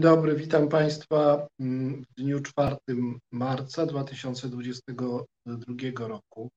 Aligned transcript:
Dzień 0.00 0.10
dobry, 0.10 0.36
witam 0.36 0.68
Państwa 0.68 1.48
mm, 1.58 2.04
w 2.04 2.14
dniu 2.14 2.40
4 2.40 2.76
marca 3.32 3.86
2022 3.86 6.08
roku 6.08 6.50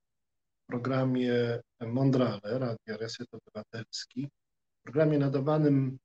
w 0.63 0.67
programie 0.67 1.59
Mondrale 1.81 2.39
Radia 2.43 2.97
Reset 2.97 3.27
Obywatelski. 3.31 4.29
W 4.79 4.83
programie 4.83 5.17
nadawanym 5.17 5.97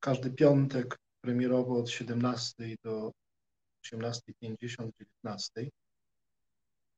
każdy 0.00 0.30
piątek 0.30 0.98
premierowo 1.20 1.78
od 1.78 1.90
17 1.90 2.54
do 2.84 3.12
18.50, 3.86 4.90
19. 5.24 5.70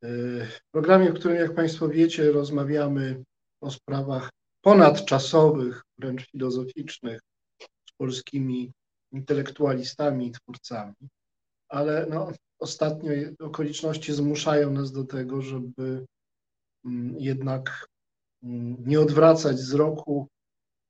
W 0.03 0.61
programie, 0.71 1.11
w 1.11 1.19
którym, 1.19 1.37
jak 1.37 1.55
Państwo 1.55 1.89
wiecie, 1.89 2.33
rozmawiamy 2.33 3.25
o 3.61 3.71
sprawach 3.71 4.31
ponadczasowych, 4.61 5.83
wręcz 5.99 6.31
filozoficznych 6.31 7.21
z 7.61 7.93
polskimi 7.99 8.73
intelektualistami 9.13 10.27
i 10.27 10.33
twórcami, 10.33 11.09
ale 11.69 12.07
no, 12.11 12.33
ostatnio 12.59 13.13
okoliczności 13.41 14.13
zmuszają 14.13 14.73
nas 14.73 14.93
do 14.93 15.05
tego, 15.05 15.43
żeby 15.43 16.07
mm, 16.85 17.17
jednak 17.19 17.89
mm, 18.43 18.77
nie 18.87 19.01
odwracać 19.01 19.57
wzroku 19.57 20.29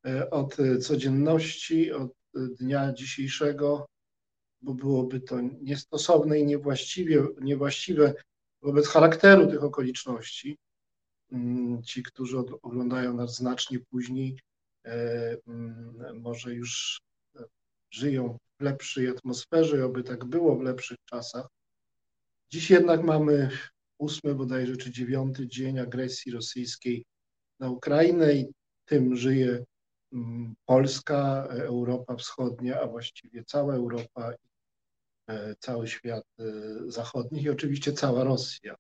e, 0.06 0.30
od 0.30 0.56
codzienności, 0.80 1.92
od 1.92 2.12
dnia 2.34 2.92
dzisiejszego, 2.92 3.86
bo 4.62 4.74
byłoby 4.74 5.20
to 5.20 5.40
niestosowne 5.40 6.38
i 6.38 6.46
niewłaściwie, 6.46 7.26
niewłaściwe 7.40 8.14
wobec 8.62 8.88
charakteru 8.88 9.46
tych 9.46 9.64
okoliczności. 9.64 10.58
Mm, 11.32 11.82
ci, 11.82 12.02
którzy 12.02 12.38
oglądają 12.38 13.14
nas 13.14 13.34
znacznie 13.34 13.78
później, 13.80 14.38
e, 14.86 15.36
może 16.14 16.54
już 16.54 17.00
żyją 17.90 18.38
w 18.60 18.62
lepszej 18.62 19.08
atmosferze, 19.08 19.84
oby 19.84 20.02
tak 20.02 20.24
było 20.24 20.56
w 20.56 20.62
lepszych 20.62 20.98
czasach. 21.04 21.46
Dziś 22.50 22.70
jednak 22.70 23.02
mamy 23.02 23.50
ósmy 23.98 24.34
bodajże 24.34 24.76
czy 24.76 24.90
dziewiąty 24.90 25.48
dzień 25.48 25.78
agresji 25.78 26.32
rosyjskiej 26.32 27.04
na 27.60 27.70
Ukrainę 27.70 28.34
i 28.34 28.46
tym 28.84 29.16
żyje 29.16 29.64
mm, 30.12 30.54
Polska, 30.66 31.46
Europa 31.50 32.16
Wschodnia, 32.16 32.80
a 32.80 32.86
właściwie 32.86 33.44
cała 33.44 33.74
Europa, 33.74 34.32
e, 35.28 35.54
cały 35.60 35.88
świat 35.88 36.24
e, 36.38 36.44
zachodni 36.86 37.42
i 37.42 37.50
oczywiście 37.50 37.92
cała 37.92 38.24
Rosja. 38.24 38.74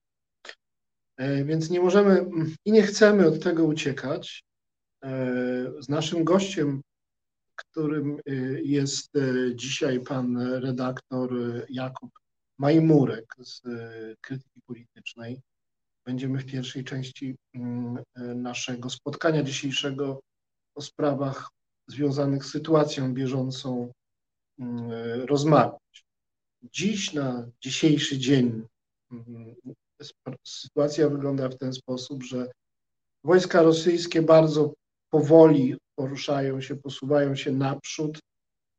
E, 1.16 1.44
więc 1.44 1.70
nie 1.70 1.80
możemy 1.80 2.10
mm, 2.10 2.54
i 2.64 2.72
nie 2.72 2.82
chcemy 2.82 3.26
od 3.26 3.42
tego 3.42 3.64
uciekać. 3.64 4.44
Z 5.80 5.88
naszym 5.88 6.24
gościem 6.24 6.82
którym 7.58 8.18
y, 8.28 8.62
jest 8.64 9.16
y, 9.16 9.52
dzisiaj 9.56 10.00
pan 10.00 10.38
redaktor 10.38 11.34
y, 11.34 11.66
Jakub 11.70 12.10
Majmurek 12.58 13.36
z 13.38 13.62
Krytyki 14.20 14.60
Politycznej. 14.66 15.40
Będziemy 16.06 16.38
w 16.38 16.46
pierwszej 16.46 16.84
części 16.84 17.36
mm, 17.54 17.98
naszego 18.42 18.90
spotkania 18.90 19.42
dzisiejszego 19.42 20.20
o 20.74 20.82
sprawach 20.82 21.48
związanych 21.86 22.44
z 22.44 22.50
sytuacją 22.50 23.14
bieżącą 23.14 23.92
mm, 24.58 24.90
rozmawiać. 25.26 26.04
Dziś, 26.62 27.12
na 27.12 27.50
dzisiejszy 27.60 28.18
dzień, 28.18 28.62
mm, 29.12 29.54
sytuacja 30.44 31.08
wygląda 31.08 31.48
w 31.48 31.58
ten 31.58 31.72
sposób, 31.72 32.22
że 32.22 32.50
wojska 33.24 33.62
rosyjskie 33.62 34.22
bardzo 34.22 34.74
powoli 35.10 35.76
poruszają 35.94 36.60
się, 36.60 36.76
posuwają 36.76 37.36
się 37.36 37.52
naprzód. 37.52 38.18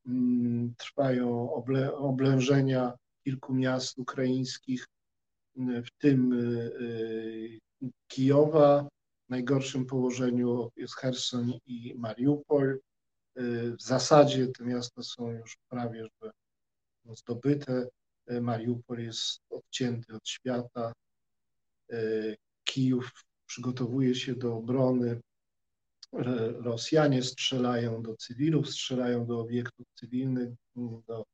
Mm, 0.06 0.73
trwają 0.78 1.53
oble, 1.53 1.95
oblężenia 1.95 2.94
kilku 3.23 3.53
miast 3.53 3.97
ukraińskich, 3.97 4.85
w 5.56 5.90
tym 5.97 6.34
y, 6.34 6.72
y, 7.84 7.90
Kijowa. 8.07 8.88
W 9.28 9.29
najgorszym 9.29 9.85
położeniu 9.85 10.72
jest 10.75 10.95
Herson 10.95 11.53
i 11.66 11.95
Mariupol. 11.97 12.79
Y, 13.40 13.75
w 13.75 13.81
zasadzie 13.81 14.47
te 14.47 14.63
miasta 14.63 15.03
są 15.03 15.31
już 15.31 15.57
prawie 15.69 16.07
że 16.23 16.31
zdobyte. 17.16 17.88
Mariupol 18.41 19.00
jest 19.00 19.41
odcięty 19.50 20.16
od 20.16 20.28
świata. 20.28 20.94
Kijów 22.63 23.11
przygotowuje 23.46 24.16
się 24.16 24.35
do 24.35 24.55
obrony. 24.55 25.22
Rosjanie 26.64 27.23
strzelają 27.23 28.02
do 28.02 28.16
cywilów, 28.16 28.70
strzelają 28.70 29.26
do 29.26 29.40
obiektów 29.40 29.88
cywilnych, 29.96 30.50
do 31.08 31.26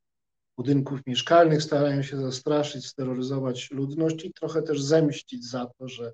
budynków 0.57 0.99
mieszkalnych, 1.07 1.63
starają 1.63 2.03
się 2.03 2.17
zastraszyć, 2.17 2.85
steroryzować 2.85 3.71
ludność 3.71 4.25
i 4.25 4.33
trochę 4.33 4.61
też 4.61 4.81
zemścić 4.81 5.45
za 5.45 5.65
to, 5.65 5.87
że 5.87 6.13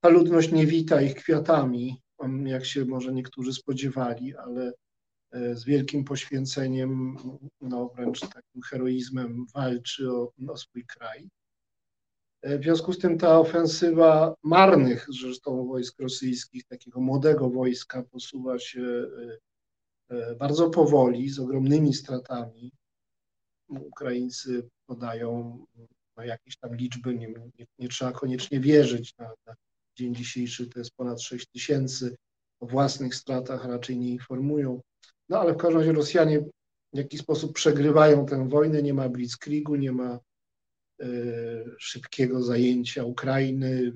ta 0.00 0.08
ludność 0.08 0.52
nie 0.52 0.66
wita 0.66 1.02
ich 1.02 1.14
kwiatami, 1.14 2.02
jak 2.44 2.64
się 2.64 2.84
może 2.84 3.12
niektórzy 3.12 3.52
spodziewali, 3.52 4.36
ale 4.36 4.72
e, 5.32 5.56
z 5.56 5.64
wielkim 5.64 6.04
poświęceniem, 6.04 7.16
no 7.60 7.88
wręcz 7.88 8.20
takim 8.20 8.62
heroizmem 8.62 9.46
walczy 9.54 10.12
o, 10.12 10.32
o 10.48 10.56
swój 10.56 10.84
kraj. 10.86 11.28
W 12.44 12.62
związku 12.62 12.92
z 12.92 12.98
tym 12.98 13.18
ta 13.18 13.38
ofensywa 13.38 14.34
marnych 14.42 15.06
zresztą 15.20 15.66
wojsk 15.66 16.00
rosyjskich, 16.00 16.64
takiego 16.64 17.00
młodego 17.00 17.50
wojska, 17.50 18.02
posuwa 18.02 18.58
się 18.58 18.82
e, 20.10 20.16
e, 20.16 20.34
bardzo 20.34 20.70
powoli, 20.70 21.30
z 21.30 21.38
ogromnymi 21.38 21.94
stratami. 21.94 22.72
Ukraińcy 23.68 24.68
podają 24.86 25.64
no, 26.16 26.24
jakieś 26.24 26.56
tam 26.56 26.76
liczby, 26.76 27.14
nie, 27.14 27.28
nie, 27.28 27.66
nie 27.78 27.88
trzeba 27.88 28.12
koniecznie 28.12 28.60
wierzyć. 28.60 29.16
Na, 29.18 29.32
na, 29.46 29.54
dzień 29.98 30.14
dzisiejszy 30.14 30.66
to 30.66 30.78
jest 30.78 30.94
ponad 30.96 31.22
6 31.22 31.46
tysięcy. 31.46 32.16
O 32.60 32.66
własnych 32.66 33.14
stratach 33.14 33.64
raczej 33.64 33.98
nie 33.98 34.10
informują. 34.10 34.80
No 35.28 35.40
ale 35.40 35.52
w 35.52 35.56
każdym 35.56 35.78
razie 35.78 35.92
Rosjanie 35.92 36.40
w 36.92 36.98
jakiś 36.98 37.20
sposób 37.20 37.52
przegrywają 37.52 38.26
tę 38.26 38.48
wojnę, 38.48 38.82
nie 38.82 38.94
ma 38.94 39.08
blitzkriegu, 39.08 39.76
nie 39.76 39.92
ma 39.92 40.18
E, 40.18 40.33
szybkiego 41.78 42.42
zajęcia 42.42 43.04
Ukrainy, 43.04 43.92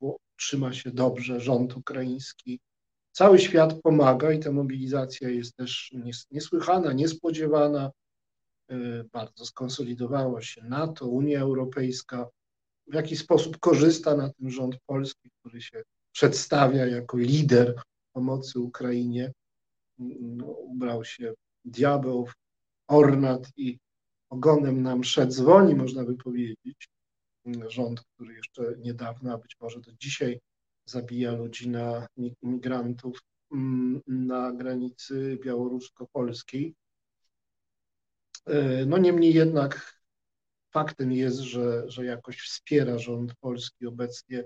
bo 0.00 0.16
trzyma 0.36 0.72
się 0.72 0.90
dobrze 0.90 1.40
rząd 1.40 1.76
ukraiński. 1.76 2.60
Cały 3.12 3.38
świat 3.38 3.80
pomaga 3.82 4.32
i 4.32 4.38
ta 4.38 4.52
mobilizacja 4.52 5.28
jest 5.28 5.56
też 5.56 5.94
niesłychana, 6.30 6.92
niespodziewana. 6.92 7.90
E, 8.68 9.04
bardzo 9.12 9.46
skonsolidowała 9.46 10.42
się 10.42 10.62
NATO, 10.62 11.06
Unia 11.06 11.40
Europejska. 11.40 12.28
W 12.86 12.94
jaki 12.94 13.16
sposób 13.16 13.58
korzysta 13.58 14.16
na 14.16 14.30
tym 14.32 14.50
rząd 14.50 14.76
polski, 14.86 15.30
który 15.40 15.62
się 15.62 15.82
przedstawia 16.12 16.86
jako 16.86 17.18
lider 17.18 17.82
pomocy 18.12 18.60
Ukrainie. 18.60 19.32
No, 20.20 20.46
ubrał 20.46 21.04
się 21.04 21.32
diabeł, 21.64 22.28
ornat 22.88 23.48
i 23.56 23.78
ogonem 24.32 24.82
nam 24.82 25.04
szedł 25.04 25.32
dzwoni, 25.32 25.74
można 25.74 26.04
by 26.04 26.16
powiedzieć. 26.16 26.88
Rząd, 27.68 28.00
który 28.00 28.34
jeszcze 28.34 28.74
niedawno, 28.78 29.32
a 29.32 29.38
być 29.38 29.56
może 29.60 29.80
do 29.80 29.92
dzisiaj 29.92 30.40
zabija 30.84 31.32
ludzi 31.32 31.68
na 31.68 32.06
migrantów 32.42 33.18
mm, 33.52 34.00
na 34.06 34.52
granicy 34.52 35.38
białorusko-polskiej. 35.44 36.74
E, 38.46 38.86
no 38.86 38.98
niemniej 38.98 39.34
jednak 39.34 40.02
faktem 40.70 41.12
jest, 41.12 41.38
że, 41.38 41.90
że 41.90 42.04
jakoś 42.04 42.38
wspiera 42.40 42.98
rząd 42.98 43.34
polski 43.34 43.86
obecnie 43.86 44.44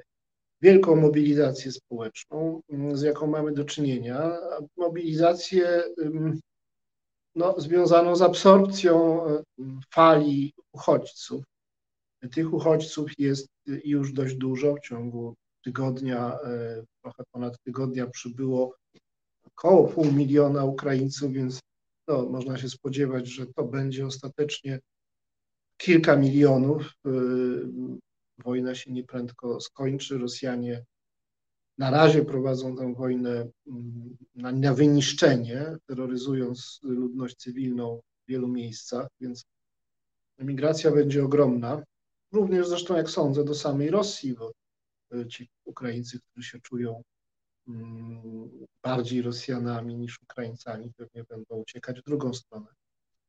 wielką 0.61 0.97
mobilizację 0.97 1.73
społeczną, 1.73 2.63
z 2.93 3.03
jaką 3.03 3.27
mamy 3.27 3.53
do 3.53 3.65
czynienia. 3.65 4.39
Mobilizację 4.77 5.83
no, 7.37 7.61
związaną 7.61 8.17
z 8.17 8.23
absorpcją 8.23 9.27
e, 9.27 9.43
fali 9.91 10.53
uchodźców. 10.73 11.45
Tych 12.33 12.55
uchodźców 12.55 13.11
jest 13.19 13.49
już 13.67 14.13
dość 14.13 14.35
dużo. 14.35 14.75
W 14.75 14.81
ciągu 14.81 15.35
tygodnia, 15.65 16.39
e, 16.45 16.85
trochę 17.03 17.25
ponad 17.31 17.63
tygodnia 17.63 18.07
przybyło 18.07 18.75
około 19.45 19.89
pół 19.89 20.13
miliona 20.13 20.65
Ukraińców, 20.65 21.33
więc 21.33 21.61
no, 22.09 22.27
można 22.27 22.59
się 22.59 22.69
spodziewać, 22.69 23.29
że 23.29 23.47
to 23.47 23.65
będzie 23.65 24.07
ostatecznie 24.07 24.81
kilka 25.77 26.17
milionów. 26.17 26.93
E, 27.07 27.11
wojna 28.39 28.75
się 28.75 28.93
nieprędko 28.93 29.61
skończy. 29.61 30.19
Rosjanie 30.19 30.85
na 31.79 31.91
razie 31.91 32.25
prowadzą 32.25 32.77
tę 32.77 32.95
wojnę 32.95 33.49
mm, 33.67 34.17
na, 34.35 34.53
na 34.53 34.75
wyniszczenie, 34.75 35.77
terroryzując 35.87 36.81
ludność 36.83 37.37
cywilną 37.37 38.01
w 38.25 38.31
wielu 38.31 38.49
miejscach, 38.49 39.09
więc 39.21 39.45
emigracja 40.39 40.91
będzie 40.91 41.25
ogromna. 41.25 41.83
Również 42.33 42.69
zresztą, 42.69 42.97
jak 42.97 43.11
sądzę, 43.11 43.45
do 43.45 43.55
samej 43.55 43.91
Rosji, 43.91 44.35
bo 44.35 44.53
e, 45.13 45.29
ci 45.29 45.49
Ukraińcy, 45.65 46.21
którzy 46.21 46.49
się 46.49 46.61
czują 46.61 47.03
mm, 47.69 48.51
bardziej 48.83 49.23
Rosjanami 49.23 49.97
niż 49.97 50.23
Ukraińcami, 50.23 50.93
pewnie 50.97 51.25
będą 51.25 51.57
uciekać 51.57 52.01
w 52.01 52.05
drugą 52.05 52.35
stronę. 52.35 52.67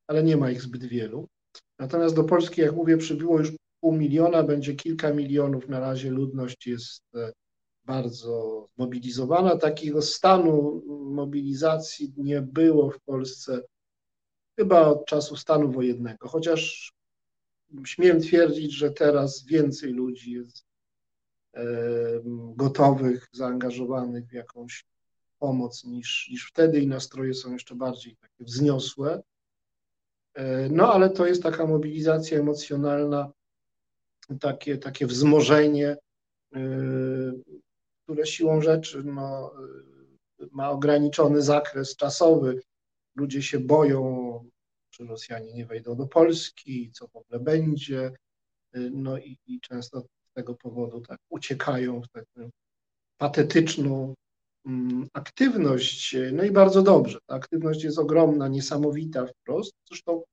ale 0.07 0.23
nie 0.23 0.37
ma 0.37 0.51
ich 0.51 0.61
zbyt 0.61 0.83
wielu. 0.83 1.27
Natomiast 1.79 2.15
do 2.15 2.23
Polski, 2.23 2.61
jak 2.61 2.75
mówię, 2.75 2.97
przybyło 2.97 3.39
już 3.39 3.51
pół 3.81 3.93
miliona, 3.93 4.43
będzie 4.43 4.75
kilka 4.75 5.13
milionów. 5.13 5.69
Na 5.69 5.79
razie 5.79 6.11
ludność 6.11 6.67
jest 6.67 7.03
e, 7.15 7.31
bardzo 7.87 8.65
zmobilizowana. 8.75 9.57
Takiego 9.57 10.01
stanu 10.01 10.83
mobilizacji 10.87 12.13
nie 12.17 12.41
było 12.41 12.91
w 12.91 12.99
Polsce 12.99 13.61
chyba 14.59 14.87
od 14.87 15.05
czasu 15.05 15.35
stanu 15.35 15.71
wojennego, 15.71 16.27
chociaż 16.27 16.93
śmiem 17.85 18.21
twierdzić, 18.21 18.73
że 18.73 18.91
teraz 18.91 19.45
więcej 19.45 19.93
ludzi 19.93 20.31
jest 20.31 20.67
gotowych, 22.55 23.29
zaangażowanych 23.31 24.27
w 24.27 24.33
jakąś 24.33 24.85
pomoc 25.39 25.83
niż, 25.83 26.29
niż 26.31 26.49
wtedy 26.49 26.79
i 26.79 26.87
nastroje 26.87 27.33
są 27.33 27.53
jeszcze 27.53 27.75
bardziej 27.75 28.15
takie 28.15 28.43
wzniosłe. 28.43 29.23
E, 30.33 30.69
no 30.69 30.93
ale 30.93 31.09
to 31.09 31.25
jest 31.25 31.43
taka 31.43 31.65
mobilizacja 31.65 32.39
emocjonalna, 32.39 33.31
takie, 34.39 34.77
takie 34.77 35.07
wzmożenie, 35.07 35.97
e, 36.55 36.59
które 38.07 38.25
siłą 38.25 38.61
rzeczy 38.61 39.03
no, 39.03 39.53
ma 40.51 40.69
ograniczony 40.69 41.41
zakres 41.41 41.95
czasowy. 41.95 42.61
Ludzie 43.15 43.43
się 43.43 43.59
boją, 43.59 44.49
czy 44.89 45.05
Rosjanie 45.05 45.53
nie 45.53 45.65
wejdą 45.65 45.95
do 45.95 46.07
Polski, 46.07 46.91
co 46.91 47.07
w 47.07 47.15
ogóle 47.15 47.39
będzie. 47.39 48.11
E, 48.73 48.79
no 48.79 49.17
i, 49.17 49.37
i 49.47 49.59
często 49.61 50.01
z 50.01 50.33
tego 50.33 50.55
powodu 50.55 51.01
tak 51.01 51.19
uciekają 51.29 52.01
w 52.01 52.07
taką 52.07 52.49
patetyczną 53.17 54.13
mm, 54.65 55.07
aktywność. 55.13 56.15
No 56.33 56.43
i 56.43 56.51
bardzo 56.51 56.81
dobrze. 56.81 57.19
Ta 57.25 57.35
aktywność 57.35 57.83
jest 57.83 57.99
ogromna, 57.99 58.47
niesamowita 58.47 59.27
wprost. 59.27 59.73
Zresztą 59.87 60.23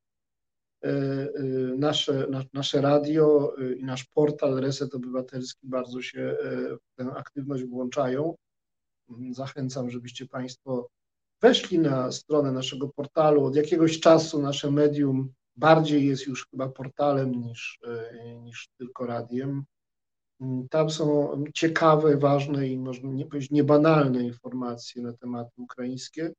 E, 0.85 0.89
e, 0.89 1.43
nasze, 1.77 2.27
nasze 2.53 2.81
radio 2.81 3.55
e, 3.59 3.75
i 3.75 3.85
nasz 3.85 4.05
portal 4.05 4.61
Reset 4.61 4.95
Obywatelski 4.95 5.69
bardzo 5.69 6.03
się 6.03 6.37
w 6.81 6.97
tę 6.97 7.11
aktywność 7.17 7.65
włączają. 7.65 8.35
Zachęcam, 9.31 9.91
żebyście 9.91 10.27
Państwo 10.27 10.89
weszli 11.43 11.79
na 11.79 12.13
stronę 12.13 12.53
naszego 12.53 12.89
portalu. 12.89 13.45
Od 13.45 13.57
jakiegoś 13.57 14.01
czasu 14.01 14.43
nasze 14.43 14.71
medium 14.71 15.33
bardziej 15.57 16.07
jest 16.07 16.27
już 16.27 16.47
chyba 16.51 16.69
portalem 16.69 17.33
niż, 17.33 17.81
niż 18.43 18.69
tylko 18.79 19.07
radiem. 19.07 19.65
Tam 20.71 20.91
są 20.91 21.35
ciekawe, 21.55 22.17
ważne 22.17 22.69
i 22.69 22.79
można 22.79 23.11
nie 23.11 23.27
powiedzieć 23.27 23.51
niebanalne 23.51 24.23
informacje 24.23 25.03
na 25.03 25.13
tematy 25.13 25.53
ukraińskie. 25.57 26.33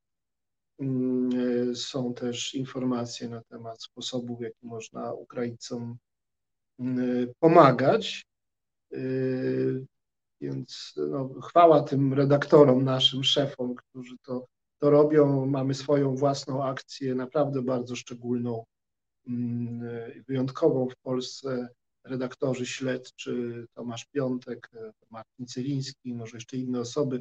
Mm, 0.80 1.30
e, 1.72 1.76
są 1.76 2.14
też 2.14 2.56
informacje 2.56 3.30
na 3.30 3.42
temat 3.42 3.84
sposobu, 3.84 4.38
w 4.38 4.42
jaki 4.42 4.66
można 4.66 5.14
Ukraińcom 5.14 5.98
mm, 6.80 7.28
pomagać. 7.40 8.26
E, 8.94 8.98
więc 10.42 10.94
no, 10.98 11.30
chwała 11.42 11.84
tym 11.84 12.14
redaktorom, 12.14 12.84
naszym 12.84 13.24
szefom, 13.24 13.76
którzy 13.76 14.16
to, 14.26 14.46
to 14.80 14.90
robią. 14.90 15.46
Mamy 15.46 15.74
swoją 15.74 16.16
własną 16.16 16.64
akcję, 16.64 17.16
naprawdę 17.16 17.62
bardzo 17.62 17.96
szczególną, 17.96 18.66
mm, 19.28 19.82
wyjątkową 20.28 20.90
w 20.90 20.96
Polsce. 20.96 21.70
Redaktorzy 22.04 22.66
śledczy 22.66 23.66
Tomasz 23.74 24.06
Piątek, 24.06 24.70
Martin 25.10 25.46
Cyliński, 25.48 26.14
może 26.14 26.38
jeszcze 26.38 26.58
inne 26.58 26.80
osoby 26.80 27.20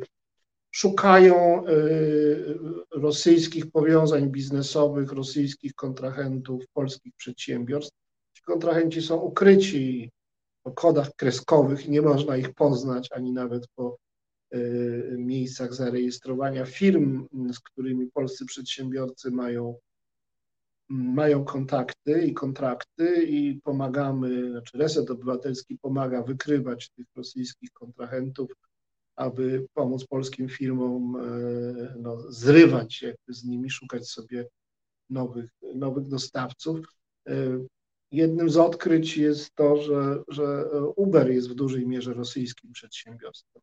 szukają 0.74 1.66
y, 1.68 2.58
rosyjskich 2.90 3.70
powiązań 3.70 4.30
biznesowych, 4.30 5.12
rosyjskich 5.12 5.74
kontrahentów, 5.74 6.64
polskich 6.72 7.12
przedsiębiorstw. 7.16 7.96
Ci 8.32 8.42
kontrahenci 8.42 9.02
są 9.02 9.16
ukryci 9.16 10.10
po 10.62 10.72
kodach 10.72 11.10
kreskowych 11.16 11.88
nie 11.88 12.02
można 12.02 12.36
ich 12.36 12.54
poznać 12.54 13.08
ani 13.12 13.32
nawet 13.32 13.66
po 13.74 13.98
y, 14.54 15.16
miejscach 15.18 15.74
zarejestrowania 15.74 16.66
firm, 16.66 17.28
z 17.52 17.60
którymi 17.60 18.06
polscy 18.06 18.46
przedsiębiorcy 18.46 19.30
mają, 19.30 19.76
mają 20.88 21.44
kontakty 21.44 22.22
i 22.26 22.34
kontrakty 22.34 23.24
i 23.24 23.60
pomagamy, 23.60 24.50
znaczy 24.50 24.78
Reset 24.78 25.10
Obywatelski 25.10 25.78
pomaga 25.78 26.22
wykrywać 26.22 26.90
tych 26.90 27.06
rosyjskich 27.16 27.70
kontrahentów, 27.70 28.50
aby 29.16 29.66
pomóc 29.74 30.06
polskim 30.06 30.48
firmom 30.48 31.16
e, 31.16 31.94
no, 31.98 32.32
zrywać 32.32 32.94
się 32.94 33.14
z 33.28 33.44
nimi, 33.44 33.70
szukać 33.70 34.08
sobie 34.08 34.46
nowych, 35.10 35.50
nowych 35.74 36.08
dostawców. 36.08 36.86
E, 37.28 37.32
jednym 38.10 38.50
z 38.50 38.56
odkryć 38.56 39.16
jest 39.16 39.54
to, 39.54 39.76
że, 39.76 40.22
że 40.28 40.70
Uber 40.96 41.30
jest 41.30 41.50
w 41.50 41.54
dużej 41.54 41.86
mierze 41.86 42.14
rosyjskim 42.14 42.72
przedsiębiorstwem. 42.72 43.62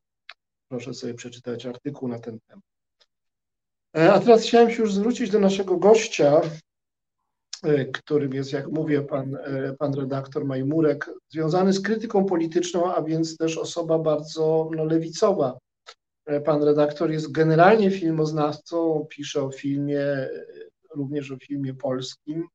Proszę 0.67 0.93
sobie 0.93 1.13
przeczytać 1.13 1.65
artykuł 1.65 2.07
na 2.07 2.19
ten 2.19 2.39
temat. 2.47 2.65
E, 3.97 4.13
a 4.13 4.19
teraz 4.19 4.43
chciałem 4.43 4.71
się 4.71 4.81
już 4.81 4.93
zwrócić 4.93 5.29
do 5.29 5.39
naszego 5.39 5.77
gościa, 5.77 6.41
którym 7.93 8.33
jest, 8.33 8.53
jak 8.53 8.67
mówię, 8.67 9.01
pan, 9.01 9.35
e, 9.35 9.75
pan 9.79 9.93
redaktor 9.93 10.45
Majmurek, 10.45 11.09
związany 11.29 11.73
z 11.73 11.81
krytyką 11.81 12.25
polityczną, 12.25 12.93
a 12.93 13.01
więc 13.01 13.37
też 13.37 13.57
osoba 13.57 13.99
bardzo 13.99 14.69
no, 14.75 14.85
lewicowa. 14.85 15.57
E, 16.25 16.41
pan 16.41 16.63
redaktor 16.63 17.11
jest 17.11 17.31
generalnie 17.31 17.91
filmoznawcą, 17.91 19.07
pisze 19.09 19.43
o 19.43 19.51
filmie, 19.51 20.05
również 20.95 21.31
o 21.31 21.37
filmie 21.37 21.73
polskim, 21.73 22.47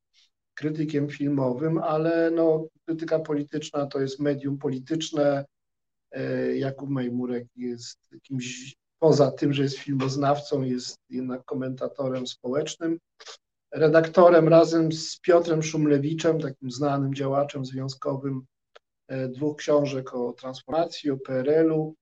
krytykiem 0.54 1.08
filmowym, 1.08 1.78
ale 1.78 2.30
no, 2.30 2.66
krytyka 2.84 3.18
polityczna 3.18 3.86
to 3.86 4.00
jest 4.00 4.20
medium 4.20 4.58
polityczne. 4.58 5.44
Jakub 6.54 6.90
Majmurek 6.90 7.46
jest 7.56 7.98
kimś, 8.22 8.74
poza 8.98 9.30
tym, 9.30 9.52
że 9.52 9.62
jest 9.62 9.78
filmoznawcą, 9.78 10.62
jest 10.62 10.96
jednak 11.10 11.44
komentatorem 11.44 12.26
społecznym 12.26 12.98
redaktorem 13.72 14.48
razem 14.48 14.92
z 14.92 15.20
Piotrem 15.20 15.62
Szumlewiczem, 15.62 16.40
takim 16.40 16.70
znanym 16.70 17.14
działaczem 17.14 17.64
związkowym 17.64 18.42
e, 19.08 19.28
dwóch 19.28 19.56
książek 19.56 20.14
o 20.14 20.32
transformacji, 20.32 21.10
o 21.10 21.16
PRL-u. 21.16 21.94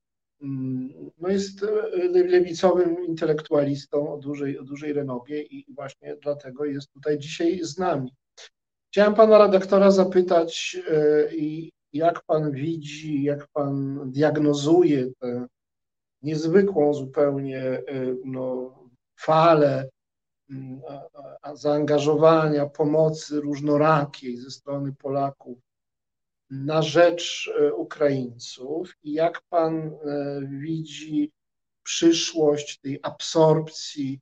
Mm, 0.43 0.89
no 1.19 1.29
jest 1.29 1.63
e, 1.63 1.69
lewicowym 2.09 3.05
intelektualistą 3.07 4.13
o 4.15 4.19
dużej, 4.19 4.59
o 4.59 4.65
dużej 4.65 4.93
renobie 4.93 5.43
i 5.43 5.67
właśnie 5.75 6.17
dlatego 6.23 6.65
jest 6.65 6.93
tutaj 6.93 7.19
dzisiaj 7.19 7.61
z 7.63 7.79
nami. 7.79 8.13
Chciałem 8.93 9.15
pana 9.15 9.39
redaktora 9.39 9.91
zapytać, 9.91 10.77
e, 10.91 11.29
jak 11.93 12.25
pan 12.27 12.53
widzi, 12.53 13.23
jak 13.23 13.47
pan 13.53 14.01
diagnozuje 14.11 15.11
tę 15.21 15.47
niezwykłą 16.23 16.95
zupełnie 16.95 17.83
no, 18.25 18.75
falę 19.21 19.89
zaangażowania, 21.55 22.67
pomocy 22.67 23.41
różnorakiej 23.41 24.37
ze 24.37 24.51
strony 24.51 24.93
Polaków 24.93 25.59
na 26.51 26.83
rzecz 26.83 27.51
e, 27.59 27.75
Ukraińców 27.75 28.97
i 29.03 29.13
jak 29.13 29.43
Pan 29.49 29.75
e, 29.77 30.41
widzi 30.51 31.33
przyszłość 31.83 32.81
tej 32.81 32.99
absorpcji 33.03 34.21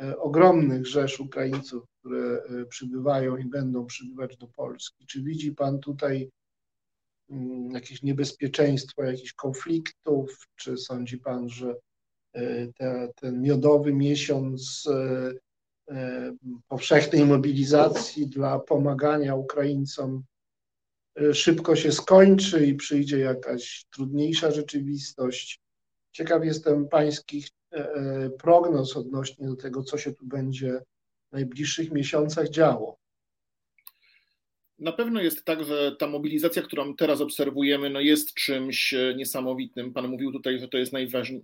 e, 0.00 0.18
ogromnych 0.18 0.86
rzesz 0.86 1.20
Ukraińców, 1.20 1.84
które 2.00 2.42
przybywają 2.68 3.36
i 3.36 3.44
będą 3.44 3.86
przybywać 3.86 4.36
do 4.36 4.48
Polski. 4.48 5.06
Czy 5.06 5.22
widzi 5.22 5.52
Pan 5.52 5.78
tutaj 5.78 6.30
mm, 7.30 7.70
jakieś 7.70 8.02
niebezpieczeństwo 8.02 9.02
jakichś 9.02 9.32
konfliktów? 9.32 10.46
Czy 10.56 10.76
sądzi 10.76 11.18
Pan, 11.18 11.48
że 11.48 11.74
te, 12.78 13.08
ten 13.16 13.42
miodowy 13.42 13.92
miesiąc 13.92 14.88
powszechnej 16.68 17.24
mobilizacji 17.24 18.26
dla 18.26 18.58
pomagania 18.58 19.34
Ukraińcom 19.34 20.24
e, 21.20 21.34
szybko 21.34 21.76
się 21.76 21.92
skończy 21.92 22.66
i 22.66 22.74
przyjdzie 22.74 23.18
jakaś 23.18 23.86
trudniejsza 23.90 24.50
rzeczywistość. 24.50 25.60
Ciekaw 26.12 26.44
jestem 26.44 26.88
Pańskich 26.88 27.48
e, 27.72 28.30
prognoz 28.30 28.96
odnośnie 28.96 29.48
do 29.48 29.56
tego, 29.56 29.82
co 29.82 29.98
się 29.98 30.12
tu 30.12 30.26
będzie 30.26 30.82
w 31.30 31.32
najbliższych 31.32 31.92
miesiącach 31.92 32.48
działo. 32.48 32.98
Na 34.78 34.92
pewno 34.92 35.20
jest 35.20 35.44
tak, 35.44 35.64
że 35.64 35.96
ta 35.98 36.06
mobilizacja, 36.06 36.62
którą 36.62 36.96
teraz 36.96 37.20
obserwujemy, 37.20 37.90
no 37.90 38.00
jest 38.00 38.34
czymś 38.34 38.94
niesamowitym. 39.16 39.92
Pan 39.92 40.08
mówił 40.08 40.32
tutaj, 40.32 40.58
że 40.58 40.68
to 40.68 40.78
jest 40.78 40.92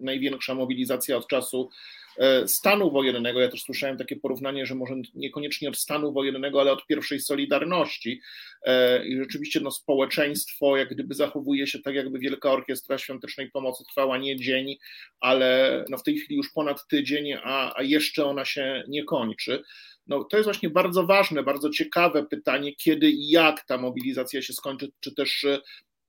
największa 0.00 0.54
mobilizacja 0.54 1.16
od 1.16 1.26
czasu 1.26 1.70
E, 2.18 2.48
stanu 2.48 2.90
wojennego. 2.90 3.40
Ja 3.40 3.48
też 3.48 3.62
słyszałem 3.62 3.96
takie 3.96 4.16
porównanie, 4.16 4.66
że 4.66 4.74
może 4.74 4.94
niekoniecznie 5.14 5.68
od 5.68 5.76
stanu 5.76 6.12
wojennego, 6.12 6.60
ale 6.60 6.72
od 6.72 6.86
pierwszej 6.86 7.20
Solidarności. 7.20 8.20
E, 8.66 9.06
I 9.06 9.16
rzeczywiście 9.16 9.60
no, 9.60 9.70
społeczeństwo 9.70 10.76
jak 10.76 10.88
gdyby 10.88 11.14
zachowuje 11.14 11.66
się 11.66 11.78
tak, 11.78 11.94
jakby 11.94 12.18
Wielka 12.18 12.52
Orkiestra 12.52 12.98
Świątecznej 12.98 13.50
Pomocy 13.50 13.84
trwała 13.84 14.18
nie 14.18 14.36
dzień, 14.36 14.76
ale 15.20 15.84
no, 15.88 15.98
w 15.98 16.02
tej 16.02 16.16
chwili 16.16 16.36
już 16.36 16.52
ponad 16.52 16.86
tydzień, 16.88 17.32
a, 17.42 17.78
a 17.78 17.82
jeszcze 17.82 18.24
ona 18.24 18.44
się 18.44 18.82
nie 18.88 19.04
kończy. 19.04 19.62
No, 20.10 20.24
to 20.24 20.36
jest 20.36 20.46
właśnie 20.46 20.70
bardzo 20.70 21.06
ważne, 21.06 21.42
bardzo 21.42 21.70
ciekawe 21.70 22.26
pytanie, 22.26 22.74
kiedy 22.74 23.10
i 23.10 23.30
jak 23.30 23.64
ta 23.66 23.78
mobilizacja 23.78 24.42
się 24.42 24.52
skończy, 24.52 24.92
czy 25.00 25.14
też 25.14 25.46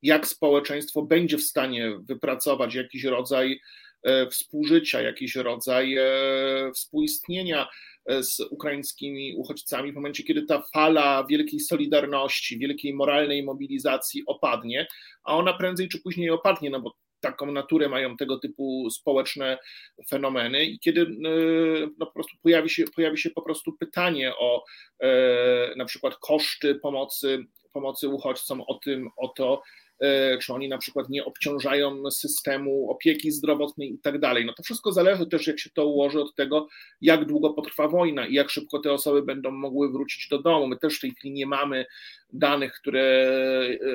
jak 0.02 0.28
społeczeństwo 0.28 1.02
będzie 1.02 1.38
w 1.38 1.44
stanie 1.44 2.00
wypracować 2.00 2.76
jakiś 2.76 3.04
rodzaj 3.04 3.62
e, 4.04 4.28
współżycia, 4.30 5.02
jakiś 5.02 5.36
rodzaj 5.36 5.96
e, 5.98 6.06
współistnienia 6.76 7.68
e, 8.06 8.24
z 8.24 8.40
ukraińskimi 8.40 9.36
uchodźcami 9.38 9.92
w 9.92 9.96
momencie, 9.96 10.24
kiedy 10.24 10.46
ta 10.46 10.64
fala 10.74 11.26
wielkiej 11.30 11.60
solidarności, 11.60 12.60
wielkiej 12.60 12.94
moralnej 12.94 13.44
mobilizacji 13.44 14.24
opadnie, 14.26 14.88
a 15.24 15.36
ona 15.38 15.54
prędzej 15.54 15.90
czy 15.90 16.00
później 16.00 16.30
opadnie, 16.30 16.70
no 16.70 16.82
bo 16.82 16.96
taką 17.22 17.52
naturę 17.52 17.90
mają 17.90 18.18
tego 18.18 18.40
typu 18.40 18.90
społeczne 18.90 19.58
fenomeny 20.10 20.66
i 20.66 20.80
kiedy 20.80 21.06
no, 21.98 22.06
po 22.06 22.12
prostu 22.12 22.38
pojawi 22.44 22.70
się, 22.70 22.84
pojawi 22.96 23.18
się 23.18 23.30
po 23.30 23.42
prostu 23.42 23.74
pytanie 23.74 24.34
o 24.36 24.64
na 25.78 25.86
przykład 25.86 26.18
koszty 26.18 26.76
pomocy, 26.76 27.46
pomocy 27.72 28.08
uchodźcom, 28.08 28.62
o 28.62 28.74
tym, 28.74 29.10
o 29.18 29.28
to, 29.28 29.62
E, 30.02 30.38
czy 30.38 30.54
oni 30.54 30.70
na 30.70 30.78
przykład 30.78 31.10
nie 31.10 31.26
obciążają 31.26 32.12
systemu 32.12 32.92
opieki 32.92 33.32
zdrowotnej 33.32 33.94
i 33.94 34.00
tak 34.00 34.20
dalej. 34.20 34.46
No 34.46 34.54
to 34.54 34.64
wszystko 34.64 34.92
zależy 34.92 35.28
też, 35.28 35.48
jak 35.48 35.60
się 35.60 35.70
to 35.70 35.86
ułoży 35.86 36.22
od 36.22 36.36
tego, 36.36 36.68
jak 37.02 37.26
długo 37.26 37.54
potrwa 37.54 37.88
wojna 37.88 38.28
i 38.28 38.34
jak 38.34 38.50
szybko 38.50 38.80
te 38.80 38.94
osoby 38.94 39.24
będą 39.24 39.52
mogły 39.52 39.92
wrócić 39.92 40.28
do 40.28 40.42
domu. 40.42 40.68
My 40.68 40.78
też 40.78 40.98
w 40.98 41.02
tej 41.02 41.12
chwili 41.12 41.34
nie 41.34 41.46
mamy 41.46 41.86
danych, 42.34 42.74
które 42.74 43.02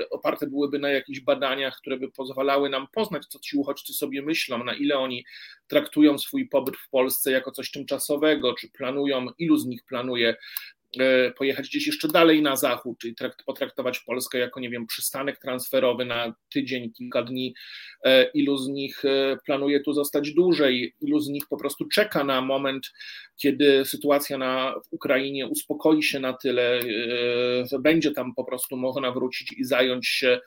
e, 0.02 0.10
oparte 0.10 0.46
byłyby 0.46 0.78
na 0.78 0.90
jakichś 0.90 1.20
badaniach, 1.20 1.76
które 1.76 1.96
by 1.96 2.10
pozwalały 2.10 2.68
nam 2.68 2.86
poznać, 2.92 3.26
co 3.26 3.38
ci 3.38 3.56
uchodźcy 3.56 3.92
sobie 3.92 4.22
myślą, 4.22 4.64
na 4.64 4.74
ile 4.74 4.98
oni 4.98 5.24
traktują 5.66 6.18
swój 6.18 6.48
pobyt 6.48 6.76
w 6.76 6.88
Polsce 6.88 7.30
jako 7.32 7.50
coś 7.50 7.70
tymczasowego, 7.70 8.54
czy 8.54 8.68
planują, 8.70 9.26
ilu 9.38 9.56
z 9.56 9.66
nich 9.66 9.84
planuje 9.84 10.36
E, 10.36 10.75
pojechać 11.36 11.68
gdzieś 11.68 11.86
jeszcze 11.86 12.08
dalej 12.08 12.42
na 12.42 12.56
zachód, 12.56 12.98
czyli 12.98 13.14
potraktować 13.46 13.98
Polskę 13.98 14.38
jako, 14.38 14.60
nie 14.60 14.70
wiem, 14.70 14.86
przystanek 14.86 15.38
transferowy 15.38 16.04
na 16.04 16.34
tydzień, 16.52 16.92
kilka 16.92 17.22
dni. 17.22 17.54
E, 18.04 18.30
ilu 18.34 18.56
z 18.56 18.68
nich 18.68 19.04
e, 19.04 19.36
planuje 19.46 19.80
tu 19.80 19.92
zostać 19.92 20.32
dłużej, 20.32 20.94
ilu 21.00 21.20
z 21.20 21.28
nich 21.28 21.44
po 21.50 21.56
prostu 21.56 21.84
czeka 21.88 22.24
na 22.24 22.40
moment, 22.40 22.92
kiedy 23.36 23.84
sytuacja 23.84 24.38
na, 24.38 24.74
w 24.84 24.92
Ukrainie 24.92 25.46
uspokoi 25.46 26.02
się 26.02 26.20
na 26.20 26.32
tyle, 26.32 26.80
że 27.72 27.78
będzie 27.78 28.10
tam 28.10 28.34
po 28.34 28.44
prostu 28.44 28.76
można 28.76 29.12
wrócić 29.12 29.52
i 29.52 29.64
zająć 29.64 30.06
się 30.06 30.26
E, 30.28 30.40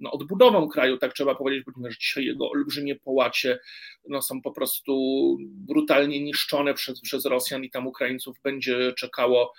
no, 0.00 0.10
odbudową 0.10 0.68
kraju, 0.68 0.98
tak 0.98 1.12
trzeba 1.12 1.34
powiedzieć, 1.34 1.64
ponieważ 1.74 1.98
dzisiaj 1.98 2.24
jego 2.24 2.50
olbrzymie 2.50 2.96
połacie 2.96 3.58
no, 4.08 4.22
są 4.22 4.42
po 4.42 4.52
prostu 4.52 5.36
brutalnie 5.40 6.22
niszczone 6.22 6.74
przez, 6.74 7.00
przez 7.00 7.24
Rosjan 7.24 7.64
i 7.64 7.70
tam 7.70 7.86
Ukraińców 7.86 8.36
będzie 8.42 8.92
czekało 8.92 9.52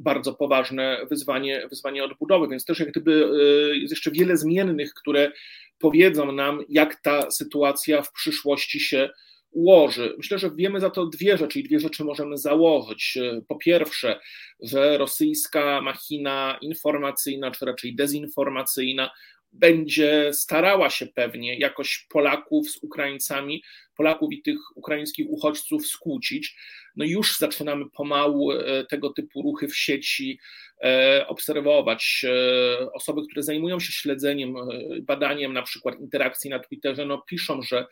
bardzo 0.00 0.34
poważne 0.34 1.06
wyzwanie, 1.10 1.66
wyzwanie 1.70 2.04
odbudowy, 2.04 2.48
więc 2.48 2.64
też 2.64 2.80
jak 2.80 2.90
gdyby 2.90 3.30
e, 3.72 3.76
jest 3.76 3.92
jeszcze 3.92 4.10
wiele 4.10 4.36
zmiennych, 4.36 4.94
które 4.94 5.32
powiedzą 5.78 6.32
nam, 6.32 6.60
jak 6.68 7.00
ta 7.00 7.30
sytuacja 7.30 8.02
w 8.02 8.12
przyszłości 8.12 8.80
się 8.80 9.10
ułoży. 9.54 10.14
Myślę, 10.16 10.38
że 10.38 10.50
wiemy 10.54 10.80
za 10.80 10.90
to 10.90 11.06
dwie 11.06 11.38
rzeczy 11.38 11.60
i 11.60 11.62
dwie 11.62 11.80
rzeczy 11.80 12.04
możemy 12.04 12.38
założyć. 12.38 13.18
Po 13.48 13.56
pierwsze, 13.56 14.20
że 14.60 14.98
rosyjska 14.98 15.80
machina 15.80 16.58
informacyjna, 16.62 17.50
czy 17.50 17.64
raczej 17.64 17.96
dezinformacyjna, 17.96 19.10
będzie 19.52 20.30
starała 20.32 20.90
się 20.90 21.06
pewnie 21.06 21.58
jakoś 21.58 22.06
Polaków 22.10 22.70
z 22.70 22.82
Ukraińcami, 22.82 23.62
Polaków 23.96 24.32
i 24.32 24.42
tych 24.42 24.58
ukraińskich 24.74 25.30
uchodźców 25.30 25.86
skłócić. 25.86 26.56
No 26.96 27.04
już 27.04 27.38
zaczynamy 27.38 27.84
pomału 27.90 28.52
e, 28.52 28.84
tego 28.84 29.10
typu 29.10 29.42
ruchy 29.42 29.68
w 29.68 29.76
sieci 29.76 30.38
e, 30.84 31.24
obserwować. 31.28 32.24
E, 32.28 32.92
osoby, 32.92 33.22
które 33.30 33.42
zajmują 33.42 33.80
się 33.80 33.92
śledzeniem, 33.92 34.54
badaniem 35.02 35.52
na 35.52 35.62
przykład 35.62 36.00
interakcji 36.00 36.50
na 36.50 36.58
Twitterze, 36.58 37.06
no 37.06 37.22
piszą, 37.28 37.62
że 37.62 37.86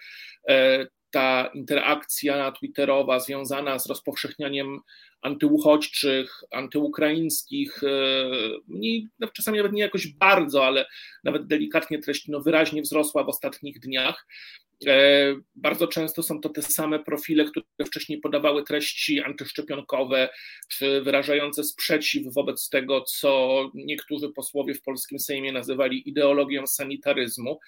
ta 1.10 1.50
interakcja 1.54 2.52
twitterowa 2.52 3.20
związana 3.20 3.78
z 3.78 3.86
rozpowszechnianiem 3.86 4.80
antyuchodźczych, 5.22 6.40
antyukraińskich, 6.50 7.80
mniej, 8.68 9.08
no 9.18 9.28
czasami 9.28 9.56
nawet 9.56 9.72
nie 9.72 9.82
jakoś 9.82 10.06
bardzo, 10.06 10.66
ale 10.66 10.86
nawet 11.24 11.46
delikatnie 11.46 11.98
treści 11.98 12.30
no 12.30 12.40
wyraźnie 12.40 12.82
wzrosła 12.82 13.24
w 13.24 13.28
ostatnich 13.28 13.80
dniach. 13.80 14.26
E, 14.86 15.34
bardzo 15.54 15.88
często 15.88 16.22
są 16.22 16.40
to 16.40 16.48
te 16.48 16.62
same 16.62 16.98
profile, 16.98 17.44
które 17.44 17.64
wcześniej 17.86 18.20
podawały 18.20 18.64
treści 18.64 19.20
antyszczepionkowe, 19.20 20.28
czy 20.68 21.00
wyrażające 21.02 21.64
sprzeciw 21.64 22.34
wobec 22.34 22.68
tego, 22.68 23.00
co 23.00 23.70
niektórzy 23.74 24.28
posłowie 24.28 24.74
w 24.74 24.82
polskim 24.82 25.18
Sejmie 25.18 25.52
nazywali 25.52 26.08
ideologią 26.08 26.66
sanitaryzmu. 26.66 27.60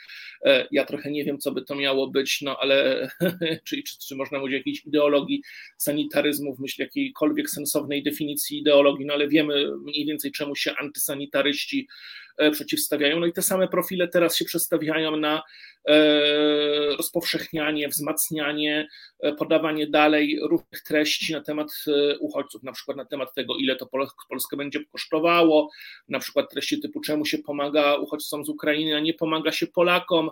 E, 0.45 0.69
ja 0.71 0.85
trochę 0.85 1.11
nie 1.11 1.25
wiem, 1.25 1.39
co 1.39 1.53
by 1.53 1.63
to 1.63 1.75
miało 1.75 2.11
być, 2.11 2.41
no 2.43 2.57
ale 2.61 3.09
czy, 3.67 3.83
czy, 3.83 3.99
czy 4.09 4.17
można 4.17 4.39
mówić 4.39 4.55
o 4.55 4.59
jakiejś 4.59 4.87
ideologii 4.87 5.43
sanitaryzmu 5.79 6.55
w 6.55 6.61
myśl 6.61 6.83
jakiejkolwiek 6.83 7.51
sensownej 7.51 8.03
definicji 8.03 8.59
ideologii, 8.59 9.07
no 9.07 9.15
ale 9.15 9.29
wiemy 9.29 9.77
mniej 9.79 10.07
więcej, 10.07 10.33
czemu 10.33 10.57
się 10.57 10.75
antysanitaryści 10.81 11.89
przeciwstawiają. 12.53 13.21
No 13.21 13.27
i 13.27 13.33
te 13.33 13.43
same 13.43 13.69
profile 13.69 14.09
teraz 14.09 14.37
się 14.37 14.45
przestawiają 14.45 15.17
na 15.17 15.43
e, 15.89 16.97
rozpowszechnianie, 16.97 17.89
wzmacnianie, 17.89 18.89
e, 19.21 19.33
podawanie 19.33 19.87
dalej 19.87 20.39
różnych 20.43 20.83
treści 20.87 21.33
na 21.33 21.41
temat 21.41 21.69
uchodźców, 22.21 22.63
na 22.63 22.73
przykład 22.73 22.97
na 22.97 23.05
temat 23.05 23.35
tego, 23.35 23.57
ile 23.57 23.77
to 23.77 23.89
Polskę 24.29 24.57
będzie 24.57 24.85
kosztowało, 24.85 25.71
na 26.09 26.19
przykład 26.19 26.51
treści 26.51 26.81
typu 26.81 27.01
czemu 27.01 27.25
się 27.25 27.39
pomaga 27.39 27.95
uchodźcom 27.97 28.45
z 28.45 28.49
Ukrainy, 28.49 28.97
a 28.97 29.01
nie 29.01 29.15
pomaga 29.15 29.53
się 29.53 29.67
Polakom, 29.67 30.31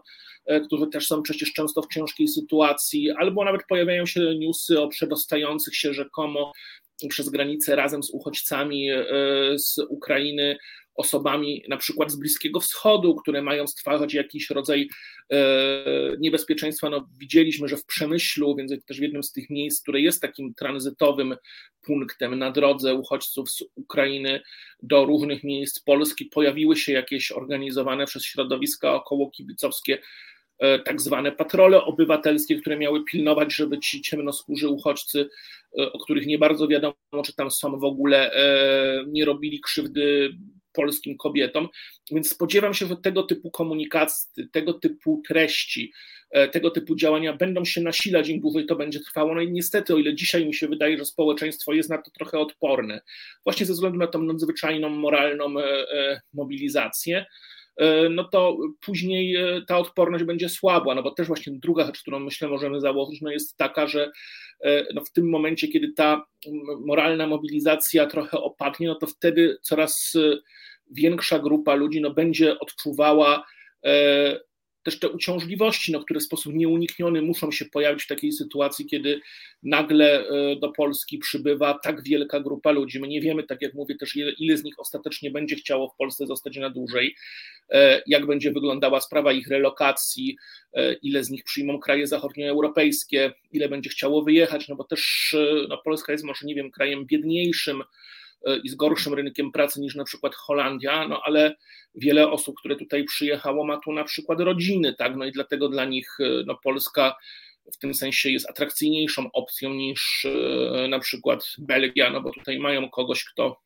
którzy 0.66 0.86
też 0.86 1.06
są 1.06 1.22
przecież 1.22 1.52
często 1.52 1.82
w 1.82 1.88
ciężkiej 1.88 2.28
sytuacji, 2.28 3.10
albo 3.10 3.44
nawet 3.44 3.66
pojawiają 3.68 4.06
się 4.06 4.34
newsy 4.38 4.80
o 4.80 4.88
przedostających 4.88 5.76
się 5.76 5.94
rzekomo 5.94 6.52
przez 7.08 7.28
granicę 7.28 7.76
razem 7.76 8.02
z 8.02 8.10
uchodźcami 8.10 8.88
z 9.56 9.78
Ukrainy 9.88 10.56
osobami 10.94 11.64
na 11.68 11.76
przykład 11.76 12.10
z 12.10 12.16
Bliskiego 12.16 12.60
Wschodu, 12.60 13.14
które 13.14 13.42
mają 13.42 13.66
stwarzać 13.66 14.14
jakiś 14.14 14.50
rodzaj 14.50 14.88
e, 15.32 15.36
niebezpieczeństwa. 16.18 16.90
No, 16.90 17.08
widzieliśmy, 17.18 17.68
że 17.68 17.76
w 17.76 17.84
Przemyślu, 17.84 18.56
więc 18.56 18.84
też 18.86 18.98
w 18.98 19.02
jednym 19.02 19.22
z 19.22 19.32
tych 19.32 19.50
miejsc, 19.50 19.82
które 19.82 20.00
jest 20.00 20.22
takim 20.22 20.54
tranzytowym 20.54 21.36
punktem 21.82 22.38
na 22.38 22.50
drodze 22.50 22.94
uchodźców 22.94 23.50
z 23.50 23.62
Ukrainy 23.74 24.40
do 24.82 25.04
różnych 25.04 25.44
miejsc 25.44 25.80
Polski, 25.80 26.24
pojawiły 26.24 26.76
się 26.76 26.92
jakieś 26.92 27.32
organizowane 27.32 28.06
przez 28.06 28.24
środowiska 28.24 28.94
około 28.94 29.30
kibicowskie 29.30 29.94
e, 29.94 30.00
tak 30.84 31.00
zwane 31.00 31.32
patrole 31.32 31.84
obywatelskie, 31.84 32.56
które 32.56 32.76
miały 32.76 33.04
pilnować, 33.04 33.54
żeby 33.54 33.78
ci 33.78 34.02
ciemnoskórzy 34.02 34.68
uchodźcy, 34.68 35.28
e, 35.78 35.92
o 35.92 35.98
których 35.98 36.26
nie 36.26 36.38
bardzo 36.38 36.68
wiadomo, 36.68 36.94
czy 37.26 37.34
tam 37.34 37.50
są 37.50 37.78
w 37.78 37.84
ogóle, 37.84 38.30
nie 39.06 39.24
robili 39.24 39.60
krzywdy 39.60 40.34
polskim 40.72 41.16
kobietom. 41.16 41.68
Więc 42.10 42.30
spodziewam 42.30 42.74
się, 42.74 42.86
że 42.86 42.96
tego 42.96 43.22
typu 43.22 43.50
komunikacji, 43.50 44.48
tego 44.52 44.72
typu 44.72 45.22
treści, 45.28 45.92
e, 46.30 46.48
tego 46.48 46.70
typu 46.70 46.96
działania 46.96 47.36
będą 47.36 47.64
się 47.64 47.80
nasilać, 47.80 48.28
im 48.28 48.40
dłużej 48.40 48.66
to 48.66 48.76
będzie 48.76 49.00
trwało. 49.00 49.34
No 49.34 49.40
i 49.40 49.52
niestety, 49.52 49.94
o 49.94 49.98
ile 49.98 50.14
dzisiaj 50.14 50.46
mi 50.46 50.54
się 50.54 50.68
wydaje, 50.68 50.98
że 50.98 51.04
społeczeństwo 51.04 51.72
jest 51.72 51.90
na 51.90 51.98
to 51.98 52.10
trochę 52.10 52.38
odporne, 52.38 53.00
właśnie 53.44 53.66
ze 53.66 53.72
względu 53.72 53.98
na 53.98 54.06
tą 54.06 54.22
nadzwyczajną 54.22 54.88
moralną 54.88 55.58
e, 55.58 55.64
e, 55.64 56.20
mobilizację, 56.34 57.26
no 58.10 58.24
to 58.24 58.56
później 58.80 59.36
ta 59.66 59.78
odporność 59.78 60.24
będzie 60.24 60.48
słabła, 60.48 60.94
no 60.94 61.02
bo 61.02 61.10
też 61.10 61.26
właśnie 61.26 61.52
druga 61.52 61.86
rzecz, 61.86 62.00
którą 62.00 62.18
myślę 62.18 62.48
możemy 62.48 62.80
założyć, 62.80 63.20
no 63.20 63.30
jest 63.30 63.56
taka, 63.56 63.86
że 63.86 64.10
no 64.94 65.04
w 65.04 65.12
tym 65.12 65.30
momencie, 65.30 65.68
kiedy 65.68 65.92
ta 65.92 66.26
moralna 66.86 67.26
mobilizacja 67.26 68.06
trochę 68.06 68.38
opadnie, 68.38 68.86
no 68.86 68.94
to 68.94 69.06
wtedy 69.06 69.58
coraz 69.62 70.16
większa 70.90 71.38
grupa 71.38 71.74
ludzi 71.74 72.00
no, 72.00 72.10
będzie 72.10 72.58
odczuwała 72.58 73.44
e, 73.84 74.40
też 74.82 74.98
te 74.98 75.08
uciążliwości, 75.08 75.92
no, 75.92 76.04
które 76.04 76.20
w 76.20 76.22
sposób 76.22 76.54
nieunikniony 76.54 77.22
muszą 77.22 77.50
się 77.50 77.64
pojawić 77.64 78.02
w 78.02 78.06
takiej 78.06 78.32
sytuacji, 78.32 78.86
kiedy 78.86 79.20
nagle 79.62 80.28
e, 80.28 80.56
do 80.56 80.68
Polski 80.68 81.18
przybywa 81.18 81.78
tak 81.78 82.02
wielka 82.02 82.40
grupa 82.40 82.70
ludzi. 82.70 83.00
My 83.00 83.08
nie 83.08 83.20
wiemy, 83.20 83.42
tak 83.42 83.62
jak 83.62 83.74
mówię, 83.74 83.94
też 83.94 84.16
ile, 84.16 84.32
ile 84.32 84.56
z 84.56 84.64
nich 84.64 84.74
ostatecznie 84.78 85.30
będzie 85.30 85.56
chciało 85.56 85.88
w 85.88 85.96
Polsce 85.96 86.26
zostać 86.26 86.56
na 86.56 86.70
dłużej, 86.70 87.14
e, 87.70 88.02
jak 88.06 88.26
będzie 88.26 88.52
wyglądała 88.52 89.00
sprawa 89.00 89.32
ich 89.32 89.48
relokacji, 89.48 90.36
ile 91.02 91.24
z 91.24 91.30
nich 91.30 91.44
przyjmą 91.44 91.78
kraje 91.78 92.06
zachodnioeuropejskie, 92.06 93.32
ile 93.52 93.68
będzie 93.68 93.90
chciało 93.90 94.22
wyjechać, 94.22 94.68
no 94.68 94.76
bo 94.76 94.84
też 94.84 95.36
no, 95.68 95.78
Polska 95.78 96.12
jest 96.12 96.24
może, 96.24 96.46
nie 96.46 96.54
wiem, 96.54 96.70
krajem 96.70 97.06
biedniejszym, 97.06 97.82
i 98.64 98.68
z 98.68 98.74
gorszym 98.74 99.14
rynkiem 99.14 99.52
pracy 99.52 99.80
niż 99.80 99.94
na 99.94 100.04
przykład 100.04 100.34
Holandia, 100.34 101.08
no 101.08 101.20
ale 101.24 101.56
wiele 101.94 102.30
osób, 102.30 102.56
które 102.58 102.76
tutaj 102.76 103.04
przyjechało, 103.04 103.64
ma 103.64 103.76
tu 103.76 103.92
na 103.92 104.04
przykład 104.04 104.40
rodziny, 104.40 104.94
tak, 104.94 105.16
no 105.16 105.24
i 105.24 105.32
dlatego 105.32 105.68
dla 105.68 105.84
nich 105.84 106.18
no, 106.46 106.58
Polska 106.64 107.16
w 107.72 107.78
tym 107.78 107.94
sensie 107.94 108.30
jest 108.30 108.50
atrakcyjniejszą 108.50 109.32
opcją 109.32 109.74
niż 109.74 110.26
na 110.88 110.98
przykład 110.98 111.44
Belgia, 111.58 112.10
no 112.10 112.20
bo 112.20 112.32
tutaj 112.32 112.58
mają 112.58 112.90
kogoś, 112.90 113.24
kto 113.24 113.60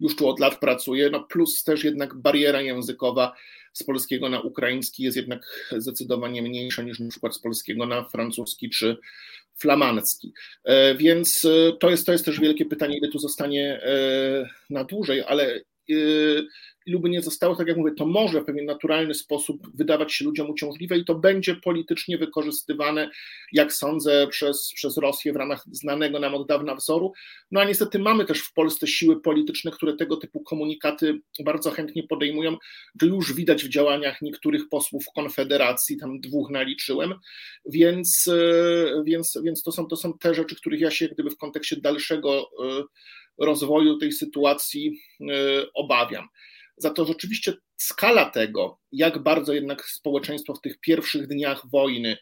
już 0.00 0.16
tu 0.16 0.28
od 0.28 0.40
lat 0.40 0.60
pracuje, 0.60 1.10
no 1.10 1.24
plus 1.24 1.64
też 1.64 1.84
jednak 1.84 2.14
bariera 2.14 2.60
językowa 2.60 3.34
z 3.72 3.82
polskiego 3.82 4.28
na 4.28 4.40
ukraiński 4.40 5.02
jest 5.02 5.16
jednak 5.16 5.70
zdecydowanie 5.76 6.42
mniejsza 6.42 6.82
niż 6.82 6.98
przykład 7.10 7.34
z 7.34 7.38
polskiego 7.38 7.86
na 7.86 8.04
francuski 8.04 8.70
czy 8.70 8.96
flamandzki. 9.58 10.32
E, 10.64 10.94
więc 10.94 11.44
e, 11.44 11.72
to 11.80 11.90
jest, 11.90 12.06
to 12.06 12.12
jest 12.12 12.24
też 12.24 12.40
wielkie 12.40 12.66
pytanie, 12.66 12.98
ile 12.98 13.08
tu 13.08 13.18
zostanie 13.18 13.82
e, 13.82 14.48
na 14.70 14.84
dłużej, 14.84 15.22
ale 15.22 15.60
ilu 16.88 17.06
nie 17.06 17.22
zostało, 17.22 17.56
tak 17.56 17.68
jak 17.68 17.76
mówię, 17.76 17.92
to 17.92 18.06
może 18.06 18.40
w 18.40 18.44
pewien 18.44 18.64
naturalny 18.64 19.14
sposób 19.14 19.76
wydawać 19.76 20.12
się 20.12 20.24
ludziom 20.24 20.50
uciążliwe 20.50 20.98
i 20.98 21.04
to 21.04 21.14
będzie 21.14 21.54
politycznie 21.54 22.18
wykorzystywane, 22.18 23.10
jak 23.52 23.72
sądzę, 23.72 24.26
przez, 24.30 24.72
przez 24.74 24.96
Rosję 24.96 25.32
w 25.32 25.36
ramach 25.36 25.64
znanego 25.72 26.18
nam 26.18 26.34
od 26.34 26.48
dawna 26.48 26.74
wzoru. 26.74 27.12
No 27.50 27.60
a 27.60 27.64
niestety 27.64 27.98
mamy 27.98 28.24
też 28.24 28.40
w 28.40 28.52
Polsce 28.52 28.86
siły 28.86 29.20
polityczne, 29.20 29.70
które 29.70 29.96
tego 29.96 30.16
typu 30.16 30.40
komunikaty 30.40 31.20
bardzo 31.44 31.70
chętnie 31.70 32.02
podejmują. 32.02 32.56
To 32.98 33.06
już 33.06 33.34
widać 33.34 33.64
w 33.64 33.68
działaniach 33.68 34.22
niektórych 34.22 34.68
posłów 34.68 35.04
Konfederacji, 35.14 35.96
tam 35.96 36.20
dwóch 36.20 36.50
naliczyłem, 36.50 37.14
więc, 37.66 38.28
e, 38.28 39.02
więc, 39.04 39.38
więc 39.44 39.62
to, 39.62 39.72
są, 39.72 39.86
to 39.86 39.96
są 39.96 40.18
te 40.18 40.34
rzeczy, 40.34 40.56
których 40.56 40.80
ja 40.80 40.90
się 40.90 41.08
gdyby 41.08 41.30
w 41.30 41.36
kontekście 41.36 41.76
dalszego 41.76 42.40
e, 42.40 42.82
rozwoju 43.38 43.98
tej 43.98 44.12
sytuacji 44.12 45.00
e, 45.20 45.24
obawiam. 45.74 46.28
Za 46.78 46.90
to 46.90 47.04
rzeczywiście 47.04 47.54
skala 47.76 48.30
tego, 48.30 48.78
jak 48.92 49.22
bardzo 49.22 49.52
jednak 49.52 49.84
społeczeństwo 49.84 50.54
w 50.54 50.60
tych 50.60 50.80
pierwszych 50.80 51.26
dniach 51.26 51.70
wojny 51.70 52.16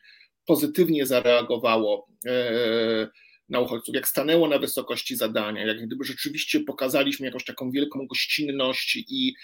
pozytywnie 0.47 1.07
zareagowało 1.07 2.09
e, 2.27 3.09
na 3.49 3.61
uchodźców, 3.61 3.95
jak 3.95 4.09
stanęło 4.09 4.49
na 4.49 4.59
wysokości 4.59 5.17
zadania, 5.17 5.67
jak 5.67 5.87
gdyby 5.87 6.05
rzeczywiście 6.05 6.61
pokazaliśmy 6.61 7.27
jakąś 7.27 7.45
taką 7.45 7.71
wielką 7.71 8.07
gościnność 8.07 8.97
i 8.97 9.35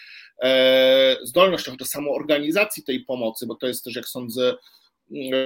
e, 0.43 1.17
zdolność 1.23 1.77
do 1.77 1.85
samoorganizacji 1.85 2.83
tej 2.85 3.05
pomocy, 3.05 3.47
bo 3.47 3.55
to 3.55 3.67
jest 3.67 3.85
też, 3.85 3.97
jak 3.97 4.09
sądzę, 4.09 4.55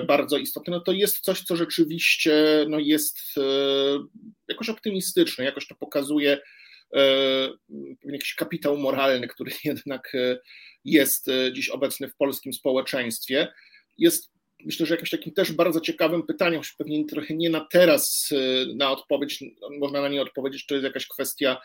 bardzo 0.06 0.38
istotne, 0.38 0.70
no 0.70 0.80
to 0.80 0.92
jest 0.92 1.20
coś, 1.20 1.42
co 1.42 1.56
rzeczywiście 1.56 2.66
no 2.68 2.78
jest 2.78 3.18
e, 3.38 3.40
jakoś 4.48 4.68
optymistyczne, 4.68 5.44
jakoś 5.44 5.66
to 5.66 5.74
pokazuje 5.74 6.38
jakiś 8.04 8.34
kapitał 8.34 8.76
moralny, 8.76 9.28
który 9.28 9.50
jednak 9.64 10.14
e, 10.14 10.38
jest 10.84 11.28
e, 11.28 11.52
dziś 11.52 11.68
obecny 11.68 12.08
w 12.08 12.16
polskim 12.16 12.52
społeczeństwie. 12.52 13.48
Jest 13.98 14.30
myślę, 14.64 14.86
że 14.86 14.94
jakimś 14.94 15.10
takim 15.10 15.32
też 15.32 15.52
bardzo 15.52 15.80
ciekawym 15.80 16.26
pytaniem, 16.26 16.62
pewnie 16.78 17.04
trochę 17.04 17.34
nie 17.34 17.50
na 17.50 17.66
teraz 17.72 18.30
na 18.76 18.90
odpowiedź, 18.90 19.44
można 19.80 20.00
na 20.00 20.08
nie 20.08 20.22
odpowiedzieć, 20.22 20.66
to 20.66 20.74
jest 20.74 20.84
jakaś 20.84 21.06
kwestia 21.06 21.56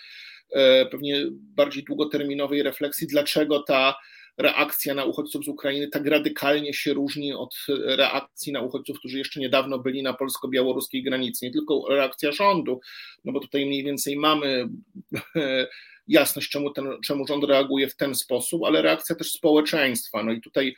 pewnie 0.92 1.26
bardziej 1.32 1.84
długoterminowej 1.84 2.64
refleksji, 2.64 3.08
dlaczego 3.08 3.64
ta 3.64 3.96
reakcja 4.42 4.94
na 4.94 5.06
uchodźców 5.06 5.46
z 5.46 5.48
Ukrainy 5.48 5.88
tak 5.88 6.08
radykalnie 6.08 6.74
się 6.74 6.94
różni 6.94 7.34
od 7.34 7.56
reakcji 7.86 8.54
na 8.54 8.62
uchodźców, 8.62 9.00
którzy 9.00 9.18
jeszcze 9.18 9.40
niedawno 9.40 9.80
byli 9.80 10.04
na 10.04 10.14
polsko-białoruskiej 10.14 11.04
granicy. 11.04 11.46
Nie 11.46 11.52
tylko 11.52 11.86
reakcja 11.90 12.32
rządu, 12.32 12.82
no 13.26 13.32
bo 13.32 13.40
tutaj 13.40 13.66
mniej 13.66 13.84
więcej 13.84 14.18
mamy 14.18 14.70
jasność, 16.08 16.50
czemu, 16.50 16.72
ten, 16.72 16.88
czemu 17.06 17.28
rząd 17.28 17.44
reaguje 17.44 17.90
w 17.90 17.96
ten 17.96 18.16
sposób, 18.16 18.64
ale 18.66 18.82
reakcja 18.82 19.16
też 19.16 19.32
społeczeństwa. 19.32 20.24
No 20.24 20.32
i 20.32 20.42
tutaj 20.42 20.76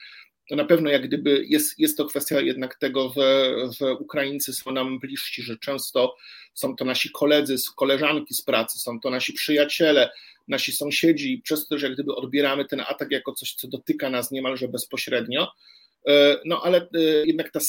to 0.49 0.55
na 0.55 0.65
pewno 0.65 0.89
jak 0.89 1.07
gdyby 1.07 1.45
jest, 1.47 1.79
jest 1.79 1.97
to 1.97 2.05
kwestia 2.05 2.41
jednak 2.41 2.75
tego, 2.75 3.13
że, 3.15 3.55
że 3.79 3.93
Ukraińcy 3.93 4.53
są 4.53 4.71
nam 4.71 4.99
bliżsi, 4.99 5.43
że 5.43 5.57
często 5.57 6.15
są 6.53 6.75
to 6.75 6.85
nasi 6.85 7.11
koledzy, 7.11 7.55
koleżanki 7.75 8.33
z 8.33 8.41
pracy, 8.41 8.79
są 8.79 8.99
to 8.99 9.09
nasi 9.09 9.33
przyjaciele, 9.33 10.09
nasi 10.47 10.71
sąsiedzi, 10.71 11.41
przez 11.43 11.67
to, 11.67 11.77
że 11.77 11.85
jak 11.85 11.93
gdyby 11.93 12.15
odbieramy 12.15 12.65
ten 12.65 12.79
atak 12.79 13.11
jako 13.11 13.33
coś, 13.33 13.53
co 13.53 13.67
dotyka 13.67 14.09
nas 14.09 14.31
niemalże 14.31 14.67
bezpośrednio. 14.67 15.47
E, 16.07 16.37
no 16.45 16.61
ale 16.63 16.81
e, 16.81 16.99
jednak 17.25 17.51
ta 17.51 17.59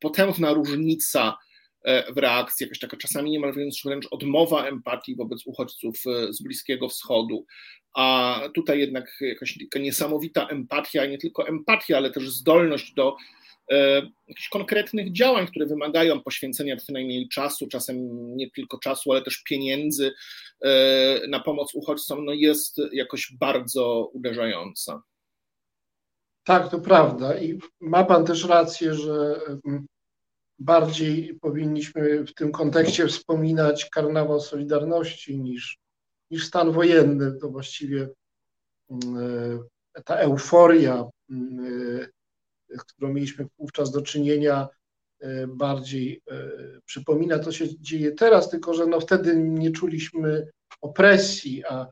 potężna 0.00 0.52
różnica 0.52 1.36
e, 1.84 2.12
w 2.12 2.18
reakcji, 2.18 2.64
jakaś 2.64 2.78
taka 2.78 2.96
czasami 2.96 3.30
niemal 3.30 3.52
wręcz, 3.52 4.06
odmowa 4.10 4.66
empatii 4.66 5.16
wobec 5.16 5.46
uchodźców 5.46 5.96
z 6.30 6.42
Bliskiego 6.42 6.88
Wschodu, 6.88 7.46
a 7.94 8.40
tutaj 8.54 8.78
jednak 8.78 9.16
jakaś 9.20 9.58
niesamowita 9.76 10.48
empatia, 10.48 11.06
nie 11.06 11.18
tylko 11.18 11.48
empatia, 11.48 11.96
ale 11.96 12.10
też 12.10 12.30
zdolność 12.30 12.94
do 12.94 13.16
jakichś 14.28 14.48
konkretnych 14.48 15.12
działań, 15.12 15.46
które 15.46 15.66
wymagają 15.66 16.20
poświęcenia 16.20 16.76
przynajmniej 16.76 17.28
czasu, 17.28 17.68
czasem 17.68 17.96
nie 18.36 18.50
tylko 18.50 18.78
czasu, 18.78 19.12
ale 19.12 19.22
też 19.22 19.42
pieniędzy 19.42 20.12
e, 20.64 21.26
na 21.28 21.40
pomoc 21.40 21.74
uchodźcom, 21.74 22.24
no 22.24 22.32
jest 22.32 22.76
jakoś 22.92 23.32
bardzo 23.40 24.10
uderzająca. 24.12 25.02
Tak, 26.44 26.70
to 26.70 26.78
prawda. 26.78 27.38
I 27.38 27.58
ma 27.80 28.04
Pan 28.04 28.24
też 28.24 28.44
rację, 28.44 28.94
że 28.94 29.40
mm, 29.66 29.86
bardziej 30.58 31.38
powinniśmy 31.40 32.24
w 32.26 32.34
tym 32.34 32.52
kontekście 32.52 33.06
wspominać 33.06 33.90
karnawał 33.90 34.40
Solidarności 34.40 35.38
niż, 35.38 35.78
niż 36.30 36.46
stan 36.46 36.72
wojenny. 36.72 37.32
To 37.40 37.48
właściwie 37.48 38.08
mm, 38.90 39.60
e, 39.94 40.02
ta 40.02 40.16
euforia 40.16 41.04
mm, 41.30 42.06
którą 42.78 43.12
mieliśmy 43.12 43.46
wówczas 43.58 43.90
do 43.90 44.02
czynienia, 44.02 44.68
e, 45.20 45.46
bardziej 45.46 46.22
e, 46.30 46.50
przypomina 46.84 47.38
to 47.38 47.52
się 47.52 47.80
dzieje 47.80 48.12
teraz, 48.12 48.50
tylko 48.50 48.74
że 48.74 48.86
no 48.86 49.00
wtedy 49.00 49.36
nie 49.36 49.70
czuliśmy 49.70 50.48
opresji, 50.80 51.64
a 51.64 51.82
e, 51.82 51.88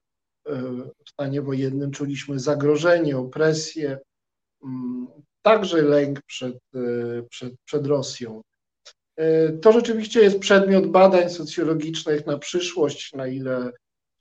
w 1.04 1.10
stanie 1.10 1.42
wojennym 1.42 1.90
czuliśmy 1.90 2.38
zagrożenie, 2.38 3.18
opresję, 3.18 3.98
mm, 4.64 5.06
także 5.42 5.82
lęk 5.82 6.22
przed, 6.22 6.58
przed, 7.30 7.54
przed 7.64 7.86
Rosją. 7.86 8.42
To 9.62 9.72
rzeczywiście 9.72 10.20
jest 10.20 10.38
przedmiot 10.38 10.86
badań 10.86 11.30
socjologicznych 11.30 12.26
na 12.26 12.38
przyszłość, 12.38 13.12
na 13.12 13.26
ile 13.26 13.72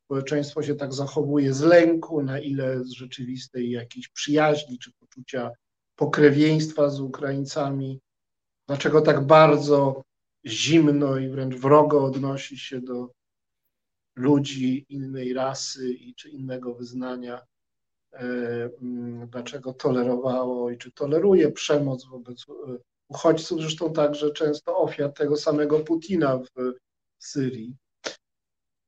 społeczeństwo 0.07 0.63
się 0.63 0.75
tak 0.75 0.93
zachowuje 0.93 1.53
z 1.53 1.61
lęku, 1.61 2.23
na 2.23 2.39
ile 2.39 2.83
z 2.83 2.91
rzeczywistej 2.91 3.71
jakiejś 3.71 4.07
przyjaźni 4.07 4.79
czy 4.79 4.91
poczucia 4.99 5.51
pokrewieństwa 5.97 6.89
z 6.89 6.99
Ukraińcami, 6.99 7.99
dlaczego 8.67 9.01
tak 9.01 9.25
bardzo 9.25 10.03
zimno 10.45 11.17
i 11.17 11.29
wręcz 11.29 11.55
wrogo 11.55 12.03
odnosi 12.05 12.57
się 12.57 12.81
do 12.81 13.11
ludzi 14.15 14.85
innej 14.89 15.33
rasy 15.33 15.89
i 15.89 16.15
czy 16.15 16.29
innego 16.29 16.73
wyznania, 16.73 17.41
e, 18.13 18.19
mm, 18.81 19.29
dlaczego 19.29 19.73
tolerowało 19.73 20.71
i 20.71 20.77
czy 20.77 20.91
toleruje 20.91 21.51
przemoc 21.51 22.05
wobec 22.05 22.45
e, 22.49 22.77
uchodźców, 23.09 23.61
zresztą 23.61 23.93
także 23.93 24.31
często 24.31 24.77
ofiar 24.77 25.13
tego 25.13 25.37
samego 25.37 25.79
Putina 25.79 26.37
w 26.37 26.73
Syrii. 27.19 27.75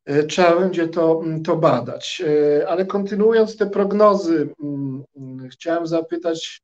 E, 0.05 0.23
trzeba 0.23 0.59
będzie 0.59 0.87
to, 0.87 1.21
mm, 1.23 1.43
to 1.43 1.55
badać. 1.55 2.21
Ale 2.67 2.85
kontynuując 2.85 3.57
te 3.57 3.69
prognozy, 3.69 4.53
mm, 4.63 5.49
chciałem 5.49 5.87
zapytać 5.87 6.61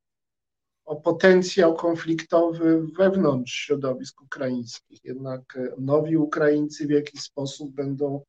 o 0.85 0.95
potencjał 0.95 1.75
konfliktowy 1.75 2.87
wewnątrz 2.97 3.53
środowisk 3.53 4.21
ukraińskich. 4.21 5.03
Jednak 5.03 5.57
e, 5.57 5.67
nowi 5.77 6.17
Ukraińcy 6.17 6.87
w 6.87 6.89
jakiś 6.89 7.21
sposób 7.21 7.71
będą 7.71 8.23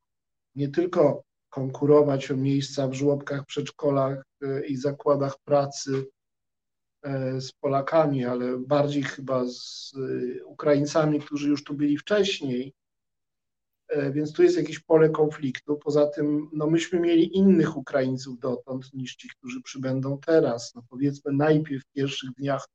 nie 0.55 0.69
tylko 0.69 1.23
konkurować 1.49 2.31
o 2.31 2.37
miejsca 2.37 2.89
w 2.89 2.95
żłobkach, 2.95 3.47
przedszkolach 3.47 4.25
e, 4.43 4.67
i 4.67 4.77
zakładach 4.77 5.39
pracy 5.45 6.07
e, 7.03 7.41
z 7.41 7.53
Polakami, 7.53 8.25
ale 8.25 8.59
bardziej 8.59 9.03
chyba 9.03 9.45
z 9.45 9.93
Ukraińcami, 10.47 11.21
którzy 11.21 11.49
już 11.49 11.65
tu 11.65 11.75
byli 11.75 11.99
wcześniej, 11.99 12.73
więc 14.13 14.33
tu 14.33 14.43
jest 14.43 14.57
jakieś 14.57 14.79
pole 14.79 15.11
konfliktu. 15.11 15.77
Poza 15.77 16.07
tym, 16.07 16.51
no 16.53 16.67
myśmy 16.67 17.01
mieli 17.01 17.37
innych 17.37 17.77
Ukraińców 17.77 18.39
dotąd 18.39 18.95
niż 18.95 19.17
ci, 19.17 19.29
którzy 19.29 19.63
przybędą 19.63 20.19
teraz. 20.27 20.75
No 20.75 20.83
powiedzmy, 20.91 21.33
najpierw 21.33 21.85
w 21.85 21.93
pierwszych 21.93 22.31
dniach 22.31 22.67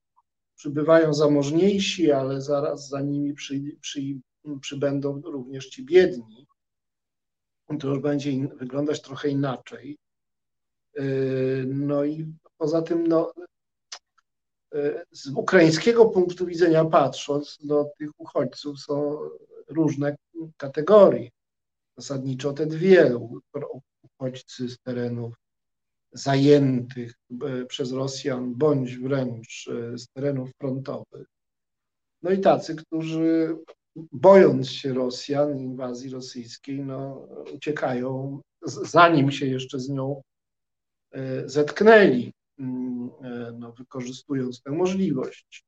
przybywają 0.56 1.14
zamożniejsi, 1.14 2.12
ale 2.12 2.42
zaraz 2.42 2.88
za 2.88 3.02
nimi 3.02 3.34
przy, 3.34 3.62
przy, 3.82 4.02
przybędą 4.62 5.22
również 5.22 5.70
ci 5.70 5.86
biedni. 5.86 6.48
To 7.80 7.88
już 7.88 8.00
będzie 8.00 8.32
in, 8.32 8.48
wyglądać 8.58 9.02
trochę 9.02 9.30
inaczej. 9.30 9.98
E, 10.98 11.04
no 11.66 12.06
i 12.06 12.34
poza 12.58 12.82
tym, 12.82 13.08
no, 13.08 13.34
e, 14.74 15.06
z 15.12 15.28
ukraińskiego 15.28 16.06
punktu 16.06 16.46
widzenia 16.46 16.86
patrząc, 16.86 17.60
no, 17.64 17.90
tych 17.98 18.10
uchodźców 18.18 18.80
są 18.80 19.18
różne 19.72 20.16
kategorii. 20.58 21.32
Zasadniczo 21.98 22.54
te 22.54 22.66
dwie 22.66 23.18
uchodźcy 24.04 24.70
z 24.70 24.78
terenów 24.80 25.34
zajętych 26.14 27.14
e, 27.42 27.66
przez 27.66 27.92
Rosjan, 27.92 28.56
bądź 28.56 28.98
wręcz 28.98 29.68
e, 29.68 29.98
z 29.98 30.08
terenów 30.08 30.50
frontowych. 30.62 31.28
no 32.22 32.32
i 32.32 32.40
tacy, 32.40 32.76
którzy 32.76 33.58
bojąc 33.96 34.70
się 34.70 34.94
Rosjan, 34.94 35.58
inwazji 35.58 36.10
rosyjskiej, 36.10 36.80
no, 36.80 37.28
uciekają, 37.54 38.42
zanim 38.66 39.32
się 39.32 39.46
jeszcze 39.46 39.80
z 39.80 39.90
nią 39.90 40.22
e, 41.12 41.50
zetknęli, 41.50 42.34
mm, 42.60 43.10
no, 43.60 43.72
wykorzystując 43.72 44.62
tę 44.62 44.72
możliwość. 44.72 45.64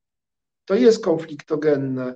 To 0.66 0.76
jest 0.76 1.04
konfliktogenne. 1.04 2.16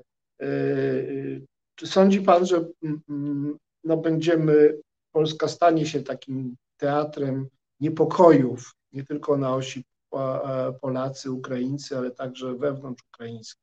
Czy 1.78 1.88
sądzi 1.88 2.22
Pan, 2.22 2.46
że 2.46 2.58
mm, 2.84 3.02
mm, 3.10 3.58
no, 3.84 3.98
będziemy, 3.98 4.80
Polska 5.12 5.48
stanie 5.48 5.86
się 5.86 6.04
takim 6.04 6.56
teatrem 6.78 7.48
niepokojów, 7.80 8.76
nie 8.92 9.04
tylko 9.04 9.38
na 9.38 9.56
osi 9.56 9.84
Polacy, 10.82 11.32
Ukraińcy, 11.32 11.98
ale 11.98 12.12
także 12.12 12.56
wewnątrz 12.56 13.04
ukraińskie? 13.13 13.62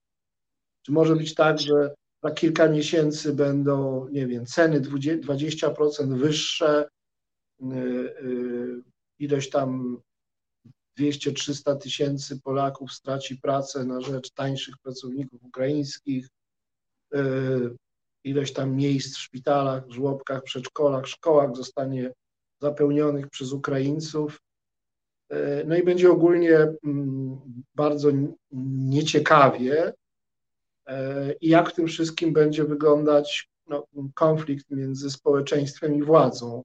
Czy 0.82 0.92
może 0.92 1.16
być 1.16 1.34
tak, 1.34 1.60
że 1.60 1.94
za 2.22 2.30
kilka 2.30 2.68
miesięcy 2.68 3.32
będą, 3.32 4.08
nie 4.08 4.26
wiem, 4.26 4.46
ceny 4.46 4.80
20% 4.80 6.16
wyższe, 6.16 6.88
y, 7.62 7.66
y, 7.66 8.82
ileś 9.18 9.50
tam 9.50 9.98
200-300 10.98 11.76
tysięcy 11.76 12.40
Polaków 12.40 12.92
straci 12.92 13.36
pracę 13.36 13.84
na 13.84 14.00
rzecz 14.00 14.30
tańszych 14.30 14.74
pracowników 14.78 15.44
ukraińskich, 15.44 16.28
ileś 18.24 18.52
tam 18.52 18.76
miejsc 18.76 19.16
w 19.16 19.20
szpitalach, 19.20 19.90
żłobkach, 19.90 20.42
przedszkolach, 20.42 21.06
szkołach 21.06 21.56
zostanie 21.56 22.12
zapełnionych 22.60 23.28
przez 23.28 23.52
Ukraińców. 23.52 24.40
No 25.66 25.76
i 25.76 25.82
będzie 25.82 26.10
ogólnie 26.10 26.58
mm, 26.84 27.40
bardzo 27.74 28.10
nieciekawie, 28.52 29.92
E, 30.86 31.32
i 31.32 31.48
jak 31.48 31.70
w 31.70 31.74
tym 31.74 31.86
wszystkim 31.86 32.32
będzie 32.32 32.64
wyglądać 32.64 33.50
no, 33.66 33.86
konflikt 34.14 34.70
między 34.70 35.10
społeczeństwem 35.10 35.94
i 35.94 36.02
władzą. 36.02 36.62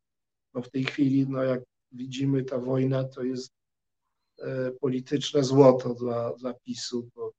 No 0.53 0.61
w 0.61 0.69
tej 0.69 0.83
chwili, 0.83 1.27
no 1.29 1.43
jak 1.43 1.61
widzimy, 1.91 2.43
ta 2.43 2.57
wojna 2.57 3.03
to 3.03 3.23
jest 3.23 3.51
e, 4.39 4.71
polityczne 4.71 5.43
złoto 5.43 5.93
dla, 5.93 6.33
dla 6.33 6.53
PiSu, 6.53 7.09
bo 7.15 7.31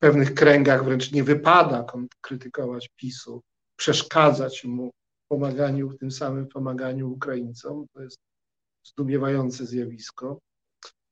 pewnych 0.00 0.34
kręgach 0.34 0.84
wręcz 0.84 1.12
nie 1.12 1.24
wypada 1.24 1.86
krytykować 2.20 2.88
PiSu, 2.96 3.42
przeszkadzać 3.76 4.64
mu 4.64 4.90
w 4.90 5.28
pomaganiu, 5.28 5.90
w 5.90 5.98
tym 5.98 6.10
samym 6.10 6.46
pomaganiu 6.46 7.12
Ukraińcom. 7.12 7.86
To 7.94 8.02
jest 8.02 8.18
zdumiewające 8.84 9.66
zjawisko. 9.66 10.38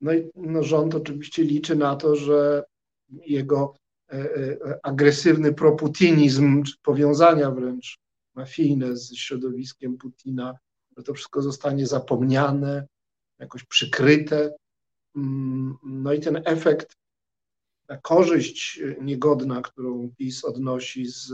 No 0.00 0.12
i 0.12 0.30
no, 0.34 0.62
rząd 0.62 0.94
oczywiście 0.94 1.44
liczy 1.44 1.76
na 1.76 1.96
to, 1.96 2.16
że 2.16 2.64
jego 3.10 3.74
E, 4.12 4.16
e, 4.16 4.78
agresywny 4.82 5.54
proputinizm, 5.54 6.62
czy 6.62 6.74
powiązania 6.82 7.50
wręcz 7.50 7.98
mafijne 8.34 8.96
z 8.96 9.14
środowiskiem 9.14 9.98
Putina, 9.98 10.58
że 10.96 11.02
to 11.02 11.14
wszystko 11.14 11.42
zostanie 11.42 11.86
zapomniane, 11.86 12.86
jakoś 13.38 13.64
przykryte. 13.64 14.54
Mm, 15.16 15.76
no 15.82 16.12
i 16.12 16.20
ten 16.20 16.42
efekt, 16.44 16.96
korzyść 18.02 18.80
niegodna, 19.00 19.62
którą 19.62 20.10
PiS 20.18 20.44
odnosi 20.44 21.06
z 21.06 21.32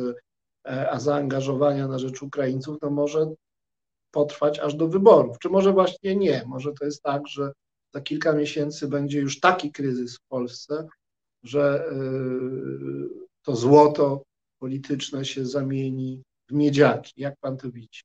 e, 0.66 0.90
a 0.90 1.00
zaangażowania 1.00 1.88
na 1.88 1.98
rzecz 1.98 2.22
Ukraińców, 2.22 2.78
to 2.80 2.90
może 2.90 3.34
potrwać 4.10 4.58
aż 4.58 4.74
do 4.74 4.88
wyborów. 4.88 5.38
Czy 5.38 5.48
może 5.48 5.72
właśnie 5.72 6.16
nie? 6.16 6.44
Może 6.46 6.72
to 6.72 6.84
jest 6.84 7.02
tak, 7.02 7.28
że 7.28 7.52
za 7.94 8.00
kilka 8.00 8.32
miesięcy 8.32 8.88
będzie 8.88 9.20
już 9.20 9.40
taki 9.40 9.72
kryzys 9.72 10.16
w 10.16 10.28
Polsce, 10.28 10.88
że 11.42 11.84
y, 11.92 13.24
to 13.42 13.56
złoto 13.56 14.22
polityczne 14.58 15.24
się 15.24 15.46
zamieni 15.46 16.22
w 16.48 16.52
miedziaki. 16.52 17.12
Jak 17.16 17.34
pan 17.40 17.56
to 17.56 17.70
widzi? 17.70 18.00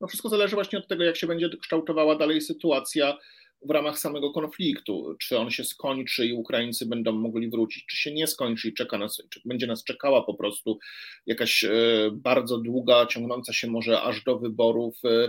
No 0.00 0.08
wszystko 0.08 0.28
zależy 0.28 0.54
właśnie 0.56 0.78
od 0.78 0.88
tego, 0.88 1.04
jak 1.04 1.16
się 1.16 1.26
będzie 1.26 1.48
kształtowała 1.60 2.16
dalej 2.16 2.40
sytuacja 2.40 3.18
w 3.64 3.70
ramach 3.70 3.98
samego 3.98 4.32
konfliktu. 4.32 5.16
Czy 5.18 5.38
on 5.38 5.50
się 5.50 5.64
skończy 5.64 6.26
i 6.26 6.32
Ukraińcy 6.32 6.86
będą 6.86 7.12
mogli 7.12 7.50
wrócić, 7.50 7.86
czy 7.86 7.96
się 7.96 8.12
nie 8.12 8.26
skończy 8.26 8.68
i 8.68 8.74
czeka 8.74 8.98
nas, 8.98 9.22
czy 9.30 9.40
będzie 9.44 9.66
nas 9.66 9.84
czekała 9.84 10.22
po 10.22 10.34
prostu 10.34 10.78
jakaś 11.26 11.64
e, 11.64 11.70
bardzo 12.12 12.58
długa, 12.58 13.06
ciągnąca 13.06 13.52
się 13.52 13.70
może 13.70 14.02
aż 14.02 14.24
do 14.24 14.38
wyborów 14.38 14.94
e, 15.04 15.28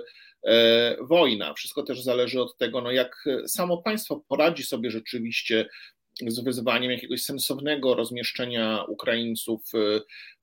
e, 0.52 0.98
wojna. 1.02 1.54
Wszystko 1.54 1.84
też 1.84 2.04
zależy 2.04 2.42
od 2.42 2.58
tego, 2.58 2.82
no 2.82 2.92
jak 2.92 3.26
samo 3.48 3.78
państwo 3.78 4.24
poradzi 4.28 4.64
sobie 4.64 4.92
rzeczywiście 4.92 5.70
z 6.28 6.44
wyzwaniem 6.44 6.92
jakiegoś 6.92 7.24
sensownego 7.24 7.96
rozmieszczenia 7.96 8.84
Ukraińców 8.88 9.62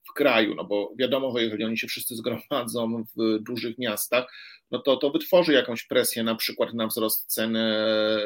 w 0.09 0.13
kraju, 0.13 0.55
no 0.55 0.63
bo 0.63 0.93
wiadomo, 0.99 1.37
że 1.37 1.43
jeżeli 1.43 1.63
oni 1.63 1.77
się 1.77 1.87
wszyscy 1.87 2.15
zgromadzą 2.15 3.03
w 3.17 3.39
dużych 3.39 3.77
miastach, 3.77 4.25
no 4.73 4.79
to 4.79 4.97
to 4.97 5.09
wytworzy 5.09 5.53
jakąś 5.53 5.83
presję 5.83 6.23
na 6.23 6.35
przykład 6.35 6.73
na 6.73 6.87
wzrost 6.87 7.33
ceny, 7.33 7.75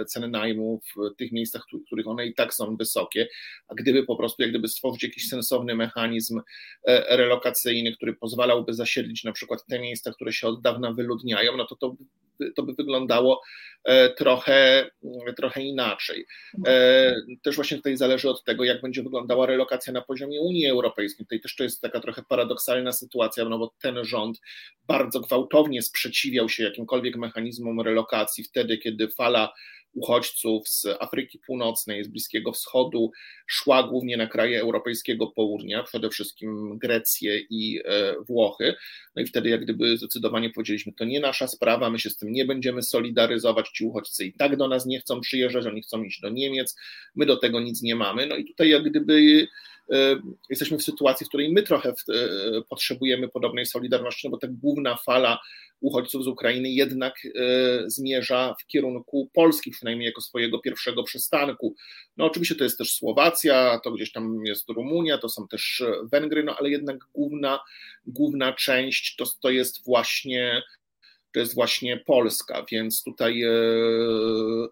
ceny 0.08 0.28
najmu 0.28 0.82
w 0.96 1.16
tych 1.16 1.32
miejscach, 1.32 1.64
w 1.74 1.86
których 1.86 2.08
one 2.08 2.26
i 2.26 2.34
tak 2.34 2.54
są 2.54 2.76
wysokie, 2.76 3.28
a 3.68 3.76
gdyby 3.76 4.04
po 4.04 4.16
prostu 4.16 4.42
jak 4.42 4.52
gdyby 4.52 4.68
stworzyć 4.68 5.04
jakiś 5.04 5.28
sensowny 5.28 5.76
mechanizm 5.76 6.42
e, 6.88 7.18
relokacyjny, 7.18 7.96
który 7.96 8.14
pozwalałby 8.14 8.74
zasiedlić 8.74 9.24
na 9.24 9.32
przykład 9.32 9.66
te 9.66 9.80
miejsca, 9.80 10.12
które 10.12 10.34
się 10.34 10.48
od 10.48 10.62
dawna 10.62 10.94
wyludniają, 10.94 11.58
no 11.58 11.66
to 11.66 11.76
to 11.76 11.96
to 12.56 12.64
by 12.64 12.74
wyglądało 12.74 13.42
e, 13.84 14.10
trochę, 14.10 14.90
trochę 15.38 15.62
inaczej. 15.62 16.26
E, 16.68 17.16
też 17.44 17.56
właśnie 17.56 17.78
tutaj 17.78 17.98
zależy 17.98 18.30
od 18.30 18.44
tego, 18.44 18.64
jak 18.64 18.82
będzie 18.82 19.04
wyglądała 19.04 19.46
relokacja 19.46 19.94
na 19.94 20.02
poziomie 20.02 20.42
Unii 20.42 20.68
Europejskiej. 20.68 21.26
Tutaj 21.26 21.40
też 21.40 21.56
to 21.56 21.64
jest 21.64 21.82
taka 21.82 22.00
trochę 22.00 22.24
paradoksalna 22.30 22.92
sytuacja, 22.92 23.46
no 23.46 23.60
bo 23.60 23.74
ten 23.82 24.06
rząd 24.06 24.42
bardzo 24.88 25.20
gwałtownie 25.20 25.82
sprzeciwiał 26.38 26.50
się 26.50 26.64
jakimkolwiek 26.64 27.18
mechanizmom 27.18 27.82
relokacji 27.82 28.44
wtedy, 28.44 28.78
kiedy 28.78 29.08
fala 29.08 29.54
uchodźców 29.94 30.70
z 30.70 30.86
Afryki 31.00 31.40
Północnej, 31.48 32.04
z 32.04 32.08
Bliskiego 32.08 32.52
Wschodu 32.52 33.12
szła 33.48 33.84
głównie 33.84 34.18
na 34.18 34.28
kraje 34.28 34.62
europejskiego 34.62 35.28
południa, 35.28 35.84
przede 35.84 36.10
wszystkim 36.10 36.78
Grecję 36.78 37.40
i 37.50 37.82
e, 37.86 38.16
Włochy. 38.28 38.76
No 39.16 39.22
i 39.22 39.26
wtedy 39.26 39.50
jak 39.50 39.62
gdyby 39.62 39.98
zdecydowanie 39.98 40.50
powiedzieliśmy, 40.50 40.94
to 40.94 41.06
nie 41.06 41.20
nasza 41.20 41.48
sprawa, 41.48 41.90
my 41.90 42.00
się 42.00 42.10
z 42.10 42.18
tym 42.18 42.32
nie 42.32 42.46
będziemy 42.46 42.84
solidaryzować, 42.84 43.70
ci 43.70 43.86
uchodźcy 43.86 44.26
i 44.26 44.34
tak 44.34 44.58
do 44.58 44.68
nas 44.68 44.86
nie 44.86 45.00
chcą 45.00 45.22
przyjeżdżać, 45.22 45.66
oni 45.66 45.82
chcą 45.82 46.04
iść 46.04 46.22
do 46.22 46.30
Niemiec, 46.30 46.76
my 47.16 47.26
do 47.26 47.38
tego 47.38 47.60
nic 47.60 47.82
nie 47.82 47.96
mamy. 47.96 48.28
No 48.28 48.36
i 48.36 48.46
tutaj 48.46 48.70
jak 48.70 48.84
gdyby 48.84 49.48
jesteśmy 50.50 50.78
w 50.78 50.84
sytuacji, 50.84 51.26
w 51.26 51.30
której 51.30 51.52
my 51.52 51.64
trochę 51.64 51.90
e, 51.90 51.94
potrzebujemy 52.70 53.28
podobnej 53.28 53.66
solidarności, 53.66 54.28
no 54.28 54.32
bo 54.32 54.38
ta 54.38 54.48
główna 54.48 54.98
fala 55.06 55.40
uchodźców 55.82 56.24
z 56.24 56.28
Ukrainy 56.28 56.70
jednak 56.70 57.14
e, 57.26 57.30
zmierza 57.90 58.56
w 58.62 58.68
kierunku 58.68 59.30
Polski, 59.34 59.72
przynajmniej 59.72 60.06
jako 60.06 60.22
swojego 60.22 60.60
pierwszego 60.60 61.04
przystanku. 61.04 61.76
No 62.18 62.26
oczywiście 62.26 62.56
to 62.56 62.64
jest 62.64 62.78
też 62.78 62.94
Słowacja, 62.94 63.80
to 63.84 63.92
gdzieś 63.92 64.12
tam 64.12 64.46
jest 64.46 64.70
Rumunia, 64.70 65.18
to 65.18 65.30
są 65.30 65.48
też 65.48 65.84
Węgry, 66.12 66.44
no 66.44 66.56
ale 66.60 66.70
jednak 66.70 66.98
główna, 67.14 67.60
główna 68.06 68.54
część 68.54 69.16
to, 69.16 69.26
to 69.42 69.50
jest 69.50 69.86
właśnie 69.86 70.64
to 71.38 71.40
jest 71.40 71.56
właśnie 71.56 71.98
Polska, 71.98 72.66
więc 72.72 73.04
tutaj 73.04 73.44
e, 73.44 73.50
e, 73.50 74.68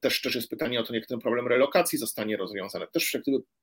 też, 0.00 0.20
też 0.20 0.34
jest 0.34 0.50
pytanie 0.50 0.80
o 0.80 0.82
to, 0.82 0.94
jak 0.94 1.06
ten 1.06 1.18
problem 1.18 1.48
relokacji 1.48 1.98
zostanie 1.98 2.36
rozwiązany. 2.36 2.86
Też 2.92 3.16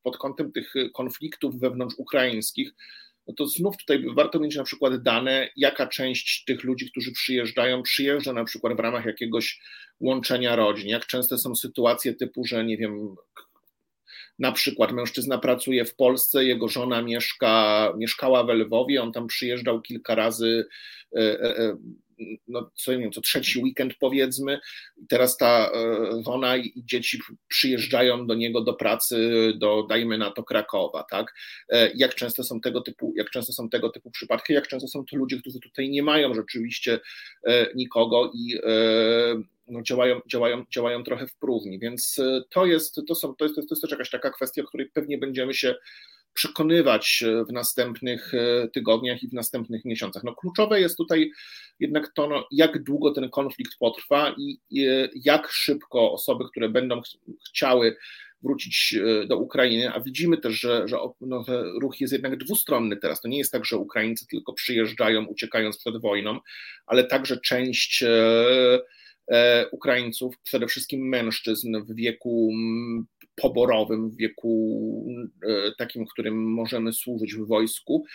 pod 0.03 0.17
kątem 0.17 0.51
tych 0.51 0.73
konfliktów 0.93 1.59
wewnątrz 1.59 1.95
ukraińskich, 1.97 2.71
no 3.27 3.33
to 3.33 3.47
znów 3.47 3.77
tutaj 3.77 4.05
warto 4.15 4.39
mieć 4.39 4.55
na 4.55 4.63
przykład 4.63 5.01
dane, 5.03 5.49
jaka 5.55 5.87
część 5.87 6.43
tych 6.43 6.63
ludzi, 6.63 6.91
którzy 6.91 7.11
przyjeżdżają, 7.11 7.83
przyjeżdża 7.83 8.33
na 8.33 8.43
przykład 8.43 8.77
w 8.77 8.79
ramach 8.79 9.05
jakiegoś 9.05 9.59
łączenia 9.99 10.55
rodzin. 10.55 10.87
Jak 10.87 11.05
często 11.05 11.37
są 11.37 11.55
sytuacje 11.55 12.13
typu, 12.13 12.45
że 12.45 12.65
nie 12.65 12.77
wiem, 12.77 13.15
na 14.39 14.51
przykład 14.51 14.91
mężczyzna 14.91 15.37
pracuje 15.37 15.85
w 15.85 15.95
Polsce, 15.95 16.45
jego 16.45 16.67
żona 16.67 17.01
mieszka, 17.01 17.93
mieszkała 17.97 18.43
w 18.43 18.49
Lwowie, 18.49 19.03
on 19.03 19.11
tam 19.11 19.27
przyjeżdżał 19.27 19.81
kilka 19.81 20.15
razy 20.15 20.67
e, 21.15 21.19
e, 21.19 21.57
e, 21.57 21.77
no, 22.47 22.71
co 22.75 22.91
nie 22.91 22.99
wiem, 22.99 23.11
co 23.11 23.21
trzeci 23.21 23.59
weekend 23.59 23.93
powiedzmy, 23.99 24.59
teraz 25.09 25.37
ta 25.37 25.71
e, 25.73 26.23
żona 26.25 26.57
i 26.57 26.73
dzieci 26.75 27.19
przyjeżdżają 27.47 28.27
do 28.27 28.35
niego 28.35 28.61
do 28.61 28.73
pracy, 28.73 29.53
do 29.55 29.85
dajmy 29.89 30.17
na 30.17 30.31
to 30.31 30.43
Krakowa, 30.43 31.03
tak? 31.03 31.33
E, 31.69 31.91
jak 31.95 32.15
często 32.15 32.43
są 32.43 32.61
tego 32.61 32.81
typu, 32.81 33.13
jak 33.15 33.29
często 33.29 33.53
są 33.53 33.69
tego 33.69 33.89
typu 33.89 34.11
przypadki, 34.11 34.53
jak 34.53 34.67
często 34.67 34.87
są 34.87 35.05
to 35.05 35.17
ludzie, 35.17 35.39
którzy 35.39 35.59
tutaj 35.59 35.89
nie 35.89 36.03
mają 36.03 36.33
rzeczywiście 36.33 36.99
e, 37.43 37.67
nikogo 37.75 38.31
i 38.33 38.57
no, 39.67 39.81
działają, 39.81 40.21
działają, 40.27 40.65
działają 40.73 41.03
trochę 41.03 41.27
w 41.27 41.35
próżni, 41.35 41.79
więc 41.79 42.21
to 42.49 42.65
jest, 42.65 43.01
to, 43.07 43.15
są, 43.15 43.35
to, 43.35 43.45
jest, 43.45 43.55
to 43.55 43.61
jest 43.69 43.81
też 43.81 43.91
jakaś 43.91 44.09
taka 44.09 44.31
kwestia, 44.31 44.61
o 44.61 44.65
której 44.65 44.89
pewnie 44.93 45.17
będziemy 45.17 45.53
się 45.53 45.75
przekonywać 46.37 47.23
e, 47.23 47.45
w 47.45 47.51
następnych 47.51 48.33
e, 48.33 48.67
tygodniach 48.67 49.23
i 49.23 49.27
w 49.27 49.33
następnych 49.33 49.85
miesiącach. 49.85 50.23
No, 50.23 50.35
kluczowe 50.35 50.81
jest 50.81 50.97
tutaj 50.97 51.31
jednak 51.79 52.13
to, 52.13 52.27
no, 52.27 52.47
jak 52.51 52.83
długo 52.83 53.11
ten 53.11 53.29
konflikt 53.29 53.77
potrwa 53.79 54.35
i, 54.37 54.59
i 54.69 54.87
jak 55.15 55.51
szybko 55.51 56.11
osoby, 56.11 56.45
które 56.51 56.69
będą 56.69 57.01
ch 57.01 57.05
chciały 57.49 57.97
wrócić 58.43 58.95
do 59.27 59.37
Ukrainy, 59.37 59.93
a 59.93 59.99
widzimy 59.99 60.37
też, 60.37 60.59
że, 60.59 60.87
że, 60.87 60.97
no, 61.21 61.45
ruch 61.81 62.01
jest 62.01 62.13
jednak 62.13 62.37
dwustronny 62.37 62.97
teraz. 62.97 63.21
To 63.21 63.27
nie 63.27 63.37
jest 63.37 63.51
tak, 63.51 63.65
że 63.65 63.77
Ukraińcy 63.77 64.27
tylko 64.27 64.53
przyjeżdżają, 64.53 65.25
uciekając 65.25 65.77
przed 65.77 66.01
wojną, 66.01 66.39
ale 66.85 67.03
także 67.03 67.37
część 67.39 68.03
Ukraińców, 69.71 70.35
przede 70.43 70.67
wszystkim 70.67 71.09
mężczyzn 71.09 71.77
w 71.81 71.95
wieku 71.95 72.51
poborowym, 73.41 74.09
w 74.09 74.17
wieku 74.17 75.05
takim, 75.77 76.05
w 76.05 76.09
którym 76.09 76.53
możemy 76.53 76.93
służyć 76.93 77.35
w 77.35 77.47
wojsku, 77.47 78.05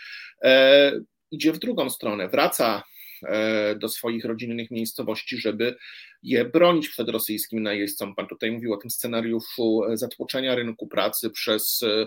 idzie 1.33 1.53
w 1.53 1.59
drugą 1.59 1.91
stronę, 1.91 2.29
wraca 2.29 2.83
e, 3.23 3.75
do 3.77 3.89
swoich 3.89 4.25
rodzinnych 4.25 4.71
miejscowości, 4.71 5.39
żeby 5.39 5.77
je 6.23 6.45
bronić 6.45 6.89
przed 6.89 7.09
rosyjskim 7.09 7.63
najeźdźcą. 7.63 8.15
Pan 8.15 8.27
tutaj 8.27 8.51
mówił 8.51 8.73
o 8.73 8.77
tym 8.77 8.91
scenariuszu 8.91 9.85
e, 9.85 9.97
zatłoczenia 9.97 10.55
rynku 10.55 10.87
pracy 10.87 11.31
przez 11.31 11.83
e, 11.83 12.07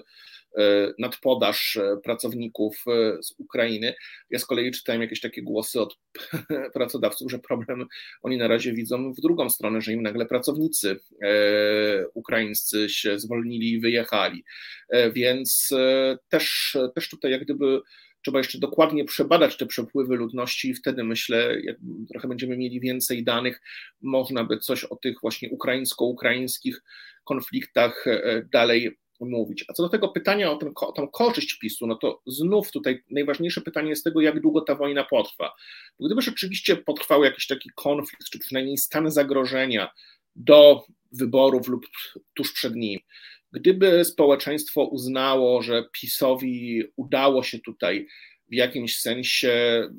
nadpodaż 1.00 1.80
pracowników 2.04 2.84
z 3.22 3.34
Ukrainy. 3.38 3.94
Ja 4.30 4.40
z 4.40 4.46
kolei 4.46 4.72
czytałem 4.72 5.02
jakieś 5.02 5.22
takie 5.22 5.42
głosy 5.42 5.82
od 5.82 5.98
pracodawców, 6.74 7.32
że 7.32 7.40
problem 7.40 7.86
oni 8.22 8.38
na 8.38 8.48
razie 8.48 8.74
widzą 8.74 9.14
w 9.14 9.22
drugą 9.22 9.50
stronę, 9.50 9.82
że 9.82 9.94
im 9.94 10.02
nagle 10.02 10.26
pracownicy 10.26 11.00
ukraińscy 12.14 12.90
się 12.90 13.20
zwolnili 13.20 13.72
i 13.72 13.80
wyjechali. 13.80 14.44
Więc 15.14 15.70
też, 16.30 16.78
też 16.96 17.10
tutaj 17.10 17.32
jak 17.32 17.44
gdyby 17.44 17.82
Trzeba 18.26 18.38
jeszcze 18.38 18.60
dokładnie 18.60 19.06
przebadać 19.06 19.58
te 19.58 19.66
przepływy 19.66 20.16
ludności 20.16 20.70
i 20.70 20.74
wtedy 20.74 21.04
myślę, 21.04 21.62
jak 21.64 21.78
trochę 22.10 22.28
będziemy 22.28 22.58
mieli 22.58 22.80
więcej 22.80 23.24
danych, 23.24 23.62
można 24.02 24.44
by 24.44 24.58
coś 24.58 24.84
o 24.84 24.96
tych 24.96 25.16
właśnie 25.22 25.50
ukraińsko-ukraińskich 25.50 26.84
konfliktach 27.24 28.08
e, 28.08 28.46
dalej 28.52 28.98
mówić. 29.20 29.66
A 29.68 29.74
co 29.74 29.84
do 29.84 29.90
tego 29.90 30.10
pytania 30.10 30.52
o, 30.52 30.58
ten, 30.58 30.74
tą 30.96 31.08
korzyść 31.08 31.60
PiSu, 31.60 31.88
no 31.88 31.96
to 31.96 32.22
znów 32.28 32.72
tutaj 32.72 33.04
najważniejsze 33.12 33.62
pytanie 33.62 33.90
jest 33.90 34.04
tego, 34.04 34.22
jak 34.22 34.42
długo 34.42 34.62
ta 34.62 34.76
wojna 34.76 35.04
potrwa. 35.04 35.56
Bo 36.00 36.06
gdyby 36.06 36.22
rzeczywiście 36.22 36.76
potrwał 36.76 37.24
jakiś 37.24 37.48
taki 37.48 37.70
konflikt, 37.76 38.30
czy 38.30 38.40
przynajmniej 38.40 38.78
stan 38.78 39.12
zagrożenia 39.12 39.92
do 40.36 40.84
wyborów 41.12 41.68
lub 41.68 41.86
tuż 42.34 42.54
przed 42.54 42.76
nim, 42.76 43.00
Gdyby 43.56 44.06
społeczeństwo 44.06 44.84
uznało, 44.84 45.62
że 45.62 45.90
PiSowi 45.92 46.84
udało 46.96 47.44
się 47.44 47.60
tutaj 47.60 48.08
w 48.50 48.54
jakimś 48.54 48.98
sensie 48.98 49.50
e, 49.50 49.90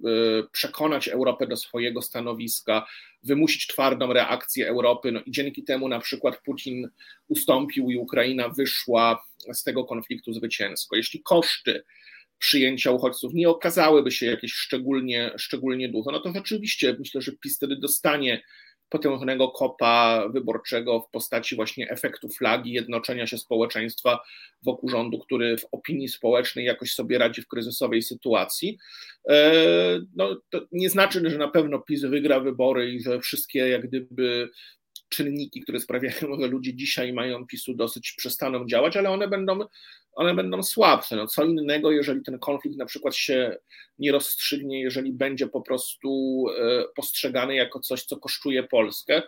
przekonać 0.53 1.09
Europę 1.09 1.47
do 1.47 1.57
swojego 1.57 2.03
stanowiska, 2.03 2.87
wymusić 3.23 3.67
twardą 3.67 4.13
reakcję 4.13 4.69
Europy, 4.69 5.13
no 5.13 5.21
i 5.27 5.31
dzięki 5.31 5.65
temu 5.65 5.89
na 5.89 5.99
przykład 6.01 6.43
Putin 6.43 6.89
ustąpił 7.29 7.91
i 7.91 7.97
Ukraina 7.97 8.49
wyszła 8.49 9.25
z 9.53 9.63
tego 9.63 9.85
konfliktu 9.85 10.33
zwycięsko. 10.33 10.97
Jeśli 10.97 11.23
koszty 11.23 11.85
przyjęcia 12.39 12.91
uchodźców 12.91 13.35
nie 13.35 13.49
okazałyby 13.49 14.11
się 14.11 14.27
jakieś 14.27 14.53
szczególnie, 14.53 15.31
szczególnie 15.37 15.89
duże, 15.89 16.11
no 16.13 16.21
to 16.21 16.33
rzeczywiście 16.33 16.97
myślę, 16.99 17.23
że 17.23 17.33
PiS 17.33 17.57
wtedy 17.57 17.77
dostanie 17.77 18.43
potężnego 18.89 19.49
kopa 19.49 20.29
wyborczego 20.29 21.01
w 21.01 21.11
postaci 21.11 21.57
właśnie 21.57 21.91
efektu 21.91 22.29
flagi, 22.29 22.73
jednoczenia 22.73 23.27
się 23.27 23.39
społeczeństwa 23.39 24.21
wokół 24.63 24.89
rządu, 24.91 25.19
który 25.19 25.59
w 25.59 25.67
opinii 25.73 26.09
społecznej 26.09 26.65
jakoś 26.65 26.93
sobie 26.93 27.19
radzi 27.19 27.43
w 27.43 27.49
kryzysowej 27.49 28.03
sytuacji. 28.03 28.79
E, 29.29 29.53
no, 30.17 30.41
to 30.51 30.61
nie 30.73 30.91
znaczy, 30.91 31.31
że 31.31 31.39
na 31.39 31.49
pewno 31.49 31.79
PiS 31.79 32.05
wygra 32.05 32.41
wybory 32.41 32.93
i 32.93 33.03
że 33.03 33.21
wszystkie 33.21 33.59
jak 33.59 33.87
gdyby 33.89 34.51
czynniki, 35.09 35.61
które 35.61 35.81
sprawiają, 35.81 36.41
że 36.41 36.47
ludzie 36.47 36.75
dzisiaj 36.75 37.13
mają 37.13 37.47
PiSu 37.47 37.75
dosyć 37.75 38.13
przestaną 38.13 38.67
działać, 38.67 38.97
ale 38.97 39.11
one 39.11 39.29
będą 39.29 39.59
one 40.17 40.35
będą 40.35 40.63
słabsze. 40.63 41.17
No, 41.17 41.27
co 41.27 41.45
innego, 41.45 41.91
jeżeli 41.91 42.23
ten 42.23 42.39
konflikt 42.39 42.77
na 42.77 42.87
przykład 42.87 43.17
się 43.17 43.57
nie 43.99 44.13
rozstrzygnie, 44.13 44.81
jeżeli 44.81 45.13
będzie 45.13 45.47
po 45.47 45.61
prostu 45.61 46.45
e, 46.59 46.85
postrzegany 46.97 47.55
jako 47.55 47.81
coś, 47.81 48.05
co 48.05 48.17
kosztuje 48.17 48.63
Polskę. 48.63 49.23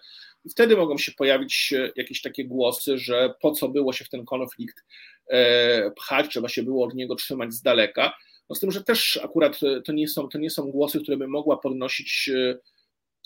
Wtedy 0.51 0.77
mogą 0.77 0.99
się 0.99 1.13
pojawić 1.13 1.75
jakieś 1.97 2.23
takie 2.23 2.45
głosy, 2.45 2.99
że 2.99 3.35
po 3.41 3.53
co 3.53 3.69
było 3.69 3.93
się 3.93 4.05
w 4.05 4.09
ten 4.09 4.25
konflikt 4.25 4.85
e, 5.31 5.91
pchać, 5.91 6.31
trzeba 6.31 6.49
się 6.49 6.63
było 6.63 6.87
od 6.87 6.95
niego 6.95 7.15
trzymać 7.15 7.53
z 7.53 7.63
daleka. 7.63 8.13
No 8.51 8.57
z 8.57 8.61
tym, 8.61 8.71
że 8.71 8.85
też 8.85 9.21
akurat 9.23 9.61
to 9.85 9.93
nie 9.93 10.09
są, 10.09 10.29
to 10.29 10.39
nie 10.39 10.51
są 10.51 10.71
głosy, 10.71 11.01
które 11.01 11.17
by 11.17 11.29
mogła 11.29 11.57
podnosić 11.57 12.31
e, 12.35 12.59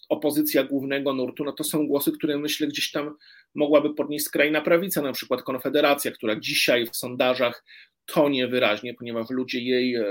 opozycja 0.09 0.65
głównego 0.65 1.15
nurtu, 1.15 1.45
no 1.45 1.53
to 1.53 1.65
są 1.65 1.87
głosy, 1.87 2.12
które 2.12 2.38
myślę 2.38 2.67
gdzieś 2.67 2.91
tam 2.91 3.17
mogłaby 3.55 3.95
podnieść 3.95 4.25
skrajna 4.25 4.61
prawica, 4.61 5.03
na 5.03 5.12
przykład 5.12 5.43
Konfederacja, 5.43 6.11
która 6.11 6.41
dzisiaj 6.41 6.87
w 6.87 6.97
sondażach 6.97 7.65
tonie 8.07 8.49
wyraźnie, 8.49 8.95
ponieważ 8.95 9.31
ludzie 9.31 9.61
jej 9.61 9.97
e, 9.97 10.05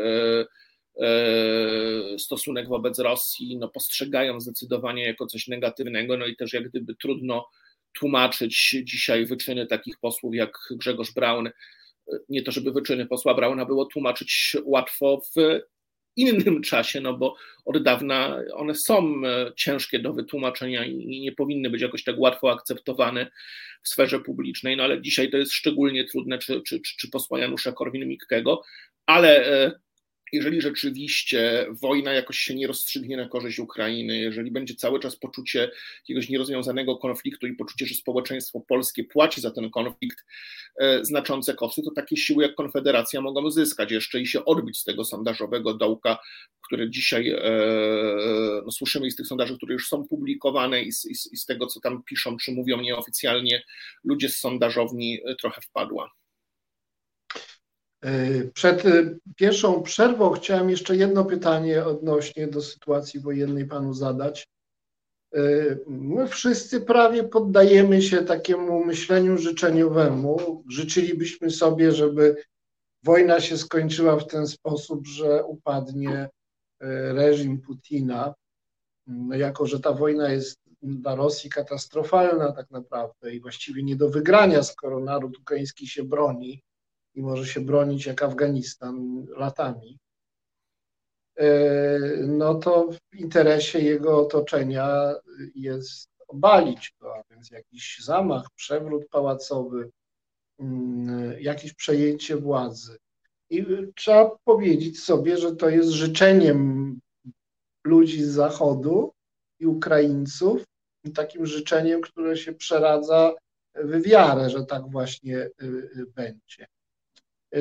e, 1.02 2.20
stosunek 2.20 2.68
wobec 2.68 3.00
Rosji 3.00 3.58
no, 3.58 3.70
postrzegają 3.70 4.40
zdecydowanie 4.40 5.06
jako 5.06 5.28
coś 5.28 5.48
negatywnego, 5.48 6.18
no 6.18 6.26
i 6.26 6.36
też 6.36 6.54
jak 6.54 6.70
gdyby 6.70 6.96
trudno 6.96 7.48
tłumaczyć 7.94 8.76
dzisiaj 8.84 9.26
wyczyny 9.26 9.68
takich 9.68 10.00
posłów 10.00 10.36
jak 10.36 10.58
Grzegorz 10.72 11.14
Braun, 11.14 11.50
nie 12.30 12.44
to 12.44 12.52
żeby 12.52 12.72
wyczyny 12.72 13.06
posła 13.06 13.34
Brauna 13.34 13.66
było 13.66 13.86
tłumaczyć 13.86 14.58
łatwo 14.64 15.22
w 15.36 15.62
innym 16.16 16.62
czasie, 16.62 17.02
no 17.02 17.18
bo 17.18 17.36
od 17.66 17.84
dawna 17.84 18.38
one 18.54 18.76
są 18.76 19.22
e, 19.26 19.52
ciężkie 19.56 20.00
do 20.00 20.14
wytłumaczenia 20.14 20.86
i 20.86 21.20
nie 21.22 21.32
powinny 21.32 21.70
być 21.70 21.82
jakoś 21.82 22.04
tak 22.04 22.20
łatwo 22.20 22.52
akceptowane 22.52 23.32
w 23.84 23.90
sferze 23.90 24.20
publicznej, 24.20 24.78
no 24.78 24.84
ale 24.84 25.02
dzisiaj 25.02 25.32
to 25.32 25.38
jest 25.38 25.52
szczególnie 25.52 26.06
trudne, 26.06 26.40
czy, 26.40 26.62
czy, 26.62 26.82
czy 26.82 27.10
posła 27.10 27.40
Janusza 27.40 27.72
Korwin-Mikkego, 27.72 28.62
ale 29.06 29.46
e, 29.46 29.72
jeżeli 30.32 30.62
rzeczywiście 30.62 31.66
wojna 31.70 32.14
jakoś 32.14 32.38
się 32.38 32.56
nie 32.56 32.68
rozstrzygnie 32.68 33.18
na 33.18 33.30
korzyść 33.30 33.60
Ukrainy, 33.60 34.18
jeżeli 34.18 34.52
będzie 34.52 34.76
cały 34.76 35.00
czas 35.00 35.16
poczucie 35.16 35.72
jakiegoś 36.02 36.30
nierozwiązanego 36.30 36.98
konfliktu 36.98 37.48
i 37.48 37.54
poczucie, 37.54 37.86
że 37.86 37.96
społeczeństwo 37.96 38.62
polskie 38.68 39.04
płaci 39.04 39.42
za 39.42 39.52
ten 39.52 39.70
konflikt 39.70 40.26
e, 40.80 41.06
znaczące 41.06 41.54
koszty, 41.54 41.82
to 41.82 41.92
takie 41.92 42.18
siły 42.18 42.44
jak 42.44 42.56
Konfederacja 42.56 43.22
mogą 43.22 43.52
zyskać 43.52 43.92
jeszcze 43.92 44.22
i 44.22 44.28
się 44.28 44.46
odbić 44.46 44.80
z 44.80 44.84
tego 44.84 45.06
sondażowego 45.06 45.74
dołka, 45.74 46.18
które 46.66 46.90
dzisiaj 46.90 47.30
e, 47.30 47.42
no, 48.66 48.72
słyszymy 48.72 49.08
i 49.08 49.12
z 49.12 49.16
tych 49.16 49.28
sondaży, 49.28 49.58
które 49.58 49.74
już 49.74 49.88
są 49.88 50.08
publikowane 50.08 50.82
i 50.82 50.92
z, 50.92 51.06
i 51.32 51.38
z 51.38 51.46
tego, 51.46 51.68
co 51.68 51.80
tam 51.80 52.04
piszą 52.04 52.38
czy 52.38 52.52
mówią 52.52 52.82
nieoficjalnie 52.82 53.64
ludzie 54.04 54.30
z 54.30 54.38
sondażowni, 54.38 55.20
e, 55.26 55.36
trochę 55.36 55.62
wpadła. 55.62 56.21
Przed 58.54 58.86
y, 58.86 59.20
pierwszą 59.36 59.84
przerwą 59.84 60.32
chciałem 60.32 60.70
jeszcze 60.70 60.96
jedno 60.96 61.26
pytanie 61.26 61.86
odnośnie 61.86 62.48
do 62.48 62.62
sytuacji 62.62 63.20
wojennej 63.20 63.66
panu 63.66 63.94
zadać. 63.94 64.48
Y, 65.36 65.80
my 65.88 66.28
wszyscy 66.28 66.82
prawie 66.82 67.24
poddajemy 67.24 68.02
się 68.02 68.22
takiemu 68.22 68.86
myśleniu 68.86 69.38
życzeniowemu. 69.38 70.64
Życzylibyśmy 70.70 71.50
sobie, 71.50 71.92
żeby 71.92 72.44
wojna 73.04 73.40
się 73.40 73.58
skończyła 73.58 74.18
w 74.18 74.28
ten 74.28 74.48
sposób, 74.48 75.08
że 75.08 75.44
upadnie 75.44 76.24
y, 76.24 76.88
reżim 77.14 77.62
Putina. 77.62 78.34
No 79.08 79.36
jako, 79.36 79.68
że 79.68 79.80
ta 79.80 79.94
wojna 79.94 80.32
jest 80.32 80.62
dla 80.82 81.16
Rosji 81.16 81.50
katastrofalna 81.50 82.52
tak 82.52 82.72
naprawdę 82.72 83.34
i 83.34 83.40
właściwie 83.40 83.84
nie 83.84 83.96
do 83.96 84.10
wygrania, 84.10 84.64
skoro 84.64 85.00
naród 85.00 85.38
ukraiński 85.38 85.88
się 85.88 86.04
broni 86.04 86.64
i 87.16 87.22
może 87.22 87.46
się 87.46 87.62
bronić 87.62 88.06
jak 88.06 88.24
Afganistan 88.24 89.26
latami, 89.38 90.00
e, 91.36 92.00
no 92.28 92.56
to 92.56 92.90
w 92.92 93.16
interesie 93.16 93.80
jego 93.80 94.20
otoczenia 94.20 95.14
jest 95.56 96.10
obalić 96.28 96.94
go, 97.00 97.16
a 97.16 97.24
więc 97.30 97.52
jakiś 97.52 98.00
zamach, 98.04 98.48
przewrót 98.56 99.08
pałacowy, 99.10 99.90
mm, 100.60 101.42
jakieś 101.42 101.74
przejęcie 101.74 102.38
władzy. 102.38 102.98
I 103.50 103.66
trzeba 103.96 104.38
powiedzieć 104.44 105.04
sobie, 105.04 105.38
że 105.38 105.56
to 105.56 105.70
jest 105.70 105.90
życzeniem 105.90 107.00
ludzi 107.84 108.24
z 108.24 108.30
Zachodu 108.30 109.14
i 109.60 109.68
Ukraińców, 109.68 110.64
takim 111.16 111.46
życzeniem, 111.46 112.02
które 112.02 112.38
się 112.38 112.54
przeradza 112.54 113.34
w 113.76 114.02
wiarę, 114.02 114.50
że 114.50 114.66
tak 114.66 114.92
właśnie 114.92 115.38
y, 115.38 115.52
y, 115.64 116.06
będzie. 116.16 116.68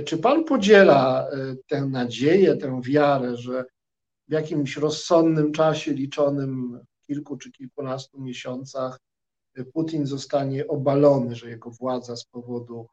Czy 0.04 0.18
Pan 0.18 0.44
podziela 0.44 1.28
e, 1.28 1.56
tę 1.66 1.86
nadzieję, 1.86 2.56
tę 2.56 2.80
wiarę, 2.84 3.36
że 3.36 3.64
w 4.28 4.32
jakimś 4.32 4.76
rozsądnym 4.76 5.52
czasie, 5.52 5.92
liczonym 5.92 6.80
kilku 7.06 7.36
czy 7.36 7.52
kilkunastu 7.52 8.20
miesiącach, 8.20 9.00
e, 9.54 9.64
Putin 9.64 10.06
zostanie 10.06 10.68
obalony, 10.68 11.34
że 11.34 11.50
jego 11.50 11.70
władza 11.70 12.16
z 12.16 12.24
powodu 12.24 12.88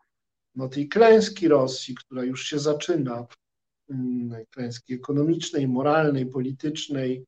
no, 0.55 0.69
tej 0.69 0.87
klęski 0.87 1.47
Rosji, 1.47 1.95
która 1.95 2.23
już 2.23 2.43
się 2.43 2.59
zaczyna, 2.59 3.27
mm, 3.89 4.45
klęski 4.49 4.93
ekonomicznej, 4.93 5.67
moralnej, 5.67 6.25
politycznej, 6.25 7.25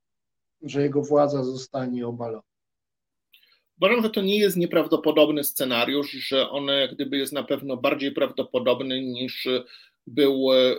że 0.62 0.82
jego 0.82 1.02
władza 1.02 1.44
zostanie 1.44 2.08
obalona? 2.08 2.49
Uważam, 3.82 4.04
że 4.04 4.10
to 4.10 4.22
nie 4.22 4.40
jest 4.40 4.58
nieprawdopodobny 4.58 5.44
scenariusz, 5.44 6.12
że 6.12 6.50
on 6.50 6.68
jak 6.68 6.96
gdyby 6.96 7.18
jest 7.18 7.34
na 7.34 7.44
pewno 7.44 7.78
bardziej 7.78 8.12
prawdopodobny 8.12 9.02
niż 9.02 9.48
był 10.08 10.54
e, 10.54 10.76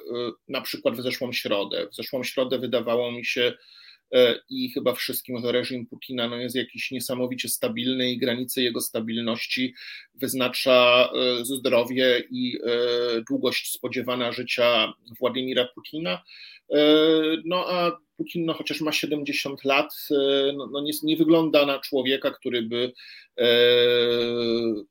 na 0.49 0.61
przykład 0.61 0.97
w 0.97 1.03
zeszłą 1.03 1.33
środę. 1.33 1.89
W 1.93 1.95
zeszłą 1.95 2.25
środę 2.25 2.59
wydawało 2.59 3.13
mi 3.13 3.25
się 3.25 3.53
e, 4.15 4.41
i 4.49 4.71
chyba 4.71 4.93
wszystkim, 4.93 5.41
że 5.41 5.53
reżim 5.53 5.87
Putina 5.87 6.29
no, 6.29 6.37
jest 6.37 6.57
jakiś 6.57 6.91
niesamowicie 6.91 7.49
stabilny 7.49 8.11
i 8.11 8.19
granice 8.19 8.63
jego 8.63 8.81
stabilności 8.81 9.75
wyznacza 10.15 11.11
e, 11.15 11.45
zdrowie 11.45 12.23
i 12.31 12.59
długość 13.29 13.73
spodziewana 13.73 14.33
życia 14.33 14.93
Władimira 15.21 15.69
Putina. 15.75 16.23
No 17.45 17.67
a 17.69 17.99
Putin, 18.21 18.45
no, 18.47 18.55
chociaż 18.55 18.81
ma 18.81 18.93
70 18.93 19.65
lat, 19.65 19.95
e, 20.11 20.53
no, 20.53 20.67
no 20.73 20.81
nie, 20.81 20.93
nie, 21.03 21.17
wygląda 21.17 21.67
na 21.67 21.79
człowieka, 21.79 22.31
który 22.31 22.63
by 22.63 22.93
e, 23.39 23.47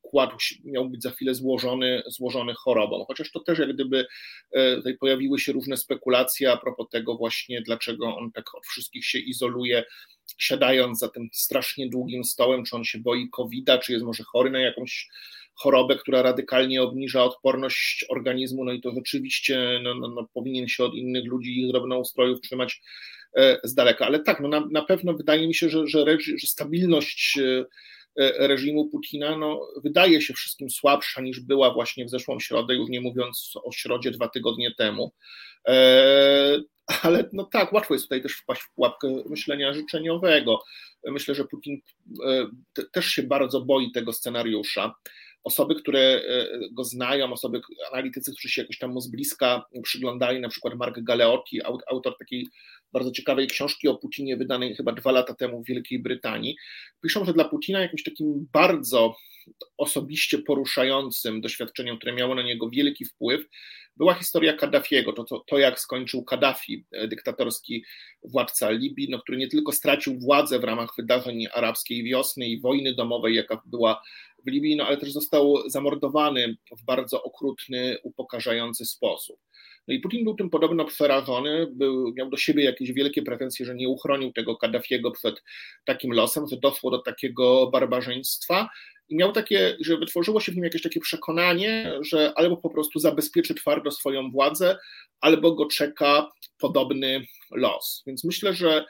kładł, 0.01 0.35
miał 0.63 0.89
być 0.89 1.03
za 1.03 1.11
chwilę 1.11 1.35
złożony, 1.35 2.03
złożony 2.07 2.53
chorobą. 2.53 3.05
Chociaż 3.07 3.31
to 3.31 3.39
też 3.39 3.59
jak 3.59 3.73
gdyby 3.73 4.05
e, 4.51 4.75
tutaj 4.75 4.97
pojawiły 4.97 5.39
się 5.39 5.51
różne 5.51 5.77
spekulacje 5.77 6.51
a 6.51 6.57
propos 6.57 6.89
tego 6.91 7.15
właśnie, 7.15 7.61
dlaczego 7.61 8.17
on 8.17 8.31
tak 8.31 8.55
od 8.55 8.65
wszystkich 8.65 9.05
się 9.05 9.19
izoluje, 9.19 9.83
siadając 10.37 10.99
za 10.99 11.09
tym 11.09 11.29
strasznie 11.33 11.89
długim 11.89 12.23
stołem, 12.23 12.63
czy 12.65 12.75
on 12.75 12.83
się 12.83 12.99
boi 12.99 13.29
COVID-a, 13.29 13.77
czy 13.77 13.93
jest 13.93 14.05
może 14.05 14.23
chory 14.23 14.49
na 14.49 14.59
jakąś 14.59 15.07
chorobę, 15.59 15.95
która 15.95 16.21
radykalnie 16.21 16.81
obniża 16.81 17.23
odporność 17.23 18.05
organizmu, 18.09 18.65
no 18.65 18.71
i 18.71 18.81
to 18.81 18.91
rzeczywiście 18.91 19.79
no, 19.83 19.95
no, 19.95 20.07
no 20.07 20.27
powinien 20.33 20.67
się 20.67 20.83
od 20.83 20.93
innych 20.93 21.25
ludzi 21.25 21.61
i 21.61 21.71
drobnoustrojów 21.71 22.41
trzymać 22.41 22.81
z 23.63 23.73
daleka. 23.73 24.05
Ale 24.05 24.19
tak, 24.19 24.39
no 24.39 24.47
na, 24.47 24.67
na 24.71 24.81
pewno 24.81 25.13
wydaje 25.13 25.47
mi 25.47 25.55
się, 25.55 25.69
że, 25.69 25.87
że, 25.87 26.05
że 26.19 26.47
stabilność 26.47 27.37
e, 27.37 27.65
e, 28.23 28.47
reżimu 28.47 28.89
Putina 28.89 29.37
no, 29.37 29.67
wydaje 29.83 30.21
się 30.21 30.33
wszystkim 30.33 30.69
słabsza 30.69 31.21
niż 31.21 31.39
była 31.39 31.73
właśnie 31.73 32.05
w 32.05 32.09
zeszłą 32.09 32.39
środę, 32.39 32.75
już 32.75 32.89
nie 32.89 33.01
mówiąc 33.01 33.53
o 33.63 33.71
środzie 33.71 34.11
dwa 34.11 34.27
tygodnie 34.27 34.71
temu. 34.77 35.11
Ale 37.03 37.29
no 37.33 37.43
tak, 37.43 37.73
łatwo 37.73 37.93
jest 37.93 38.05
tutaj 38.05 38.21
też 38.21 38.33
wpaść 38.33 38.61
w 38.61 38.73
pułapkę 38.73 39.23
myślenia 39.25 39.73
życzeniowego. 39.73 40.59
Myślę, 41.03 41.35
że 41.35 41.45
Putin 41.45 41.81
też 42.91 43.05
się 43.05 43.23
bardzo 43.23 43.61
boi 43.61 43.91
tego 43.91 44.13
scenariusza 44.13 44.95
osoby, 45.43 45.75
które 45.75 46.21
go 46.71 46.83
znają, 46.83 47.33
osoby, 47.33 47.61
analitycy, 47.91 48.31
którzy 48.31 48.49
się 48.49 48.61
jakoś 48.61 48.77
tam 48.77 48.91
mu 48.91 49.01
z 49.01 49.07
bliska 49.07 49.65
przyglądali, 49.83 50.39
na 50.39 50.49
przykład 50.49 50.75
Mark 50.75 50.99
Galeotti, 50.99 51.61
autor 51.87 52.17
takiej 52.17 52.47
bardzo 52.93 53.11
ciekawej 53.11 53.47
książki 53.47 53.87
o 53.87 53.95
Putinie, 53.95 54.37
wydanej 54.37 54.75
chyba 54.75 54.91
dwa 54.91 55.11
lata 55.11 55.33
temu 55.33 55.63
w 55.63 55.67
Wielkiej 55.67 55.99
Brytanii. 55.99 56.55
Piszą, 57.01 57.25
że 57.25 57.33
dla 57.33 57.43
Putina 57.43 57.79
jakimś 57.79 58.03
takim 58.03 58.47
bardzo 58.53 59.15
osobiście 59.77 60.37
poruszającym 60.37 61.41
doświadczeniem, 61.41 61.97
które 61.97 62.13
miało 62.13 62.35
na 62.35 62.41
niego 62.41 62.69
wielki 62.69 63.05
wpływ, 63.05 63.45
była 63.95 64.13
historia 64.13 64.53
Kaddafiego, 64.53 65.13
to, 65.13 65.23
to, 65.23 65.43
to 65.47 65.57
jak 65.57 65.79
skończył 65.79 66.23
Kaddafi, 66.23 66.85
e, 66.91 67.07
dyktatorski 67.07 67.83
władca 68.23 68.69
Libii, 68.69 69.09
no, 69.09 69.19
który 69.19 69.37
nie 69.37 69.47
tylko 69.47 69.71
stracił 69.71 70.19
władzę 70.19 70.59
w 70.59 70.63
ramach 70.63 70.89
wydarzeń 70.97 71.47
arabskiej 71.53 72.03
wiosny 72.03 72.47
i 72.47 72.61
wojny 72.61 72.95
domowej, 72.95 73.35
jaka 73.35 73.61
była 73.65 74.01
w 74.45 74.51
Libii, 74.51 74.75
no, 74.75 74.85
ale 74.87 74.97
też 74.97 75.11
został 75.11 75.69
zamordowany 75.69 76.57
w 76.79 76.83
bardzo 76.85 77.23
okrutny, 77.23 77.97
upokarzający 78.03 78.85
sposób. 78.85 79.39
No 79.89 79.95
i 79.95 79.99
Putin 79.99 80.23
był 80.23 80.35
tym 80.35 80.49
podobno 80.49 80.85
przerażony, 80.85 81.67
był, 81.71 82.13
miał 82.13 82.29
do 82.29 82.37
siebie 82.37 82.63
jakieś 82.63 82.91
wielkie 82.91 83.21
pretensje, 83.21 83.65
że 83.65 83.75
nie 83.75 83.89
uchronił 83.89 84.31
tego 84.31 84.57
Kaddafiego 84.57 85.11
przed 85.11 85.43
takim 85.85 86.13
losem, 86.13 86.47
że 86.47 86.57
doszło 86.57 86.91
do 86.91 86.99
takiego 86.99 87.67
barbarzyństwa 87.67 88.69
i 89.09 89.15
miał 89.15 89.31
takie, 89.31 89.77
że 89.79 89.97
wytworzyło 89.97 90.39
się 90.39 90.51
w 90.51 90.55
nim 90.55 90.63
jakieś 90.63 90.81
takie 90.81 90.99
przekonanie, 90.99 91.93
że 92.01 92.33
albo 92.35 92.57
po 92.57 92.69
prostu 92.69 92.99
zabezpieczy 92.99 93.55
twardo 93.55 93.91
swoją 93.91 94.31
władzę, 94.31 94.77
albo 95.21 95.55
go 95.55 95.65
czeka 95.65 96.29
podobny 96.57 97.25
los. 97.51 98.03
Więc 98.07 98.23
myślę, 98.23 98.53
że 98.53 98.85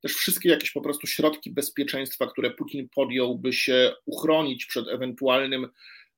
też 0.00 0.12
wszystkie 0.12 0.48
jakieś 0.48 0.70
po 0.70 0.80
prostu 0.80 1.06
środki 1.06 1.50
bezpieczeństwa, 1.50 2.26
które 2.26 2.50
Putin 2.50 2.88
podjął, 2.94 3.38
by 3.38 3.52
się 3.52 3.94
uchronić 4.06 4.66
przed 4.66 4.88
ewentualnym 4.88 5.68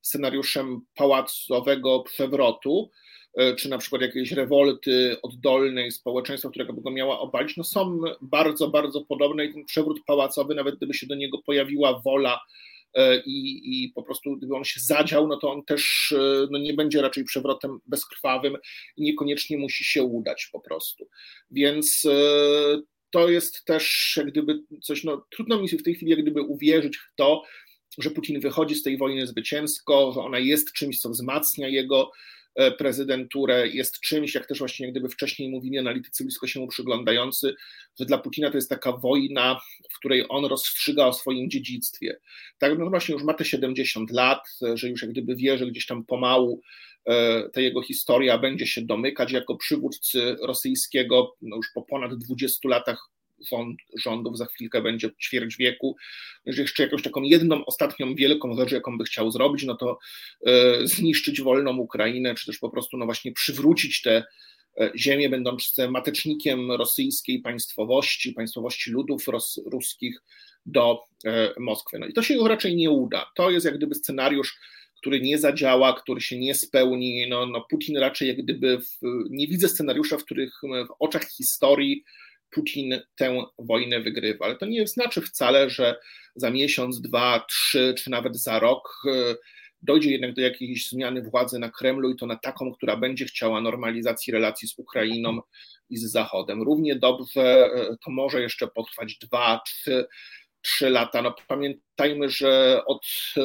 scenariuszem 0.01 0.81
pałacowego 0.94 2.01
przewrotu, 2.01 2.90
czy 3.57 3.68
na 3.68 3.79
przykład 3.79 4.03
jakiejś 4.03 4.33
rewolty 4.33 5.16
oddolnej 5.22 5.90
społeczeństwa, 5.90 6.51
którego 6.51 6.72
by 6.72 6.83
go 6.83 6.90
miała 6.90 7.20
obalić, 7.20 7.57
no 7.57 7.64
są 7.64 8.01
bardzo, 8.22 8.68
bardzo 8.68 9.01
podobne 9.01 9.44
i 9.44 9.53
ten 9.53 9.64
przewrót 9.64 10.00
pałacowy, 10.06 10.54
nawet 10.54 10.77
gdyby 10.77 10.94
się 10.94 11.06
do 11.06 11.15
niego 11.15 11.38
pojawiła 11.46 12.00
wola 12.00 12.40
e, 12.94 13.23
i, 13.27 13.60
i 13.65 13.88
po 13.88 14.02
prostu 14.02 14.37
gdyby 14.37 14.56
on 14.56 14.65
się 14.65 14.81
zadział, 14.81 15.29
no 15.29 15.37
to 15.37 15.52
on 15.52 15.65
też 15.65 16.15
e, 16.19 16.46
no 16.50 16.58
nie 16.58 16.75
będzie 16.75 17.02
raczej 17.02 17.25
przewrotem 17.25 17.79
bezkrwawym 17.87 18.56
i 18.96 19.02
niekoniecznie 19.02 19.58
musi 19.58 19.85
się 19.85 20.02
udać 20.02 20.48
po 20.52 20.60
prostu. 20.60 21.08
Więc 21.50 22.06
to 23.10 23.29
jest 23.29 23.65
też 23.65 24.15
jak 24.17 24.27
gdyby 24.27 24.63
coś, 24.83 25.04
no 25.04 25.27
trudno 25.31 25.60
mi 25.60 25.69
w 25.69 25.83
tej 25.83 25.94
chwili 25.94 26.10
jak 26.10 26.23
gdyby 26.23 26.42
uwierzyć 26.42 26.96
w 26.96 27.15
to, 27.17 27.42
że 27.98 28.10
Putin 28.10 28.40
wychodzi 28.40 28.75
z 28.75 28.83
tej 28.83 28.98
wojny 28.98 29.27
zwycięsko, 29.27 30.13
że 30.15 30.21
ona 30.21 30.38
jest 30.38 30.73
czymś, 30.73 31.00
co 31.00 31.10
wzmacnia 31.10 31.69
jego 31.69 32.10
E, 32.10 32.46
prezydenturę 32.79 33.69
jest 33.69 34.00
czymś, 34.00 34.35
jak 34.35 34.46
też 34.46 34.59
właśnie 34.59 34.90
gdyby 34.90 35.09
wcześniej 35.09 35.50
mówili 35.50 35.79
analitycy 35.79 36.25
blisko 36.25 36.46
się 36.46 36.61
mu 36.61 36.69
przyglądający, 36.69 37.54
że 37.98 38.07
dla 38.07 38.19
Putina 38.19 38.50
to 38.50 38.57
jest 38.57 38.71
taka 38.71 38.92
wojna, 38.92 39.61
w 39.92 39.98
której 39.98 40.25
on 40.29 40.44
rozstrzyga 40.44 41.07
o 41.07 41.13
swoim 41.13 41.50
dziedzictwie. 41.50 42.21
Tak, 42.59 42.79
no 42.79 42.90
właśnie 42.90 43.13
już 43.13 43.25
ma 43.25 43.35
te 43.35 43.44
70 43.44 44.11
lat, 44.11 44.59
że 44.75 44.88
już 44.88 45.02
jak 45.02 45.11
gdyby 45.11 45.37
wie, 45.37 45.59
że 45.59 45.67
gdzieś 45.67 45.87
tam 45.87 46.04
pomału 46.04 46.61
e, 47.07 47.48
ta 47.52 47.61
jego 47.61 47.83
historia 47.83 48.38
będzie 48.38 48.67
się 48.67 48.83
domykać 48.83 49.33
jako 49.33 49.57
przywódcy 49.57 50.37
rosyjskiego, 50.42 51.37
no 51.42 51.57
już 51.57 51.67
po 51.75 51.83
ponad 51.83 52.15
20 52.15 52.69
latach 52.69 53.15
rządów, 53.98 54.38
za 54.38 54.46
chwilkę 54.46 54.82
będzie 54.82 55.10
ćwierć 55.22 55.56
wieku, 55.56 55.96
że 56.46 56.62
jeszcze 56.62 56.82
jakąś 56.82 57.02
taką 57.02 57.22
jedną, 57.22 57.64
ostatnią 57.64 58.14
wielką 58.14 58.56
rzecz, 58.56 58.72
jaką 58.72 58.98
by 58.98 59.04
chciał 59.04 59.30
zrobić, 59.30 59.64
no 59.64 59.76
to 59.76 59.98
e, 60.46 60.87
zniszczyć 60.87 61.40
wolną 61.40 61.76
Ukrainę, 61.76 62.34
czy 62.34 62.46
też 62.46 62.58
po 62.58 62.70
prostu 62.70 62.96
no 62.96 63.04
właśnie 63.04 63.32
przywrócić 63.32 64.02
te 64.02 64.24
e, 64.80 64.90
ziemię, 64.96 65.28
będąc 65.28 65.74
matecznikiem 65.88 66.72
rosyjskiej 66.72 67.40
państwowości, 67.40 68.32
państwowości 68.32 68.90
ludów 68.90 69.28
ros, 69.28 69.60
ruskich 69.66 70.22
do 70.66 71.02
e, 71.24 71.52
Moskwy. 71.58 71.98
No 71.98 72.06
i 72.06 72.12
to 72.12 72.22
się 72.22 72.48
raczej 72.48 72.76
nie 72.76 72.90
uda. 72.90 73.30
To 73.37 73.50
jest 73.50 73.66
jak 73.66 73.76
gdyby 73.76 73.94
scenariusz, 73.94 74.58
który 74.96 75.20
nie 75.20 75.38
zadziała, 75.38 75.92
który 75.92 76.20
się 76.20 76.38
nie 76.38 76.54
spełni. 76.54 77.26
No, 77.28 77.46
no 77.46 77.66
Putin 77.70 77.98
raczej 77.98 78.28
jak 78.28 78.37
gdyby 78.37 78.78
w, 78.78 78.98
nie 79.30 79.46
widzę 79.46 79.68
scenariusza, 79.68 80.18
w 80.18 80.24
których 80.24 80.52
w 80.62 80.94
oczach 80.98 81.28
historii 81.28 82.04
Putin 82.51 83.01
tę 83.17 83.44
wojnę 83.59 84.01
wygrywa. 84.01 84.44
Ale 84.44 84.57
to 84.57 84.67
nie 84.67 84.87
znaczy 84.87 85.21
wcale, 85.21 85.71
że 85.71 85.97
za 86.37 86.51
miesiąc, 86.51 87.01
dwa, 87.01 87.44
trzy, 87.49 87.94
czy 87.99 88.11
nawet 88.11 88.37
za 88.37 88.59
rok 88.59 89.03
e, 89.07 89.35
dojdzie 89.83 90.11
jednak 90.11 90.35
do 90.35 90.42
jakiejś 90.42 90.88
zmiany 90.88 91.23
władzy 91.23 91.59
na 91.59 91.71
Kremlu 91.71 92.11
i 92.11 92.17
to 92.17 92.27
na 92.27 92.37
taką, 92.37 92.73
która 92.73 92.97
będzie 92.97 93.25
chciała 93.25 93.61
normalizacji 93.61 94.33
relacji 94.33 94.69
z 94.69 94.79
Ukrainą 94.79 95.40
i 95.90 95.97
z 95.97 96.11
Zachodem. 96.11 96.63
Równie 96.63 96.97
dobrze 96.97 97.42
e, 97.42 97.97
to 98.05 98.11
może 98.11 98.40
jeszcze 98.40 98.69
potrwać 98.69 99.19
dwa, 99.19 99.61
trzy, 99.67 100.07
trzy 100.63 100.90
lata. 100.90 101.23
No 101.23 101.35
pamiętajmy, 101.49 102.29
że 102.29 102.83
od 102.87 103.07
e, 103.37 103.40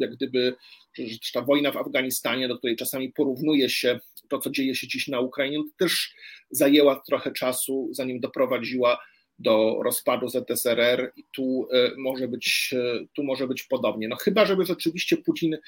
jak 0.00 0.12
gdyby 0.12 0.56
że 0.98 1.32
ta 1.32 1.42
wojna 1.42 1.72
w 1.72 1.76
Afganistanie, 1.76 2.48
do 2.48 2.58
której 2.58 2.76
czasami 2.76 3.12
porównuje 3.12 3.68
się 3.68 4.00
to, 4.28 4.38
co 4.38 4.50
dzieje 4.50 4.74
się 4.74 4.88
dziś 4.88 5.08
na 5.08 5.20
Ukrainie, 5.20 5.58
też 5.76 6.14
zajęła 6.50 7.02
trochę 7.06 7.32
czasu, 7.32 7.88
zanim 7.92 8.20
doprowadziła 8.20 8.98
do 9.38 9.80
rozpadu 9.84 10.28
ZSRR 10.28 11.12
i 11.16 11.24
tu 11.32 11.68
e, 11.72 11.90
może 11.96 12.28
być, 12.28 12.74
e, 12.78 13.06
tu 13.14 13.24
może 13.24 13.46
być 13.46 13.62
podobnie. 13.62 14.08
No 14.08 14.16
chyba, 14.16 14.46
żeby 14.46 14.64
rzeczywiście 14.64 15.16
Putin 15.16 15.58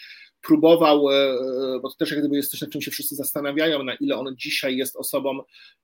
próbował, 0.42 1.10
e, 1.10 1.38
bo 1.82 1.90
to 1.90 1.96
też 1.96 2.10
jak 2.10 2.20
gdyby 2.20 2.36
jest 2.36 2.50
coś, 2.50 2.60
nad 2.60 2.70
czym 2.70 2.82
się 2.82 2.90
wszyscy 2.90 3.14
zastanawiają, 3.14 3.82
na 3.82 3.94
ile 3.94 4.16
on 4.16 4.36
dzisiaj 4.36 4.76
jest 4.76 4.96
osobą 4.96 5.40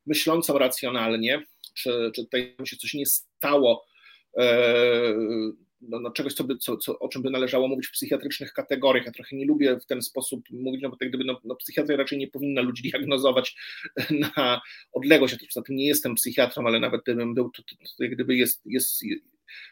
myślącą 0.06 0.58
racjonalnie, 0.58 1.42
czy, 1.74 2.10
czy 2.14 2.24
tutaj 2.24 2.56
się 2.64 2.76
coś 2.76 2.94
nie 2.94 3.06
stało, 3.06 3.86
no, 5.80 6.00
no 6.00 6.10
czegoś, 6.10 6.34
co 6.34 6.44
by, 6.44 6.56
co, 6.56 6.76
co, 6.76 6.98
o 6.98 7.08
czym 7.08 7.22
by 7.22 7.30
należało 7.30 7.68
mówić 7.68 7.86
w 7.86 7.92
psychiatrycznych 7.92 8.52
kategoriach. 8.52 9.06
Ja 9.06 9.12
trochę 9.12 9.36
nie 9.36 9.46
lubię 9.46 9.78
w 9.80 9.86
ten 9.86 10.02
sposób 10.02 10.44
mówić, 10.50 10.82
no 10.82 10.90
bo 10.90 10.96
tak 10.96 11.08
gdyby 11.08 11.24
no, 11.24 11.40
no 11.44 11.56
raczej 11.96 12.18
nie 12.18 12.28
powinna 12.28 12.62
ludzi 12.62 12.90
diagnozować 12.90 13.56
na 14.36 14.60
odległość. 14.92 15.32
Ja 15.32 15.48
poza 15.54 15.62
tym 15.62 15.76
nie 15.76 15.86
jestem 15.86 16.14
psychiatrą, 16.14 16.66
ale 16.66 16.80
nawet 16.80 17.02
gdybym 17.02 17.34
był, 17.34 17.50
to, 17.50 17.62
to, 17.62 17.76
to, 17.76 17.84
to 17.98 18.04
gdyby 18.10 18.36
jest, 18.36 18.62
jest 18.64 19.02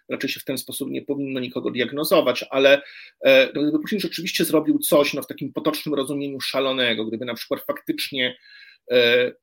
raczej 0.09 0.31
się 0.31 0.41
w 0.41 0.45
ten 0.45 0.59
sposób 0.59 0.91
nie 0.91 1.03
powinno 1.03 1.41
nikogo 1.41 1.70
diagnozować, 1.70 2.45
ale 2.51 2.83
e, 3.24 3.53
no, 3.55 3.62
gdyby 3.62 3.79
Putin 3.79 4.01
rzeczywiście 4.01 4.45
zrobił 4.45 4.79
coś 4.79 5.14
no, 5.14 5.22
w 5.22 5.26
takim 5.26 5.53
potocznym 5.53 5.95
rozumieniu 5.95 6.41
szalonego, 6.41 7.05
gdyby 7.05 7.24
na 7.24 7.35
przykład 7.35 7.61
faktycznie 7.62 8.37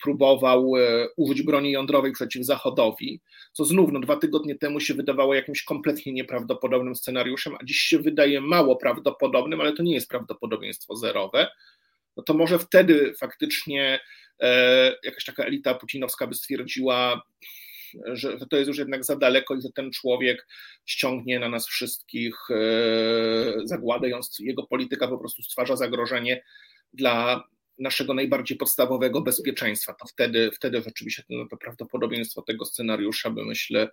próbował 0.03 0.71
użyć 1.17 1.41
broni 1.41 1.71
jądrowej 1.71 2.11
przeciw 2.11 2.45
Zachodowi, 2.45 3.21
co 3.53 3.65
znów 3.65 3.91
no, 3.91 3.99
dwa 3.99 4.17
tygodnie 4.17 4.55
temu 4.55 4.79
się 4.79 4.93
wydawało 4.93 5.33
jakimś 5.33 5.63
kompletnie 5.63 6.13
nieprawdopodobnym 6.13 6.95
scenariuszem, 6.95 7.55
a 7.61 7.65
dziś 7.65 7.77
się 7.77 7.99
wydaje 7.99 8.41
mało 8.41 8.75
prawdopodobnym, 8.75 9.61
ale 9.61 9.73
to 9.73 9.83
nie 9.83 9.93
jest 9.93 10.09
prawdopodobieństwo 10.09 10.95
zerowe, 10.95 11.47
no 12.17 12.23
to 12.23 12.33
może 12.33 12.59
wtedy 12.59 13.13
faktycznie 13.19 13.99
jakaś 15.03 15.25
taka 15.25 15.43
elita 15.43 15.73
putinowska 15.73 16.27
by 16.27 16.35
stwierdziła, 16.35 17.21
że, 18.13 18.37
to 18.49 18.57
jest 18.57 18.67
już 18.67 18.77
jednak 18.77 19.05
za 19.05 19.15
daleko 19.15 19.55
i 19.55 19.61
że 19.61 19.69
ten 19.75 19.91
człowiek 19.91 20.47
ściągnie 20.85 21.39
na 21.39 21.49
nas 21.49 21.67
wszystkich 21.67 22.35
e, 22.49 22.55
zagładę, 23.63 24.09
jego 24.39 24.67
polityka 24.67 25.07
po 25.07 25.17
prostu 25.17 25.43
stwarza 25.43 25.75
zagrożenie 25.75 26.43
dla 26.93 27.43
naszego 27.79 28.13
najbardziej 28.13 28.57
podstawowego 28.57 29.21
bezpieczeństwa, 29.21 29.93
to 29.93 30.07
wtedy, 30.07 30.51
wtedy 30.51 30.81
rzeczywiście 30.81 31.23
no, 31.29 31.45
to 31.49 31.57
prawdopodobieństwo 31.57 32.41
tego 32.41 32.65
scenariusza 32.65 33.29
by 33.29 33.45
myślę 33.45 33.89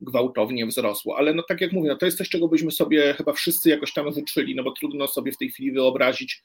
gwałtownie 0.00 0.66
wzrosło. 0.66 1.18
Ale 1.18 1.34
no 1.34 1.42
tak 1.48 1.60
jak 1.60 1.72
mówię, 1.72 1.88
no, 1.88 1.96
to 1.96 2.06
jest 2.06 2.18
coś, 2.18 2.28
czego 2.28 2.48
byśmy 2.48 2.70
sobie 2.70 3.14
chyba 3.14 3.32
wszyscy 3.32 3.70
jakoś 3.70 3.92
tam 3.92 4.12
życzyli, 4.12 4.54
no 4.54 4.62
bo 4.62 4.72
trudno 4.72 5.08
sobie 5.08 5.32
w 5.32 5.38
tej 5.38 5.50
chwili 5.50 5.72
wyobrazić 5.72 6.42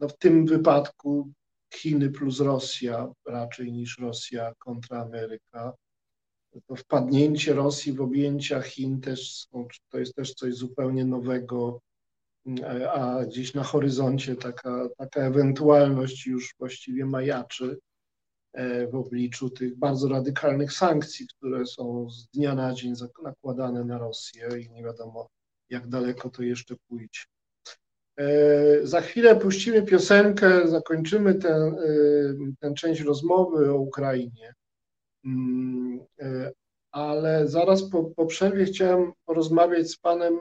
No 0.00 0.08
w 0.08 0.18
tym 0.18 0.46
wypadku 0.46 1.32
Chiny 1.74 2.10
plus 2.10 2.40
Rosja 2.40 3.12
raczej 3.26 3.72
niż 3.72 3.98
Rosja 3.98 4.52
kontra 4.58 5.00
Ameryka. 5.02 5.72
To 6.66 6.76
wpadnięcie 6.76 7.54
Rosji 7.54 7.92
w 7.92 8.00
objęcia 8.00 8.62
Chin 8.62 9.00
też 9.00 9.46
to 9.90 9.98
jest 9.98 10.14
też 10.14 10.34
coś 10.34 10.54
zupełnie 10.54 11.04
nowego, 11.04 11.80
a 12.94 13.24
gdzieś 13.24 13.54
na 13.54 13.62
horyzoncie 13.62 14.36
taka, 14.36 14.88
taka 14.98 15.20
ewentualność 15.20 16.26
już 16.26 16.54
właściwie 16.58 17.06
majaczy 17.06 17.78
e, 18.52 18.86
w 18.86 18.94
obliczu 18.94 19.50
tych 19.50 19.78
bardzo 19.78 20.08
radykalnych 20.08 20.72
sankcji, 20.72 21.26
które 21.26 21.66
są 21.66 22.10
z 22.10 22.26
dnia 22.26 22.54
na 22.54 22.74
dzień 22.74 22.94
nakładane 23.22 23.84
na 23.84 23.98
Rosję 23.98 24.48
i 24.60 24.70
nie 24.70 24.82
wiadomo, 24.82 25.28
jak 25.70 25.88
daleko 25.88 26.30
to 26.30 26.42
jeszcze 26.42 26.74
pójdzie. 26.88 27.20
E, 28.18 28.86
za 28.86 29.00
chwilę 29.00 29.36
puścimy 29.36 29.82
piosenkę, 29.82 30.68
zakończymy 30.68 31.34
tę, 31.34 31.76
e, 32.62 32.74
część 32.74 33.00
rozmowy 33.00 33.72
o 33.72 33.76
Ukrainie. 33.76 34.54
Mm, 35.24 36.00
e, 36.20 36.52
ale 36.90 37.48
zaraz 37.48 37.90
po, 37.90 38.04
po 38.04 38.26
przerwie 38.26 38.64
chciałem 38.64 39.12
porozmawiać 39.26 39.90
z 39.90 39.96
Panem 39.96 40.38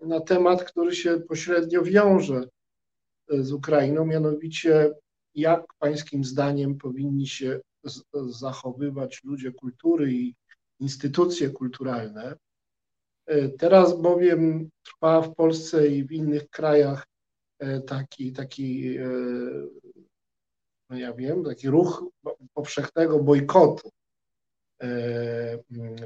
na 0.00 0.20
temat, 0.20 0.64
który 0.64 0.94
się 0.94 1.20
pośrednio 1.20 1.82
wiąże 1.82 2.48
z 3.28 3.52
Ukrainą, 3.52 4.06
mianowicie 4.06 4.90
jak 5.34 5.64
Pańskim 5.78 6.24
zdaniem 6.24 6.78
powinni 6.78 7.26
się 7.26 7.60
zachowywać 8.30 9.20
ludzie 9.24 9.52
kultury 9.52 10.12
i 10.12 10.34
instytucje 10.80 11.50
kulturalne, 11.50 12.36
teraz 13.58 14.00
bowiem 14.00 14.70
trwa 14.82 15.22
w 15.22 15.34
Polsce 15.34 15.88
i 15.88 16.04
w 16.04 16.12
innych 16.12 16.50
krajach 16.50 17.06
e, 17.58 17.80
taki, 17.80 18.32
taki 18.32 18.96
e, 18.96 19.08
no 20.90 20.98
ja 20.98 21.12
wiem, 21.12 21.44
taki 21.44 21.68
ruch 21.68 22.04
powszechnego 22.54 23.18
bojkotu 23.18 23.90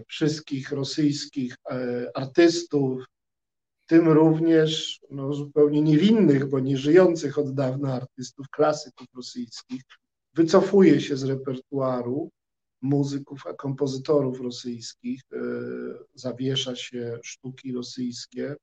wszystkich 0.07 0.73
rosyjskich 0.73 1.57
artystów, 2.15 3.05
tym 3.87 4.09
również 4.09 5.01
no, 5.11 5.35
zupełnie 5.35 5.83
niewinnych, 5.83 6.47
bo 6.47 6.61
nie 6.61 6.77
żyjących 6.77 7.39
od 7.39 7.55
dawna 7.55 7.95
artystów, 7.95 8.47
klasyków 8.51 9.07
rosyjskich, 9.17 9.83
wycofuje 10.35 11.01
się 11.01 11.17
z 11.17 11.25
repertuaru 11.25 12.31
muzyków, 12.87 13.47
a 13.47 13.55
kompozytorów 13.55 14.41
rosyjskich, 14.41 15.21
e, 15.33 15.39
zawiesza 16.15 16.77
się 16.77 17.19
sztuki 17.23 17.73
rosyjskie. 17.73 18.57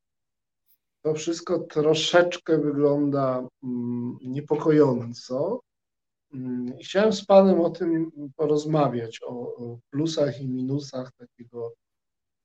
To 1.01 1.13
wszystko 1.13 1.59
troszeczkę 1.59 2.57
wygląda 2.57 3.47
mm, 3.63 4.17
niepokojąco. 4.21 5.61
Mm, 6.33 6.77
chciałem 6.83 7.13
z 7.13 7.25
Panem 7.25 7.61
o 7.61 7.69
tym 7.69 8.11
porozmawiać, 8.35 9.19
o, 9.25 9.77
plusach 9.89 10.41
i 10.41 10.47
minusach 10.47 11.11
takiego, 11.17 11.73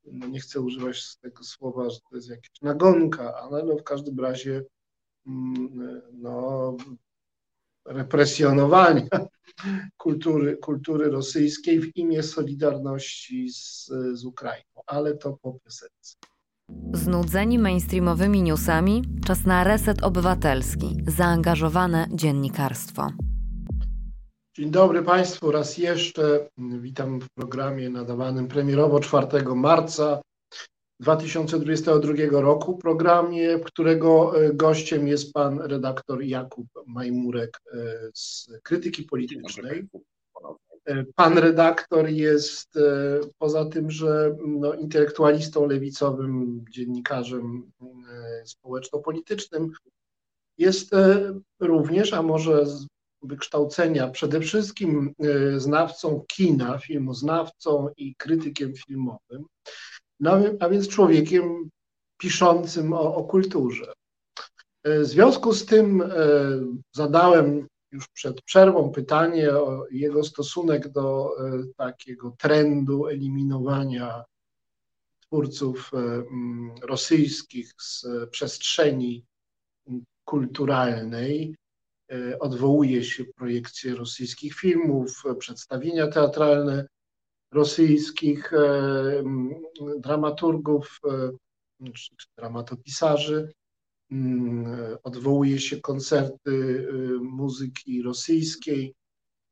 no 0.05 0.27
nie 0.27 0.41
chcę 0.41 0.61
używać 0.61 1.17
tego 1.17 1.45
słowa, 1.45 1.91
że 1.91 1.99
to 2.11 2.17
jest 2.17 2.29
jakaś 2.29 2.63
nagonka, 2.63 3.35
ale 3.35 3.65
no 3.65 3.77
w 3.77 3.83
każdym 3.83 4.21
razie 4.21 4.65
mm, 5.27 6.03
no, 6.13 6.77
represjonowania 7.89 9.09
kultury, 9.97 10.57
kultury 10.57 11.11
rosyjskiej 11.11 11.81
w 11.81 11.97
imię 11.97 12.23
solidarności 12.23 13.51
z, 13.51 13.87
z 14.13 14.25
Ukrainą, 14.25 14.83
ale 14.87 15.17
to 15.17 15.39
po 15.43 15.53
piosence. 15.53 16.17
Znudzeni 16.93 17.59
mainstreamowymi 17.59 18.43
newsami, 18.43 19.05
czas 19.27 19.45
na 19.45 19.65
reset 19.65 20.03
obywatelski, 20.03 20.97
zaangażowane 21.07 22.07
dziennikarstwo. 22.11 23.09
Dzień 24.57 24.71
dobry 24.71 25.03
Państwu 25.03 25.53
raz 25.53 25.79
jeszcze. 25.79 26.49
Witam 26.59 27.21
w 27.21 27.29
programie 27.35 27.91
nadawanym 27.91 28.49
premierowo 28.49 29.01
4 29.01 29.55
marca 29.55 30.21
2022 31.01 32.41
roku, 32.41 32.77
programie, 32.77 33.59
którego 33.59 34.43
e, 34.45 34.55
gościem 34.55 35.09
jest 35.09 35.33
pan 35.33 35.61
redaktor 35.61 36.23
Jakub 36.23 36.67
Majmurek 36.87 37.61
e, 37.73 37.79
z 38.15 38.51
Krytyki 38.63 39.03
Politycznej. 39.03 39.89
E, 40.85 41.05
pan 41.15 41.39
redaktor 41.39 42.09
jest 42.09 42.79
poza 43.39 43.65
tym, 43.65 43.91
że 43.91 44.37
no, 44.47 44.75
intelektualistą 44.75 45.67
lewicowym, 45.67 46.65
dziennikarzem 46.71 47.71
społeczno-politycznym, 48.45 49.73
jest 50.59 50.91
również, 51.61 52.13
a 52.13 52.23
może 52.23 52.67
z 52.67 52.87
wykształcenia 53.23 54.09
przede 54.09 54.41
wszystkim 54.41 55.15
znawcą 55.57 56.25
kina, 56.29 56.79
filmoznawcą 56.79 57.89
i 57.97 58.15
krytykiem 58.17 58.73
filmowym 58.75 59.45
no, 60.21 60.39
a 60.61 60.69
więc 60.69 60.89
człowiekiem 60.89 61.71
piszącym 62.19 62.93
o, 62.93 63.15
o 63.15 63.25
kulturze. 63.25 63.93
E, 64.83 65.01
w 65.01 65.07
związku 65.07 65.53
z 65.53 65.67
tym 65.67 66.03
e, 66.03 66.09
zadałem 66.93 67.67
już 67.93 68.09
przed 68.09 68.43
przerwą 68.43 68.91
pytanie 68.91 69.51
o 69.51 69.87
jego 69.91 70.25
stosunek 70.25 70.89
do 70.89 71.31
e, 71.39 71.63
takiego 71.77 72.35
trendu 72.39 73.07
eliminowania 73.07 74.25
twórców 75.21 75.91
rosyjskich 76.83 77.73
z 77.79 78.07
przestrzeni 78.31 79.25
kulturalnej. 80.25 81.57
Odwołuje 82.41 83.05
się 83.05 83.25
projekcje 83.25 83.95
rosyjskich 83.95 84.55
filmów, 84.55 85.23
przedstawienia 85.39 86.07
teatralne 86.07 86.87
rosyjskich 87.53 88.53
e, 88.53 89.23
dramaturgów 89.99 91.01
e, 91.05 91.91
czy 91.93 92.15
dramatopisarzy. 92.37 93.53
Mm, 94.11 94.97
odwołuje 95.03 95.59
się 95.59 95.81
koncerty 95.81 96.89
e, 96.91 97.23
muzyki 97.23 98.03
rosyjskiej, 98.03 98.95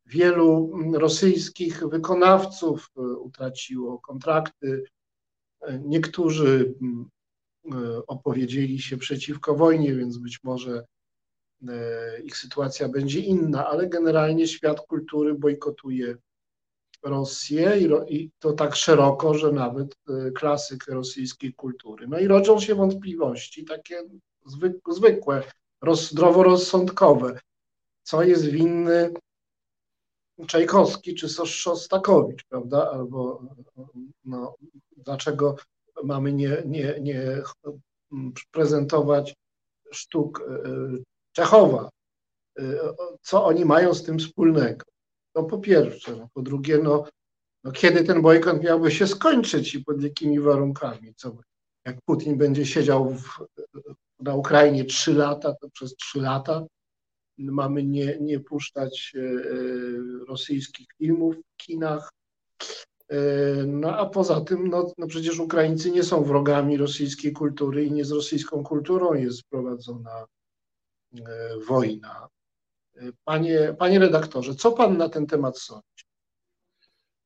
Wielu 0.08 0.72
rosyjskich 0.92 1.88
wykonawców 1.88 2.90
utraciło 3.18 3.98
kontrakty. 3.98 4.84
Niektórzy 5.80 6.74
opowiedzieli 8.06 8.78
się 8.78 8.96
przeciwko 8.96 9.54
wojnie, 9.54 9.94
więc 9.94 10.18
być 10.18 10.38
może 10.44 10.84
ich 12.24 12.36
sytuacja 12.36 12.88
będzie 12.88 13.20
inna, 13.20 13.66
ale 13.66 13.88
generalnie 13.88 14.46
świat 14.46 14.80
kultury 14.80 15.34
bojkotuje 15.34 16.16
Rosję 17.02 17.78
i, 18.08 18.30
to 18.38 18.52
tak 18.52 18.76
szeroko, 18.76 19.34
że 19.34 19.52
nawet 19.52 19.96
e, 20.08 20.30
klasyk 20.30 20.86
rosyjskiej 20.88 21.54
kultury. 21.54 22.08
No 22.08 22.18
i 22.18 22.26
rodzą 22.26 22.60
się 22.60 22.74
wątpliwości 22.74 23.64
takie 23.64 24.02
zwykłe, 24.86 25.42
roz, 25.82 26.10
zdroworozsądkowe. 26.10 27.40
Co 28.02 28.22
jest 28.22 28.44
winny 28.44 29.14
Czajkowski 30.46 31.14
czy 31.14 31.28
Szostakowicz, 31.28 32.44
prawda? 32.44 32.90
Albo 32.90 33.42
no, 34.24 34.54
dlaczego 34.96 35.56
mamy 36.04 36.32
nie, 36.32 36.62
nie, 36.66 36.98
nie 37.00 37.42
prezentować 38.50 39.34
sztuk 39.92 40.40
e, 40.40 40.62
Czechowa? 41.32 41.88
E, 42.58 42.62
co 43.22 43.44
oni 43.44 43.64
mają 43.64 43.94
z 43.94 44.02
tym 44.02 44.18
wspólnego? 44.18 44.84
To 45.36 45.44
po 45.44 45.58
pierwsze. 45.58 46.16
No, 46.16 46.28
po 46.34 46.42
drugie, 46.42 46.78
no, 46.78 47.04
no 47.64 47.72
kiedy 47.72 48.04
ten 48.04 48.22
bojkot 48.22 48.62
miałby 48.62 48.90
się 48.90 49.06
skończyć 49.06 49.74
i 49.74 49.84
pod 49.84 50.02
jakimi 50.02 50.40
warunkami? 50.40 51.14
Co, 51.14 51.36
jak 51.84 51.96
Putin 52.04 52.38
będzie 52.38 52.66
siedział 52.66 53.10
w, 53.14 53.44
na 54.20 54.34
Ukrainie 54.34 54.84
trzy 54.84 55.14
lata, 55.14 55.54
to 55.60 55.70
przez 55.70 55.96
trzy 55.96 56.20
lata 56.20 56.66
mamy 57.38 57.84
nie, 57.84 58.18
nie 58.20 58.40
puszczać 58.40 59.12
e, 59.16 59.20
rosyjskich 60.26 60.86
filmów 60.98 61.36
w 61.36 61.56
kinach. 61.56 62.10
E, 63.08 63.18
no 63.66 63.98
a 63.98 64.06
poza 64.06 64.40
tym, 64.40 64.68
no, 64.68 64.92
no 64.98 65.06
przecież 65.06 65.38
Ukraińcy 65.38 65.90
nie 65.90 66.02
są 66.02 66.24
wrogami 66.24 66.76
rosyjskiej 66.76 67.32
kultury 67.32 67.84
i 67.84 67.92
nie 67.92 68.04
z 68.04 68.12
rosyjską 68.12 68.64
kulturą 68.64 69.14
jest 69.14 69.42
prowadzona 69.50 70.24
e, 71.14 71.58
wojna. 71.68 72.28
Panie, 73.24 73.74
panie 73.78 73.98
redaktorze, 73.98 74.54
co 74.54 74.72
pan 74.72 74.96
na 74.96 75.08
ten 75.08 75.26
temat 75.26 75.58
sądzi? 75.58 76.06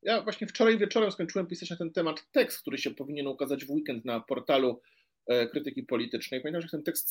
Ja 0.02 0.22
właśnie 0.22 0.46
wczoraj 0.46 0.78
wieczorem 0.78 1.12
skończyłem 1.12 1.46
pisać 1.46 1.70
na 1.70 1.76
ten 1.76 1.92
temat 1.92 2.30
tekst, 2.32 2.60
który 2.60 2.78
się 2.78 2.90
powinien 2.90 3.26
ukazać 3.26 3.64
w 3.64 3.70
weekend 3.70 4.04
na 4.04 4.20
portalu 4.20 4.80
e, 5.26 5.46
krytyki 5.46 5.82
politycznej. 5.82 6.40
Pamiętam, 6.40 6.62
że 6.62 6.68
ten 6.68 6.82
tekst 6.82 7.10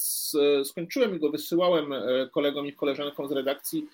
skończyłem 0.64 1.16
i 1.16 1.20
go 1.20 1.30
wysyłałem 1.30 1.94
e, 1.94 2.30
kolegom 2.32 2.68
i 2.68 2.74
koleżankom 2.74 3.28
z 3.28 3.32
redakcji. 3.32 3.88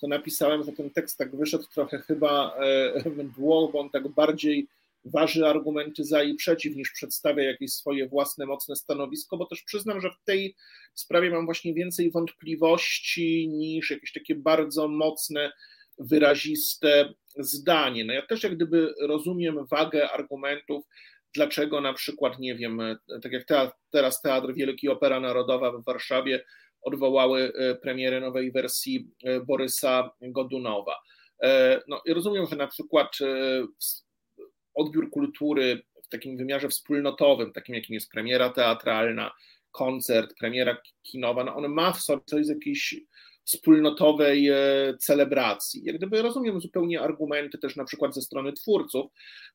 To 0.00 0.08
napisałem, 0.08 0.64
że 0.64 0.72
ten 0.72 0.90
tekst 0.90 1.18
tak 1.18 1.36
wyszedł 1.36 1.64
trochę 1.74 1.98
chyba 1.98 2.56
e, 2.56 3.10
mdło, 3.24 3.68
bo 3.68 3.80
on 3.80 3.90
tak 3.90 4.08
bardziej 4.08 4.66
waży 5.04 5.46
argumenty 5.46 6.04
za 6.04 6.22
i 6.22 6.34
przeciw, 6.34 6.76
niż 6.76 6.92
przedstawia 6.92 7.44
jakieś 7.44 7.72
swoje 7.72 8.08
własne 8.08 8.46
mocne 8.46 8.76
stanowisko, 8.76 9.36
bo 9.36 9.46
też 9.46 9.62
przyznam, 9.62 10.00
że 10.00 10.10
w 10.10 10.24
tej 10.24 10.54
sprawie 10.94 11.30
mam 11.30 11.44
właśnie 11.44 11.74
więcej 11.74 12.10
wątpliwości 12.10 13.48
niż 13.48 13.90
jakieś 13.90 14.12
takie 14.12 14.34
bardzo 14.34 14.88
mocne, 14.88 15.52
wyraziste 15.98 17.14
zdanie. 17.38 18.04
No 18.04 18.12
ja 18.12 18.22
też 18.22 18.42
jak 18.42 18.56
gdyby 18.56 18.94
rozumiem 19.00 19.66
wagę 19.66 20.10
argumentów, 20.10 20.84
dlaczego 21.34 21.80
na 21.80 21.92
przykład, 21.92 22.38
nie 22.38 22.54
wiem, 22.54 22.80
tak 23.22 23.32
jak 23.32 23.44
teatr, 23.44 23.72
teraz 23.90 24.22
Teatr 24.22 24.54
Wielki 24.54 24.88
Opera 24.88 25.20
Narodowa 25.20 25.72
w 25.72 25.84
Warszawie 25.84 26.44
odwołały 26.82 27.52
e, 27.54 27.74
premierę 27.74 28.20
nowej 28.20 28.52
wersji 28.52 29.10
e, 29.24 29.40
Borysa 29.40 30.10
Godunowa. 30.20 30.94
E, 31.42 31.80
no, 31.88 32.02
ja 32.06 32.14
rozumiem, 32.14 32.46
że 32.46 32.56
na 32.56 32.66
przykład 32.66 33.18
odbiór 34.78 35.10
kultury 35.10 35.82
w 36.04 36.08
takim 36.08 36.36
wymiarze 36.36 36.68
wspólnotowym, 36.68 37.52
takim 37.52 37.74
jakim 37.74 37.94
jest 37.94 38.10
premiera 38.10 38.50
teatralna, 38.50 39.30
koncert, 39.70 40.34
premiera 40.38 40.76
kinowa, 41.02 41.44
no 41.44 41.56
on 41.56 41.68
ma 41.68 41.92
w 41.92 42.00
sobie 42.00 42.22
coś 42.26 42.46
z 42.46 42.48
jakiejś 42.48 42.94
wspólnotowej 43.48 44.48
e, 44.48 44.56
celebracji. 44.98 45.82
Jak 45.84 45.96
gdyby 45.96 46.22
rozumiem 46.22 46.60
zupełnie 46.60 47.00
argumenty 47.00 47.58
też 47.58 47.76
na 47.76 47.84
przykład 47.84 48.14
ze 48.14 48.22
strony 48.22 48.52
twórców, 48.52 49.10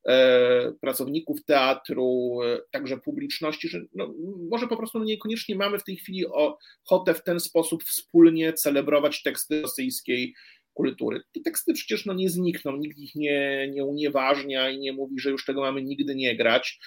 e, 0.08 0.72
pracowników 0.82 1.46
teatru, 1.46 2.40
e, 2.44 2.60
także 2.72 2.98
publiczności, 2.98 3.70
że 3.70 3.82
no, 3.94 4.14
może 4.50 4.68
po 4.68 4.78
prostu 4.78 5.04
niekoniecznie 5.04 5.56
mamy 5.56 5.80
w 5.80 5.84
tej 5.84 5.96
chwili 5.96 6.26
ochotę 6.26 7.14
w 7.14 7.24
ten 7.24 7.40
sposób 7.40 7.84
wspólnie 7.84 8.54
celebrować 8.54 9.22
teksty 9.22 9.62
rosyjskiej 9.62 10.34
kultury. 10.74 11.22
Te 11.34 11.42
teksty 11.42 11.74
przecież 11.74 12.06
no, 12.06 12.14
nie 12.14 12.30
znikną, 12.30 12.78
nikt 12.78 12.98
ich 12.98 13.16
nie, 13.16 13.70
nie 13.72 13.86
unieważnia 13.86 14.70
i 14.70 14.80
nie 14.80 14.94
mówi, 14.94 15.20
że 15.20 15.30
już 15.30 15.46
tego 15.46 15.62
mamy 15.62 15.84
nigdy 15.84 16.16
nie 16.16 16.36
grać, 16.36 16.80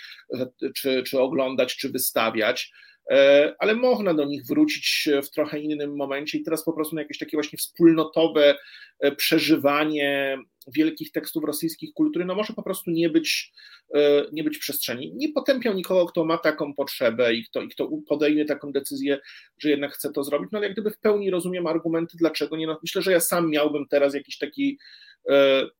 czy, 0.74 1.02
czy 1.02 1.20
oglądać, 1.20 1.76
czy 1.76 1.90
wystawiać. 1.90 2.72
E, 3.10 3.54
ale 3.58 3.74
można 3.74 4.14
do 4.14 4.24
nich 4.24 4.46
wrócić 4.46 5.08
w 5.22 5.30
trochę 5.30 5.60
innym 5.60 5.96
momencie 5.96 6.38
i 6.38 6.42
teraz 6.42 6.64
po 6.64 6.72
prostu 6.72 6.94
na 6.94 7.02
jakieś 7.02 7.18
takie 7.18 7.36
właśnie 7.36 7.58
wspólnotowe 7.58 8.54
e, 9.00 9.12
przeżywanie 9.12 10.38
wielkich 10.74 11.12
tekstów 11.12 11.44
rosyjskich 11.44 11.94
kultury, 11.94 12.24
no 12.24 12.34
może 12.34 12.52
po 12.52 12.62
prostu 12.62 12.90
nie 12.90 13.10
być, 13.10 13.52
e, 13.94 14.26
nie 14.32 14.44
być 14.44 14.58
przestrzeni. 14.58 15.12
Nie 15.14 15.28
potępiam 15.28 15.76
nikogo, 15.76 16.06
kto 16.06 16.24
ma 16.24 16.38
taką 16.38 16.74
potrzebę 16.74 17.34
i 17.34 17.44
kto, 17.44 17.62
i 17.62 17.68
kto 17.68 17.88
podejmie 18.08 18.44
taką 18.44 18.72
decyzję, 18.72 19.18
że 19.58 19.70
jednak 19.70 19.92
chce 19.92 20.12
to 20.12 20.24
zrobić, 20.24 20.50
no 20.52 20.58
ale 20.58 20.66
jak 20.66 20.74
gdyby 20.74 20.90
w 20.90 20.98
pełni 20.98 21.30
rozumiem 21.30 21.66
argumenty, 21.66 22.16
dlaczego 22.18 22.56
nie. 22.56 22.66
No, 22.66 22.78
myślę, 22.82 23.02
że 23.02 23.12
ja 23.12 23.20
sam 23.20 23.50
miałbym 23.50 23.86
teraz 23.88 24.14
jakiś 24.14 24.38
taki 24.38 24.78
E, 25.15 25.15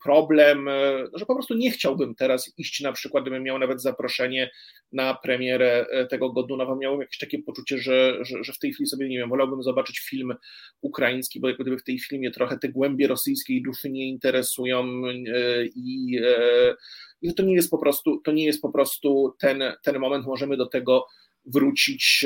problem, 0.05 0.69
e, 0.69 1.05
że 1.15 1.27
po 1.27 1.35
prostu 1.35 1.55
nie 1.55 1.71
chciałbym 1.71 2.15
teraz 2.15 2.53
iść 2.59 2.81
na 2.81 2.93
przykład, 2.93 3.25
gdybym 3.25 3.43
miał 3.43 3.59
nawet 3.59 3.83
zaproszenie 3.83 4.51
na 4.93 5.15
premierę 5.15 5.87
e, 5.91 6.07
tego 6.07 6.33
Godunowa, 6.33 6.77
miałbym 6.77 7.01
jakieś 7.01 7.19
takie 7.19 7.39
poczucie, 7.39 7.79
że, 7.79 8.19
że, 8.21 8.45
że, 8.45 8.53
w 8.53 8.59
tej 8.59 8.73
chwili 8.73 8.87
sobie, 8.87 9.09
nie 9.09 9.19
wiem, 9.19 9.29
wolałbym 9.29 9.63
zobaczyć 9.63 9.99
film 9.99 10.35
ukraiński, 10.81 11.41
bo 11.41 11.49
jak 11.49 11.59
gdyby 11.59 11.79
w 11.79 11.85
tej 11.85 11.99
filmie 11.99 12.31
trochę 12.31 12.59
te 12.59 12.69
głębie 12.69 13.07
rosyjskiej 13.07 13.63
duszy 13.63 13.91
nie 13.91 14.09
interesują 14.09 14.87
i, 15.75 16.21
i 17.23 17.35
to 17.35 17.43
nie 17.43 17.55
jest 17.55 17.71
po 17.71 17.79
prostu, 17.79 18.21
to 18.25 18.33
nie 18.33 18.45
jest 18.45 18.63
po 18.63 18.73
prostu 18.73 19.35
ten, 19.39 19.63
ten 19.83 19.99
moment, 19.99 20.27
możemy 20.27 20.57
do 20.57 20.67
tego 20.67 21.07
wrócić, 21.47 22.25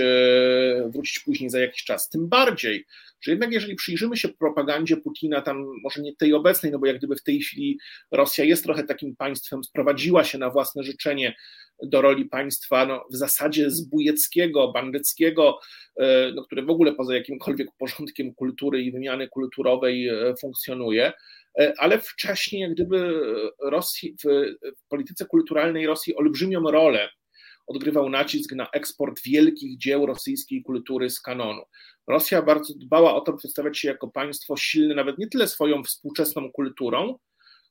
wrócić 0.86 1.18
później 1.18 1.50
za 1.50 1.60
jakiś 1.60 1.84
czas. 1.84 2.08
Tym 2.08 2.28
bardziej, 2.28 2.86
że 3.20 3.30
jednak 3.30 3.52
jeżeli 3.52 3.74
przyjrzymy 3.74 4.16
się 4.16 4.28
propagandzie 4.28 4.96
Putina, 4.96 5.40
tam 5.40 5.66
może 5.82 6.02
nie 6.02 6.16
tej 6.16 6.34
obecnej, 6.34 6.72
no 6.72 6.78
bo 6.78 6.86
jak 6.86 6.98
gdyby 6.98 7.16
w 7.16 7.22
tej 7.22 7.40
chwili 7.40 7.78
Rosja 8.10 8.44
jest 8.44 8.64
trochę 8.64 8.84
takim 8.84 9.16
państwem, 9.16 9.64
sprowadziła 9.64 10.24
się 10.24 10.38
na 10.38 10.50
własne 10.50 10.82
życzenie 10.82 11.34
do 11.82 12.02
roli 12.02 12.24
państwa 12.24 12.86
no, 12.86 13.04
w 13.10 13.16
zasadzie 13.16 13.70
zbójeckiego, 13.70 14.72
bandyckiego, 14.72 15.58
e, 15.96 16.32
no, 16.34 16.44
które 16.44 16.62
w 16.62 16.70
ogóle 16.70 16.92
poza 16.92 17.14
jakimkolwiek 17.14 17.68
porządkiem 17.78 18.34
kultury 18.34 18.82
i 18.82 18.92
wymiany 18.92 19.28
kulturowej 19.28 20.08
e, 20.08 20.34
funkcjonuje, 20.40 21.12
e, 21.58 21.74
ale 21.78 21.98
wcześniej 21.98 22.62
jak 22.62 22.74
gdyby 22.74 23.20
Rosji, 23.62 24.16
w 24.78 24.88
polityce 24.88 25.26
kulturalnej 25.26 25.86
Rosji 25.86 26.16
olbrzymią 26.16 26.70
rolę 26.70 27.08
odgrywał 27.70 28.08
nacisk 28.08 28.52
na 28.52 28.70
eksport 28.70 29.22
wielkich 29.22 29.78
dzieł 29.78 30.06
rosyjskiej 30.06 30.62
kultury 30.62 31.10
z 31.10 31.20
kanonu. 31.20 31.62
Rosja 32.06 32.42
bardzo 32.42 32.74
dbała 32.74 33.14
o 33.14 33.20
to, 33.20 33.32
by 33.32 33.38
przedstawiać 33.38 33.78
się 33.78 33.88
jako 33.88 34.08
państwo 34.08 34.56
silne, 34.56 34.94
nawet 34.94 35.18
nie 35.18 35.26
tyle 35.26 35.48
swoją 35.48 35.84
współczesną 35.84 36.52
kulturą, 36.52 37.18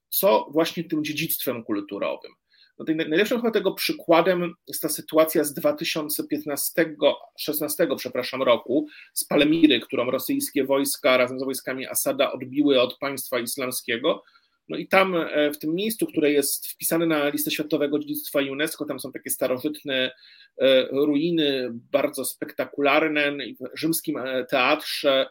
co 0.09 0.47
właśnie 0.51 0.83
tym 0.83 1.03
dziedzictwem 1.03 1.63
kulturowym. 1.63 2.31
No 2.79 2.85
najlepszym 2.87 3.37
chyba 3.37 3.51
tego 3.51 3.73
przykładem 3.73 4.53
jest 4.67 4.81
ta 4.81 4.89
sytuacja 4.89 5.43
z 5.43 5.55
2015-16 5.55 7.95
przepraszam, 7.97 8.43
roku, 8.43 8.87
z 9.13 9.25
Palmiry, 9.25 9.79
którą 9.79 10.11
rosyjskie 10.11 10.63
wojska 10.63 11.17
razem 11.17 11.39
z 11.39 11.43
wojskami 11.43 11.87
Asada 11.87 12.31
odbiły 12.31 12.81
od 12.81 12.97
państwa 12.97 13.39
islamskiego, 13.39 14.23
no 14.69 14.77
i 14.77 14.87
tam, 14.87 15.15
e, 15.15 15.51
w 15.51 15.59
tym 15.59 15.75
miejscu, 15.75 16.07
które 16.07 16.31
jest 16.31 16.67
wpisane 16.67 17.05
na 17.05 17.29
listę 17.29 17.51
światowego 17.51 17.99
dziedzictwa 17.99 18.39
UNESCO, 18.39 18.85
tam 18.85 18.99
są 18.99 19.11
takie 19.11 19.29
starożytne 19.29 20.11
e, 20.57 20.83
ruiny, 20.91 21.69
bardzo 21.73 22.25
spektakularne. 22.25 23.31
W 23.31 23.79
rzymskim 23.79 24.17
e, 24.17 24.45
teatrze 24.45 25.29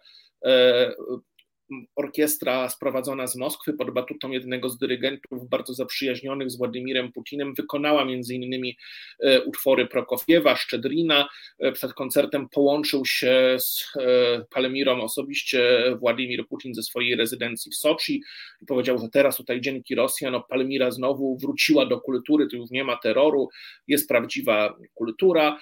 orkiestra 1.97 2.69
sprowadzona 2.69 3.27
z 3.27 3.37
Moskwy 3.37 3.73
pod 3.73 3.91
batutą 3.91 4.31
jednego 4.31 4.69
z 4.69 4.79
dyrygentów 4.79 5.49
bardzo 5.49 5.75
zaprzyjaźnionych 5.75 6.51
z 6.51 6.57
Władimirem 6.59 7.13
Putinem 7.13 7.55
wykonała 7.55 8.05
między 8.05 8.35
innymi 8.35 8.77
e, 9.21 9.43
utwory 9.43 9.87
Prokofiewa, 9.87 10.57
Szczedrina. 10.57 11.29
E, 11.59 11.73
przed 11.73 11.95
koncertem 11.95 12.49
połączył 12.49 13.05
się 13.05 13.57
z 13.59 13.93
e, 13.97 14.45
Palemirą 14.51 15.01
osobiście 15.01 15.83
Władimir 16.01 16.47
Putin 16.49 16.75
ze 16.75 16.83
swojej 16.83 17.17
rezydencji 17.17 17.73
w 17.73 17.77
Soczi 17.77 18.23
i 18.63 18.67
powiedział, 18.67 18.99
że 18.99 19.09
teraz 19.09 19.37
tutaj 19.37 19.61
dzięki 19.61 19.95
Rosjan 19.95 20.33
no, 20.33 20.41
Palmira 20.41 20.91
znowu 20.91 21.39
wróciła 21.39 21.87
do 21.87 22.01
kultury, 22.01 22.47
tu 22.47 22.57
już 22.57 22.71
nie 22.71 22.85
ma 22.85 22.97
terroru, 22.97 23.49
jest 23.87 24.09
prawdziwa 24.09 24.77
kultura. 24.95 25.59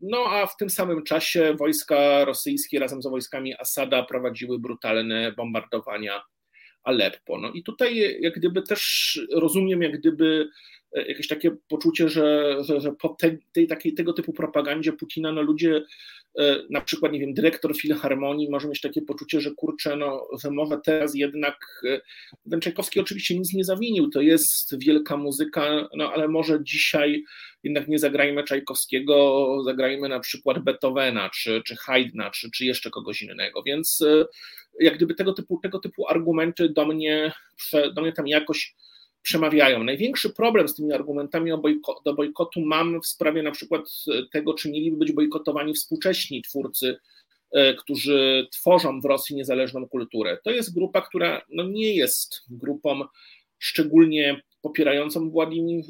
No 0.00 0.24
a 0.24 0.46
w 0.46 0.56
tym 0.56 0.70
samym 0.70 1.04
czasie 1.04 1.54
wojska 1.54 2.24
rosyjskie 2.24 2.78
razem 2.78 3.02
z 3.02 3.06
wojskami 3.06 3.54
Asada 3.60 4.02
prowadziły 4.02 4.58
brutalne 4.58 5.32
bombardowania 5.32 6.22
Aleppo. 6.82 7.38
No 7.38 7.50
i 7.50 7.62
tutaj 7.62 8.20
jak 8.20 8.34
gdyby 8.34 8.62
też 8.62 9.20
rozumiem, 9.32 9.82
jak 9.82 9.98
gdyby 9.98 10.48
jakieś 10.92 11.28
takie 11.28 11.50
poczucie, 11.68 12.08
że, 12.08 12.56
że, 12.64 12.80
że 12.80 12.92
po 12.92 13.08
tej, 13.08 13.38
tej, 13.52 13.66
takiej, 13.66 13.94
tego 13.94 14.12
typu 14.12 14.32
propagandzie 14.32 14.92
Putina, 14.92 15.32
no 15.32 15.42
ludzie, 15.42 15.82
e, 16.38 16.56
na 16.70 16.80
przykład, 16.80 17.12
nie 17.12 17.20
wiem, 17.20 17.34
dyrektor 17.34 17.76
Filharmonii 17.76 18.50
może 18.50 18.68
mieć 18.68 18.80
takie 18.80 19.02
poczucie, 19.02 19.40
że 19.40 19.50
kurczę, 19.50 19.96
no, 19.96 20.28
że 20.42 20.50
może 20.50 20.78
teraz 20.84 21.14
jednak, 21.14 21.82
e, 21.84 22.00
ten 22.50 22.60
Czajkowski 22.60 23.00
oczywiście 23.00 23.38
nic 23.38 23.54
nie 23.54 23.64
zawinił, 23.64 24.10
to 24.10 24.20
jest 24.20 24.78
wielka 24.78 25.16
muzyka, 25.16 25.88
no 25.96 26.12
ale 26.12 26.28
może 26.28 26.58
dzisiaj 26.64 27.24
jednak 27.62 27.88
nie 27.88 27.98
zagrajmy 27.98 28.44
Czajkowskiego, 28.44 29.48
zagrajmy 29.64 30.08
na 30.08 30.20
przykład 30.20 30.58
Beethovena, 30.58 31.30
czy, 31.30 31.62
czy 31.64 31.76
Haydna, 31.76 32.30
czy, 32.30 32.50
czy 32.50 32.64
jeszcze 32.64 32.90
kogoś 32.90 33.22
innego, 33.22 33.62
więc 33.62 34.00
e, 34.00 34.24
jak 34.80 34.96
gdyby 34.96 35.14
tego 35.14 35.32
typu, 35.32 35.60
tego 35.62 35.78
typu 35.78 36.08
argumenty 36.08 36.68
do 36.68 36.86
mnie, 36.86 37.32
do 37.94 38.02
mnie 38.02 38.12
tam 38.12 38.28
jakoś 38.28 38.74
przemawiają. 39.22 39.84
Największy 39.84 40.30
problem 40.30 40.68
z 40.68 40.74
tymi 40.74 40.92
argumentami 40.92 41.50
bojko, 41.62 42.00
do 42.04 42.14
bojkotu 42.14 42.60
mam 42.60 43.00
w 43.00 43.06
sprawie 43.06 43.42
na 43.42 43.50
przykład 43.50 43.84
tego, 44.32 44.54
czy 44.54 44.70
mieliby 44.70 44.96
być 44.96 45.12
bojkotowani 45.12 45.74
współcześni 45.74 46.42
twórcy, 46.42 46.96
e, 47.50 47.74
którzy 47.74 48.48
tworzą 48.52 49.00
w 49.00 49.04
Rosji 49.04 49.36
niezależną 49.36 49.88
kulturę. 49.88 50.38
To 50.44 50.50
jest 50.50 50.74
grupa, 50.74 51.00
która 51.00 51.42
no 51.48 51.64
nie 51.64 51.94
jest 51.94 52.42
grupą 52.50 53.04
szczególnie 53.58 54.42
popierającą 54.62 55.30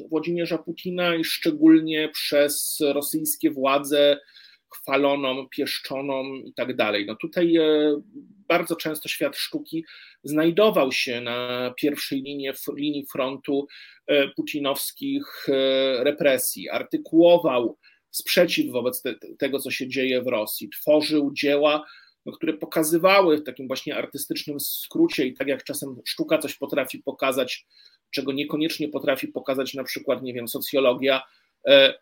Władimierza 0.09 0.57
Putina 0.57 1.15
i 1.15 1.23
szczególnie 1.23 2.09
przez 2.13 2.79
rosyjskie 2.93 3.51
władze 3.51 4.19
chwaloną, 4.73 5.47
pieszczoną 5.47 6.33
i 6.33 6.53
tak 6.53 6.75
dalej. 6.75 7.05
No 7.05 7.15
tutaj 7.15 7.57
e, 7.57 8.01
bardzo 8.47 8.75
często 8.75 9.09
świat 9.09 9.37
sztuki 9.37 9.85
znajdował 10.23 10.91
się 10.91 11.21
na 11.21 11.73
pierwszej 11.77 12.21
linii, 12.21 12.49
linii 12.75 13.05
frontu 13.05 13.67
e, 14.07 14.27
putinowskich 14.27 15.49
e, 15.49 16.03
represji, 16.03 16.69
artykułował 16.69 17.77
sprzeciw 18.11 18.71
wobec 18.71 19.01
te, 19.01 19.15
tego, 19.39 19.59
co 19.59 19.71
się 19.71 19.87
dzieje 19.87 20.21
w 20.21 20.27
Rosji, 20.27 20.69
tworzył 20.69 21.33
dzieła, 21.33 21.85
no, 22.25 22.31
które 22.31 22.53
pokazywały 22.53 23.37
w 23.37 23.43
takim 23.43 23.67
właśnie 23.67 23.95
artystycznym 23.95 24.59
skrócie 24.59 25.27
i 25.27 25.33
tak 25.33 25.47
jak 25.47 25.63
czasem 25.63 25.95
sztuka 26.05 26.37
coś 26.37 26.55
potrafi 26.55 26.99
pokazać, 26.99 27.65
czego 28.11 28.31
niekoniecznie 28.31 28.89
potrafi 28.89 29.27
pokazać 29.27 29.73
na 29.73 29.83
przykład, 29.83 30.23
nie 30.23 30.33
wiem, 30.33 30.47
socjologia, 30.47 31.21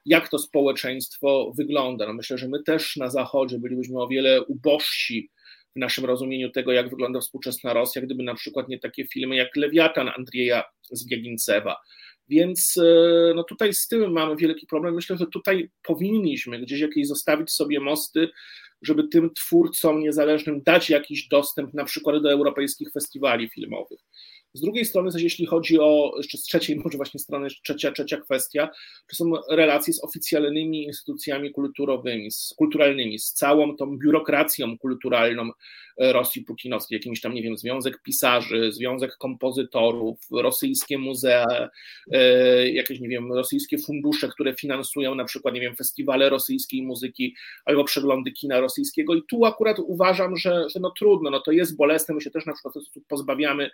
jak 0.06 0.30
to 0.30 0.40
społeczeństwo 0.40 1.54
wygląda. 1.58 2.08
No 2.08 2.14
myślę, 2.14 2.38
że 2.38 2.48
my 2.48 2.64
też 2.64 2.96
na 2.96 3.10
Zachodzie 3.10 3.60
bylibyśmy 3.60 4.02
o 4.02 4.08
wiele 4.08 4.44
ubożsi 4.44 5.30
w 5.76 5.80
naszym 5.80 6.06
rozumieniu 6.06 6.52
tego, 6.52 6.72
jak 6.72 6.90
wygląda 6.90 7.20
współczesna 7.20 7.74
Rosja, 7.74 8.02
gdyby 8.02 8.24
na 8.24 8.36
przykład 8.36 8.70
nie 8.70 8.80
takie 8.80 9.08
filmy 9.08 9.36
jak 9.36 9.56
Lewiatan 9.56 10.10
Andrzeja 10.18 10.64
Zbiegincewa. 10.92 11.76
Więc 12.30 12.78
e, 12.78 13.34
no 13.36 13.44
tutaj 13.44 13.74
z 13.74 13.88
tym 13.88 14.12
mamy 14.12 14.36
wielki 14.36 14.68
problem. 14.68 14.96
Myślę, 14.96 15.18
że 15.18 15.26
tutaj 15.28 15.70
powinniśmy 15.84 16.60
gdzieś 16.60 16.80
jakieś 16.80 17.08
zostawić 17.08 17.52
sobie 17.52 17.80
mosty, 17.80 18.30
żeby 18.82 19.08
tym 19.08 19.34
twórcom 19.34 20.00
niezależnym 20.00 20.64
dać 20.64 20.90
jakiś 20.90 21.28
dostęp 21.28 21.74
na 21.74 21.86
przykład 21.86 22.24
do 22.24 22.32
europejskich 22.32 22.92
festiwali 22.92 23.50
filmowych. 23.50 24.00
Z 24.58 24.62
drugiej 24.62 24.86
strony 24.86 25.12
jeśli 25.18 25.46
chodzi 25.46 25.80
o, 25.80 26.14
jeszcze 26.18 26.38
z 26.38 26.42
trzeciej 26.42 26.76
może 26.84 26.98
właśnie 26.98 27.20
strony, 27.20 27.48
trzecia, 27.64 27.92
trzecia 27.92 28.18
kwestia, 28.18 28.70
to 29.10 29.16
są 29.16 29.32
relacje 29.50 29.94
z 29.94 30.04
oficjalnymi 30.04 30.84
instytucjami 30.84 31.52
kulturowymi, 31.52 32.32
z 32.32 32.54
kulturalnymi, 32.58 33.20
z 33.20 33.34
całą 33.34 33.76
tą 33.76 33.98
biurokracją 33.98 34.78
kulturalną 34.78 35.50
Rosji 36.00 36.42
putinowskiej, 36.42 36.96
jakimś 36.96 37.22
tam, 37.22 37.34
nie 37.34 37.44
wiem, 37.44 37.58
Związek 37.58 38.02
Pisarzy, 38.04 38.72
Związek 38.72 39.18
Kompozytorów, 39.18 40.20
rosyjskie 40.32 40.98
muzea, 40.98 41.70
e, 42.12 42.70
jakieś, 42.70 43.00
nie 43.00 43.10
wiem, 43.10 43.34
rosyjskie 43.34 43.78
fundusze, 43.78 44.28
które 44.28 44.56
finansują 44.56 45.16
na 45.16 45.26
przykład, 45.26 45.54
nie 45.54 45.62
wiem, 45.62 45.76
festiwale 45.76 46.30
rosyjskiej 46.30 46.82
muzyki 46.82 47.36
albo 47.66 47.84
przeglądy 47.84 48.32
kina 48.32 48.60
rosyjskiego 48.60 49.16
i 49.16 49.24
tu 49.24 49.46
akurat 49.46 49.80
uważam, 49.80 50.38
że, 50.38 50.70
że 50.70 50.80
no 50.80 50.92
trudno, 50.92 51.30
no 51.30 51.40
to 51.40 51.52
jest 51.52 51.78
bolesne, 51.78 52.16
my 52.16 52.22
się 52.22 52.32
też 52.32 52.46
na 52.46 52.54
przykład 52.54 52.74
pozbawiamy 53.08 53.70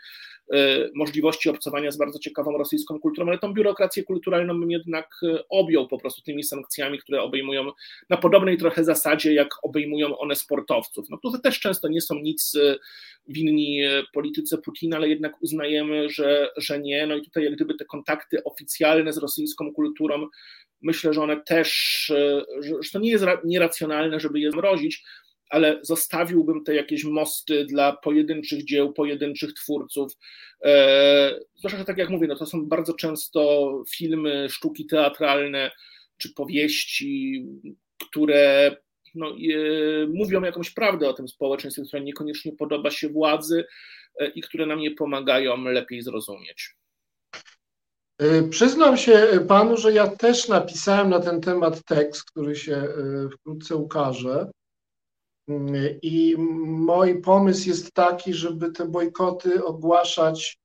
e, 0.53 0.89
możliwości 0.95 1.49
obcowania 1.49 1.91
z 1.91 1.97
bardzo 1.97 2.19
ciekawą 2.19 2.57
rosyjską 2.57 2.99
kulturą, 2.99 3.28
ale 3.28 3.38
tą 3.38 3.53
biurokrację 3.53 4.03
kulturalną 4.03 4.59
bym 4.59 4.71
jednak 4.71 5.09
e, 5.24 5.43
objął 5.49 5.88
po 5.88 5.97
prostu 5.97 6.21
tymi 6.21 6.43
sankcjami, 6.43 6.99
które 6.99 7.21
obejmują 7.21 7.71
na 8.09 8.17
podobnej 8.17 8.57
trochę 8.57 8.84
zasadzie, 8.84 9.34
jak 9.34 9.49
obejmują 9.63 10.17
one 10.17 10.36
sportowców. 10.36 11.09
No 11.09 11.17
to 11.17 11.39
też 11.39 11.59
często 11.59 11.88
nie 11.88 12.01
są 12.01 12.12
nic 12.22 12.55
e, 12.55 12.78
winni 13.28 13.84
e, 13.84 14.03
polityce 14.14 14.57
Putina, 14.57 14.97
ale 14.97 15.09
jednak 15.09 15.41
uznajemy, 15.41 16.09
że, 16.09 16.49
że 16.57 16.80
nie. 16.80 17.07
No 17.07 17.16
i 17.16 17.22
tutaj 17.22 17.43
jak 17.43 17.55
gdyby 17.55 17.76
te 17.76 17.86
kontakty 17.86 18.43
oficjalne 18.43 19.14
z 19.14 19.18
rosyjską 19.18 19.74
kulturą, 19.74 20.28
myślę, 20.82 21.14
że 21.14 21.22
one 21.22 21.41
też, 21.41 22.11
że 22.82 22.89
to 22.93 22.99
nie 22.99 23.11
jest 23.11 23.26
nieracjonalne, 23.45 24.20
żeby 24.20 24.39
je 24.39 24.51
zmrozić, 24.51 25.03
ale 25.53 25.80
zostawiłbym 25.82 26.64
te 26.64 26.76
jakieś 26.76 27.03
mosty 27.03 27.66
dla 27.66 27.97
pojedynczych 27.97 28.66
dzieł, 28.66 28.93
pojedynczych 28.93 29.53
twórców. 29.53 30.14
E, 30.66 31.39
zwłaszcza, 31.55 31.78
że 31.78 31.86
tak 31.86 31.97
jak 31.97 32.09
mówię, 32.09 32.28
no 32.28 32.36
to 32.36 32.45
są 32.45 32.66
bardzo 32.66 32.93
często 32.93 33.84
filmy, 33.89 34.47
sztuki 34.49 34.86
teatralne 34.86 35.72
czy 36.18 36.34
powieści, 36.34 37.45
które 38.09 38.76
no, 39.16 39.30
e, 39.30 40.07
mówią 40.07 40.41
jakąś 40.41 40.70
prawdę 40.70 41.09
o 41.09 41.14
tym 41.14 41.28
społeczeństwie, 41.28 41.84
które 41.88 42.03
niekoniecznie 42.03 42.51
podoba 42.51 42.91
się 42.91 43.09
władzy 43.09 43.66
e, 44.20 44.28
i 44.28 44.41
które 44.41 44.66
nam 44.66 44.80
nie 44.80 44.91
pomagają 44.91 45.64
lepiej 45.64 46.01
zrozumieć. 46.01 46.76
Przyznam 48.49 48.97
się 48.97 49.28
panu, 49.47 49.78
że 49.78 49.93
ja 49.93 50.07
też 50.07 50.47
napisałem 50.47 51.09
na 51.09 51.20
ten 51.20 51.41
temat 51.41 51.84
tekst, 51.84 52.24
który 52.24 52.55
się 52.55 52.88
wkrótce 53.34 53.76
ukaże. 53.76 54.51
I 56.01 56.36
mój 56.38 57.22
pomysł 57.22 57.70
jest 57.70 57.93
taki, 57.93 58.34
żeby 58.34 58.72
te 58.72 58.86
bojkoty 58.86 59.66
ogłaszać 59.66 60.59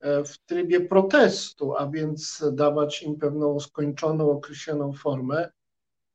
e, 0.00 0.24
w 0.24 0.38
trybie 0.38 0.80
protestu, 0.80 1.76
a 1.76 1.86
więc 1.90 2.44
dawać 2.52 3.02
im 3.02 3.18
pewną 3.18 3.60
skończoną, 3.60 4.30
określoną 4.30 4.92
formę, 4.92 5.50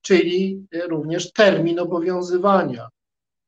czyli 0.03 0.65
również 0.87 1.31
termin 1.31 1.79
obowiązywania. 1.79 2.89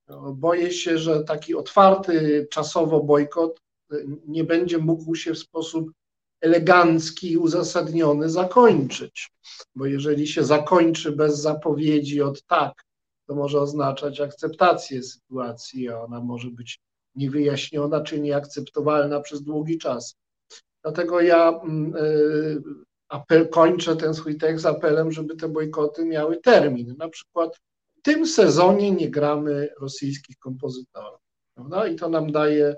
No, 0.07 0.33
boję 0.33 0.71
się, 0.71 0.97
że 0.97 1.23
taki 1.23 1.55
otwarty 1.55 2.47
czasowo 2.51 3.03
bojkot 3.03 3.59
e, 3.91 3.95
nie 4.27 4.43
będzie 4.43 4.77
mógł 4.77 5.15
się 5.15 5.33
w 5.33 5.39
sposób 5.39 5.91
elegancki 6.41 7.31
i 7.31 7.37
uzasadniony 7.37 8.29
zakończyć, 8.29 9.31
bo 9.75 9.85
jeżeli 9.85 10.27
się 10.27 10.43
zakończy 10.43 11.11
bez 11.11 11.39
zapowiedzi 11.39 12.21
od 12.21 12.43
tak, 12.43 12.73
to 13.27 13.35
może 13.35 13.59
oznaczać 13.59 14.21
akceptację 14.21 15.03
sytuacji, 15.03 15.89
a 15.89 16.01
ona 16.01 16.21
może 16.21 16.47
być 16.47 16.79
niewyjaśniona 17.15 18.01
czy 18.01 18.19
nieakceptowalna 18.19 19.21
przez 19.21 19.43
długi 19.43 19.77
czas. 19.77 20.15
Dlatego 20.83 21.21
ja 21.21 21.49
mm, 21.49 21.95
e, 21.95 21.99
apel, 23.15 23.49
kończę 23.49 23.95
ten 23.95 24.13
swój 24.13 24.37
tekst 24.37 24.65
apelem, 24.65 25.11
żeby 25.11 25.35
te 25.35 25.49
bojkoty 25.49 26.05
miały 26.05 26.37
termin. 26.37 26.95
Na 26.97 27.09
przykład 27.09 27.57
w 27.97 28.01
tym 28.01 28.27
sezonie 28.27 28.91
nie 28.91 29.09
gramy 29.09 29.69
rosyjskich 29.81 30.37
kompozytorów. 30.37 31.19
Prawda? 31.55 31.87
I 31.87 31.95
to 31.95 32.09
nam 32.09 32.31
daje 32.31 32.75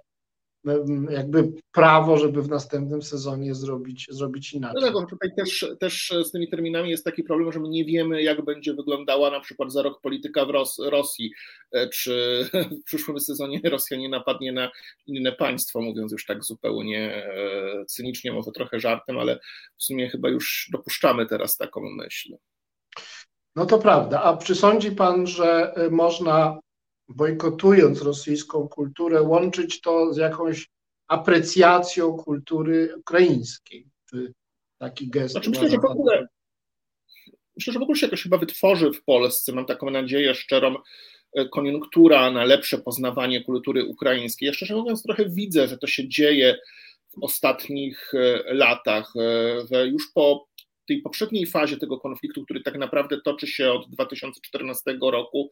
jakby 1.09 1.51
prawo, 1.71 2.17
żeby 2.17 2.41
w 2.41 2.49
następnym 2.49 3.01
sezonie 3.01 3.55
zrobić, 3.55 4.07
zrobić 4.09 4.53
inaczej. 4.53 4.81
No 4.81 4.99
tak, 4.99 5.09
tutaj 5.09 5.29
też, 5.37 5.65
też 5.79 6.13
z 6.23 6.31
tymi 6.31 6.49
terminami 6.49 6.89
jest 6.89 7.05
taki 7.05 7.23
problem, 7.23 7.51
że 7.51 7.59
my 7.59 7.69
nie 7.69 7.85
wiemy, 7.85 8.23
jak 8.23 8.45
będzie 8.45 8.73
wyglądała 8.73 9.31
na 9.31 9.39
przykład 9.39 9.71
za 9.71 9.81
rok 9.81 10.01
polityka 10.01 10.45
w 10.45 10.49
Ros 10.49 10.79
Rosji, 10.79 11.31
e, 11.71 11.89
czy 11.89 12.45
w 12.81 12.83
przyszłym 12.83 13.19
sezonie 13.19 13.61
Rosja 13.63 13.97
nie 13.97 14.09
napadnie 14.09 14.51
na 14.51 14.71
inne 15.07 15.31
państwo, 15.31 15.81
mówiąc 15.81 16.11
już 16.11 16.25
tak 16.25 16.43
zupełnie 16.43 17.25
e, 17.25 17.85
cynicznie, 17.87 18.33
może 18.33 18.51
trochę 18.51 18.79
żartem, 18.79 19.19
ale 19.19 19.39
w 19.77 19.83
sumie 19.83 20.09
chyba 20.09 20.29
już 20.29 20.69
dopuszczamy 20.71 21.25
teraz 21.25 21.57
taką 21.57 21.81
myśl. 21.81 22.37
No 23.55 23.65
to 23.65 23.79
prawda. 23.79 24.21
A 24.21 24.37
przysądzi 24.37 24.91
pan, 24.91 25.27
że 25.27 25.73
e, 25.75 25.89
można 25.89 26.59
bojkotując 27.09 28.01
rosyjską 28.01 28.67
kulturę, 28.67 29.21
łączyć 29.21 29.81
to 29.81 30.13
z 30.13 30.17
jakąś 30.17 30.69
aprecjacją 31.07 32.17
kultury 32.17 32.95
ukraińskiej. 32.97 33.87
Czy 34.09 34.33
taki 34.77 35.09
gest? 35.09 35.31
Znaczy, 35.31 35.49
myślę, 35.49 35.69
że 35.69 35.77
w 35.77 35.85
ogóle, 35.85 36.27
myślę, 37.55 37.73
że 37.73 37.79
w 37.79 37.83
ogóle 37.83 37.97
się 37.97 38.05
jakoś 38.05 38.23
chyba 38.23 38.37
wytworzy 38.37 38.91
w 38.91 39.03
Polsce, 39.03 39.53
mam 39.53 39.65
taką 39.65 39.89
nadzieję 39.89 40.35
szczerą, 40.35 40.75
e, 41.33 41.49
koniunktura 41.49 42.31
na 42.31 42.45
lepsze 42.45 42.77
poznawanie 42.77 43.43
kultury 43.43 43.85
ukraińskiej. 43.85 44.47
Ja 44.47 44.53
szczerze 44.53 44.75
mówiąc 44.75 45.03
trochę 45.03 45.29
widzę, 45.29 45.67
że 45.67 45.77
to 45.77 45.87
się 45.87 46.09
dzieje 46.09 46.57
w 47.09 47.23
ostatnich 47.23 48.13
e, 48.13 48.53
latach, 48.53 49.13
e, 49.15 49.67
że 49.71 49.87
już 49.87 50.11
po 50.13 50.47
tej 50.87 51.01
poprzedniej 51.01 51.45
fazie 51.45 51.77
tego 51.77 51.99
konfliktu, 51.99 52.43
który 52.43 52.63
tak 52.63 52.77
naprawdę 52.77 53.21
toczy 53.21 53.47
się 53.47 53.71
od 53.71 53.89
2014 53.89 54.97
roku, 55.01 55.49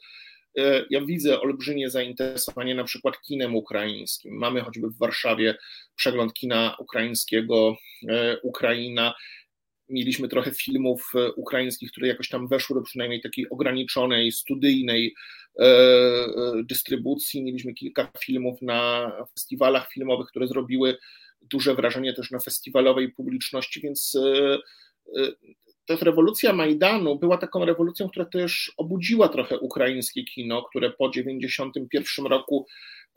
ja 0.89 1.01
widzę 1.06 1.41
olbrzymie 1.41 1.89
zainteresowanie 1.89 2.76
na 2.76 2.84
przykład 2.84 3.22
kinem 3.22 3.56
ukraińskim. 3.56 4.34
Mamy 4.38 4.62
choćby 4.62 4.88
w 4.88 4.97
Warszawie 4.97 5.56
przegląd 5.95 6.34
kina 6.34 6.76
ukraińskiego 6.80 7.78
Ukraina. 8.43 9.14
Mieliśmy 9.89 10.28
trochę 10.28 10.51
filmów 10.51 11.12
ukraińskich, 11.36 11.91
które 11.91 12.08
jakoś 12.08 12.30
tam 12.30 12.47
weszły 12.47 12.76
do 12.76 12.82
przynajmniej 12.82 13.22
takiej 13.22 13.49
ograniczonej, 13.49 14.32
studyjnej 14.32 15.16
dystrybucji. 16.64 17.43
Mieliśmy 17.43 17.74
kilka 17.74 18.12
filmów 18.20 18.62
na 18.62 19.12
festiwalach 19.36 19.91
filmowych, 19.91 20.28
które 20.28 20.47
zrobiły 20.47 20.97
duże 21.41 21.76
wrażenie 21.76 22.14
też 22.14 22.32
na 22.32 22.39
festiwalowej 22.39 23.12
publiczności, 23.12 23.82
więc 23.82 24.18
e, 25.90 25.94
e, 25.94 25.98
ta 25.98 26.06
rewolucja 26.06 26.54
Majdanu 26.54 27.20
była 27.20 27.38
taką 27.38 27.66
rewolucją, 27.66 28.10
która 28.10 28.26
też 28.26 28.72
obudziła 28.78 29.30
trochę 29.30 29.60
ukraińskie 29.60 30.24
kino, 30.24 30.64
które 30.64 30.90
po 30.90 31.10
1991 31.10 32.26
roku 32.26 32.68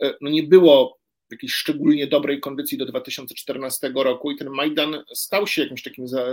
e, 0.03 0.15
no 0.21 0.31
nie 0.31 0.43
było 0.43 0.99
w 1.29 1.33
jakiejś 1.33 1.55
szczególnie 1.55 2.07
dobrej 2.07 2.41
kondycji 2.41 2.79
do 2.79 2.87
2014 2.87 3.93
roku 3.95 4.31
i 4.31 4.37
ten 4.37 4.51
Majdan 4.51 5.05
stał 5.15 5.47
się 5.47 5.63
jakimś 5.63 5.83
takim 5.83 6.09
za, 6.09 6.27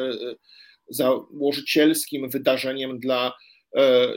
założycielskim 0.90 2.30
wydarzeniem 2.30 3.00
dla 3.00 3.34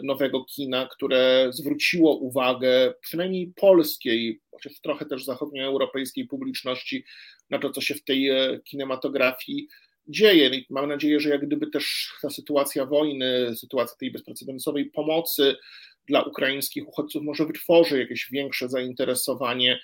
nowego 0.03 0.45
kina, 0.45 0.89
które 0.93 1.49
zwróciło 1.51 2.17
uwagę 2.17 2.95
przynajmniej 3.01 3.53
polskiej, 3.57 4.41
chociaż 4.51 4.81
trochę 4.81 5.07
też 5.07 5.25
zachodnioeuropejskiej 5.25 6.27
publiczności 6.27 7.05
na 7.51 7.59
to, 7.59 7.71
co 7.71 7.81
się 7.81 7.95
w 7.95 8.05
tej 8.05 8.31
e, 8.31 8.61
kinematografii 8.65 9.69
dzieje. 10.09 10.49
I 10.49 10.67
mam 10.71 10.89
nadzieję, 10.89 11.21
że 11.21 11.29
jak 11.29 11.47
gdyby 11.47 11.67
też 11.67 12.13
ta 12.23 12.31
sytuacja 12.31 12.87
wojny, 12.87 13.57
sytuacja 13.57 13.97
tej 13.97 14.11
bezprecedensowej 14.11 14.91
pomocy 14.91 15.57
dla 16.09 16.23
ukraińskich 16.23 16.89
uchodźców 16.89 17.23
może 17.23 17.47
wytworzy 17.47 17.99
jakieś 17.99 18.29
większe 18.33 18.69
zainteresowanie 18.69 19.81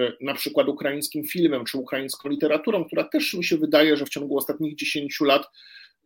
e, 0.00 0.12
na 0.20 0.34
przykład 0.34 0.68
ukraińskim 0.68 1.24
filmem 1.24 1.64
czy 1.64 1.78
ukraińską 1.78 2.28
literaturą, 2.28 2.84
która 2.84 3.04
też 3.04 3.34
mi 3.34 3.44
się 3.44 3.56
wydaje, 3.56 3.96
że 3.96 4.06
w 4.06 4.10
ciągu 4.10 4.38
ostatnich 4.38 4.76
10 4.76 5.20
lat 5.20 5.46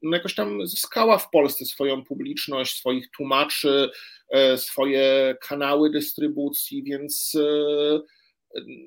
no 0.03 0.17
jakoś 0.17 0.35
tam 0.35 0.67
zyskała 0.67 1.19
w 1.19 1.31
Polsce 1.31 1.65
swoją 1.65 2.05
publiczność, 2.05 2.77
swoich 2.77 3.11
tłumaczy, 3.11 3.91
e, 4.31 4.59
swoje 4.59 5.37
kanały 5.41 5.91
dystrybucji, 5.91 6.83
więc 6.83 7.37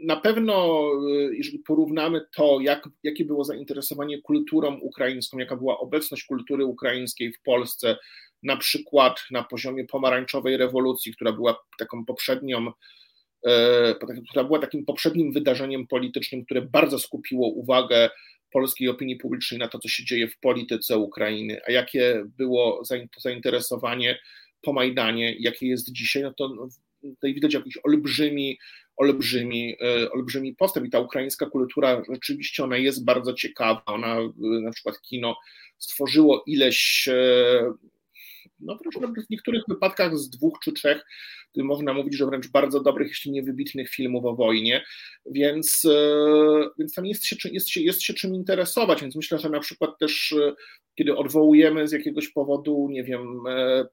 na 0.03 0.15
pewno, 0.15 0.85
y, 1.09 1.35
jeżeli 1.35 1.59
porównamy 1.59 2.21
to, 2.35 2.59
jak, 2.61 2.89
jakie 3.03 3.25
było 3.25 3.43
zainteresowanie 3.43 4.21
kulturą 4.21 4.79
ukraińską, 4.79 5.39
jaka 5.39 5.55
była 5.55 5.79
obecność 5.79 6.25
kultury 6.25 6.65
ukraińskiej 6.65 7.33
w 7.33 7.41
Polsce, 7.41 7.97
na 8.43 8.57
przykład 8.57 9.23
na 9.31 9.43
poziomie 9.43 9.85
pomarańczowej 9.85 10.57
rewolucji, 10.57 11.13
która 11.13 11.31
była 11.31 11.63
taką 11.77 12.05
poprzednią, 12.05 12.71
e, 13.47 13.95
która 14.29 14.43
była 14.43 14.59
takim 14.59 14.85
poprzednim 14.85 15.31
wydarzeniem 15.31 15.87
politycznym, 15.87 16.45
które 16.45 16.61
bardzo 16.61 16.99
skupiło 16.99 17.47
uwagę 17.47 18.09
polskiej 18.51 18.89
opinii 18.89 19.15
publicznej 19.15 19.59
na 19.59 19.67
to, 19.67 19.79
co 19.79 19.87
się 19.87 20.05
dzieje 20.05 20.27
w 20.27 20.39
polityce 20.39 20.97
Ukrainy, 20.97 21.59
a 21.67 21.71
jakie 21.71 22.23
było 22.37 22.83
zainteresowanie 23.17 24.19
po 24.61 24.73
Majdanie, 24.73 25.35
jakie 25.39 25.67
jest 25.67 25.91
dzisiaj, 25.91 26.23
no 26.23 26.33
to 26.33 26.49
no, 26.49 26.67
tutaj 27.03 27.33
widać 27.33 27.53
jakiś 27.53 27.77
olbrzymi 27.83 28.57
olbrzymi, 28.97 29.75
e, 29.81 30.11
olbrzymi 30.11 30.55
postęp. 30.55 30.87
I 30.87 30.89
ta 30.89 30.99
ukraińska 30.99 31.45
kultura 31.45 32.03
rzeczywiście 32.09 32.63
ona 32.63 32.77
jest 32.77 33.05
bardzo 33.05 33.33
ciekawa, 33.33 33.83
ona 33.85 34.17
e, 34.17 34.31
na 34.39 34.71
przykład 34.71 35.01
kino 35.01 35.35
stworzyło 35.77 36.43
ileś 36.47 37.07
e, 37.07 37.73
no 38.59 38.77
w 39.27 39.29
niektórych 39.29 39.63
wypadkach 39.67 40.17
z 40.17 40.29
dwóch 40.29 40.59
czy 40.63 40.71
trzech, 40.71 41.05
można 41.55 41.93
mówić, 41.93 42.17
że 42.17 42.25
wręcz 42.25 42.47
bardzo 42.47 42.83
dobrych, 42.83 43.07
jeśli 43.07 43.31
nie 43.31 43.43
wybitnych 43.43 43.89
filmów 43.89 44.25
o 44.25 44.35
wojnie, 44.35 44.83
więc, 45.25 45.87
więc 46.79 46.93
tam 46.93 47.05
jest 47.05 47.25
się, 47.25 47.35
jest, 47.51 47.69
się, 47.69 47.81
jest 47.81 48.01
się 48.01 48.13
czym 48.13 48.35
interesować, 48.35 49.01
więc 49.01 49.15
myślę, 49.15 49.39
że 49.39 49.49
na 49.49 49.59
przykład 49.59 49.99
też 49.99 50.35
kiedy 50.95 51.15
odwołujemy 51.15 51.87
z 51.87 51.91
jakiegoś 51.91 52.29
powodu, 52.29 52.87
nie 52.91 53.03
wiem, 53.03 53.43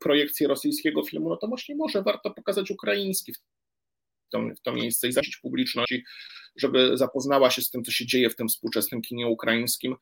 projekcję 0.00 0.48
rosyjskiego 0.48 1.02
filmu, 1.02 1.28
no 1.28 1.36
to 1.36 1.48
właśnie 1.48 1.76
może 1.76 2.02
warto 2.02 2.30
pokazać 2.30 2.70
ukraiński. 2.70 3.32
w 3.32 3.38
to 4.62 4.72
miejsce 4.72 5.08
i 5.08 5.12
zasić 5.12 5.36
publiczności, 5.36 6.04
żeby 6.56 6.96
zapoznała 6.96 7.50
się 7.50 7.62
z 7.62 7.70
tym, 7.70 7.84
co 7.84 7.90
się 7.90 8.06
dzieje 8.06 8.30
w 8.30 8.36
tym 8.36 8.48
współczesnym 8.48 9.02
kinie 9.02 9.26
ukraińskim, 9.26 9.96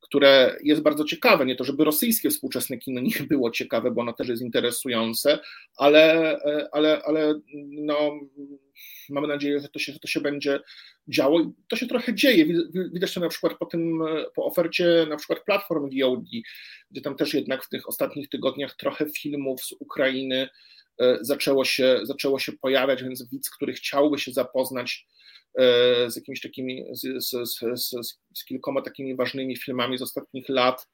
które 0.00 0.56
jest 0.62 0.82
bardzo 0.82 1.04
ciekawe. 1.04 1.46
Nie 1.46 1.56
to, 1.56 1.64
żeby 1.64 1.84
rosyjskie 1.84 2.30
współczesne 2.30 2.78
kino 2.78 3.00
nie 3.00 3.26
było 3.28 3.50
ciekawe, 3.50 3.90
bo 3.90 4.00
ono 4.00 4.12
też 4.12 4.28
jest 4.28 4.42
interesujące, 4.42 5.38
ale, 5.76 6.36
ale, 6.72 7.02
ale 7.04 7.40
no, 7.68 8.10
mamy 9.08 9.28
nadzieję, 9.28 9.60
że 9.60 9.68
to, 9.68 9.78
się, 9.78 9.92
że 9.92 9.98
to 9.98 10.08
się 10.08 10.20
będzie 10.20 10.60
działo 11.08 11.40
i 11.40 11.52
to 11.68 11.76
się 11.76 11.86
trochę 11.86 12.14
dzieje. 12.14 12.46
Widać 12.92 13.14
to 13.14 13.20
na 13.20 13.28
przykład 13.28 13.58
po 13.58 13.66
tym, 13.66 14.00
po 14.34 14.44
ofercie 14.44 15.06
na 15.08 15.16
przykład 15.16 15.44
platform 15.44 15.90
VOD, 16.00 16.24
gdzie 16.90 17.00
tam 17.00 17.16
też 17.16 17.34
jednak 17.34 17.64
w 17.64 17.68
tych 17.68 17.88
ostatnich 17.88 18.28
tygodniach 18.28 18.76
trochę 18.76 19.06
filmów 19.10 19.64
z 19.64 19.72
Ukrainy 19.72 20.48
E, 20.48 20.48
zaczęło 21.20 21.64
się, 21.64 22.00
zaczęło 22.02 22.38
się 22.38 22.52
pojawiać, 22.52 23.02
więc 23.02 23.30
widz, 23.30 23.50
który 23.50 23.72
chciałby 23.72 24.18
się 24.18 24.32
zapoznać 24.32 25.06
e, 25.06 25.39
z 26.08 26.16
jakimiś 26.16 26.40
takimi, 26.40 26.84
z, 26.90 27.24
z, 27.24 27.30
z, 27.74 27.90
z, 28.34 28.44
kilkoma 28.44 28.82
takimi 28.82 29.16
ważnymi 29.16 29.56
filmami 29.56 29.98
z 29.98 30.02
ostatnich 30.02 30.48
lat, 30.48 30.88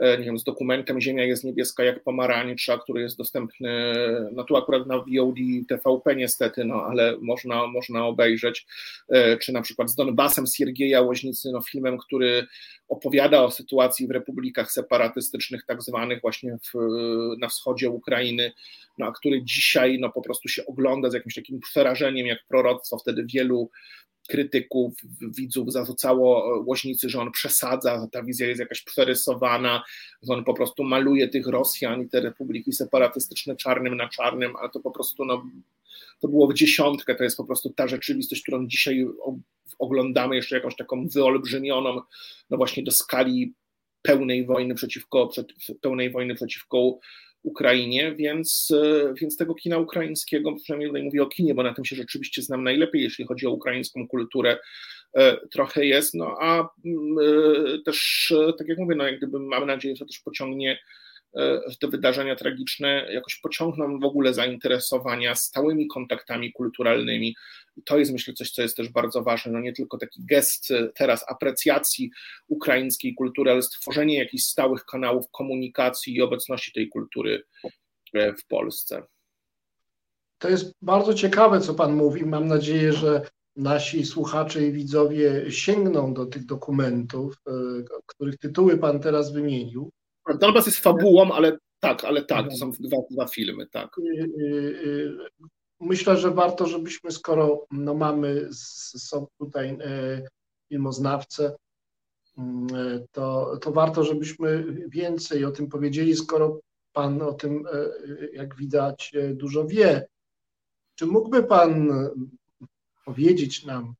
e, 0.00 0.18
nie 0.18 0.24
wiem, 0.24 0.38
z 0.38 0.44
dokumentem 0.44 1.00
Ziemia 1.00 1.24
jest 1.24 1.44
niebieska 1.44 1.84
jak 1.84 2.02
pomarańcza, 2.02 2.78
który 2.78 3.02
jest 3.02 3.18
dostępny, 3.18 3.94
no 4.32 4.44
tu 4.44 4.56
akurat 4.56 4.86
na 4.86 4.98
VOD 4.98 5.36
TVP 5.68 6.16
niestety, 6.16 6.64
no 6.64 6.82
ale 6.82 7.16
można, 7.20 7.66
można 7.66 8.06
obejrzeć, 8.06 8.66
czy 9.40 9.52
na 9.52 9.62
przykład 9.62 9.90
z 9.90 9.94
Donbasem 9.94 10.46
Siergieja 10.46 11.02
Łoźnicy, 11.02 11.50
no 11.52 11.60
filmem, 11.60 11.98
który 11.98 12.46
opowiada 12.88 13.42
o 13.42 13.50
sytuacji 13.50 14.06
w 14.06 14.10
republikach 14.10 14.72
separatystycznych, 14.72 15.64
tak 15.66 15.82
zwanych 15.82 16.20
właśnie 16.20 16.56
w, 16.56 16.78
na 17.38 17.48
wschodzie 17.48 17.90
Ukrainy, 17.90 18.52
no, 18.98 19.06
a 19.06 19.12
który 19.12 19.42
dzisiaj 19.42 19.98
no, 19.98 20.12
po 20.12 20.22
prostu 20.22 20.48
się 20.48 20.66
ogląda 20.66 21.10
z 21.10 21.14
jakimś 21.14 21.34
takim 21.34 21.60
przerażeniem, 21.60 22.26
jak 22.26 22.38
proroctwo. 22.48 22.98
Wtedy 22.98 23.26
wielu 23.34 23.70
krytyków, 24.26 24.94
widzów 25.36 25.72
zarzucało 25.72 26.62
Łośnicy, 26.66 27.08
że 27.08 27.20
on 27.20 27.32
przesadza, 27.32 28.00
że 28.00 28.08
ta 28.12 28.22
wizja 28.22 28.46
jest 28.46 28.60
jakaś 28.60 28.82
przerysowana, 28.82 29.82
że 30.22 30.32
on 30.32 30.44
po 30.44 30.54
prostu 30.54 30.84
maluje 30.84 31.28
tych 31.28 31.46
Rosjan 31.46 32.02
i 32.02 32.08
te 32.08 32.20
republiki 32.20 32.72
separatystyczne 32.72 33.56
czarnym 33.56 33.96
na 33.96 34.08
czarnym, 34.08 34.56
a 34.62 34.68
to 34.68 34.80
po 34.80 34.90
prostu 34.90 35.24
no, 35.24 35.46
to 36.20 36.28
było 36.28 36.48
w 36.48 36.54
dziesiątkę, 36.54 37.14
to 37.14 37.24
jest 37.24 37.36
po 37.36 37.44
prostu 37.44 37.70
ta 37.70 37.88
rzeczywistość, 37.88 38.42
którą 38.42 38.66
dzisiaj 38.66 39.06
oglądamy 39.78 40.36
jeszcze 40.36 40.56
jakąś 40.56 40.76
taką 40.76 41.08
wyolbrzymioną, 41.08 42.00
no 42.50 42.56
właśnie 42.56 42.82
do 42.82 42.92
skali 42.92 43.54
pełnej 44.02 44.46
wojny 44.46 44.74
przeciwko, 44.74 45.30
pełnej 45.80 46.10
wojny 46.10 46.34
przeciwko 46.34 46.98
Ukrainie, 47.46 48.14
więc, 48.14 48.68
e, 48.70 49.14
więc 49.20 49.36
tego 49.36 49.54
kina 49.54 49.78
ukraińskiego, 49.78 50.52
przynajmniej 50.52 50.88
tutaj 50.88 51.02
mówię 51.02 51.22
o 51.22 51.26
kinie, 51.26 51.54
bo 51.54 51.62
na 51.62 51.74
tym 51.74 51.84
się 51.84 51.96
rzeczywiście 51.96 52.42
znam 52.42 52.64
najlepiej, 52.64 53.02
jeśli 53.02 53.26
chodzi 53.26 53.46
o 53.46 53.50
ukraińską 53.50 54.08
kulturę, 54.08 54.58
e, 55.14 55.36
trochę 55.48 55.86
jest, 55.86 56.14
no 56.14 56.36
a 56.40 56.68
mm, 56.84 57.16
e, 57.18 57.82
też, 57.84 58.32
tak 58.58 58.68
jak 58.68 58.78
mówię, 58.78 58.96
no 58.96 59.04
jak 59.04 59.18
gdyby 59.18 59.40
mam 59.40 59.66
nadzieję, 59.66 59.96
że 59.96 60.06
też 60.06 60.20
pociągnie 60.20 60.78
te 61.80 61.88
wydarzenia 61.88 62.36
tragiczne 62.36 63.06
jakoś 63.12 63.40
pociągną 63.40 63.98
w 63.98 64.04
ogóle 64.04 64.34
zainteresowania 64.34 65.34
stałymi 65.34 65.86
kontaktami 65.86 66.52
kulturalnymi. 66.52 67.36
I 67.76 67.82
to 67.82 67.98
jest 67.98 68.12
myślę 68.12 68.34
coś, 68.34 68.50
co 68.50 68.62
jest 68.62 68.76
też 68.76 68.88
bardzo 68.88 69.22
ważne, 69.22 69.52
no 69.52 69.60
nie 69.60 69.72
tylko 69.72 69.98
taki 69.98 70.24
gest 70.24 70.70
e, 70.70 70.88
teraz 70.94 71.24
aprecjacji 71.28 72.10
ukraińskiej 72.48 73.14
kultury, 73.14 73.50
ale 73.50 73.62
stworzenie 73.62 74.18
jakichś 74.18 74.44
stałych 74.44 74.84
kanałów 74.84 75.30
komunikacji 75.30 76.14
i 76.14 76.22
obecności 76.22 76.72
tej 76.72 76.88
kultury 76.88 77.42
e, 78.14 78.34
w 78.34 78.46
Polsce. 78.46 79.02
To 80.38 80.48
jest 80.48 80.72
bardzo 80.82 81.14
ciekawe, 81.14 81.60
co 81.60 81.74
Pan 81.74 81.96
mówi. 81.96 82.26
Mam 82.26 82.46
nadzieję, 82.46 82.92
że 82.92 83.22
nasi 83.56 84.06
słuchacze 84.06 84.66
i 84.66 84.72
widzowie 84.72 85.44
sięgną 85.50 86.14
do 86.14 86.26
tych 86.26 86.46
dokumentów, 86.46 87.34
których 88.06 88.38
tytuły 88.38 88.78
Pan 88.78 89.00
teraz 89.00 89.32
wymienił. 89.32 89.90
Donbas 90.40 90.66
jest 90.66 90.78
fabułą, 90.78 91.32
ale 91.32 91.58
tak, 91.80 92.04
ale 92.04 92.24
tak, 92.24 92.50
to 92.50 92.56
są 92.56 92.70
dwa, 92.70 92.96
dwa 93.10 93.26
filmy, 93.26 93.66
tak. 93.66 93.96
Myślę, 95.80 96.16
że 96.16 96.30
warto, 96.30 96.66
żebyśmy, 96.66 97.10
skoro 97.10 97.66
no, 97.70 97.94
mamy 97.94 98.48
są 98.52 99.26
tutaj 99.38 99.78
filmoznawcę, 100.68 101.56
to, 103.12 103.56
to 103.60 103.72
warto, 103.72 104.04
żebyśmy 104.04 104.64
więcej 104.88 105.44
o 105.44 105.50
tym 105.50 105.68
powiedzieli, 105.68 106.16
skoro 106.16 106.60
Pan 106.92 107.22
o 107.22 107.32
tym, 107.32 107.64
jak 108.32 108.56
widać, 108.56 109.12
dużo 109.34 109.66
wie. 109.66 110.06
Czy 110.94 111.06
mógłby 111.06 111.42
Pan 111.42 111.90
powiedzieć 113.04 113.64
nam, 113.64 113.94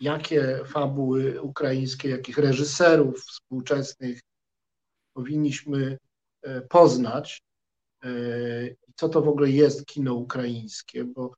jakie 0.00 0.60
fabuły 0.66 1.42
ukraińskie, 1.42 2.08
jakich 2.08 2.38
reżyserów 2.38 3.20
współczesnych 3.20 4.20
powinniśmy 5.12 5.98
e, 6.42 6.60
poznać. 6.60 7.42
Co 8.94 9.08
to 9.08 9.22
w 9.22 9.28
ogóle 9.28 9.50
jest 9.50 9.86
kino 9.86 10.14
ukraińskie, 10.14 11.04
bo 11.04 11.34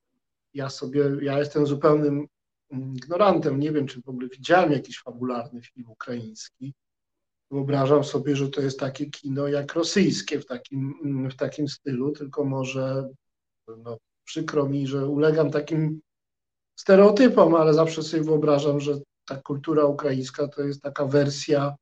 ja 0.54 0.70
sobie, 0.70 1.10
ja 1.22 1.38
jestem 1.38 1.66
zupełnym 1.66 2.26
ignorantem, 2.70 3.60
nie 3.60 3.72
wiem, 3.72 3.86
czy 3.86 4.02
w 4.02 4.08
ogóle 4.08 4.28
widziałem 4.28 4.72
jakiś 4.72 5.02
fabularny 5.02 5.62
film 5.62 5.90
ukraiński. 5.90 6.74
Wyobrażam 7.50 8.04
sobie, 8.04 8.36
że 8.36 8.48
to 8.48 8.60
jest 8.60 8.80
takie 8.80 9.06
kino 9.06 9.48
jak 9.48 9.74
rosyjskie 9.74 10.40
w 10.40 10.46
takim, 10.46 11.28
w 11.30 11.36
takim 11.36 11.68
stylu, 11.68 12.12
tylko 12.12 12.44
może 12.44 13.08
no, 13.78 13.98
przykro 14.24 14.68
mi, 14.68 14.86
że 14.86 15.06
ulegam 15.08 15.50
takim 15.50 16.00
stereotypom, 16.76 17.54
ale 17.54 17.74
zawsze 17.74 18.02
sobie 18.02 18.22
wyobrażam, 18.22 18.80
że 18.80 18.98
ta 19.24 19.36
kultura 19.36 19.84
ukraińska 19.84 20.48
to 20.48 20.62
jest 20.62 20.82
taka 20.82 21.04
wersja 21.04 21.76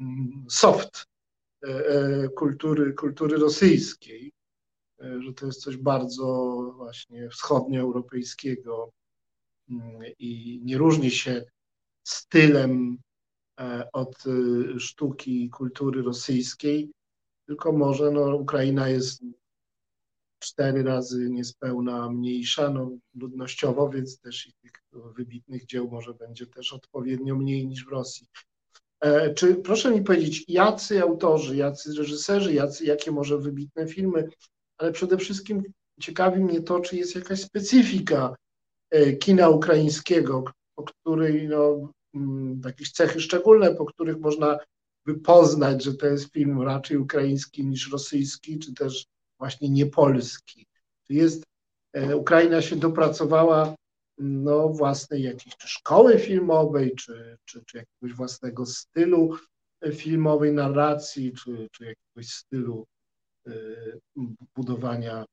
mm, 0.00 0.46
soft 0.50 1.04
e, 1.64 1.68
e, 1.68 2.28
kultury, 2.28 2.92
kultury 2.92 3.36
rosyjskiej, 3.36 4.32
że 5.20 5.32
to 5.32 5.46
jest 5.46 5.60
coś 5.60 5.76
bardzo 5.76 6.26
właśnie 6.76 7.28
wschodnioeuropejskiego 7.28 8.92
mm, 9.70 10.02
i 10.18 10.60
nie 10.64 10.78
różni 10.78 11.10
się 11.10 11.44
stylem 12.02 12.98
od 13.92 14.24
sztuki 14.78 15.50
kultury 15.50 16.02
rosyjskiej, 16.02 16.90
tylko 17.46 17.72
może 17.72 18.10
no, 18.10 18.36
Ukraina 18.36 18.88
jest 18.88 19.22
cztery 20.38 20.82
razy 20.82 21.30
niespełna 21.30 22.10
mniejsza 22.10 22.70
no, 22.70 22.90
ludnościowo, 23.14 23.88
więc 23.88 24.20
też 24.20 24.46
i 24.46 24.52
tych 24.52 24.72
wybitnych 24.92 25.66
dzieł 25.66 25.90
może 25.90 26.14
będzie 26.14 26.46
też 26.46 26.72
odpowiednio 26.72 27.36
mniej 27.36 27.66
niż 27.66 27.84
w 27.84 27.88
Rosji. 27.88 28.26
E, 29.00 29.34
czy 29.34 29.54
proszę 29.54 29.90
mi 29.90 30.02
powiedzieć, 30.02 30.44
jacy 30.48 31.02
autorzy, 31.02 31.56
jacy 31.56 31.92
reżyserzy, 31.98 32.54
jacy, 32.54 32.84
jakie 32.84 33.12
może 33.12 33.38
wybitne 33.38 33.86
filmy, 33.86 34.28
ale 34.78 34.92
przede 34.92 35.18
wszystkim 35.18 35.62
ciekawi 36.00 36.40
mnie 36.40 36.62
to, 36.62 36.80
czy 36.80 36.96
jest 36.96 37.14
jakaś 37.14 37.40
specyfika 37.40 38.36
e, 38.90 39.12
kina 39.12 39.48
ukraińskiego, 39.48 40.44
po 40.74 40.82
której 40.82 41.48
no, 41.48 41.92
mm, 42.14 42.60
jakieś 42.64 42.92
cechy 42.92 43.20
szczególne, 43.20 43.74
po 43.74 43.84
których 43.84 44.18
można 44.20 44.58
by 45.06 45.14
poznać, 45.14 45.84
że 45.84 45.94
to 45.94 46.06
jest 46.06 46.32
film 46.32 46.62
raczej 46.62 46.96
ukraiński 46.96 47.66
niż 47.66 47.92
rosyjski, 47.92 48.58
czy 48.58 48.74
też 48.74 49.06
właśnie 49.38 49.70
niepolski. 49.70 50.66
Czy 51.06 51.14
jest, 51.14 51.44
e, 51.92 52.16
Ukraina 52.16 52.62
się 52.62 52.76
dopracowała 52.76 53.74
no, 54.18 54.68
własnej 54.68 55.22
jakiejś 55.22 55.56
czy 55.56 55.68
szkoły 55.68 56.18
filmowej, 56.18 56.94
czy, 56.94 57.36
czy, 57.44 57.64
czy 57.64 57.78
jakiegoś 57.78 58.16
własnego 58.16 58.66
stylu 58.66 59.36
filmowej 59.92 60.52
narracji, 60.52 61.32
czy, 61.32 61.68
czy 61.72 61.84
jakiegoś 61.84 62.28
stylu 62.28 62.86
Y, 63.48 64.00
budowania 64.56 65.24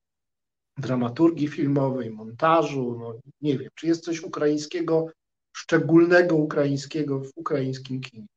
dramaturgii 0.78 1.48
filmowej, 1.48 2.10
montażu. 2.10 2.98
No, 3.00 3.20
nie 3.42 3.58
wiem, 3.58 3.70
czy 3.76 3.88
jest 3.88 4.04
coś 4.04 4.22
ukraińskiego, 4.22 5.08
szczególnego 5.58 6.36
ukraińskiego 6.36 7.20
w 7.20 7.32
ukraińskim 7.36 8.02
kinie? 8.02 8.28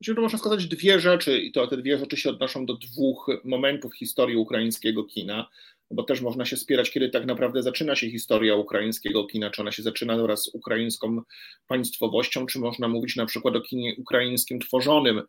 Myślę, 0.00 0.14
że 0.14 0.20
można 0.20 0.38
wskazać 0.38 0.66
dwie 0.66 1.00
rzeczy 1.00 1.38
i 1.38 1.52
to 1.52 1.66
te 1.66 1.76
dwie 1.76 1.98
rzeczy 1.98 2.16
się 2.16 2.30
odnoszą 2.30 2.66
do 2.66 2.74
dwóch 2.74 3.26
momentów 3.44 3.96
historii 3.96 4.36
ukraińskiego 4.36 5.04
kina, 5.04 5.48
no 5.90 5.94
bo 5.94 6.02
też 6.02 6.20
można 6.20 6.44
się 6.44 6.56
spierać, 6.56 6.90
kiedy 6.90 7.08
tak 7.08 7.26
naprawdę 7.26 7.62
zaczyna 7.62 7.96
się 7.96 8.10
historia 8.10 8.56
ukraińskiego 8.56 9.26
kina, 9.26 9.50
czy 9.50 9.62
ona 9.62 9.72
się 9.72 9.82
zaczyna 9.82 10.16
wraz 10.16 10.42
z 10.42 10.54
ukraińską 10.54 11.22
państwowością, 11.66 12.46
czy 12.46 12.58
można 12.58 12.88
mówić 12.88 13.16
na 13.16 13.26
przykład 13.26 13.56
o 13.56 13.60
kinie 13.60 13.94
ukraińskim 13.98 14.58
tworzonym 14.58 15.22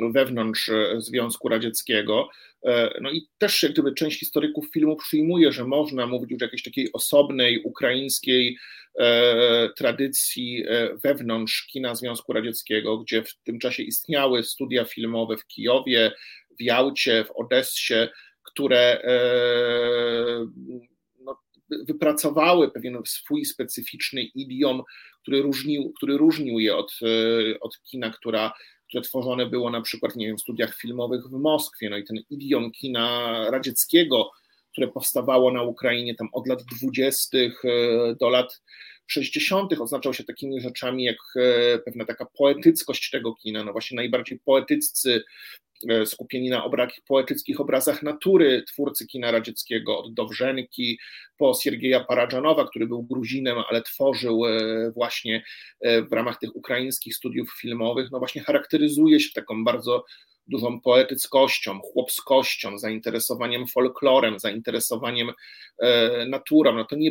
wewnątrz 0.00 0.68
e, 0.68 1.00
Związku 1.00 1.48
Radzieckiego. 1.48 2.28
E, 2.66 2.98
no 3.00 3.10
i 3.10 3.28
też 3.38 3.62
jak 3.62 3.72
gdyby 3.72 3.94
część 3.94 4.18
historyków 4.18 4.70
filmu 4.72 4.96
przyjmuje, 4.96 5.52
że 5.52 5.64
można 5.64 6.06
mówić 6.06 6.30
już 6.30 6.42
o 6.42 6.44
jakiejś 6.44 6.62
takiej 6.62 6.92
osobnej 6.92 7.62
ukraińskiej 7.62 8.58
e, 8.98 9.68
tradycji 9.76 10.64
wewnątrz 11.04 11.66
kina 11.66 11.94
Związku 11.94 12.32
Radzieckiego, 12.32 12.98
gdzie 12.98 13.22
w 13.22 13.34
tym 13.44 13.58
czasie 13.58 13.82
istniały 13.82 14.42
studia 14.42 14.84
filmowe 14.84 15.36
w 15.36 15.46
Kijowie, 15.46 16.12
w 16.58 16.62
Jałcie, 16.62 17.24
w 17.24 17.30
Odessie, 17.30 18.08
które 18.42 19.02
no, 20.56 20.78
wypracowały 21.70 22.70
pewien 22.70 22.98
swój 23.06 23.44
specyficzny 23.44 24.22
idiom, 24.22 24.82
który 25.22 25.42
różnił, 25.42 25.92
który 25.96 26.16
różnił 26.16 26.58
je 26.58 26.76
od, 26.76 26.92
od 27.60 27.82
kina, 27.82 28.10
która 28.10 28.52
które 28.88 29.02
tworzone 29.02 29.46
było 29.46 29.70
na 29.70 29.80
przykład, 29.80 30.16
nie 30.16 30.26
wiem, 30.26 30.36
w 30.36 30.40
studiach 30.40 30.76
filmowych 30.76 31.24
w 31.28 31.32
Moskwie, 31.32 31.90
no 31.90 31.96
i 31.96 32.04
ten 32.04 32.16
idiom 32.30 32.72
kina 32.72 33.30
radzieckiego, 33.50 34.30
które 34.72 34.88
powstawało 34.88 35.52
na 35.52 35.62
Ukrainie 35.62 36.14
tam 36.14 36.28
od 36.32 36.46
lat 36.46 36.62
20. 36.62 37.38
E, 37.38 37.50
do 38.20 38.28
lat 38.28 38.62
60. 39.06 39.80
oznaczał 39.80 40.14
się 40.14 40.24
takimi 40.24 40.60
rzeczami 40.60 41.04
jak 41.04 41.16
e, 41.36 41.78
pewna 41.78 42.04
taka 42.04 42.26
poetyckość 42.38 43.10
tego 43.10 43.34
kina, 43.34 43.64
no 43.64 43.72
właśnie 43.72 43.96
najbardziej 43.96 44.38
poetyccy 44.44 45.24
E, 45.65 45.65
skupieni 46.04 46.50
na 46.50 46.64
obrak, 46.64 46.90
poetyckich 47.08 47.60
obrazach 47.60 48.02
natury 48.02 48.62
twórcy 48.62 49.06
kina 49.06 49.30
radzieckiego, 49.30 49.98
od 49.98 50.14
Dowrzenki 50.14 50.98
po 51.36 51.54
Siergieja 51.54 52.04
Paradżanowa, 52.04 52.68
który 52.68 52.86
był 52.86 53.02
Gruzinem, 53.02 53.58
ale 53.68 53.82
tworzył 53.82 54.46
e, 54.46 54.90
właśnie 54.90 55.44
e, 55.80 56.02
w 56.02 56.12
ramach 56.12 56.38
tych 56.38 56.56
ukraińskich 56.56 57.16
studiów 57.16 57.54
filmowych, 57.60 58.10
no 58.10 58.18
właśnie 58.18 58.42
charakteryzuje 58.42 59.20
się 59.20 59.30
taką 59.34 59.64
bardzo 59.64 60.04
dużą 60.46 60.80
poetyckością, 60.80 61.80
chłopskością, 61.80 62.78
zainteresowaniem 62.78 63.66
folklorem, 63.66 64.38
zainteresowaniem 64.38 65.32
naturą. 66.28 66.74
No 66.74 66.84
to 66.84 66.96
nie, 66.96 67.10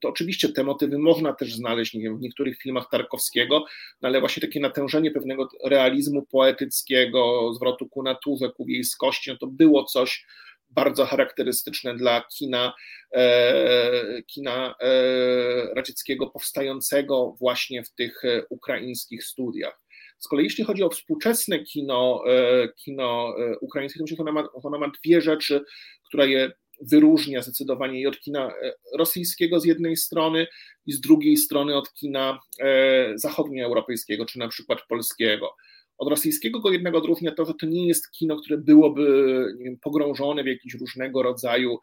to 0.00 0.08
oczywiście 0.08 0.48
te 0.48 0.64
motywy 0.64 0.98
można 0.98 1.32
też 1.32 1.54
znaleźć 1.54 1.94
nie 1.94 2.02
wiem, 2.02 2.18
w 2.18 2.20
niektórych 2.20 2.58
filmach 2.58 2.88
Tarkowskiego, 2.90 3.64
no 4.02 4.08
ale 4.08 4.20
właśnie 4.20 4.40
takie 4.40 4.60
natężenie 4.60 5.10
pewnego 5.10 5.48
realizmu 5.64 6.26
poetyckiego, 6.26 7.52
zwrotu 7.54 7.88
ku 7.88 8.02
naturze, 8.02 8.48
ku 8.48 8.64
wiejskości, 8.64 9.30
no 9.30 9.36
to 9.36 9.46
było 9.46 9.84
coś 9.84 10.26
bardzo 10.70 11.06
charakterystyczne 11.06 11.94
dla 11.94 12.24
kina, 12.38 12.74
e, 13.14 14.22
kina 14.26 14.74
e, 14.80 15.74
radzieckiego 15.74 16.26
powstającego 16.26 17.36
właśnie 17.38 17.82
w 17.82 17.90
tych 17.90 18.24
e, 18.24 18.42
ukraińskich 18.50 19.24
studiach. 19.24 19.80
Z 20.18 20.28
kolei 20.28 20.44
jeśli 20.44 20.64
chodzi 20.64 20.82
o 20.82 20.90
współczesne 20.90 21.58
kino, 21.58 22.22
e, 22.26 22.68
kino 22.68 23.34
e, 23.38 23.58
ukraińskie, 23.58 23.98
to 23.98 24.04
myślę, 24.04 24.16
że 24.16 24.22
ono 24.22 24.32
ma, 24.32 24.48
ono 24.52 24.78
ma 24.78 24.92
dwie 25.02 25.20
rzeczy, 25.20 25.64
które 26.04 26.28
je 26.28 26.52
wyróżnia 26.80 27.42
zdecydowanie 27.42 28.00
i 28.00 28.06
od 28.06 28.20
kina 28.20 28.48
e, 28.48 28.72
rosyjskiego 28.98 29.60
z 29.60 29.64
jednej 29.64 29.96
strony 29.96 30.46
i 30.86 30.92
z 30.92 31.00
drugiej 31.00 31.36
strony 31.36 31.76
od 31.76 31.92
kina 31.92 32.38
e, 32.60 33.12
zachodnioeuropejskiego, 33.14 34.26
czy 34.26 34.38
na 34.38 34.48
przykład 34.48 34.78
polskiego. 34.88 35.54
Od 35.98 36.08
rosyjskiego 36.08 36.60
go 36.60 36.72
jednego 36.72 36.98
odróżnia 36.98 37.34
to, 37.34 37.44
że 37.44 37.54
to 37.60 37.66
nie 37.66 37.88
jest 37.88 38.10
kino, 38.10 38.36
które 38.36 38.58
byłoby 38.58 39.44
wiem, 39.60 39.78
pogrążone 39.82 40.44
w 40.44 40.46
jakichś 40.46 40.74
różnego 40.74 41.22
rodzaju 41.22 41.78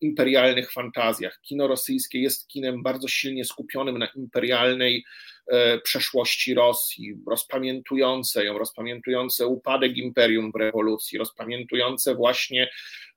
imperialnych 0.00 0.72
fantazjach. 0.72 1.40
Kino 1.42 1.68
rosyjskie 1.68 2.20
jest 2.20 2.48
kinem 2.48 2.82
bardzo 2.82 3.08
silnie 3.08 3.44
skupionym 3.44 3.98
na 3.98 4.06
imperialnej 4.16 5.04
e, 5.46 5.78
przeszłości 5.78 6.54
Rosji, 6.54 7.14
rozpamiętujące 7.30 8.44
ją, 8.44 8.58
rozpamiętujące 8.58 9.46
upadek 9.46 9.96
imperium 9.96 10.52
w 10.52 10.58
rewolucji, 10.58 11.18
rozpamiętujące 11.18 12.14
właśnie 12.14 12.70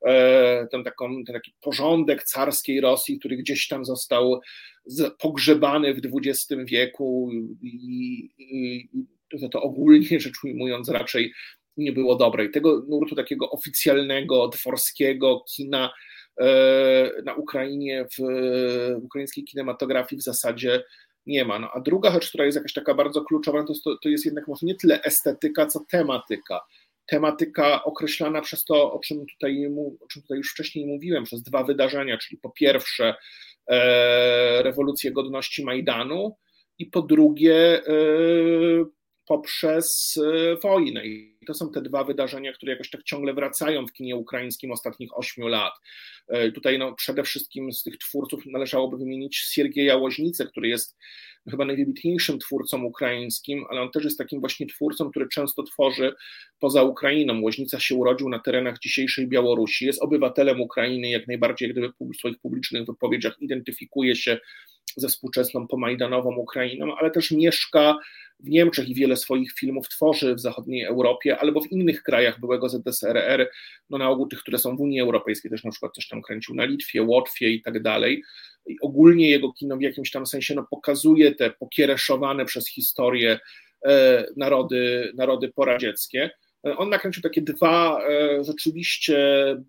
e, 0.06 0.66
ten, 0.70 0.84
taką, 0.84 1.24
ten 1.24 1.34
taki 1.34 1.52
porządek 1.60 2.24
carskiej 2.24 2.80
Rosji, 2.80 3.18
który 3.18 3.36
gdzieś 3.36 3.68
tam 3.68 3.84
został 3.84 4.40
pogrzebany 5.18 5.94
w 5.94 6.00
XX 6.14 6.48
wieku 6.64 7.30
i, 7.62 7.66
i, 8.38 8.88
i 8.92 9.50
to 9.50 9.62
ogólnie 9.62 10.20
rzecz 10.20 10.44
ujmując 10.44 10.88
raczej 10.88 11.32
nie 11.76 11.92
było 11.92 12.16
dobre. 12.16 12.44
I 12.44 12.50
tego 12.50 12.84
nurtu 12.88 13.14
takiego 13.14 13.50
oficjalnego, 13.50 14.48
dworskiego 14.48 15.44
kina 15.56 15.92
na 17.24 17.34
Ukrainie, 17.34 18.04
w, 18.04 18.22
w 19.00 19.04
ukraińskiej 19.04 19.44
kinematografii 19.44 20.20
w 20.20 20.24
zasadzie 20.24 20.84
nie 21.26 21.44
ma. 21.44 21.58
No, 21.58 21.70
a 21.74 21.80
druga 21.80 22.10
rzecz, 22.10 22.28
która 22.28 22.44
jest 22.44 22.56
jakaś 22.56 22.72
taka 22.72 22.94
bardzo 22.94 23.22
kluczowa, 23.22 23.64
to, 23.64 23.96
to 24.02 24.08
jest 24.08 24.24
jednak 24.24 24.48
może 24.48 24.66
nie 24.66 24.74
tyle 24.74 25.02
estetyka, 25.02 25.66
co 25.66 25.80
tematyka. 25.90 26.60
Tematyka 27.06 27.84
określana 27.84 28.40
przez 28.40 28.64
to, 28.64 28.92
o 28.92 28.98
czym 28.98 29.26
tutaj, 29.26 29.66
o 30.00 30.06
czym 30.06 30.22
tutaj 30.22 30.38
już 30.38 30.50
wcześniej 30.50 30.86
mówiłem, 30.86 31.24
przez 31.24 31.42
dwa 31.42 31.64
wydarzenia, 31.64 32.18
czyli 32.18 32.40
po 32.40 32.50
pierwsze 32.50 33.14
e, 33.66 34.62
rewolucję 34.62 35.12
godności 35.12 35.64
Majdanu 35.64 36.36
i 36.78 36.86
po 36.86 37.02
drugie 37.02 37.86
e, 37.86 37.92
poprzez 39.26 40.18
e, 40.24 40.56
wojnę. 40.56 41.02
To 41.44 41.54
są 41.54 41.72
te 41.72 41.82
dwa 41.82 42.04
wydarzenia, 42.04 42.52
które 42.52 42.72
jakoś 42.72 42.90
tak 42.90 43.02
ciągle 43.02 43.34
wracają 43.34 43.86
w 43.86 43.92
kinie 43.92 44.16
ukraińskim 44.16 44.72
ostatnich 44.72 45.18
ośmiu 45.18 45.48
lat. 45.48 45.72
E, 46.28 46.52
tutaj 46.52 46.78
no, 46.78 46.94
przede 46.94 47.22
wszystkim 47.22 47.72
z 47.72 47.82
tych 47.82 47.98
twórców 47.98 48.46
należałoby 48.46 48.96
wymienić 48.96 49.36
Siergieja 49.36 49.96
Łoźnicę, 49.96 50.46
który 50.46 50.68
jest 50.68 50.96
chyba 51.50 51.64
najwybitniejszym 51.64 52.38
twórcą 52.38 52.84
ukraińskim, 52.84 53.64
ale 53.70 53.80
on 53.80 53.90
też 53.90 54.04
jest 54.04 54.18
takim 54.18 54.40
właśnie 54.40 54.66
twórcą, 54.66 55.10
który 55.10 55.28
często 55.28 55.62
tworzy 55.62 56.14
poza 56.60 56.82
Ukrainą. 56.82 57.40
Łoźnica 57.40 57.80
się 57.80 57.94
urodził 57.94 58.28
na 58.28 58.38
terenach 58.38 58.78
dzisiejszej 58.78 59.28
Białorusi, 59.28 59.86
jest 59.86 60.02
obywatelem 60.02 60.60
Ukrainy, 60.60 61.10
jak 61.10 61.26
najbardziej, 61.26 61.68
jak 61.68 61.76
gdyby 61.76 61.92
w 62.14 62.16
swoich 62.16 62.38
publicznych 62.38 62.86
wypowiedziach 62.86 63.36
identyfikuje 63.40 64.16
się 64.16 64.38
ze 64.96 65.08
współczesną 65.08 65.68
pomajdanową 65.68 66.36
Ukrainą, 66.36 66.96
ale 66.96 67.10
też 67.10 67.30
mieszka 67.30 67.96
w 68.40 68.48
Niemczech 68.48 68.88
i 68.88 68.94
wiele 68.94 69.16
swoich 69.16 69.52
filmów 69.52 69.88
tworzy 69.88 70.34
w 70.34 70.40
zachodniej 70.40 70.84
Europie 70.84 71.38
albo 71.38 71.60
w 71.60 71.72
innych 71.72 72.02
krajach 72.02 72.40
byłego 72.40 72.68
ZSRR, 72.68 73.50
no 73.90 73.98
na 73.98 74.10
ogół 74.10 74.26
tych, 74.28 74.38
które 74.38 74.58
są 74.58 74.76
w 74.76 74.80
Unii 74.80 75.00
Europejskiej, 75.00 75.50
też 75.50 75.64
na 75.64 75.70
przykład 75.70 75.94
coś 75.94 76.08
tam 76.08 76.22
kręcił 76.22 76.54
na 76.54 76.64
Litwie, 76.64 77.02
Łotwie 77.02 77.50
i 77.50 77.62
tak 77.62 77.82
dalej. 77.82 78.22
I 78.66 78.76
ogólnie 78.82 79.30
jego 79.30 79.52
kino 79.52 79.76
w 79.76 79.82
jakimś 79.82 80.10
tam 80.10 80.26
sensie 80.26 80.54
no, 80.54 80.66
pokazuje 80.70 81.34
te 81.34 81.50
pokiereszowane 81.50 82.44
przez 82.44 82.68
historię 82.68 83.38
e, 83.86 84.26
narody, 84.36 85.12
narody 85.14 85.52
poradzieckie. 85.52 86.30
On 86.64 86.88
nakręcił 86.88 87.22
takie 87.22 87.42
dwa 87.42 88.00
e, 88.08 88.44
rzeczywiście 88.44 89.16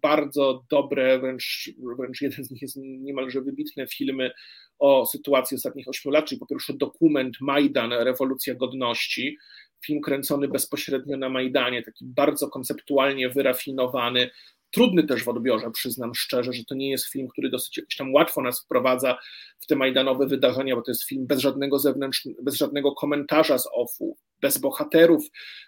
bardzo 0.01 0.63
dobre, 0.69 1.19
wręcz, 1.19 1.69
wręcz 1.99 2.21
jeden 2.21 2.45
z 2.45 2.51
nich 2.51 2.61
jest 2.61 2.75
niemalże 2.77 3.41
wybitne 3.41 3.87
filmy 3.87 4.31
o 4.79 5.05
sytuacji 5.05 5.55
ostatnich 5.55 5.87
ośmiu 5.87 6.11
lat, 6.11 6.25
czyli 6.25 6.39
po 6.39 6.45
pierwsze 6.45 6.73
dokument 6.73 7.37
Majdan, 7.41 7.93
rewolucja 7.93 8.55
godności, 8.55 9.37
film 9.85 10.01
kręcony 10.01 10.47
bezpośrednio 10.47 11.17
na 11.17 11.29
Majdanie, 11.29 11.83
taki 11.83 12.05
bardzo 12.05 12.49
konceptualnie 12.49 13.29
wyrafinowany, 13.29 14.29
trudny 14.75 15.03
też 15.03 15.23
w 15.23 15.29
odbiorze, 15.29 15.71
przyznam 15.71 16.15
szczerze, 16.15 16.53
że 16.53 16.63
to 16.63 16.75
nie 16.75 16.89
jest 16.89 17.11
film, 17.11 17.27
który 17.27 17.49
dosyć 17.49 17.77
jakoś 17.77 17.95
tam 17.95 18.13
łatwo 18.13 18.41
nas 18.41 18.63
wprowadza 18.63 19.17
w 19.59 19.65
te 19.65 19.75
majdanowe 19.75 20.27
wydarzenia, 20.27 20.75
bo 20.75 20.81
to 20.81 20.91
jest 20.91 21.03
film 21.03 21.27
bez 21.27 21.39
żadnego 21.39 21.79
zewnętrznego, 21.79 22.43
bez 22.43 22.55
żadnego 22.55 22.91
komentarza 22.91 23.57
z 23.57 23.67
OFU, 23.73 24.17
bez 24.41 24.57
bohaterów, 24.57 25.25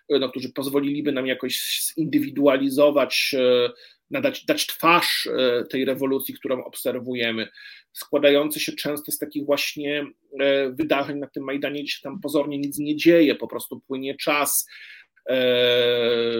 no, 0.10 0.30
którzy 0.30 0.54
pozwoliliby 0.54 1.12
nam 1.12 1.28
jakoś 1.28 1.82
zindywidualizować, 1.96 3.36
e, 3.38 3.70
nadać, 4.10 4.46
dać 4.46 4.68
twarz 4.68 5.28
e, 5.28 5.64
tej 5.66 5.86
rewolucji, 5.86 6.34
którą 6.34 6.64
obserwujemy, 6.64 7.48
składający 7.94 8.60
się 8.60 8.72
często 8.72 9.12
z 9.12 9.18
takich 9.18 9.46
właśnie 9.46 10.06
e, 10.40 10.70
wydarzeń 10.70 11.20
na 11.20 11.28
tym 11.28 11.44
Majdanie, 11.44 11.84
gdzie 11.84 11.92
się 11.92 12.02
tam 12.04 12.22
pozornie 12.22 12.58
nic 12.58 12.80
nie 12.80 12.96
dzieje, 12.96 13.36
po 13.36 13.48
prostu 13.48 13.80
płynie 13.80 14.16
czas, 14.16 14.68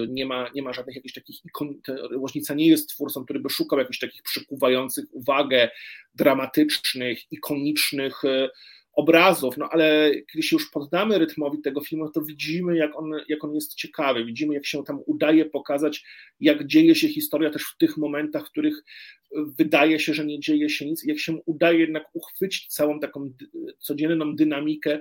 nie 0.10 0.26
ma, 0.26 0.50
nie 0.56 0.62
ma 0.62 0.74
żadnych 0.74 0.96
jakichś 0.96 1.14
takich 1.14 1.46
ikon, 1.46 1.82
Łożnica 2.16 2.54
nie 2.54 2.68
jest 2.68 2.90
twórcą, 2.90 3.24
który 3.24 3.40
by 3.40 3.50
szukał 3.50 3.80
jakichś 3.80 4.00
takich 4.00 4.24
przykuwających 4.24 5.06
uwagę, 5.12 5.70
dramatycznych, 6.16 7.32
ikonicznych 7.32 8.22
obrazów, 8.98 9.58
no 9.58 9.70
ale 9.72 10.12
kiedy 10.32 10.44
się 10.44 10.56
już 10.56 10.70
poddamy 10.72 11.20
rytmowi 11.20 11.62
tego 11.62 11.82
filmu, 11.82 12.10
to 12.10 12.22
widzimy, 12.22 12.78
jak 12.78 12.96
on, 12.96 13.12
jak 13.28 13.44
on 13.44 13.56
jest 13.56 13.76
ciekawy, 13.76 14.26
widzimy, 14.26 14.54
jak 14.54 14.66
się 14.66 14.84
tam 14.84 15.00
udaje 15.06 15.46
pokazać, 15.46 16.06
jak 16.40 16.68
dzieje 16.68 16.96
się 16.96 17.08
historia 17.08 17.50
też 17.50 17.64
w 17.64 17.78
tych 17.78 17.98
momentach, 17.98 18.48
w 18.48 18.52
których 18.52 18.84
wydaje 19.36 20.00
się, 20.00 20.14
że 20.14 20.26
nie 20.26 20.40
dzieje 20.40 20.70
się 20.70 20.86
nic, 20.86 21.04
jak 21.04 21.20
się 21.20 21.38
udaje 21.46 21.80
jednak 21.80 22.04
uchwycić 22.14 22.68
całą 22.68 23.00
taką 23.00 23.34
codzienną 23.80 24.36
dynamikę 24.36 25.00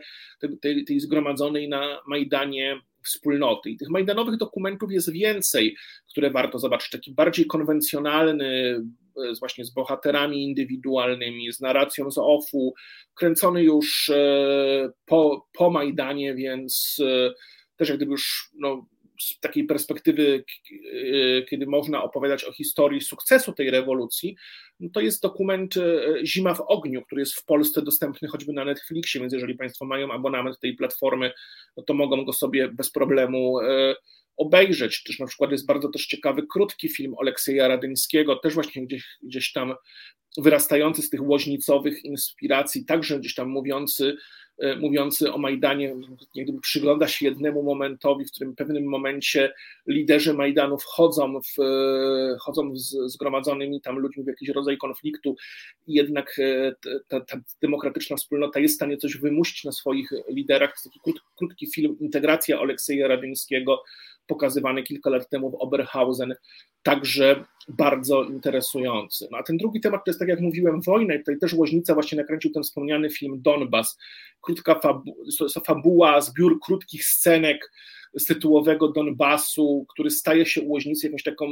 tej, 0.61 0.85
tej 0.85 1.01
zgromadzonej 1.01 1.69
na 1.69 2.01
Majdanie 2.07 2.81
wspólnoty. 3.07 3.71
I 3.71 3.77
tych 3.77 3.91
majdanowych 3.91 4.37
dokumentów 4.37 4.93
jest 4.93 5.13
więcej, 5.13 5.77
które 6.11 6.31
warto 6.31 6.59
zobaczyć. 6.59 6.91
Taki 6.91 7.15
bardziej 7.15 7.47
konwencjonalny, 7.47 8.83
e, 9.17 9.33
właśnie 9.39 9.65
z 9.65 9.71
bohaterami 9.71 10.45
indywidualnymi, 10.45 11.53
z 11.53 11.61
narracją 11.61 12.11
z 12.11 12.19
OFU, 12.19 12.75
kręcony 13.15 13.63
już 13.63 14.09
e, 14.09 14.91
po, 15.07 15.47
po 15.53 15.71
Majdanie, 15.71 16.35
więc 16.35 16.97
e, 17.05 17.33
też 17.77 17.89
jak 17.89 17.97
gdyby 17.97 18.13
już 18.13 18.51
no, 18.59 18.87
z 19.21 19.41
takiej 19.41 19.65
perspektywy, 19.65 20.45
kiedy 21.51 21.67
można 21.67 22.03
opowiadać 22.03 22.45
o 22.45 22.53
historii 22.53 23.01
sukcesu 23.01 23.53
tej 23.53 23.71
rewolucji, 23.71 24.37
to 24.93 25.01
jest 25.01 25.23
dokument 25.23 25.75
Zima 26.25 26.55
w 26.55 26.61
ogniu, 26.61 27.03
który 27.03 27.21
jest 27.21 27.35
w 27.35 27.45
Polsce 27.45 27.83
dostępny 27.83 28.29
choćby 28.29 28.53
na 28.53 28.65
Netflixie, 28.65 29.21
więc 29.21 29.33
jeżeli 29.33 29.55
Państwo 29.55 29.85
mają 29.85 30.13
abonament 30.13 30.59
tej 30.61 30.77
platformy, 30.77 31.33
no 31.77 31.83
to 31.83 31.95
mogą 31.95 32.25
go 32.25 32.33
sobie 32.33 32.69
bez 32.69 32.91
problemu 32.91 33.59
obejrzeć. 34.37 35.03
Też 35.03 35.19
na 35.19 35.27
przykład 35.27 35.51
jest 35.53 35.67
bardzo 35.67 35.89
też 35.89 36.07
ciekawy 36.07 36.47
krótki 36.53 36.89
film 36.89 37.15
Oleksija 37.17 37.69
Radyńskiego, 37.69 38.37
też 38.37 38.55
właśnie 38.55 38.87
gdzieś, 38.87 39.05
gdzieś 39.23 39.53
tam 39.53 39.75
wyrastający 40.39 41.03
z 41.03 41.11
tych 41.11 41.23
łoźnicowych 41.23 42.05
inspiracji, 42.05 42.85
także 42.85 43.21
gdzieś 43.21 43.35
tam 43.35 43.49
mówiący, 43.49 44.09
e, 44.09 44.17
mówiący 44.81 45.33
o 45.33 45.39
Majdanie, 45.39 45.97
gdyby 46.35 46.61
przygląda 46.61 47.09
się 47.09 47.27
jednemu 47.27 47.63
momentowi, 47.63 48.25
w 48.25 48.31
którym 48.31 48.53
w 48.53 48.57
pewnym 48.57 48.85
momencie 48.85 49.53
liderzy 49.87 50.35
Majdanu 50.35 50.79
wchodzą, 50.79 51.41
w, 51.41 51.61
e, 51.61 52.75
z 52.75 53.13
zgromadzonymi 53.13 53.81
tam 53.81 53.99
ludźmi 53.99 54.25
w 54.25 54.27
jakiś 54.27 54.49
rodzaj 54.49 54.79
konfliktu 54.79 55.37
i 55.87 55.95
jednak 55.95 56.39
e, 56.39 56.75
ta, 57.09 57.21
ta 57.21 57.41
demokratyczna 57.63 58.17
wspólnota 58.17 58.61
jest 58.61 58.75
w 58.75 58.77
stanie 58.77 58.97
coś 58.97 59.17
wymusić 59.17 59.65
na 59.65 59.73
swoich 59.73 60.11
liderach. 60.29 60.71
Jest 60.71 60.85
taki 60.85 61.21
krótki 61.37 61.67
film 61.75 61.97
Integracja 62.01 62.61
Oleksija 62.61 63.09
Radyńskiego, 63.09 63.83
pokazywany 64.27 64.83
kilka 64.83 65.11
lat 65.11 65.29
temu 65.29 65.51
w 65.51 65.55
Oberhausen, 65.55 66.35
także 66.83 67.45
bardzo 67.69 68.25
interesujący. 68.25 69.29
No 69.31 69.39
a 69.39 69.43
ten 69.43 69.57
drugi 69.57 69.81
temat 69.81 70.05
to 70.05 70.11
jest, 70.11 70.19
tak 70.19 70.29
jak 70.29 70.41
mówiłem, 70.41 70.81
wojna 70.81 71.15
i 71.15 71.19
tutaj 71.19 71.39
też 71.39 71.53
Łoźnica 71.53 71.95
właśnie 71.95 72.19
nakręcił 72.19 72.53
ten 72.53 72.63
wspomniany 72.63 73.11
film 73.11 73.43
Donbas, 73.43 73.99
krótka 74.41 74.81
fabu 74.81 75.17
fabuła, 75.65 76.21
zbiór 76.21 76.61
krótkich 76.61 77.05
scenek 77.05 77.71
z 78.17 78.25
tytułowego 78.25 78.89
Donbasu, 78.89 79.87
który 79.89 80.11
staje 80.11 80.47
się 80.47 80.61
u 80.61 80.71
Łoźnicy 80.71 81.07
jakąś 81.07 81.23
taką 81.23 81.47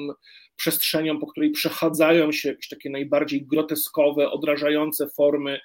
przestrzenią, 0.57 1.19
po 1.19 1.27
której 1.27 1.51
przechadzają 1.51 2.33
się 2.33 2.49
jakieś 2.49 2.69
takie 2.69 2.91
najbardziej 2.91 3.47
groteskowe, 3.47 4.31
odrażające 4.31 5.09
formy 5.09 5.61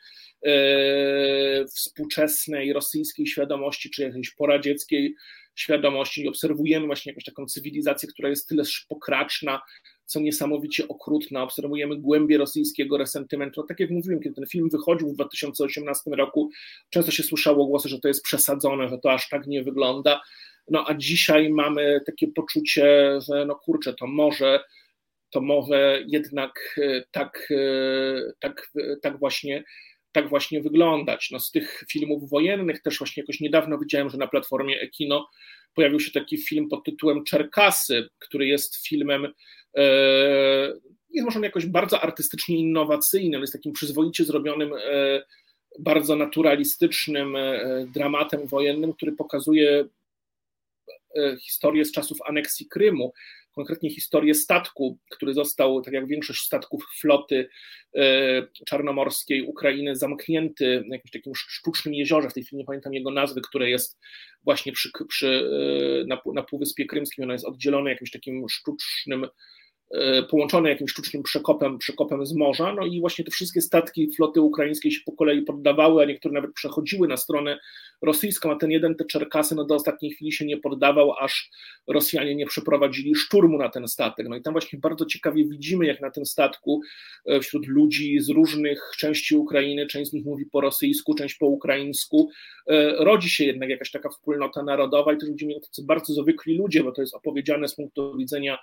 e, 0.45 1.65
współczesnej 1.65 2.73
rosyjskiej 2.73 3.27
świadomości, 3.27 3.89
czy 3.89 4.03
jakiejś 4.03 4.31
poradzieckiej 4.31 5.15
świadomości 5.61 6.23
i 6.23 6.27
obserwujemy 6.27 6.85
właśnie 6.85 7.09
jakąś 7.09 7.23
taką 7.23 7.45
cywilizację, 7.45 8.09
która 8.09 8.29
jest 8.29 8.47
tyle 8.47 8.63
pokraczna, 8.89 9.61
co 10.05 10.19
niesamowicie 10.19 10.87
okrutna. 10.87 11.43
Obserwujemy 11.43 11.97
głębie 11.97 12.37
rosyjskiego 12.37 12.97
resentymentu. 12.97 13.61
No, 13.61 13.67
tak 13.67 13.79
jak 13.79 13.89
mówiłem, 13.89 14.19
kiedy 14.19 14.35
ten 14.35 14.47
film 14.47 14.69
wychodził 14.69 15.09
w 15.09 15.13
2018 15.13 16.11
roku, 16.11 16.49
często 16.89 17.11
się 17.11 17.23
słyszało 17.23 17.65
głosy, 17.65 17.89
że 17.89 17.99
to 17.99 18.07
jest 18.07 18.23
przesadzone, 18.23 18.89
że 18.89 18.97
to 18.97 19.11
aż 19.11 19.29
tak 19.29 19.47
nie 19.47 19.63
wygląda. 19.63 20.21
No 20.69 20.85
a 20.87 20.93
dzisiaj 20.93 21.49
mamy 21.49 22.01
takie 22.05 22.27
poczucie, 22.27 23.19
że 23.27 23.45
no 23.45 23.55
kurczę, 23.55 23.93
to 23.93 24.07
może 24.07 24.59
to 25.31 25.41
może 25.41 26.03
jednak 26.07 26.75
e, 26.77 27.03
tak, 27.11 27.47
e, 27.51 28.33
tak, 28.39 28.71
tak 29.01 29.19
właśnie 29.19 29.63
tak 30.11 30.29
właśnie 30.29 30.61
wyglądać. 30.61 31.29
No, 31.31 31.39
z 31.39 31.51
tych 31.51 31.83
filmów 31.91 32.29
wojennych 32.29 32.81
też 32.81 32.97
właśnie 32.97 33.23
jakoś 33.23 33.39
niedawno 33.39 33.77
widziałem, 33.77 34.09
że 34.09 34.17
na 34.17 34.27
platformie 34.27 34.79
Ekino 34.79 35.29
pojawił 35.73 35.99
się 35.99 36.11
taki 36.11 36.37
film 36.37 36.69
pod 36.69 36.83
tytułem 36.83 37.23
Czerkasy, 37.23 38.09
który 38.19 38.47
jest 38.47 38.87
filmem 38.87 39.33
e, 39.77 39.83
jest 41.11 41.25
może 41.25 41.39
jakoś 41.39 41.65
bardzo 41.65 42.01
artystycznie 42.01 42.57
innowacyjnym, 42.57 43.41
jest 43.41 43.53
takim 43.53 43.73
przyzwoicie 43.73 44.25
zrobionym, 44.25 44.73
e, 44.73 45.23
bardzo 45.79 46.15
naturalistycznym 46.15 47.35
e, 47.35 47.85
dramatem 47.93 48.47
wojennym, 48.47 48.93
który 48.93 49.11
pokazuje 49.11 49.85
historię 51.41 51.85
z 51.85 51.91
czasów 51.91 52.17
aneksji 52.25 52.67
Krymu 52.67 53.13
konkretnie 53.59 53.89
historię 53.89 54.33
statku, 54.35 54.99
który 55.11 55.33
został, 55.33 55.81
tak 55.81 55.93
jak 55.93 56.07
większość 56.07 56.41
statków 56.41 56.83
floty 56.99 57.49
e, 57.95 58.47
czarnomorskiej 58.65 59.41
Ukrainy, 59.41 59.95
zamknięty 59.95 60.83
w 60.89 60.91
jakimś 60.91 61.11
takim 61.11 61.35
sztucznym 61.35 61.93
jeziorze, 61.93 62.29
w 62.29 62.33
tej 62.33 62.43
chwili 62.43 62.57
nie 62.57 62.65
pamiętam 62.65 62.93
jego 62.93 63.11
nazwy, 63.11 63.41
które 63.41 63.69
jest 63.69 63.99
właśnie 64.43 64.71
przy, 64.71 64.89
przy, 65.07 65.49
e, 66.01 66.07
na, 66.07 66.21
na 66.33 66.43
Półwyspie 66.43 66.85
Krymskim, 66.85 67.23
ono 67.23 67.33
jest 67.33 67.45
oddzielone 67.45 67.89
jakimś 67.89 68.11
takim 68.11 68.49
sztucznym 68.49 69.27
połączone 70.29 70.69
jakimś 70.69 70.91
sztucznym 70.91 71.23
przekopem, 71.23 71.77
przekopem 71.77 72.25
z 72.25 72.35
morza, 72.35 72.73
no 72.73 72.85
i 72.85 72.99
właśnie 72.99 73.25
te 73.25 73.31
wszystkie 73.31 73.61
statki 73.61 74.11
floty 74.15 74.41
ukraińskiej 74.41 74.91
się 74.91 75.01
po 75.05 75.11
kolei 75.11 75.41
poddawały, 75.41 76.03
a 76.03 76.05
niektóre 76.05 76.33
nawet 76.33 76.53
przechodziły 76.53 77.07
na 77.07 77.17
stronę 77.17 77.59
rosyjską, 78.01 78.51
a 78.51 78.55
ten 78.55 78.71
jeden, 78.71 78.95
te 78.95 79.05
Czerkasy, 79.05 79.55
no 79.55 79.65
do 79.65 79.75
ostatniej 79.75 80.11
chwili 80.11 80.31
się 80.31 80.45
nie 80.45 80.57
poddawał, 80.57 81.13
aż 81.13 81.49
Rosjanie 81.87 82.35
nie 82.35 82.45
przeprowadzili 82.45 83.15
szturmu 83.15 83.57
na 83.57 83.69
ten 83.69 83.87
statek. 83.87 84.29
No 84.29 84.35
i 84.35 84.41
tam 84.41 84.53
właśnie 84.53 84.79
bardzo 84.79 85.05
ciekawie 85.05 85.45
widzimy, 85.45 85.85
jak 85.85 86.01
na 86.01 86.11
tym 86.11 86.25
statku 86.25 86.81
e, 87.25 87.39
wśród 87.39 87.67
ludzi 87.67 88.19
z 88.19 88.29
różnych 88.29 88.91
części 88.97 89.35
Ukrainy, 89.35 89.87
część 89.87 90.11
z 90.11 90.13
nich 90.13 90.25
mówi 90.25 90.45
po 90.45 90.61
rosyjsku, 90.61 91.13
część 91.15 91.35
po 91.35 91.47
ukraińsku, 91.47 92.29
e, 92.67 92.91
rodzi 93.03 93.29
się 93.29 93.45
jednak 93.45 93.69
jakaś 93.69 93.91
taka 93.91 94.09
wspólnota 94.09 94.63
narodowa 94.63 95.13
i 95.13 95.17
też 95.17 95.29
widzimy 95.29 95.53
tacy 95.53 95.83
bardzo 95.85 96.13
zwykli 96.13 96.57
ludzie, 96.57 96.83
bo 96.83 96.91
to 96.91 97.01
jest 97.01 97.15
opowiedziane 97.15 97.67
z 97.67 97.75
punktu 97.75 98.17
widzenia 98.17 98.57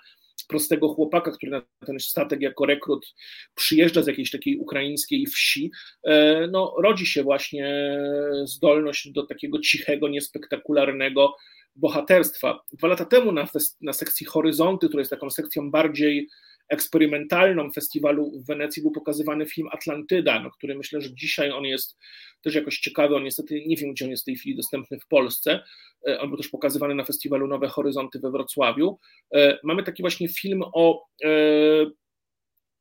prostego 0.47 0.89
chłopaka, 0.89 1.31
który 1.31 1.51
na 1.51 1.61
ten 1.85 1.99
statek 1.99 2.41
jako 2.41 2.65
rekrut 2.65 3.13
przyjeżdża 3.55 4.03
z 4.03 4.07
jakiejś 4.07 4.31
takiej 4.31 4.57
ukraińskiej 4.57 5.25
wsi, 5.25 5.71
e, 6.03 6.47
no, 6.51 6.75
rodzi 6.83 7.05
się 7.05 7.23
właśnie 7.23 7.97
zdolność 8.45 9.11
do 9.11 9.25
takiego 9.25 9.59
cichego, 9.59 10.07
niespektakularnego 10.07 11.35
bohaterstwa. 11.75 12.59
Dwa 12.73 12.87
lata 12.87 13.05
temu 13.05 13.31
na, 13.31 13.47
na 13.81 13.93
sekcji 13.93 14.25
Horyzonty, 14.25 14.87
która 14.87 15.01
jest 15.01 15.11
taką 15.11 15.29
sekcją 15.29 15.71
bardziej 15.71 16.27
eksperymentalną 16.69 17.71
festiwalu 17.71 18.31
w 18.31 18.47
Wenecji 18.47 18.81
był 18.81 18.91
pokazywany 18.91 19.45
film 19.45 19.67
Atlantyda, 19.71 20.39
no, 20.39 20.51
który 20.51 20.75
myślę, 20.75 21.01
że 21.01 21.15
dzisiaj 21.15 21.51
on 21.51 21.63
jest 21.63 21.97
też 22.41 22.55
jakoś 22.55 22.79
ciekawy, 22.79 23.15
on 23.15 23.23
niestety 23.23 23.63
nie 23.65 23.75
wiem, 23.75 23.91
gdzie 23.91 24.05
on 24.05 24.11
jest 24.11 24.23
w 24.23 24.25
tej 24.25 24.35
chwili 24.35 24.55
dostępny 24.55 24.99
w 24.99 25.07
Polsce, 25.07 25.63
e, 26.07 26.19
on 26.19 26.29
był 26.29 26.37
też 26.37 26.47
pokazywany 26.47 26.95
na 26.95 27.03
festiwalu 27.03 27.47
Nowe 27.47 27.67
Horyzonty 27.67 28.19
we 28.19 28.31
Wrocławiu. 28.31 28.99
E, 29.35 29.59
mamy 29.63 29.83
taki 29.83 30.03
właśnie 30.03 30.27
film 30.27 30.63
o 30.73 31.05
e, 31.23 31.29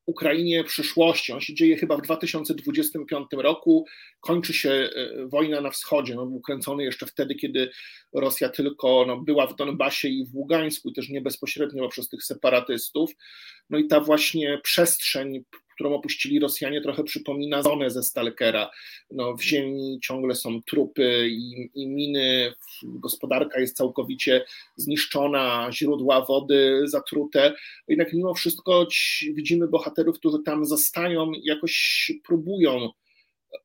Ukrainie 0.06 0.64
przyszłości. 0.64 1.32
On 1.32 1.40
się 1.40 1.54
dzieje 1.54 1.76
chyba 1.76 1.96
w 1.96 2.02
2025 2.02 3.26
roku. 3.32 3.86
Kończy 4.20 4.52
się 4.52 4.70
e, 4.70 4.90
wojna 5.26 5.60
na 5.60 5.70
wschodzie. 5.70 6.14
No, 6.14 6.26
był 6.26 6.40
kręcony 6.40 6.84
jeszcze 6.84 7.06
wtedy, 7.06 7.34
kiedy 7.34 7.70
Rosja 8.14 8.48
tylko 8.48 9.04
no, 9.06 9.16
była 9.20 9.46
w 9.46 9.56
Donbasie 9.56 10.08
i 10.08 10.26
w 10.26 10.34
Ługańsku, 10.34 10.88
i 10.88 10.92
też 10.92 11.08
nie 11.08 11.20
bezpośrednio 11.20 11.88
przez 11.88 12.08
tych 12.08 12.24
separatystów. 12.24 13.10
No 13.70 13.78
i 13.78 13.86
ta 13.86 14.00
właśnie 14.00 14.60
przestrzeń 14.62 15.44
którą 15.76 15.94
opuścili 15.94 16.40
Rosjanie, 16.40 16.80
trochę 16.80 17.04
przypomina 17.04 17.62
zonę 17.62 17.90
ze 17.90 18.02
Stalkera. 18.02 18.70
No, 19.10 19.36
w 19.36 19.42
ziemi 19.42 19.98
ciągle 20.02 20.34
są 20.34 20.62
trupy 20.62 21.28
i, 21.30 21.70
i 21.74 21.88
miny, 21.88 22.52
gospodarka 22.82 23.60
jest 23.60 23.76
całkowicie 23.76 24.44
zniszczona, 24.76 25.68
źródła 25.72 26.24
wody 26.24 26.82
zatrute. 26.84 27.54
Jednak 27.88 28.12
mimo 28.12 28.34
wszystko 28.34 28.86
widzimy 29.34 29.68
bohaterów, 29.68 30.18
którzy 30.18 30.38
tam 30.44 30.64
zostają, 30.64 31.32
jakoś 31.42 32.10
próbują 32.26 32.90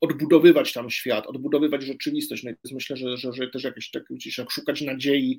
odbudowywać 0.02 0.74
tam 0.74 0.90
świat, 0.90 1.28
odbudowywać 1.28 1.84
rzeczywistość. 1.84 2.44
No 2.44 2.52
myślę, 2.72 2.98
że, 2.98 3.18
że, 3.18 3.34
że 3.34 3.48
też 3.48 3.64
jakieś 3.64 3.92
tak, 3.92 4.04
jak 4.38 4.52
szukać 4.52 4.82
nadziei 4.82 5.38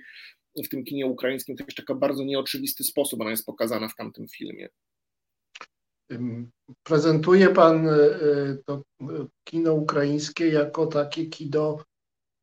w 0.65 0.69
tym 0.69 0.85
kinie 0.85 1.07
ukraińskim, 1.07 1.57
to 1.57 1.65
jest 1.65 1.77
taka 1.77 1.95
bardzo 1.95 2.25
nieoczywisty 2.25 2.85
sposób, 2.85 3.21
ona 3.21 3.31
jest 3.31 3.47
pokazana 3.47 3.89
w 3.89 3.97
tamtym 3.97 4.29
filmie. 4.29 4.69
Prezentuje 6.83 7.49
Pan 7.49 7.89
e, 7.89 7.93
e, 7.93 8.55
to 8.67 8.83
kino 9.45 9.73
ukraińskie 9.75 10.49
jako 10.49 10.87
takie 10.87 11.27
kino 11.27 11.79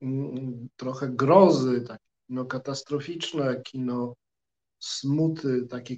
mm, 0.02 0.70
trochę 0.76 1.10
grozy, 1.10 1.82
takie 1.82 2.06
kino 2.28 2.46
katastroficzne, 2.46 3.62
kino 3.62 4.16
smuty, 4.80 5.68
takie 5.70 5.96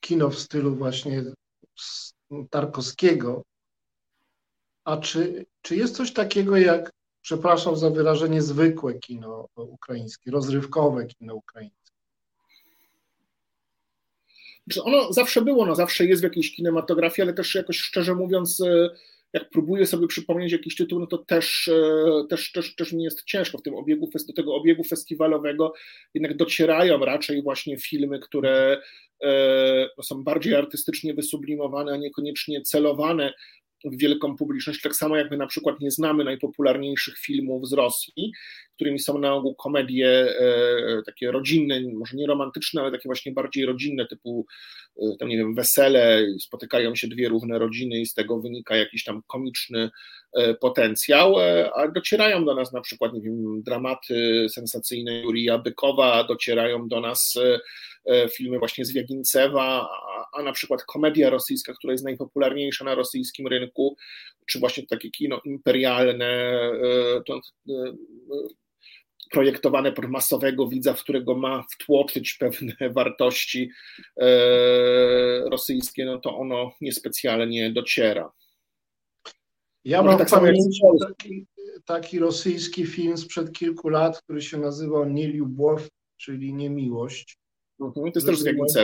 kino 0.00 0.30
w 0.30 0.38
stylu 0.38 0.76
właśnie 0.76 1.24
Tarkowskiego. 2.50 3.42
A 4.84 4.96
czy, 4.96 5.46
czy 5.62 5.76
jest 5.76 5.96
coś 5.96 6.12
takiego 6.12 6.56
jak, 6.56 6.90
przepraszam 7.22 7.76
za 7.76 7.90
wyrażenie, 7.90 8.42
zwykłe 8.42 8.94
kino 8.94 9.46
ukraińskie, 9.56 10.30
rozrywkowe 10.30 11.06
kino 11.06 11.34
ukraińskie? 11.34 11.81
Znaczy 14.66 14.82
ono 14.82 15.12
zawsze 15.12 15.42
było, 15.42 15.66
no 15.66 15.74
zawsze 15.74 16.06
jest 16.06 16.22
w 16.22 16.24
jakiejś 16.24 16.56
kinematografii, 16.56 17.22
ale 17.22 17.34
też 17.34 17.54
jakoś 17.54 17.76
szczerze 17.78 18.14
mówiąc, 18.14 18.60
e, 18.60 18.90
jak 19.32 19.50
próbuję 19.50 19.86
sobie 19.86 20.06
przypomnieć 20.06 20.52
jakiś 20.52 20.76
tytuł, 20.76 21.00
no 21.00 21.06
to 21.06 21.18
też, 21.18 21.68
e, 21.68 22.26
też, 22.30 22.52
też, 22.52 22.74
też 22.74 22.92
mi 22.92 23.04
jest 23.04 23.24
ciężko 23.24 23.58
w 23.58 23.62
tym 23.62 23.74
obiegu, 23.74 24.10
do 24.28 24.32
tego 24.32 24.54
obiegu 24.54 24.84
festiwalowego. 24.84 25.72
Jednak 26.14 26.36
docierają 26.36 27.04
raczej 27.04 27.42
właśnie 27.42 27.76
filmy, 27.78 28.18
które 28.18 28.82
e, 29.22 29.88
no, 29.96 30.02
są 30.02 30.24
bardziej 30.24 30.54
artystycznie 30.54 31.14
wysublimowane, 31.14 31.92
a 31.92 31.96
niekoniecznie 31.96 32.62
celowane 32.62 33.32
wielką 33.84 34.36
publiczność, 34.36 34.80
tak 34.80 34.96
samo 34.96 35.16
jak 35.16 35.30
my 35.30 35.36
na 35.36 35.46
przykład 35.46 35.80
nie 35.80 35.90
znamy 35.90 36.24
najpopularniejszych 36.24 37.18
filmów 37.18 37.68
z 37.68 37.72
Rosji, 37.72 38.32
którymi 38.74 38.98
są 38.98 39.18
na 39.18 39.34
ogół 39.34 39.54
komedie 39.54 40.08
e, 40.10 41.02
takie 41.06 41.30
rodzinne, 41.30 41.80
może 41.94 42.16
nie 42.16 42.26
romantyczne, 42.26 42.82
ale 42.82 42.90
takie 42.90 43.08
właśnie 43.08 43.32
bardziej 43.32 43.66
rodzinne, 43.66 44.06
typu 44.06 44.46
e, 44.96 45.16
tam 45.18 45.28
nie 45.28 45.36
wiem, 45.36 45.54
wesele, 45.54 46.26
spotykają 46.40 46.94
się 46.94 47.08
dwie 47.08 47.28
równe 47.28 47.58
rodziny 47.58 48.00
i 48.00 48.06
z 48.06 48.14
tego 48.14 48.40
wynika 48.40 48.76
jakiś 48.76 49.04
tam 49.04 49.22
komiczny 49.26 49.90
e, 50.32 50.54
potencjał, 50.54 51.34
a 51.74 51.88
docierają 51.88 52.44
do 52.44 52.54
nas 52.54 52.72
na 52.72 52.80
przykład, 52.80 53.12
nie 53.12 53.20
wiem, 53.20 53.62
dramaty 53.62 54.46
sensacyjne 54.54 55.20
Jurija 55.20 55.58
Bykowa, 55.58 56.24
docierają 56.24 56.88
do 56.88 57.00
nas 57.00 57.38
filmy 58.36 58.58
właśnie 58.58 58.84
z 58.84 58.92
Wiagincewa, 58.92 59.88
a, 59.90 60.26
a 60.38 60.42
na 60.42 60.52
przykład 60.52 60.84
komedia 60.84 61.30
rosyjska, 61.30 61.72
która 61.74 61.92
jest 61.92 62.04
najpopularniejsza 62.04 62.84
na 62.84 62.94
rosyjskim 62.94 63.46
rynku, 63.46 63.96
czy 64.46 64.58
właśnie 64.58 64.86
takie 64.86 65.10
kino 65.10 65.40
imperialne, 65.44 66.60
to, 67.26 67.40
projektowane 69.32 69.92
pod 69.92 70.08
masowego 70.08 70.68
widza, 70.68 70.94
w 70.94 71.02
którego 71.02 71.34
ma 71.34 71.64
wtłoczyć 71.70 72.34
pewne 72.34 72.74
wartości 72.90 73.70
e, 74.20 74.28
rosyjskie, 75.50 76.04
no 76.04 76.18
to 76.18 76.38
ono 76.38 76.72
niespecjalnie 76.80 77.72
dociera. 77.72 78.32
Ja 79.84 80.02
mam 80.02 80.18
tak 80.18 80.30
taki, 80.30 81.46
taki 81.84 82.18
rosyjski 82.18 82.86
film 82.86 83.16
sprzed 83.16 83.52
kilku 83.52 83.88
lat, 83.88 84.22
który 84.22 84.42
się 84.42 84.58
nazywał 84.58 85.08
Nieliubow, 85.10 85.88
czyli 86.16 86.54
Niemiłość. 86.54 87.38
Mhm, 87.80 88.12
to 88.12 88.30
jest 88.30 88.40
z 88.40 88.74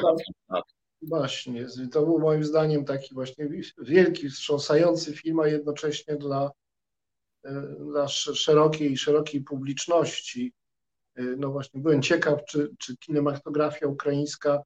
tak. 0.49 0.65
Właśnie, 1.03 1.67
to 1.93 2.03
był 2.03 2.19
moim 2.19 2.45
zdaniem 2.45 2.85
taki 2.85 3.15
właśnie 3.15 3.49
wielki, 3.79 4.29
wstrząsający 4.29 5.17
film, 5.17 5.41
a 5.41 5.49
jednocześnie 5.49 6.17
dla 6.17 6.51
dla 7.93 8.09
szerokiej, 8.09 8.97
szerokiej 8.97 9.41
publiczności. 9.41 10.53
Y, 11.19 11.37
no 11.39 11.51
właśnie, 11.51 11.81
byłem 11.81 12.03
ciekaw, 12.03 12.45
czy, 12.45 12.71
czy 12.79 12.97
kinematografia 12.97 13.87
ukraińska 13.87 14.63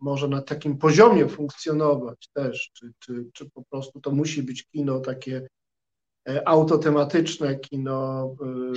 może 0.00 0.28
na 0.28 0.42
takim 0.42 0.78
poziomie 0.78 1.28
funkcjonować 1.28 2.28
też, 2.32 2.70
czy, 2.72 2.92
czy, 2.98 3.30
czy 3.32 3.50
po 3.50 3.64
prostu 3.64 4.00
to 4.00 4.10
musi 4.10 4.42
być 4.42 4.66
kino 4.66 5.00
takie 5.00 5.36
e, 5.36 5.46
autotematyczne, 6.44 7.58
kino. 7.58 8.30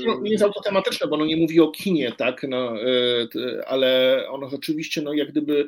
No, 0.06 0.20
nie 0.22 0.32
jest 0.32 0.44
autotematyczne, 0.44 1.08
bo 1.08 1.16
ono 1.16 1.26
nie 1.26 1.38
mówi 1.38 1.60
o 1.60 1.72
kinie, 1.72 2.12
tak, 2.18 2.46
no, 2.50 2.82
y, 2.82 3.66
ale 3.68 4.18
ono 4.30 4.50
rzeczywiście, 4.50 5.02
no, 5.02 5.14
jak 5.14 5.32
gdyby 5.32 5.68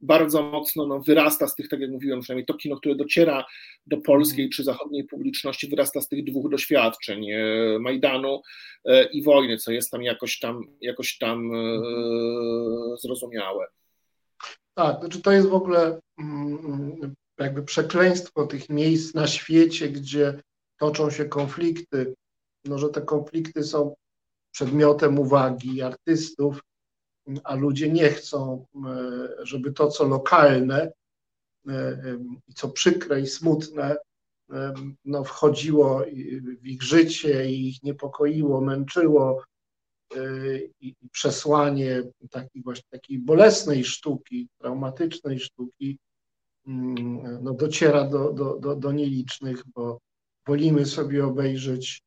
bardzo 0.00 0.42
mocno 0.42 0.86
no, 0.86 1.00
wyrasta 1.00 1.48
z 1.48 1.54
tych, 1.54 1.68
tak 1.68 1.80
jak 1.80 1.90
mówiłem, 1.90 2.20
przynajmniej 2.20 2.46
to 2.46 2.54
kino, 2.54 2.76
które 2.76 2.94
dociera 2.94 3.44
do 3.86 3.96
polskiej 3.96 4.44
mhm. 4.44 4.50
czy 4.50 4.64
zachodniej 4.64 5.04
publiczności, 5.04 5.68
wyrasta 5.68 6.00
z 6.00 6.08
tych 6.08 6.24
dwóch 6.24 6.50
doświadczeń 6.50 7.30
e, 7.30 7.38
Majdanu 7.78 8.42
e, 8.84 9.04
i 9.04 9.22
wojny, 9.22 9.58
co 9.58 9.72
jest 9.72 9.90
tam 9.90 10.02
jakoś 10.02 10.38
tam, 10.38 10.62
jakoś 10.80 11.18
tam 11.18 11.54
e, 11.54 11.58
mhm. 11.58 12.96
zrozumiałe. 12.98 13.66
Tak, 14.74 15.00
znaczy 15.00 15.22
to 15.22 15.32
jest 15.32 15.48
w 15.48 15.54
ogóle 15.54 16.00
mm, 16.18 17.14
jakby 17.38 17.62
przekleństwo 17.62 18.46
tych 18.46 18.68
miejsc 18.68 19.14
na 19.14 19.26
świecie, 19.26 19.88
gdzie 19.88 20.42
toczą 20.78 21.10
się 21.10 21.24
konflikty, 21.24 22.14
no, 22.64 22.78
że 22.78 22.88
te 22.88 23.00
konflikty 23.00 23.64
są 23.64 23.94
przedmiotem 24.50 25.18
uwagi 25.18 25.82
artystów, 25.82 26.60
a 27.44 27.54
ludzie 27.54 27.92
nie 27.92 28.08
chcą, 28.08 28.66
e, 28.86 29.46
żeby 29.46 29.72
to, 29.72 29.88
co 29.88 30.04
lokalne 30.04 30.92
e, 31.68 31.98
i 32.48 32.54
co 32.54 32.68
przykre 32.68 33.20
i 33.20 33.26
smutne, 33.26 33.96
e, 34.52 34.74
no, 35.04 35.24
wchodziło 35.24 36.02
w 36.62 36.66
ich 36.66 36.82
życie 36.82 37.50
i 37.50 37.68
ich 37.68 37.82
niepokoiło, 37.82 38.60
męczyło 38.60 39.42
i 40.80 40.94
przesłanie 41.12 42.02
takiej 42.30 42.62
właśnie 42.62 42.84
takiej 42.90 43.18
bolesnej 43.18 43.84
sztuki, 43.84 44.48
traumatycznej 44.58 45.40
sztuki 45.40 45.98
mm, 46.66 47.42
no, 47.42 47.54
dociera 47.54 48.08
do, 48.08 48.32
do, 48.32 48.58
do, 48.58 48.76
do 48.76 48.92
nielicznych, 48.92 49.62
bo 49.74 49.98
wolimy 50.46 50.86
sobie 50.86 51.26
obejrzeć 51.26 52.02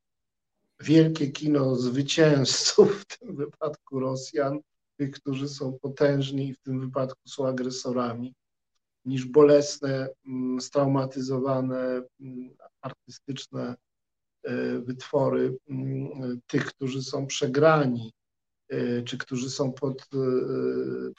wielkie 0.79 1.31
kino 1.31 1.75
zwycięzców, 1.75 3.01
w 3.01 3.17
tym 3.17 3.35
wypadku 3.35 3.99
Rosjan, 3.99 4.59
tych, 4.97 5.11
którzy 5.11 5.49
są 5.49 5.77
potężni 5.81 6.47
i 6.47 6.53
w 6.53 6.59
tym 6.59 6.79
wypadku 6.79 7.29
są 7.29 7.47
agresorami, 7.47 8.33
niż 9.05 9.25
bolesne, 9.25 10.09
mm, 10.27 10.61
straumatyzowane, 10.61 12.01
mm, 12.21 12.49
artystyczne 12.81 13.75
e, 14.43 14.79
wytwory 14.79 15.57
mm, 15.69 16.41
tych, 16.47 16.65
którzy 16.65 17.03
są 17.03 17.27
przegrani, 17.27 18.13
e, 18.69 19.03
czy 19.03 19.17
którzy 19.17 19.49
są 19.49 19.73
pod, 19.73 20.01
e, 20.01 20.17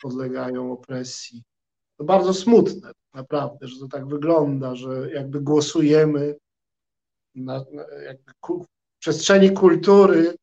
podlegają 0.03 0.73
opresji. 0.73 1.43
To 1.97 2.05
bardzo 2.05 2.35
smutne, 2.35 2.93
naprawdę, 3.15 3.69
że 3.69 3.81
to 3.81 3.89
tak 3.89 4.07
wygląda, 4.07 4.75
że 4.75 5.11
jakby 5.13 5.41
głosujemy 5.41 6.37
na, 7.35 7.65
jakby 8.05 8.33
w 8.43 8.99
przestrzeni 8.99 9.51
kultury, 9.51 10.35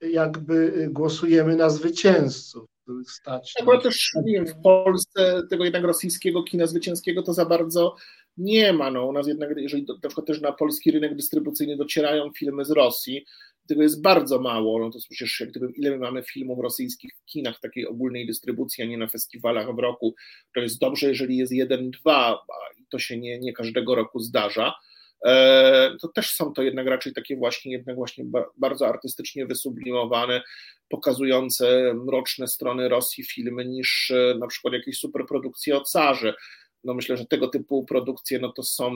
jakby 0.00 0.88
głosujemy 0.90 1.56
na 1.56 1.70
zwycięzców 1.70 2.66
stać. 3.06 3.54
Akurat 3.60 3.82
też 3.82 4.12
wiem, 4.26 4.46
w 4.46 4.62
Polsce 4.62 5.42
tego 5.50 5.64
jednak 5.64 5.84
rosyjskiego 5.84 6.42
kina 6.42 6.66
zwycięskiego 6.66 7.22
to 7.22 7.34
za 7.34 7.46
bardzo 7.46 7.96
nie 8.36 8.72
ma. 8.72 8.90
No, 8.90 9.06
u 9.06 9.12
nas 9.12 9.26
jednak, 9.26 9.50
jeżeli 9.56 9.86
na 10.02 10.08
przykład 10.08 10.26
też 10.26 10.40
na 10.40 10.52
polski 10.52 10.90
rynek 10.90 11.16
dystrybucyjny 11.16 11.76
docierają 11.76 12.30
filmy 12.32 12.64
z 12.64 12.70
Rosji, 12.70 13.24
tego 13.68 13.82
jest 13.82 14.02
bardzo 14.02 14.40
mało. 14.40 14.78
No 14.78 14.90
to 14.90 14.98
przecież 15.10 15.40
jak 15.40 15.50
gdyby, 15.50 15.72
ile 15.76 15.90
my 15.90 15.98
mamy 15.98 16.22
filmów 16.22 16.58
rosyjskich 16.58 17.12
w 17.14 17.24
kinach 17.24 17.60
takiej 17.60 17.86
ogólnej 17.86 18.26
dystrybucji, 18.26 18.84
a 18.84 18.86
nie 18.86 18.98
na 18.98 19.08
festiwalach 19.08 19.74
w 19.74 19.78
roku, 19.78 20.14
to 20.54 20.60
jest 20.60 20.80
dobrze, 20.80 21.08
jeżeli 21.08 21.36
jest 21.36 21.52
jeden, 21.52 21.90
dwa, 21.90 22.38
i 22.80 22.86
to 22.90 22.98
się 22.98 23.18
nie, 23.18 23.38
nie 23.38 23.52
każdego 23.52 23.94
roku 23.94 24.20
zdarza. 24.20 24.74
E, 25.26 25.96
to 26.00 26.08
też 26.08 26.30
są 26.30 26.52
to 26.52 26.62
jednak 26.62 26.86
raczej 26.86 27.12
takie 27.12 27.36
właśnie, 27.36 27.72
jednak 27.72 27.96
właśnie 27.96 28.24
bardzo 28.56 28.88
artystycznie 28.88 29.46
wysublimowane, 29.46 30.42
pokazujące 30.88 31.94
mroczne 31.94 32.48
strony 32.48 32.88
Rosji 32.88 33.24
filmy 33.24 33.64
niż 33.64 34.10
e, 34.10 34.34
na 34.38 34.46
przykład 34.46 34.74
jakieś 34.74 34.98
superprodukcje 34.98 35.76
o 35.76 35.80
carze. 35.80 36.34
No 36.84 36.94
myślę, 36.94 37.16
że 37.16 37.26
tego 37.26 37.48
typu 37.48 37.84
produkcje 37.84 38.38
no 38.38 38.52
to 38.52 38.62
są 38.62 38.92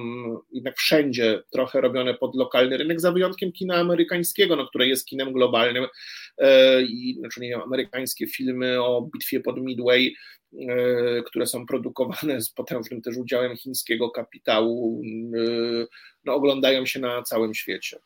jednak 0.52 0.76
wszędzie 0.76 1.42
trochę 1.50 1.80
robione 1.80 2.14
pod 2.14 2.34
lokalny 2.36 2.76
rynek, 2.76 3.00
za 3.00 3.12
wyjątkiem 3.12 3.52
kina 3.52 3.74
amerykańskiego, 3.74 4.56
no, 4.56 4.66
które 4.66 4.86
jest 4.86 5.06
kinem 5.06 5.32
globalnym 5.32 5.86
e, 6.38 6.82
i 6.82 7.16
znaczy 7.18 7.40
nie 7.40 7.48
wiem, 7.48 7.60
amerykańskie 7.60 8.26
filmy 8.26 8.82
o 8.82 9.08
bitwie 9.12 9.40
pod 9.40 9.60
Midway 9.60 10.14
E, 10.68 11.22
które 11.22 11.46
są 11.46 11.66
produkowane 11.66 12.40
z 12.40 12.50
potężnym 12.50 13.02
też 13.02 13.16
udziałem 13.16 13.56
chińskiego 13.56 14.10
kapitału, 14.10 15.02
e, 15.36 15.86
no, 16.24 16.34
oglądają 16.34 16.86
się 16.86 17.00
na 17.00 17.22
całym 17.22 17.54
świecie. 17.54 17.98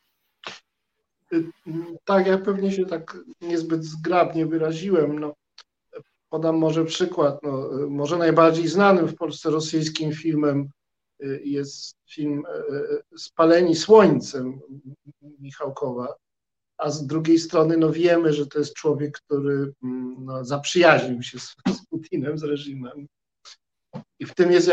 Tak, 2.05 2.27
ja 2.27 2.39
pewnie 2.39 2.73
się 2.73 2.87
tak 2.87 3.17
niezbyt 3.41 3.85
zgrabnie 3.85 4.47
wyraziłem. 4.47 5.19
No, 5.19 5.35
podam 6.29 6.57
może 6.57 6.85
przykład. 6.85 7.43
No, 7.43 7.71
może 7.89 8.19
najbardziej 8.19 8.69
znanym 8.69 9.09
w 9.09 9.15
Polsce 9.15 9.51
rosyjskim 9.51 10.13
filmem 10.13 10.69
e, 11.21 11.27
jest 11.27 11.97
film 12.11 12.43
Spaleni 13.17 13.77
Słońcem 13.77 14.61
Michałkowa 15.41 16.15
a 16.79 16.91
z 16.91 17.07
drugiej 17.07 17.39
strony 17.39 17.77
no 17.77 17.93
wiemy, 17.93 18.33
że 18.33 18.47
to 18.47 18.59
jest 18.59 18.75
człowiek, 18.75 19.21
który 19.21 19.73
mm, 19.83 20.17
no, 20.19 20.45
zaprzyjaźnił 20.45 21.23
się 21.23 21.39
z, 21.39 21.57
z 21.79 21.87
Putinem, 21.87 22.39
z 22.39 22.43
reżimem. 22.43 23.07
I 24.19 24.27
w 24.27 24.35
tym 24.35 24.53
jest 24.53 24.71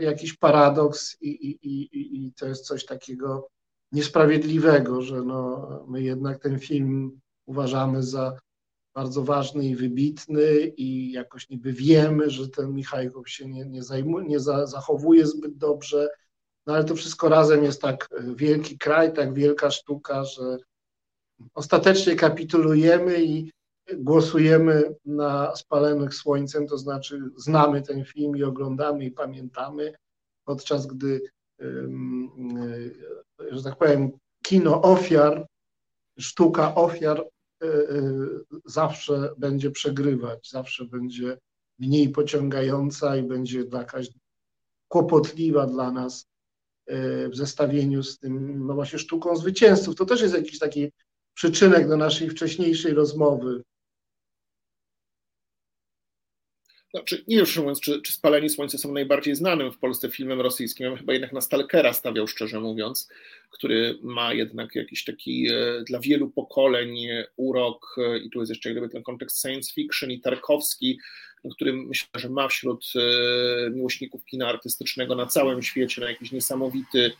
jakiś 0.00 0.36
paradoks 0.36 1.16
i, 1.20 1.28
i, 1.28 1.68
i, 1.68 2.26
i 2.26 2.32
to 2.32 2.46
jest 2.46 2.66
coś 2.66 2.84
takiego 2.84 3.48
niesprawiedliwego, 3.92 5.02
że 5.02 5.22
no, 5.22 5.68
my 5.88 6.02
jednak 6.02 6.42
ten 6.42 6.58
film 6.58 7.20
uważamy 7.46 8.02
za 8.02 8.38
bardzo 8.94 9.24
ważny 9.24 9.64
i 9.64 9.76
wybitny 9.76 10.72
i 10.76 11.12
jakoś 11.12 11.48
niby 11.48 11.72
wiemy, 11.72 12.30
że 12.30 12.48
ten 12.48 12.74
Michajkow 12.74 13.30
się 13.30 13.48
nie, 13.48 13.64
nie, 13.64 13.82
zajmuje, 13.82 14.26
nie 14.26 14.40
za, 14.40 14.66
zachowuje 14.66 15.26
zbyt 15.26 15.56
dobrze, 15.56 16.08
no 16.66 16.74
ale 16.74 16.84
to 16.84 16.94
wszystko 16.94 17.28
razem 17.28 17.64
jest 17.64 17.82
tak 17.82 18.08
wielki 18.34 18.78
kraj, 18.78 19.12
tak 19.12 19.34
wielka 19.34 19.70
sztuka, 19.70 20.24
że 20.24 20.56
ostatecznie 21.54 22.16
kapitulujemy 22.16 23.24
i 23.24 23.52
głosujemy 23.94 24.94
na 25.04 25.56
spalonych 25.56 26.14
słońcem, 26.14 26.66
to 26.66 26.78
znaczy 26.78 27.22
znamy 27.36 27.82
ten 27.82 28.04
film 28.04 28.36
i 28.36 28.42
oglądamy 28.42 29.04
i 29.04 29.10
pamiętamy, 29.10 29.94
podczas 30.44 30.86
gdy, 30.86 31.20
że 33.50 33.62
tak 33.62 33.76
powiem, 33.76 34.10
kino 34.42 34.82
ofiar, 34.82 35.46
sztuka 36.18 36.74
ofiar 36.74 37.18
e, 37.18 37.22
e, 37.22 37.37
zawsze 38.64 39.34
będzie 39.38 39.70
przegrywać, 39.70 40.50
zawsze 40.50 40.84
będzie 40.84 41.38
mniej 41.78 42.08
pociągająca 42.08 43.16
i 43.16 43.22
będzie 43.22 43.64
jakaś 43.72 44.08
kłopotliwa 44.88 45.66
dla 45.66 45.92
nas 45.92 46.28
e, 46.86 47.28
w 47.28 47.36
zestawieniu 47.36 48.02
z 48.02 48.18
tym, 48.18 48.66
no 48.66 48.74
właśnie 48.74 48.98
sztuką 48.98 49.36
zwycięzców. 49.36 49.96
To 49.96 50.06
też 50.06 50.20
jest 50.20 50.34
jakiś 50.34 50.58
taki 50.58 50.92
przyczynek 51.34 51.88
do 51.88 51.96
naszej 51.96 52.30
wcześniejszej 52.30 52.94
rozmowy. 52.94 53.62
Znaczy, 56.90 57.24
nie 57.28 57.36
już 57.36 57.56
mówiąc, 57.56 57.80
czy, 57.80 58.02
czy 58.02 58.12
Spaleni 58.12 58.50
Słońce 58.50 58.78
są 58.78 58.92
najbardziej 58.92 59.34
znanym 59.34 59.72
w 59.72 59.78
Polsce 59.78 60.10
filmem 60.10 60.40
rosyjskim. 60.40 60.86
Ja 60.86 60.96
chyba 60.96 61.12
jednak 61.12 61.32
na 61.32 61.40
Stalkera 61.40 61.92
stawiał, 61.92 62.26
szczerze 62.26 62.60
mówiąc, 62.60 63.08
który 63.50 63.98
ma 64.02 64.34
jednak 64.34 64.74
jakiś 64.74 65.04
taki 65.04 65.48
e, 65.48 65.84
dla 65.86 66.00
wielu 66.00 66.30
pokoleń 66.30 66.96
urok 67.36 67.96
e, 67.98 68.18
i 68.18 68.30
tu 68.30 68.40
jest 68.40 68.50
jeszcze 68.50 68.70
jakby 68.72 68.88
ten 68.88 69.02
kontekst 69.02 69.42
science 69.42 69.72
fiction 69.72 70.10
i 70.10 70.20
Tarkowski, 70.20 70.98
który 71.50 71.72
myślę, 71.72 72.08
że 72.14 72.28
ma 72.28 72.48
wśród 72.48 72.84
e, 72.96 73.70
miłośników 73.70 74.24
kina 74.24 74.48
artystycznego 74.48 75.14
na 75.14 75.26
całym 75.26 75.62
świecie 75.62 76.00
na 76.00 76.10
jakiś 76.10 76.32
niesamowity 76.32 77.10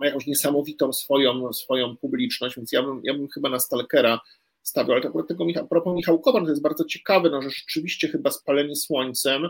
ma 0.00 0.06
jakąś 0.06 0.26
niesamowitą 0.26 0.92
swoją, 0.92 1.52
swoją 1.52 1.96
publiczność, 1.96 2.56
więc 2.56 2.72
ja 2.72 2.82
bym, 2.82 3.00
ja 3.04 3.14
bym 3.14 3.28
chyba 3.28 3.48
na 3.48 3.58
Stalkera 3.58 4.20
stawiał, 4.64 4.92
ale 4.92 5.02
to 5.02 5.08
akurat 5.08 5.28
tego 5.28 5.44
Michał, 5.44 5.68
propos 5.68 5.96
Michałkowa, 5.96 6.40
no 6.40 6.46
to 6.46 6.52
jest 6.52 6.62
bardzo 6.62 6.84
ciekawe, 6.84 7.30
no, 7.30 7.42
że 7.42 7.50
rzeczywiście 7.50 8.08
chyba 8.08 8.30
spaleni 8.30 8.76
słońcem, 8.76 9.48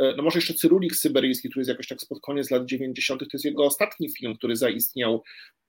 yy, 0.00 0.14
no 0.16 0.22
może 0.22 0.38
jeszcze 0.38 0.54
Cyrulik 0.54 0.96
Syberyjski, 0.96 1.48
który 1.48 1.60
jest 1.60 1.68
jakoś 1.68 1.88
tak 1.88 2.00
spod 2.00 2.20
koniec 2.20 2.50
lat 2.50 2.64
90., 2.66 3.20
to 3.20 3.26
jest 3.32 3.44
jego 3.44 3.64
ostatni 3.64 4.08
film, 4.08 4.36
który 4.36 4.56
zaistniał 4.56 5.22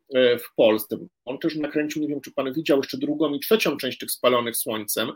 yy, 0.10 0.40
w 0.40 0.56
Polsce. 0.56 0.98
On 1.26 1.40
też 1.40 1.56
nakręcił, 1.56 2.02
nie 2.02 2.08
wiem 2.08 2.22
czy 2.22 2.32
pan 2.32 2.54
widział, 2.54 2.78
jeszcze 2.78 2.98
drugą 2.98 3.34
i 3.34 3.40
trzecią 3.40 3.78
część 3.78 3.98
tych 3.98 4.12
spalonych 4.12 4.58
słońcem 4.58 5.12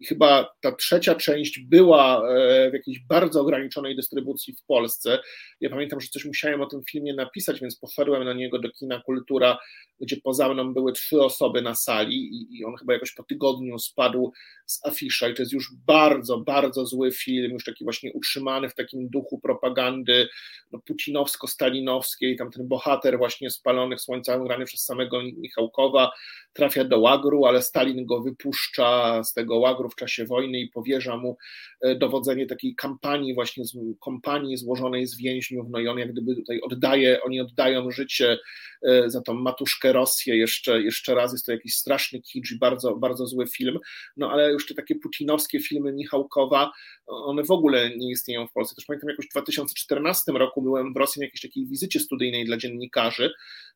i 0.00 0.06
chyba 0.06 0.54
ta 0.60 0.72
trzecia 0.72 1.14
część 1.14 1.58
była 1.58 2.28
e, 2.28 2.70
w 2.70 2.74
jakiejś 2.74 2.98
bardzo 3.08 3.40
ograniczonej 3.40 3.96
dystrybucji 3.96 4.54
w 4.54 4.66
Polsce. 4.66 5.18
Ja 5.60 5.70
pamiętam, 5.70 6.00
że 6.00 6.08
coś 6.08 6.24
musiałem 6.24 6.60
o 6.60 6.66
tym 6.66 6.82
filmie 6.90 7.14
napisać, 7.14 7.60
więc 7.60 7.78
poszedłem 7.78 8.24
na 8.24 8.32
niego 8.32 8.58
do 8.58 8.70
kina 8.70 9.02
Kultura, 9.02 9.58
gdzie 10.00 10.16
poza 10.16 10.48
mną 10.48 10.74
były 10.74 10.92
trzy 10.92 11.22
osoby 11.22 11.62
na 11.62 11.74
sali 11.74 12.48
i, 12.58 12.64
on 12.64 12.76
chyba 12.76 12.92
jakoś 12.92 13.12
po 13.12 13.22
tygodniu 13.22 13.78
spadł 13.78 14.32
z 14.66 14.86
afisza. 14.86 15.28
I 15.28 15.34
to 15.34 15.42
jest 15.42 15.52
już 15.52 15.72
bardzo, 15.86 16.38
bardzo 16.38 16.86
zły 16.86 17.12
film, 17.12 17.52
już 17.52 17.64
taki 17.64 17.84
właśnie 17.84 18.12
utrzymany 18.12 18.68
w 18.68 18.74
takim 18.74 19.08
duchu 19.08 19.40
propagandy 19.40 20.28
no, 20.72 20.78
putinowsko-stalinowskiej, 20.78 22.38
tam 22.38 22.50
ten 22.50 22.68
bohater 22.68 23.18
właśnie 23.18 23.50
spalonych 23.50 24.00
słońcami 24.00 24.46
grany 24.48 24.64
przez 24.64 24.84
samego 24.84 25.22
Michałkowa 25.22 26.10
trafia 26.54 26.84
do 26.84 26.98
łagru, 26.98 27.44
ale 27.44 27.62
Stalin 27.62 28.06
go 28.06 28.22
wypuszcza 28.22 29.22
z 29.24 29.32
tego 29.32 29.58
łagru 29.58 29.88
w 29.88 29.94
czasie 29.94 30.24
wojny 30.24 30.60
i 30.60 30.68
powierza 30.68 31.16
mu 31.16 31.36
e, 31.80 31.94
dowodzenie 31.94 32.46
takiej 32.46 32.74
kampanii, 32.74 33.34
właśnie 33.34 33.64
z 33.64 33.76
kompanii 34.00 34.56
złożonej 34.56 35.06
z 35.06 35.16
więźniów, 35.16 35.66
no 35.70 35.78
i 35.78 35.88
on 35.88 35.98
jak 35.98 36.12
gdyby 36.12 36.34
tutaj 36.34 36.60
oddaje, 36.60 37.22
oni 37.22 37.40
oddają 37.40 37.90
życie 37.90 38.38
e, 38.82 39.10
za 39.10 39.22
tą 39.22 39.34
matuszkę 39.34 39.92
Rosję. 39.92 40.36
Jeszcze, 40.36 40.82
jeszcze 40.82 41.14
raz, 41.14 41.32
jest 41.32 41.46
to 41.46 41.52
jakiś 41.52 41.74
straszny 41.74 42.20
kicz 42.20 42.58
bardzo, 42.58 42.96
bardzo 42.96 43.26
zły 43.26 43.46
film, 43.46 43.78
no 44.16 44.30
ale 44.30 44.52
już 44.52 44.66
te 44.66 44.74
takie 44.74 44.94
putinowskie 44.94 45.60
filmy 45.60 45.92
Michałkowa, 45.92 46.70
one 47.06 47.44
w 47.44 47.50
ogóle 47.50 47.90
nie 47.96 48.10
istnieją 48.10 48.46
w 48.46 48.52
Polsce. 48.52 48.76
Też 48.76 48.84
pamiętam 48.84 49.10
jakoś 49.10 49.26
w 49.26 49.30
2014 49.30 50.32
roku 50.32 50.62
byłem 50.62 50.94
w 50.94 50.96
Rosji 50.96 51.20
na 51.20 51.26
jakiejś 51.26 51.40
takiej 51.40 51.66
wizycie 51.66 52.00
studyjnej 52.00 52.44
dla 52.44 52.56
dziennikarzy 52.56 53.32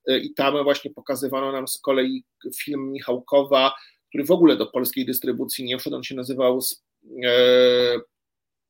e, 0.09 0.19
i 0.19 0.35
tam 0.35 0.65
właśnie 0.65 0.91
pokazywano 0.91 1.53
nam 1.53 1.69
z 1.69 1.79
kolei 1.79 2.25
film 2.57 2.93
Michałkowa, 2.93 3.73
który 4.09 4.25
w 4.25 4.31
ogóle 4.31 4.57
do 4.57 4.67
polskiej 4.67 5.07
dystrybucji 5.07 5.65
nie 5.65 5.79
wszedł, 5.79 5.97
on 5.97 6.03
się 6.03 6.15
nazywał 6.15 6.61
e, 7.25 8.01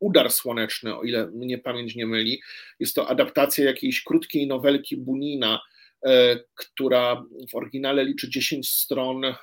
Udar 0.01 0.33
Słoneczny, 0.33 0.97
o 0.97 1.03
ile 1.03 1.27
mnie 1.27 1.59
pamięć 1.59 1.95
nie 1.95 2.07
myli. 2.07 2.41
Jest 2.81 2.95
to 2.95 3.09
adaptacja 3.09 3.65
jakiejś 3.65 4.03
krótkiej 4.03 4.47
nowelki 4.47 4.97
Bunina, 4.97 5.61
e, 6.07 6.41
która 6.55 7.25
w 7.51 7.55
oryginale 7.57 8.05
liczy 8.05 8.31
10 8.31 8.71
stron, 8.71 9.25
e, 9.25 9.35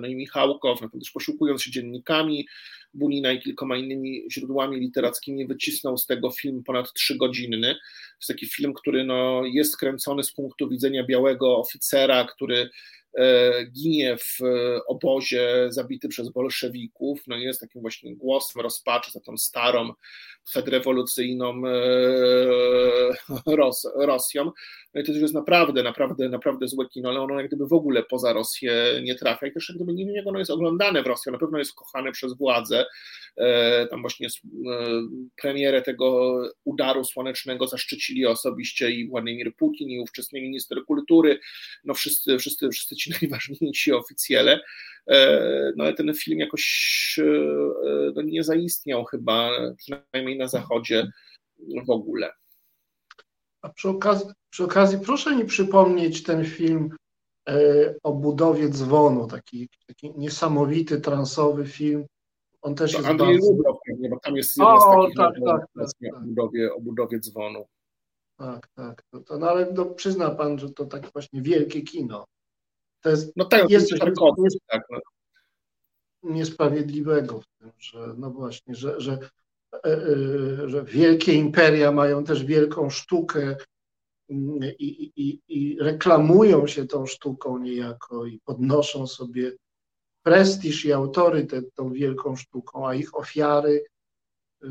no 0.00 0.06
i 0.06 0.16
Michałkow, 0.16 0.80
no 0.80 0.88
też 0.88 1.10
poszukując 1.10 1.62
się 1.62 1.70
dziennikami 1.70 2.46
Bunina 2.94 3.32
i 3.32 3.40
kilkoma 3.40 3.76
innymi 3.76 4.24
źródłami 4.32 4.80
literackimi, 4.80 5.46
wycisnął 5.46 5.98
z 5.98 6.06
tego 6.06 6.30
film 6.30 6.62
ponad 6.64 6.92
trzygodzinny. 6.92 7.74
To 7.74 8.20
jest 8.20 8.28
taki 8.28 8.46
film, 8.46 8.74
który 8.74 9.04
no, 9.04 9.42
jest 9.44 9.76
kręcony 9.76 10.24
z 10.24 10.32
punktu 10.32 10.68
widzenia 10.68 11.04
białego 11.04 11.58
oficera, 11.58 12.24
który 12.24 12.70
ginie 13.72 14.16
w 14.16 14.42
e, 14.42 14.80
obozie 14.86 15.66
zabity 15.68 16.08
przez 16.08 16.28
bolszewików, 16.28 17.20
no 17.26 17.36
jest 17.36 17.60
takim 17.60 17.80
właśnie 17.80 18.16
głosem 18.16 18.62
rozpaczy 18.62 19.10
za 19.10 19.20
tą 19.20 19.36
starą, 19.36 19.92
przedrewolucyjną 20.44 21.62
e, 21.66 23.56
Ros 23.56 23.86
Rosją. 23.94 24.52
No 24.94 25.02
to 25.02 25.12
już 25.12 25.22
jest 25.22 25.34
naprawdę, 25.34 25.82
naprawdę, 25.82 26.28
naprawdę 26.28 26.68
złe 26.68 26.88
kino, 26.88 27.08
ale 27.08 27.20
ono 27.20 27.40
jak 27.40 27.46
gdyby 27.46 27.66
w 27.66 27.72
ogóle 27.72 28.02
poza 28.02 28.32
Rosję 28.32 29.00
nie 29.02 29.14
trafia. 29.14 29.46
I 29.46 29.52
też 29.52 29.68
jak 29.68 29.76
gdyby 29.76 29.94
nie 29.94 30.06
wiem 30.06 30.14
jak 30.14 30.26
ono 30.26 30.38
jest 30.38 30.50
oglądane 30.50 31.02
w 31.02 31.06
Rosji, 31.06 31.32
na 31.32 31.38
pewno 31.38 31.58
jest 31.58 31.74
kochane 31.74 32.12
przez 32.12 32.32
władze, 32.32 32.84
tam 33.90 34.00
właśnie 34.00 34.28
premierę 35.36 35.82
tego 35.82 36.38
udaru 36.64 37.04
słonecznego 37.04 37.66
zaszczycili 37.66 38.26
osobiście 38.26 38.90
i 38.90 39.08
Władimir 39.08 39.56
Putin 39.56 39.88
i 39.88 40.00
ówczesny 40.00 40.40
minister 40.40 40.84
kultury, 40.84 41.40
no 41.84 41.94
wszyscy, 41.94 42.38
wszyscy, 42.38 42.68
wszyscy 42.70 42.96
ci 42.96 43.10
najważniejsi 43.20 43.92
oficjele, 43.92 44.60
e, 45.06 45.72
no 45.76 45.84
ale 45.84 45.94
ten 45.94 46.14
film 46.14 46.38
jakoś 46.38 47.18
e, 47.18 48.12
no, 48.14 48.22
nie 48.22 48.44
zaistniał 48.44 49.04
chyba, 49.04 49.50
przynajmniej 49.76 50.38
na 50.38 50.48
zachodzie 50.48 51.10
w 51.86 51.90
ogóle. 51.90 52.32
A 53.62 53.68
przy 53.68 53.88
okazji, 53.88 54.28
przy 54.50 54.64
okazji 54.64 54.98
proszę 54.98 55.36
mi 55.36 55.44
przypomnieć 55.44 56.22
ten 56.22 56.44
film 56.44 56.96
e, 57.48 57.94
o 58.02 58.12
budowie 58.12 58.68
dzwonu, 58.68 59.26
taki, 59.26 59.68
taki 59.86 60.12
niesamowity, 60.16 61.00
transowy 61.00 61.66
film. 61.66 62.06
On 62.62 62.74
też 62.74 62.92
to 62.92 62.98
jest 62.98 63.10
Andrzej 63.10 63.28
bardzo... 63.28 63.50
Rubrow, 63.50 63.78
bo 64.10 64.20
tam 64.20 64.36
jest 64.36 64.56
jedna 64.56 64.74
o, 64.74 65.10
z 65.10 65.14
tak, 65.14 65.34
tak, 65.46 65.66
tak, 65.74 66.14
o, 66.14 66.20
budowie, 66.20 66.74
o 66.74 66.80
budowie 66.80 67.20
dzwonu. 67.20 67.64
Tak, 68.38 68.68
tak. 68.68 69.02
To, 69.10 69.20
to, 69.20 69.38
no 69.38 69.50
ale 69.50 69.72
no, 69.72 69.86
przyzna 69.86 70.30
pan, 70.30 70.58
że 70.58 70.70
to 70.70 70.86
tak 70.86 71.12
właśnie 71.12 71.42
wielkie 71.42 71.82
kino. 71.82 72.26
To 73.00 73.10
jest, 73.10 73.36
no 73.36 73.44
tak, 73.44 73.70
jest 73.70 73.88
coś 73.88 74.00
nies, 74.38 74.56
tak, 74.66 74.82
no. 74.90 74.98
niesprawiedliwego 76.22 77.40
w 77.40 77.46
tym, 77.58 77.72
że 77.78 78.14
no 78.16 78.30
właśnie, 78.30 78.74
że, 78.74 79.00
że, 79.00 79.18
e, 79.74 79.78
e, 79.84 80.68
że 80.68 80.84
wielkie 80.84 81.32
imperia 81.32 81.92
mają 81.92 82.24
też 82.24 82.44
wielką 82.44 82.90
sztukę 82.90 83.56
i, 84.28 85.12
i, 85.16 85.40
i 85.48 85.78
reklamują 85.80 86.66
się 86.66 86.86
tą 86.86 87.06
sztuką 87.06 87.58
niejako 87.58 88.26
i 88.26 88.40
podnoszą 88.44 89.06
sobie 89.06 89.52
prestiż 90.22 90.84
i 90.84 90.92
autorytet 90.92 91.74
tą 91.74 91.92
wielką 91.92 92.36
sztuką, 92.36 92.88
a 92.88 92.94
ich 92.94 93.16
ofiary 93.16 93.84
y, 94.64 94.68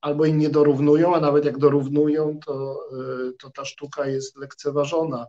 albo 0.00 0.24
im 0.24 0.38
nie 0.38 0.50
dorównują, 0.50 1.14
a 1.14 1.20
nawet 1.20 1.44
jak 1.44 1.58
dorównują, 1.58 2.38
to, 2.46 2.80
y, 3.28 3.32
to 3.38 3.50
ta 3.50 3.64
sztuka 3.64 4.06
jest 4.06 4.36
lekceważona. 4.36 5.26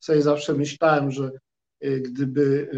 Sobie 0.00 0.22
zawsze 0.22 0.54
myślałem, 0.54 1.10
że 1.10 1.30
y, 1.84 2.00
gdyby 2.00 2.70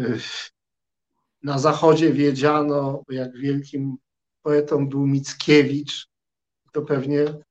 na 1.43 1.59
zachodzie 1.59 2.13
wiedziano, 2.13 3.03
jak 3.09 3.37
wielkim 3.37 3.97
poetą 4.41 4.89
był 4.89 5.07
Mickiewicz, 5.07 6.07
to 6.71 6.81
pewnie 6.81 7.21
mm, 7.21 7.41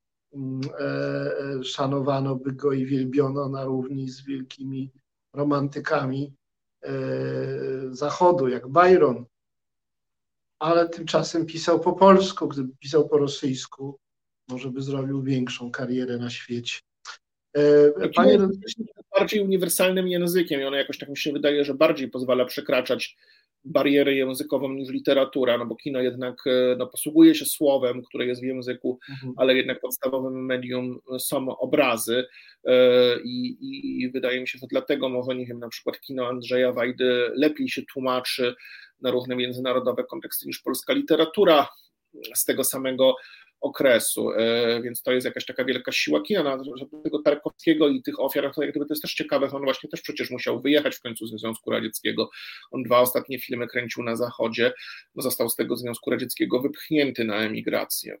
szanowano 1.63 2.35
by 2.35 2.51
go 2.51 2.71
i 2.73 2.85
wielbiono 2.85 3.49
na 3.49 3.63
równi 3.63 4.09
z 4.09 4.21
wielkimi 4.21 4.91
romantykami 5.33 6.33
e, 6.83 6.91
zachodu, 7.91 8.47
jak 8.47 8.67
Byron. 8.67 9.25
Ale 10.59 10.89
tymczasem 10.89 11.45
pisał 11.45 11.79
po 11.79 11.93
polsku. 11.93 12.47
Gdyby 12.47 12.73
pisał 12.79 13.09
po 13.09 13.17
rosyjsku, 13.17 13.99
może 14.47 14.71
by 14.71 14.81
zrobił 14.81 15.23
większą 15.23 15.71
karierę 15.71 16.17
na 16.17 16.29
świecie. 16.29 16.79
Panie... 18.15 18.39
bardziej 19.19 19.41
uniwersalnym 19.41 20.07
językiem 20.07 20.61
i 20.61 20.63
ono 20.63 20.77
jakoś 20.77 20.97
tak 20.97 21.09
mi 21.09 21.17
się 21.17 21.31
wydaje, 21.31 21.65
że 21.65 21.73
bardziej 21.73 22.09
pozwala 22.09 22.45
przekraczać 22.45 23.17
barierę 23.65 24.13
językową 24.13 24.69
niż 24.69 24.89
literatura, 24.89 25.57
no 25.57 25.65
bo 25.65 25.75
kino 25.75 26.01
jednak 26.01 26.35
e, 26.47 26.75
no, 26.77 26.87
posługuje 26.87 27.35
się 27.35 27.45
słowem, 27.45 28.03
które 28.03 28.25
jest 28.25 28.41
w 28.41 28.45
języku, 28.45 28.99
mhm. 29.09 29.33
ale 29.37 29.55
jednak 29.55 29.79
podstawowym 29.79 30.45
medium 30.45 30.99
są 31.19 31.57
obrazy 31.57 32.25
e, 32.63 32.73
i, 33.23 33.57
i, 33.61 34.09
wydaje 34.11 34.41
mi 34.41 34.47
się, 34.47 34.59
że 34.59 34.67
dlatego 34.69 35.09
może, 35.09 35.35
nie 35.35 35.45
wiem, 35.45 35.59
na 35.59 35.69
przykład 35.69 35.99
kino 35.99 36.27
Andrzeja 36.27 36.71
Wajdy 36.71 37.31
lepiej 37.35 37.69
się 37.69 37.81
tłumaczy 37.93 38.55
na 39.01 39.11
różne 39.11 39.35
międzynarodowe 39.35 40.03
konteksty 40.03 40.47
niż 40.47 40.59
polska 40.59 40.93
literatura 40.93 41.67
z 42.35 42.45
tego 42.45 42.63
samego 42.63 43.15
okresu, 43.65 44.31
e, 44.31 44.81
więc 44.81 45.01
to 45.01 45.11
jest 45.11 45.25
jakaś 45.25 45.45
taka 45.45 45.65
wielka 45.65 45.91
siła 45.91 46.21
kina, 46.21 46.43
no, 46.43 46.63
tego 47.03 47.21
Tarkowskiego 47.21 47.87
i 47.87 48.01
tych 48.01 48.19
ofiar, 48.19 48.51
to, 48.55 48.61
jak 48.61 48.71
gdyby 48.71 48.85
to 48.85 48.93
jest 48.93 49.01
też 49.01 49.13
ciekawe, 49.13 49.49
on 49.51 49.63
właśnie 49.63 49.89
też 49.89 50.01
przecież 50.01 50.31
musiał 50.31 50.61
wyjechać 50.61 50.95
w 50.95 51.01
końcu 51.01 51.27
ze 51.27 51.37
Związku 51.37 51.71
Radzieckiego, 51.71 52.29
on 52.71 52.83
dwa 52.83 52.99
ostatnie 52.99 53.39
filmy 53.39 53.67
kręcił 53.67 54.03
na 54.03 54.15
zachodzie, 54.15 54.73
no, 55.15 55.23
został 55.23 55.49
z 55.49 55.55
tego 55.55 55.77
Związku 55.77 56.11
Radzieckiego 56.11 56.61
wypchnięty 56.61 57.23
na 57.23 57.35
emigrację. 57.35 58.17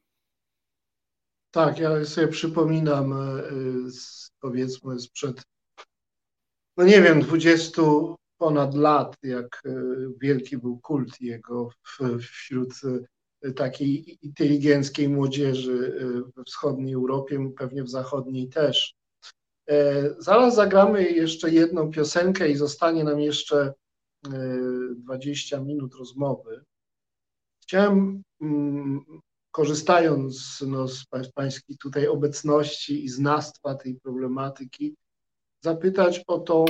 Tak, 1.51 1.79
ja 1.79 2.05
sobie 2.05 2.27
przypominam, 2.27 3.13
e, 3.13 3.43
powiedzmy 4.39 4.99
sprzed, 4.99 5.41
no 6.77 6.83
nie 6.85 7.01
wiem, 7.01 7.21
20 7.21 7.81
ponad 8.37 8.75
lat, 8.75 9.15
jak 9.23 9.61
e, 9.65 9.71
wielki 10.21 10.57
był 10.57 10.79
kult 10.79 11.21
jego 11.21 11.69
wśród 12.19 12.73
takiej 13.53 14.17
inteligenckiej 14.21 15.09
młodzieży 15.09 15.73
y, 15.73 16.31
we 16.35 16.43
wschodniej 16.43 16.93
Europie, 16.93 17.51
pewnie 17.57 17.83
w 17.83 17.89
zachodniej 17.89 18.49
też. 18.49 18.95
E, 19.69 20.09
zaraz 20.21 20.55
zagramy 20.55 21.11
jeszcze 21.11 21.51
jedną 21.51 21.91
piosenkę 21.91 22.49
i 22.49 22.55
zostanie 22.55 23.03
nam 23.03 23.19
jeszcze 23.19 23.73
20 24.95 25.57
e, 25.57 25.61
minut 25.61 25.95
rozmowy. 25.95 26.63
Chciałem, 27.63 28.23
mm, 28.41 29.05
korzystając 29.51 30.63
no, 30.67 30.87
z 30.87 31.05
Pańskiej 31.35 31.77
tutaj 31.77 32.07
obecności 32.07 33.05
i 33.05 33.09
znawstwa 33.09 33.75
tej 33.75 33.95
problematyki, 33.95 34.95
zapytać 35.63 36.23
o 36.27 36.39
tą 36.39 36.65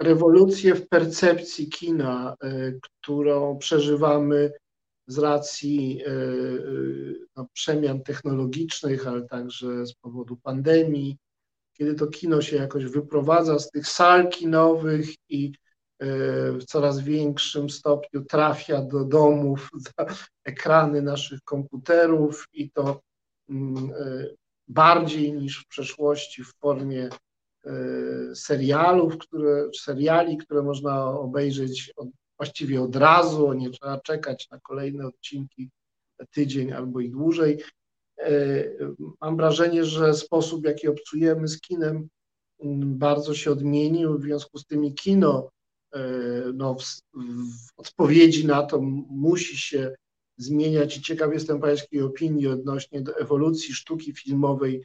rewolucję 0.00 0.74
w 0.74 0.88
percepcji 0.88 1.68
kina, 1.68 2.34
e, 2.42 2.72
którą 2.72 3.58
przeżywamy 3.58 4.52
z 5.08 5.18
racji 5.18 6.02
e, 6.06 6.10
e, 6.10 6.12
no, 7.36 7.46
przemian 7.52 8.02
technologicznych, 8.02 9.06
ale 9.06 9.22
także 9.22 9.86
z 9.86 9.94
powodu 9.94 10.36
pandemii, 10.36 11.16
kiedy 11.72 11.94
to 11.94 12.06
kino 12.06 12.42
się 12.42 12.56
jakoś 12.56 12.84
wyprowadza 12.84 13.58
z 13.58 13.70
tych 13.70 13.86
sal 13.86 14.28
kinowych 14.28 15.08
i 15.28 15.52
e, 15.98 16.06
w 16.52 16.64
coraz 16.64 17.00
większym 17.00 17.70
stopniu 17.70 18.24
trafia 18.24 18.82
do 18.82 19.04
domów, 19.04 19.70
za 19.98 20.06
ekrany 20.44 21.02
naszych 21.02 21.40
komputerów 21.42 22.44
i 22.52 22.70
to 22.70 23.00
mm, 23.48 23.90
bardziej 24.68 25.32
niż 25.32 25.64
w 25.64 25.68
przeszłości 25.68 26.44
w 26.44 26.54
formie 26.60 27.08
serialów, 28.34 29.18
które, 29.18 29.68
seriali, 29.78 30.36
które 30.36 30.62
można 30.62 31.04
obejrzeć 31.04 31.92
od 31.96 32.08
właściwie 32.38 32.82
od 32.82 32.96
razu, 32.96 33.52
nie 33.52 33.70
trzeba 33.70 34.00
czekać 34.00 34.48
na 34.50 34.60
kolejne 34.60 35.06
odcinki 35.06 35.70
tydzień 36.30 36.72
albo 36.72 37.00
i 37.00 37.10
dłużej. 37.10 37.62
E, 38.18 38.64
mam 39.20 39.36
wrażenie, 39.36 39.84
że 39.84 40.14
sposób, 40.14 40.64
jaki 40.64 40.88
obcujemy 40.88 41.48
z 41.48 41.60
kinem, 41.60 42.08
mm, 42.60 42.98
bardzo 42.98 43.34
się 43.34 43.50
odmienił. 43.50 44.18
W 44.18 44.22
związku 44.22 44.58
z 44.58 44.66
tym 44.66 44.94
kino 44.94 45.50
e, 45.94 46.00
no, 46.54 46.74
w, 46.74 46.82
w 46.84 47.72
odpowiedzi 47.76 48.46
na 48.46 48.62
to 48.62 48.80
musi 49.10 49.58
się 49.58 49.94
zmieniać 50.36 50.96
i 50.96 51.02
ciekaw 51.02 51.32
jestem 51.32 51.60
Pańskiej 51.60 52.02
opinii 52.02 52.46
odnośnie 52.46 53.02
do 53.02 53.16
ewolucji 53.16 53.74
sztuki 53.74 54.12
filmowej, 54.12 54.84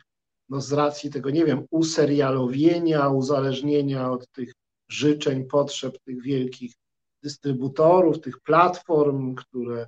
no 0.49 0.61
z 0.61 0.71
racji 0.71 1.09
tego, 1.09 1.29
nie 1.29 1.45
wiem, 1.45 1.65
userialowienia, 1.69 3.09
uzależnienia 3.09 4.11
od 4.11 4.31
tych 4.31 4.53
życzeń, 4.89 5.45
potrzeb 5.45 5.99
tych 6.05 6.21
wielkich 6.21 6.73
dystrybutorów, 7.23 8.21
tych 8.21 8.39
platform, 8.39 9.35
które 9.35 9.87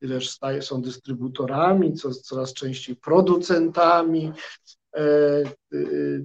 też 0.00 0.30
staje, 0.30 0.62
są 0.62 0.82
dystrybutorami, 0.82 1.94
co, 1.94 2.14
coraz 2.14 2.52
częściej 2.52 2.96
producentami 2.96 4.32
e, 4.94 5.42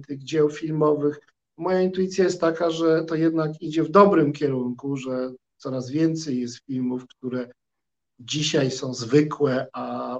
tych 0.08 0.24
dzieł 0.24 0.50
filmowych. 0.50 1.20
Moja 1.56 1.80
intuicja 1.80 2.24
jest 2.24 2.40
taka, 2.40 2.70
że 2.70 3.04
to 3.04 3.14
jednak 3.14 3.62
idzie 3.62 3.82
w 3.82 3.90
dobrym 3.90 4.32
kierunku, 4.32 4.96
że 4.96 5.32
coraz 5.56 5.90
więcej 5.90 6.40
jest 6.40 6.58
filmów, 6.66 7.06
które 7.06 7.50
dzisiaj 8.18 8.70
są 8.70 8.94
zwykłe, 8.94 9.66
a 9.72 10.18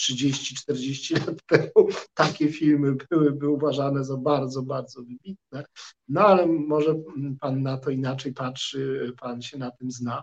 30-40 0.00 1.14
lat 1.26 1.36
temu 1.46 1.88
takie 2.14 2.48
filmy 2.48 2.96
byłyby 3.10 3.48
uważane 3.48 4.04
za 4.04 4.16
bardzo, 4.16 4.62
bardzo 4.62 5.02
wybitne. 5.02 5.64
No 6.08 6.20
ale 6.20 6.46
może 6.46 6.94
pan 7.40 7.62
na 7.62 7.76
to 7.76 7.90
inaczej 7.90 8.32
patrzy, 8.32 9.12
pan 9.20 9.42
się 9.42 9.58
na 9.58 9.70
tym 9.70 9.90
zna. 9.90 10.22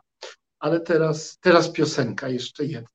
Ale 0.59 0.79
teraz, 0.79 1.37
teraz 1.41 1.69
piosenka 1.69 2.29
jeszcze 2.29 2.65
jedna. 2.65 2.87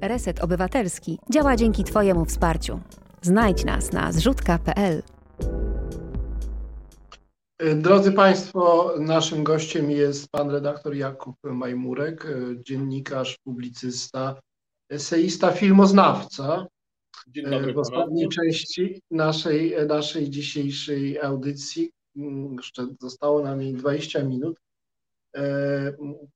Reset 0.00 0.40
Obywatelski 0.40 1.18
działa 1.30 1.56
dzięki 1.56 1.84
Twojemu 1.84 2.24
wsparciu. 2.24 2.80
Znajdź 3.22 3.64
nas 3.64 3.92
na 3.92 4.12
zrzutka.pl. 4.12 5.02
Drodzy 7.76 8.12
Państwo, 8.12 8.94
naszym 8.98 9.44
gościem 9.44 9.90
jest 9.90 10.30
pan 10.30 10.50
redaktor 10.50 10.94
Jakub 10.94 11.36
Majmurek, 11.42 12.26
dziennikarz, 12.66 13.38
publicysta, 13.44 14.40
eseista, 14.88 15.52
filmoznawca. 15.52 16.66
Dzień 17.26 17.44
dobry, 17.50 17.72
w 17.72 17.78
ostatniej 17.78 18.28
części 18.28 19.02
naszej, 19.10 19.86
naszej 19.86 20.30
dzisiejszej 20.30 21.20
audycji, 21.20 21.90
jeszcze 22.56 22.86
zostało 23.00 23.42
nam 23.42 23.62
jej 23.62 23.74
20 23.74 24.22
minut, 24.22 24.56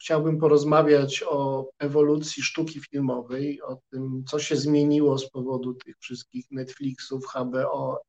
chciałbym 0.01 0.39
porozmawiać 0.39 1.25
o 1.29 1.71
ewolucji 1.79 2.43
sztuki 2.43 2.81
filmowej, 2.81 3.63
o 3.63 3.79
tym, 3.91 4.25
co 4.27 4.39
się 4.39 4.57
zmieniło 4.57 5.19
z 5.19 5.31
powodu 5.31 5.75
tych 5.75 5.99
wszystkich 5.99 6.51
Netflixów, 6.51 7.25
HBO, 7.35 8.03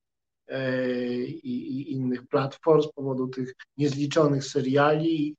i, 1.44 1.92
innych 1.92 2.28
platform, 2.28 2.82
z 2.82 2.92
powodu 2.92 3.28
tych 3.28 3.54
niezliczonych 3.78 4.44
seriali, 4.44 5.36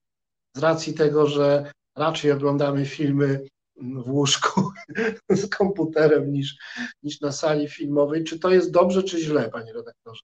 z 0.57 0.61
racji 0.61 0.95
tego, 0.95 1.27
że 1.27 1.73
raczej 1.97 2.33
oglądamy 2.33 2.87
filmy 2.87 3.47
w 3.77 4.11
łóżku 4.11 4.71
z 5.31 5.49
komputerem 5.49 6.33
niż, 6.33 6.57
niż 7.03 7.21
na 7.21 7.33
sali 7.33 7.69
filmowej. 7.69 8.25
Czy 8.25 8.39
to 8.39 8.51
jest 8.51 8.71
dobrze, 8.71 9.03
czy 9.03 9.21
źle, 9.21 9.51
panie 9.51 9.73
redaktorze? 9.73 10.23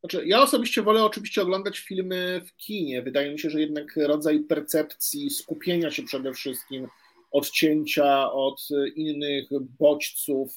Znaczy, 0.00 0.26
ja 0.26 0.42
osobiście 0.42 0.82
wolę 0.82 1.04
oczywiście 1.04 1.42
oglądać 1.42 1.78
filmy 1.78 2.42
w 2.46 2.56
kinie. 2.56 3.02
Wydaje 3.02 3.32
mi 3.32 3.38
się, 3.38 3.50
że 3.50 3.60
jednak 3.60 3.96
rodzaj 3.96 4.40
percepcji, 4.40 5.30
skupienia 5.30 5.90
się 5.90 6.02
przede 6.02 6.32
wszystkim, 6.32 6.88
odcięcia 7.30 8.32
od 8.32 8.68
innych 8.94 9.48
bodźców, 9.78 10.56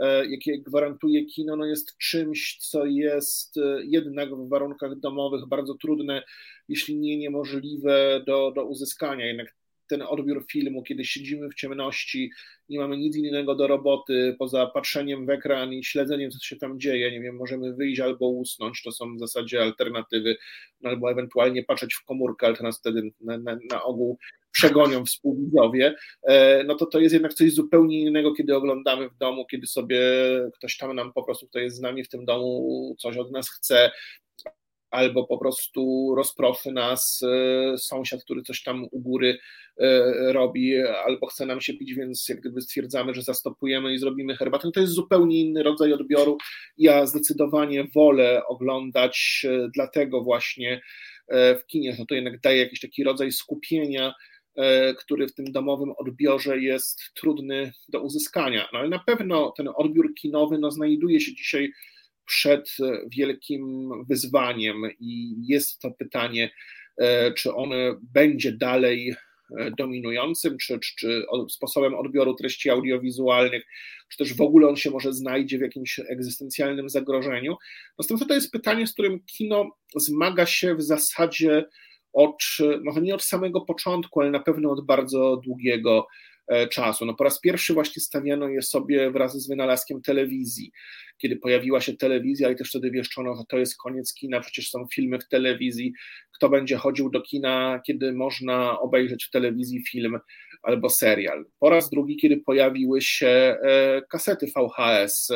E, 0.00 0.26
jakie 0.26 0.58
gwarantuje 0.58 1.26
kino, 1.26 1.56
no 1.56 1.66
jest 1.66 1.96
czymś, 1.98 2.58
co 2.58 2.86
jest 2.86 3.56
e, 3.56 3.84
jednak 3.84 4.34
w 4.34 4.48
warunkach 4.48 5.00
domowych 5.00 5.48
bardzo 5.48 5.74
trudne, 5.74 6.22
jeśli 6.68 6.96
nie 6.96 7.18
niemożliwe 7.18 8.22
do, 8.26 8.52
do 8.54 8.64
uzyskania. 8.64 9.26
Jednak 9.26 9.54
ten 9.90 10.02
odbiór 10.02 10.44
filmu, 10.50 10.82
kiedy 10.82 11.04
siedzimy 11.04 11.48
w 11.48 11.54
ciemności, 11.54 12.30
nie 12.68 12.78
mamy 12.78 12.96
nic 12.96 13.16
innego 13.16 13.54
do 13.54 13.66
roboty 13.66 14.36
poza 14.38 14.66
patrzeniem 14.66 15.26
w 15.26 15.30
ekran 15.30 15.72
i 15.72 15.84
śledzeniem, 15.84 16.30
co 16.30 16.38
się 16.38 16.56
tam 16.56 16.80
dzieje. 16.80 17.10
Nie 17.10 17.20
wiem, 17.20 17.36
możemy 17.36 17.74
wyjść 17.74 18.00
albo 18.00 18.28
usnąć, 18.28 18.82
to 18.82 18.92
są 18.92 19.16
w 19.16 19.18
zasadzie 19.18 19.62
alternatywy, 19.62 20.36
no 20.80 20.90
albo 20.90 21.10
ewentualnie 21.10 21.64
patrzeć 21.64 21.94
w 21.94 22.04
komórkę, 22.04 22.46
ale 22.46 22.56
to 22.56 22.62
nas 22.62 22.78
wtedy 22.78 23.10
na, 23.20 23.38
na, 23.38 23.58
na 23.70 23.82
ogół 23.82 24.18
przegonią 24.52 25.04
współwidzowie, 25.04 25.94
e, 26.22 26.64
no 26.64 26.74
to 26.74 26.86
to 26.86 27.00
jest 27.00 27.12
jednak 27.12 27.34
coś 27.34 27.52
zupełnie 27.52 28.00
innego, 28.00 28.34
kiedy 28.34 28.56
oglądamy 28.56 29.08
w 29.08 29.16
domu, 29.16 29.46
kiedy 29.46 29.66
sobie 29.66 30.00
ktoś 30.54 30.76
tam 30.76 30.96
nam 30.96 31.12
po 31.12 31.22
prostu, 31.22 31.46
kto 31.46 31.58
jest 31.58 31.76
z 31.76 31.80
nami 31.80 32.04
w 32.04 32.08
tym 32.08 32.24
domu, 32.24 32.96
coś 32.98 33.16
od 33.16 33.32
nas 33.32 33.50
chce, 33.50 33.90
albo 34.90 35.26
po 35.26 35.38
prostu 35.38 36.12
rozproszy 36.16 36.72
nas 36.72 37.20
e, 37.22 37.78
sąsiad, 37.78 38.24
który 38.24 38.42
coś 38.42 38.62
tam 38.62 38.86
u 38.90 39.00
góry 39.00 39.38
e, 39.78 40.32
robi, 40.32 40.82
albo 41.06 41.26
chce 41.26 41.46
nam 41.46 41.60
się 41.60 41.74
pić, 41.74 41.94
więc 41.94 42.28
jak 42.28 42.40
gdyby 42.40 42.60
stwierdzamy, 42.60 43.14
że 43.14 43.22
zastopujemy 43.22 43.94
i 43.94 43.98
zrobimy 43.98 44.36
herbatę. 44.36 44.70
To 44.74 44.80
jest 44.80 44.92
zupełnie 44.92 45.40
inny 45.40 45.62
rodzaj 45.62 45.92
odbioru. 45.92 46.38
Ja 46.78 47.06
zdecydowanie 47.06 47.84
wolę 47.94 48.42
oglądać 48.46 49.46
dlatego 49.74 50.22
właśnie 50.22 50.80
w 51.30 51.66
kinie, 51.66 51.96
no 51.98 52.06
to 52.06 52.14
jednak 52.14 52.40
daje 52.40 52.58
jakiś 52.58 52.80
taki 52.80 53.04
rodzaj 53.04 53.32
skupienia, 53.32 54.14
E, 54.56 54.94
który 54.94 55.28
w 55.28 55.34
tym 55.34 55.52
domowym 55.52 55.92
odbiorze 55.98 56.58
jest 56.58 57.00
trudny 57.14 57.72
do 57.88 58.00
uzyskania. 58.00 58.68
No 58.72 58.78
ale 58.78 58.88
na 58.88 58.98
pewno 58.98 59.52
ten 59.56 59.68
odbiór 59.76 60.14
kinowy 60.14 60.58
no, 60.58 60.70
znajduje 60.70 61.20
się 61.20 61.34
dzisiaj 61.34 61.72
przed 62.30 62.76
wielkim 63.16 63.90
wyzwaniem 64.08 64.76
i 65.00 65.34
jest 65.46 65.80
to 65.80 65.90
pytanie, 65.90 66.50
e, 66.96 67.32
czy 67.32 67.54
on 67.54 67.70
będzie 68.02 68.52
dalej 68.52 69.14
e, 69.58 69.70
dominującym, 69.78 70.58
czy, 70.58 70.78
czy, 70.78 70.94
czy 70.96 71.24
sposobem 71.48 71.94
odbioru 71.94 72.34
treści 72.34 72.70
audiowizualnych, 72.70 73.64
czy 74.08 74.18
też 74.18 74.34
w 74.34 74.40
ogóle 74.40 74.68
on 74.68 74.76
się 74.76 74.90
może 74.90 75.12
znajdzie 75.12 75.58
w 75.58 75.62
jakimś 75.62 76.00
egzystencjalnym 76.08 76.88
zagrożeniu. 76.88 77.56
Natomiast 77.98 78.28
to 78.28 78.34
jest 78.34 78.52
pytanie, 78.52 78.86
z 78.86 78.92
którym 78.92 79.20
kino 79.24 79.70
zmaga 79.96 80.46
się 80.46 80.74
w 80.74 80.82
zasadzie 80.82 81.64
od, 82.12 82.42
może 82.84 83.00
nie 83.00 83.14
od 83.14 83.22
samego 83.22 83.60
początku, 83.60 84.20
ale 84.20 84.30
na 84.30 84.40
pewno 84.40 84.70
od 84.70 84.86
bardzo 84.86 85.40
długiego 85.44 86.06
e, 86.06 86.29
czasu. 86.70 87.06
No 87.06 87.14
po 87.14 87.24
raz 87.24 87.40
pierwszy 87.40 87.74
właśnie 87.74 88.02
stawiano 88.02 88.48
je 88.48 88.62
sobie 88.62 89.10
wraz 89.10 89.42
z 89.42 89.48
wynalazkiem 89.48 90.02
telewizji. 90.02 90.72
Kiedy 91.18 91.36
pojawiła 91.36 91.80
się 91.80 91.96
telewizja 91.96 92.50
i 92.50 92.56
też 92.56 92.68
wtedy 92.68 92.90
wieszczono, 92.90 93.36
że 93.36 93.42
to 93.48 93.58
jest 93.58 93.76
koniec 93.76 94.14
kina, 94.14 94.40
przecież 94.40 94.70
są 94.70 94.86
filmy 94.94 95.18
w 95.18 95.28
telewizji, 95.28 95.92
kto 96.34 96.48
będzie 96.48 96.76
chodził 96.76 97.10
do 97.10 97.20
kina, 97.22 97.80
kiedy 97.86 98.12
można 98.12 98.80
obejrzeć 98.80 99.24
w 99.24 99.30
telewizji 99.30 99.84
film 99.88 100.18
albo 100.62 100.90
serial. 100.90 101.44
Po 101.58 101.70
raz 101.70 101.90
drugi, 101.90 102.16
kiedy 102.16 102.36
pojawiły 102.36 103.02
się 103.02 103.28
e, 103.28 104.02
kasety 104.10 104.46
VHS, 104.46 105.30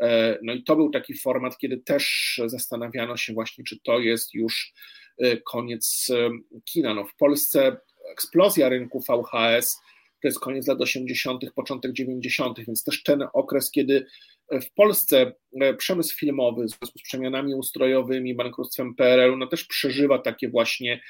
e, 0.00 0.38
no 0.42 0.52
i 0.52 0.62
to 0.62 0.76
był 0.76 0.90
taki 0.90 1.14
format, 1.14 1.58
kiedy 1.58 1.78
też 1.78 2.40
zastanawiano 2.46 3.16
się 3.16 3.32
właśnie, 3.32 3.64
czy 3.64 3.80
to 3.84 3.98
jest 3.98 4.34
już 4.34 4.72
E, 5.20 5.36
koniec 5.36 6.08
e, 6.10 6.30
kina. 6.64 6.94
No 6.94 7.04
w 7.04 7.16
Polsce 7.16 7.76
eksplozja 8.12 8.68
rynku 8.68 9.00
VHS 9.00 9.80
to 10.22 10.28
jest 10.28 10.40
koniec 10.40 10.66
lat 10.66 10.80
80., 10.80 11.44
początek 11.54 11.92
90., 11.92 12.60
więc 12.66 12.84
też 12.84 13.02
ten 13.02 13.24
okres, 13.32 13.70
kiedy 13.70 14.06
w 14.50 14.74
Polsce 14.74 15.32
e, 15.60 15.74
przemysł 15.74 16.16
filmowy 16.16 16.64
w 16.64 16.68
związku 16.68 16.98
z 16.98 17.02
przemianami 17.02 17.54
ustrojowymi, 17.54 18.34
bankructwem 18.34 18.94
PRL-u, 18.94 19.36
no 19.36 19.46
też 19.46 19.64
przeżywa 19.64 20.18
takie 20.18 20.48
właśnie 20.48 21.00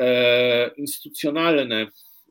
e, 0.00 0.70
instytucjonalne 0.76 1.86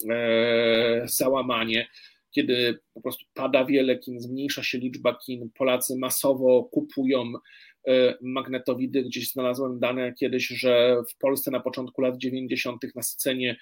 e, 0.10 1.04
załamanie, 1.06 1.88
kiedy 2.32 2.80
po 2.94 3.02
prostu 3.02 3.26
pada 3.34 3.66
wiele 3.66 4.00
kin, 4.00 4.22
zmniejsza 4.22 4.64
się 4.64 4.78
liczba 4.78 5.18
kin, 5.26 5.50
Polacy 5.58 5.96
masowo 5.98 6.64
kupują 6.64 7.34
E, 7.34 7.75
magnetowidy. 8.22 9.04
Gdzieś 9.04 9.32
znalazłem 9.32 9.80
dane 9.80 10.14
kiedyś, 10.14 10.48
że 10.48 11.02
w 11.10 11.18
Polsce 11.18 11.52
na 11.52 11.60
początku 11.60 12.02
lat 12.02 12.18
90. 12.18 12.82
na 12.96 13.02
scenie 13.02 13.56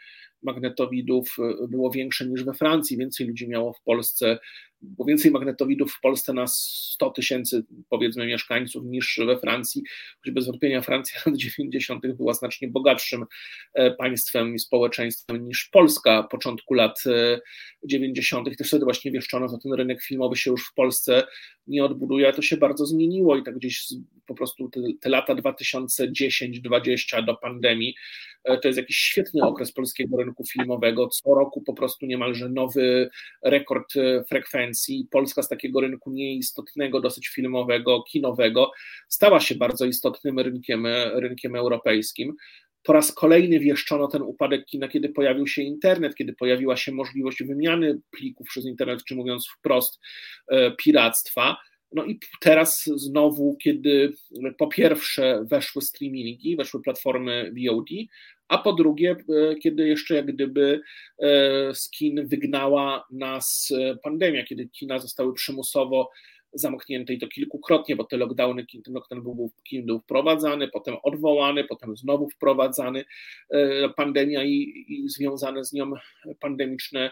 magnetowidów 0.44 1.36
e, 1.40 1.68
było 1.68 1.92
większe 1.92 2.28
niż 2.28 2.44
we 2.44 2.54
Francji. 2.54 2.98
Więcej 2.98 3.28
ludzi 3.28 3.48
miało 3.48 3.74
w 3.74 3.82
Polsce 3.82 4.40
bo 4.84 5.06
więcej 5.06 5.32
magnetowidów 5.32 5.94
w 5.94 6.02
Polsce 6.02 6.34
na 6.34 6.48
100 6.48 7.10
tysięcy 7.10 7.64
powiedzmy 7.90 8.28
mieszkańców 8.28 8.86
niż 8.86 9.20
we 9.26 9.40
Francji, 9.40 9.84
choć 10.24 10.34
bez 10.34 10.46
wątpienia 10.46 10.82
Francja 10.82 11.20
lat 11.26 11.38
90. 11.38 12.08
była 12.08 12.34
znacznie 12.34 12.68
bogatszym 12.68 13.26
e, 13.74 13.92
państwem 13.92 14.56
i 14.56 14.60
społeczeństwem 14.60 15.48
niż 15.48 15.70
Polska 15.72 16.24
początku 16.24 16.74
lat 16.74 17.04
90. 17.84 18.48
E, 18.48 18.56
też 18.56 18.68
wtedy 18.68 18.86
właśnie 18.86 19.12
wieszczono, 19.12 19.48
że 19.48 19.58
ten 19.58 19.74
rynek 19.74 20.04
filmowy 20.04 20.36
się 20.36 20.52
już 20.52 20.68
w 20.68 20.74
Polsce 20.74 21.24
nie 21.68 21.86
odbuduje, 21.86 22.28
a 22.28 22.32
to 22.32 22.42
się 22.42 22.58
bardzo 22.58 22.86
zmieniło 22.86 23.38
i 23.38 23.44
tak 23.44 23.56
gdzieś 23.56 23.86
po 24.26 24.36
prostu 24.36 24.70
te, 24.70 24.82
te 25.02 25.10
lata 25.10 25.36
2010-2020 25.36 27.26
do 27.26 27.36
pandemii 27.36 27.96
to 28.44 28.68
jest 28.68 28.78
jakiś 28.78 28.98
świetny 28.98 29.44
okres 29.44 29.72
polskiego 29.72 30.18
rynku 30.18 30.46
filmowego. 30.46 31.08
Co 31.08 31.36
roku 31.36 31.62
po 31.62 31.74
prostu 31.74 32.06
niemalże 32.06 32.50
nowy 32.50 33.10
rekord 33.42 33.96
e, 33.96 34.24
frekwencji. 34.24 35.08
Polska 35.12 35.44
z 35.44 35.48
takiego 35.48 35.82
rynku 35.82 36.12
nieistotnego, 36.12 37.02
dosyć 37.02 37.28
filmowego, 37.28 38.04
kinowego, 38.04 38.72
stała 39.10 39.40
się 39.40 39.56
bardzo 39.56 39.86
istotnym 39.86 40.40
rynkiem, 40.40 40.86
e, 40.86 41.20
rynkiem 41.20 41.56
europejskim 41.56 42.36
po 42.84 42.94
raz 42.94 43.12
kolejny 43.12 43.60
wieszczono 43.60 44.08
ten 44.08 44.22
upadek 44.22 44.66
kina, 44.66 44.88
kiedy 44.88 45.10
pojawił 45.10 45.48
się 45.48 45.62
internet, 45.62 46.16
kiedy 46.16 46.34
pojawiła 46.34 46.78
się 46.78 46.92
możliwość 46.92 47.44
wymiany 47.44 48.00
plików 48.12 48.48
przez 48.48 48.66
internet, 48.66 49.04
czy 49.04 49.16
mówiąc 49.16 49.48
wprost, 49.48 50.00
piractwa. 50.78 51.58
No 51.94 52.06
i 52.06 52.20
teraz 52.40 52.84
znowu, 52.96 53.58
kiedy 53.64 54.14
po 54.58 54.68
pierwsze 54.68 55.46
weszły 55.52 55.82
streamingi, 55.82 56.56
weszły 56.56 56.82
platformy 56.82 57.52
VOD, 57.52 57.90
a 58.48 58.58
po 58.58 58.74
drugie, 58.74 59.12
e, 59.12 59.56
kiedy 59.56 59.88
jeszcze 59.88 60.16
jak 60.16 60.26
gdyby 60.26 60.82
e, 61.20 61.76
z 61.76 61.90
kin 61.90 62.28
wygnała 62.28 63.06
nas 63.12 63.74
e, 63.80 63.96
pandemia, 63.96 64.44
kiedy 64.44 64.68
kina 64.68 65.00
zostały 65.00 65.34
przymusowo 65.34 66.10
zamknięte 66.54 67.14
i 67.14 67.20
to 67.20 67.28
kilkukrotnie, 67.28 67.96
bo 67.96 68.04
te 68.04 68.18
lockdowny, 68.18 68.66
ten 68.86 68.94
lockdown 68.94 69.24
był, 69.24 69.52
był 69.84 70.00
wprowadzany, 70.00 70.68
potem 70.68 70.96
odwołany, 71.04 71.64
potem 71.64 71.98
znowu 71.98 72.30
wprowadzany, 72.30 73.06
pandemia 73.96 74.44
i, 74.44 74.86
i 74.88 75.10
związane 75.10 75.66
z 75.66 75.74
nią 75.74 75.92
pandemiczne 76.40 77.12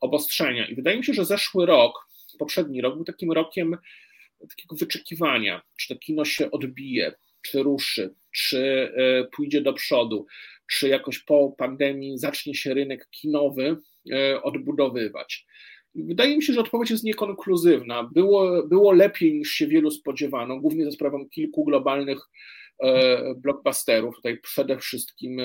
obostrzenia. 0.00 0.66
I 0.66 0.74
wydaje 0.74 0.96
mi 0.96 1.04
się, 1.04 1.14
że 1.14 1.24
zeszły 1.24 1.66
rok, 1.66 2.08
poprzedni 2.38 2.80
rok 2.80 2.94
był 2.94 3.04
takim 3.04 3.32
rokiem 3.32 3.76
takiego 4.48 4.76
wyczekiwania, 4.76 5.62
czy 5.76 5.94
to 5.94 6.00
kino 6.00 6.24
się 6.24 6.50
odbije, 6.50 7.12
czy 7.44 7.62
ruszy, 7.62 8.14
czy 8.32 8.92
e, 8.96 9.24
pójdzie 9.24 9.60
do 9.60 9.72
przodu, 9.72 10.26
czy 10.70 10.88
jakoś 10.88 11.18
po 11.18 11.54
pandemii 11.58 12.18
zacznie 12.18 12.54
się 12.54 12.74
rynek 12.74 13.08
kinowy 13.10 13.76
e, 14.12 14.42
odbudowywać. 14.42 15.46
Wydaje 15.94 16.36
mi 16.36 16.42
się, 16.42 16.52
że 16.52 16.60
odpowiedź 16.60 16.90
jest 16.90 17.04
niekonkluzywna. 17.04 18.02
Było, 18.02 18.66
było 18.66 18.92
lepiej 18.92 19.34
niż 19.34 19.50
się 19.50 19.66
wielu 19.66 19.90
spodziewano, 19.90 20.60
głównie 20.60 20.84
za 20.84 20.90
sprawą 20.90 21.28
kilku 21.28 21.64
globalnych 21.64 22.18
blockbusterów. 23.36 24.16
Tutaj 24.16 24.38
przede 24.38 24.78
wszystkim 24.78 25.40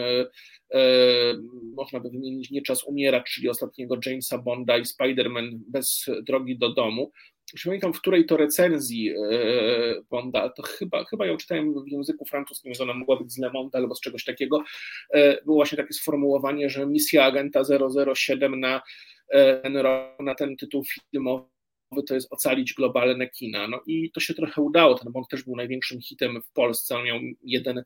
można 1.76 2.00
by 2.00 2.10
wymienić 2.10 2.52
Nie 2.52 2.62
czas 2.62 2.84
umierać, 2.84 3.32
czyli 3.32 3.50
ostatniego 3.50 3.98
Jamesa 4.06 4.38
Bonda 4.38 4.78
i 4.78 4.84
Spider-Man 4.84 5.50
bez 5.68 6.06
drogi 6.24 6.58
do 6.58 6.74
domu. 6.74 7.12
Już 7.54 7.64
pamiętam, 7.64 7.94
w 7.94 8.00
której 8.00 8.26
to 8.26 8.38
recenzji 8.38 9.14
Bonda, 10.10 10.50
to 10.50 10.64
chyba, 10.64 11.06
chyba 11.06 11.26
ją 11.26 11.38
czytałem 11.38 11.84
w 11.84 11.88
języku 11.88 12.26
francuskim, 12.26 12.74
że 12.74 12.84
ona 12.84 12.94
mogła 12.94 13.16
być 13.16 13.32
z 13.32 13.38
Le 13.38 13.52
Monde 13.52 13.78
albo 13.78 13.96
z 13.96 14.02
czegoś 14.02 14.24
takiego, 14.24 14.64
było 15.46 15.58
właśnie 15.58 15.78
takie 15.78 15.94
sformułowanie, 15.94 16.70
że 16.70 16.86
misja 16.86 17.24
agenta 17.24 17.62
007 18.16 18.60
na 18.60 18.82
ten 19.64 19.78
rok, 19.78 20.20
na 20.20 20.36
ten 20.36 20.58
tytuł 20.58 20.84
filmowy 21.12 21.46
to 22.08 22.14
jest 22.14 22.34
ocalić 22.34 22.74
globalne 22.74 23.30
kina. 23.30 23.68
No 23.68 23.82
i 23.88 24.12
to 24.12 24.20
się 24.20 24.34
trochę 24.34 24.62
udało. 24.62 24.96
Ten 24.96 25.12
Bond 25.12 25.28
też 25.28 25.44
był 25.44 25.56
największym 25.56 26.02
hitem 26.02 26.42
w 26.42 26.52
Polsce. 26.52 26.96
On 26.96 27.06
miał 27.06 27.20
jeden, 27.44 27.84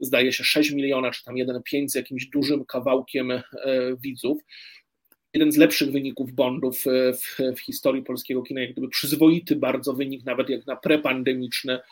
zdaje 0.00 0.32
się, 0.32 0.44
6 0.44 0.70
miliona, 0.70 1.10
czy 1.10 1.24
tam 1.24 1.34
1,5 1.34 1.88
z 1.88 1.94
jakimś 1.94 2.26
dużym 2.26 2.64
kawałkiem 2.64 3.30
e, 3.30 3.42
widzów. 4.02 4.38
Jeden 5.34 5.52
z 5.52 5.56
lepszych 5.56 5.92
wyników 5.92 6.32
Bondów 6.32 6.86
e, 6.86 7.12
w, 7.12 7.36
w 7.56 7.60
historii 7.60 8.02
polskiego 8.02 8.42
kina, 8.42 8.60
jak 8.60 8.72
gdyby 8.72 8.88
przyzwoity 8.88 9.56
bardzo 9.56 9.94
wynik, 9.94 10.24
nawet 10.24 10.48
jak 10.48 10.66
na 10.66 10.76
prepandemiczne 10.76 11.82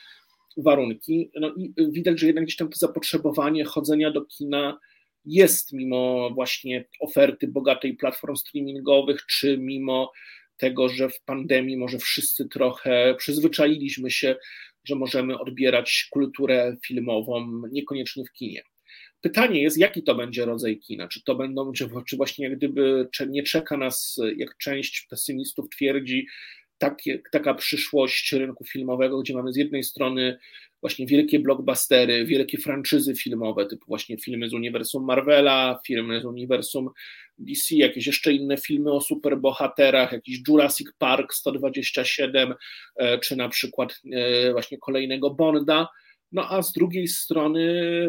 warunki. 0.56 1.30
No 1.40 1.54
i 1.56 1.74
widać, 1.92 2.20
że 2.20 2.26
jednak 2.26 2.44
gdzieś 2.44 2.56
tam 2.56 2.68
to 2.68 2.78
zapotrzebowanie 2.78 3.64
chodzenia 3.64 4.10
do 4.10 4.24
kina 4.24 4.78
jest 5.24 5.72
mimo 5.72 6.30
właśnie 6.34 6.84
oferty 7.00 7.48
bogatej 7.48 7.96
platform 7.96 8.36
streamingowych, 8.36 9.26
czy 9.26 9.58
mimo 9.58 10.12
tego, 10.56 10.88
że 10.88 11.08
w 11.08 11.20
pandemii 11.20 11.76
może 11.76 11.98
wszyscy 11.98 12.48
trochę 12.48 13.14
przyzwyczailiśmy 13.18 14.10
się, 14.10 14.36
że 14.84 14.94
możemy 14.94 15.38
odbierać 15.38 16.08
kulturę 16.10 16.76
filmową 16.86 17.62
niekoniecznie 17.72 18.24
w 18.24 18.32
kinie. 18.32 18.62
Pytanie 19.20 19.62
jest, 19.62 19.78
jaki 19.78 20.02
to 20.02 20.14
będzie 20.14 20.44
rodzaj 20.44 20.78
kina? 20.78 21.08
Czy 21.08 21.22
to 21.24 21.34
będą, 21.34 21.72
czy, 21.72 21.88
czy 22.06 22.16
właśnie 22.16 22.48
jak 22.48 22.58
gdyby 22.58 23.08
nie 23.28 23.42
czeka 23.42 23.76
nas, 23.76 24.20
jak 24.36 24.56
część 24.56 25.06
pesymistów 25.10 25.68
twierdzi, 25.68 26.26
taka 27.32 27.54
przyszłość 27.54 28.32
rynku 28.32 28.64
filmowego, 28.64 29.20
gdzie 29.20 29.34
mamy 29.34 29.52
z 29.52 29.56
jednej 29.56 29.84
strony 29.84 30.38
właśnie 30.80 31.06
wielkie 31.06 31.40
blockbustery, 31.40 32.26
wielkie 32.26 32.58
franczyzy 32.58 33.14
filmowe, 33.14 33.66
typu 33.66 33.84
właśnie 33.88 34.18
filmy 34.18 34.48
z 34.48 34.54
uniwersum 34.54 35.04
Marvela, 35.04 35.80
filmy 35.86 36.20
z 36.20 36.24
uniwersum 36.24 36.90
DC, 37.38 37.74
jakieś 37.74 38.06
jeszcze 38.06 38.32
inne 38.32 38.56
filmy 38.56 38.92
o 38.92 39.00
superbohaterach, 39.00 40.12
jakiś 40.12 40.40
Jurassic 40.48 40.88
Park 40.98 41.34
127, 41.34 42.54
e, 42.96 43.18
czy 43.18 43.36
na 43.36 43.48
przykład 43.48 44.00
e, 44.12 44.52
właśnie 44.52 44.78
kolejnego 44.78 45.30
Bonda, 45.30 45.88
no 46.32 46.50
a 46.50 46.62
z 46.62 46.72
drugiej 46.72 47.08
strony 47.08 48.08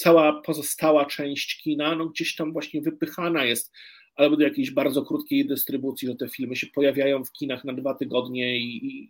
cała 0.00 0.42
pozostała 0.42 1.06
część 1.06 1.62
kina, 1.62 1.94
no 1.96 2.06
gdzieś 2.06 2.36
tam 2.36 2.52
właśnie 2.52 2.82
wypychana 2.82 3.44
jest 3.44 3.72
albo 4.14 4.36
do 4.36 4.44
jakiejś 4.44 4.70
bardzo 4.70 5.02
krótkiej 5.02 5.46
dystrybucji, 5.46 6.08
że 6.08 6.14
te 6.14 6.28
filmy 6.28 6.56
się 6.56 6.66
pojawiają 6.66 7.24
w 7.24 7.32
kinach 7.32 7.64
na 7.64 7.72
dwa 7.72 7.94
tygodnie 7.94 8.58
i, 8.58 8.86
i 8.86 9.08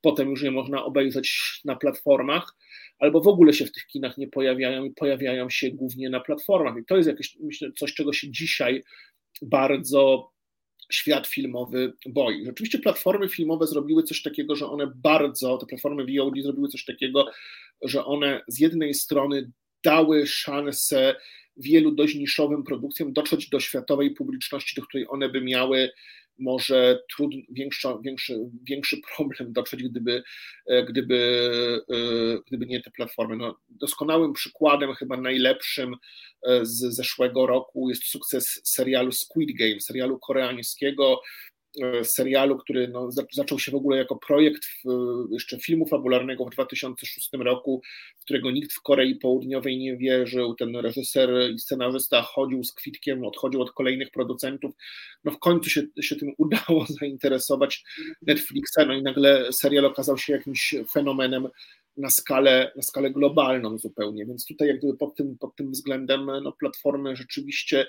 potem 0.00 0.30
już 0.30 0.42
je 0.42 0.50
można 0.50 0.84
obejrzeć 0.84 1.60
na 1.64 1.76
platformach, 1.76 2.56
albo 2.98 3.20
w 3.20 3.28
ogóle 3.28 3.52
się 3.52 3.66
w 3.66 3.72
tych 3.72 3.86
kinach 3.86 4.18
nie 4.18 4.28
pojawiają 4.28 4.84
i 4.84 4.90
pojawiają 4.90 5.50
się 5.50 5.70
głównie 5.70 6.10
na 6.10 6.20
platformach. 6.20 6.76
I 6.82 6.84
to 6.84 6.96
jest 6.96 7.08
jakieś, 7.08 7.36
myślę, 7.40 7.72
coś, 7.78 7.94
czego 7.94 8.12
się 8.12 8.30
dzisiaj 8.30 8.84
bardzo 9.42 10.32
świat 10.92 11.26
filmowy 11.26 11.92
boi. 12.08 12.44
Rzeczywiście 12.44 12.78
platformy 12.78 13.28
filmowe 13.28 13.66
zrobiły 13.66 14.02
coś 14.02 14.22
takiego, 14.22 14.56
że 14.56 14.66
one 14.66 14.92
bardzo, 14.94 15.58
te 15.58 15.66
platformy 15.66 16.04
VOD 16.04 16.42
zrobiły 16.42 16.68
coś 16.68 16.84
takiego, 16.84 17.26
że 17.82 18.04
one 18.04 18.40
z 18.48 18.58
jednej 18.60 18.94
strony 18.94 19.52
dały 19.84 20.26
szansę 20.26 21.16
wielu 21.56 21.92
dość 21.92 22.14
niszowym 22.14 22.64
produkcjom 22.64 23.12
dotrzeć 23.12 23.48
do 23.48 23.60
światowej 23.60 24.10
publiczności, 24.10 24.80
do 24.80 24.86
której 24.86 25.06
one 25.08 25.28
by 25.28 25.40
miały 25.40 25.90
może 26.38 27.02
trud, 27.16 27.32
większy, 27.50 27.88
większy, 28.02 28.38
większy 28.68 28.96
problem 29.16 29.52
dotrzeć, 29.52 29.82
gdyby, 29.82 30.22
e, 30.66 30.84
gdyby, 30.84 31.18
e, 31.90 31.96
gdyby 32.46 32.66
nie 32.66 32.82
te 32.82 32.90
platformy. 32.90 33.36
No, 33.36 33.58
doskonałym 33.68 34.32
przykładem, 34.32 34.94
chyba 34.94 35.16
najlepszym 35.16 35.96
e, 36.42 36.66
z 36.66 36.78
zeszłego 36.94 37.46
roku 37.46 37.88
jest 37.90 38.04
sukces 38.04 38.60
serialu 38.64 39.12
Squid 39.12 39.58
Game, 39.58 39.80
serialu 39.80 40.18
koreańskiego, 40.18 41.20
serialu, 42.02 42.58
który 42.58 42.88
no, 42.88 43.08
zaczął 43.32 43.58
się 43.58 43.72
w 43.72 43.74
ogóle 43.74 43.96
jako 43.96 44.16
projekt 44.16 44.64
w, 44.64 44.88
jeszcze 45.30 45.58
filmu 45.58 45.86
fabularnego 45.86 46.44
w 46.44 46.50
2006 46.50 47.30
roku, 47.32 47.82
którego 48.20 48.50
nikt 48.50 48.72
w 48.72 48.82
Korei 48.82 49.14
Południowej 49.14 49.78
nie 49.78 49.96
wierzył. 49.96 50.54
Ten 50.54 50.76
reżyser 50.76 51.30
i 51.54 51.58
scenarzysta 51.58 52.22
chodził 52.22 52.64
z 52.64 52.72
kwitkiem, 52.72 53.24
odchodził 53.24 53.62
od 53.62 53.72
kolejnych 53.72 54.10
producentów. 54.10 54.74
No 55.24 55.32
w 55.32 55.38
końcu 55.38 55.70
się, 55.70 55.82
się 56.00 56.16
tym 56.16 56.32
udało 56.38 56.86
zainteresować 57.00 57.84
Netflixa, 58.22 58.78
no 58.86 58.94
i 58.94 59.02
nagle 59.02 59.52
serial 59.52 59.84
okazał 59.84 60.18
się 60.18 60.32
jakimś 60.32 60.74
fenomenem 60.92 61.48
na 61.96 62.10
skalę, 62.10 62.72
na 62.76 62.82
skalę 62.82 63.10
globalną 63.10 63.78
zupełnie, 63.78 64.26
więc 64.26 64.46
tutaj 64.46 64.68
jak 64.68 64.78
gdyby 64.78 64.96
pod 64.96 65.14
tym, 65.14 65.38
pod 65.38 65.56
tym 65.56 65.70
względem 65.72 66.26
no, 66.42 66.52
platformy 66.52 67.16
rzeczywiście 67.16 67.86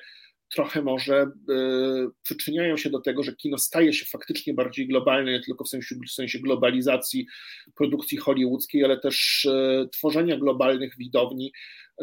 trochę 0.49 0.81
może 0.81 1.31
y, 1.49 2.07
przyczyniają 2.23 2.77
się 2.77 2.89
do 2.89 3.01
tego, 3.01 3.23
że 3.23 3.35
kino 3.35 3.57
staje 3.57 3.93
się 3.93 4.05
faktycznie 4.05 4.53
bardziej 4.53 4.87
globalne, 4.87 5.31
nie 5.31 5.41
tylko 5.41 5.63
w 5.63 5.69
sensie, 5.69 5.95
w 6.07 6.11
sensie 6.11 6.39
globalizacji 6.39 7.27
produkcji 7.75 8.17
hollywoodzkiej, 8.17 8.83
ale 8.83 8.99
też 8.99 9.45
y, 9.45 9.89
tworzenia 9.91 10.37
globalnych 10.37 10.97
widowni 10.97 11.51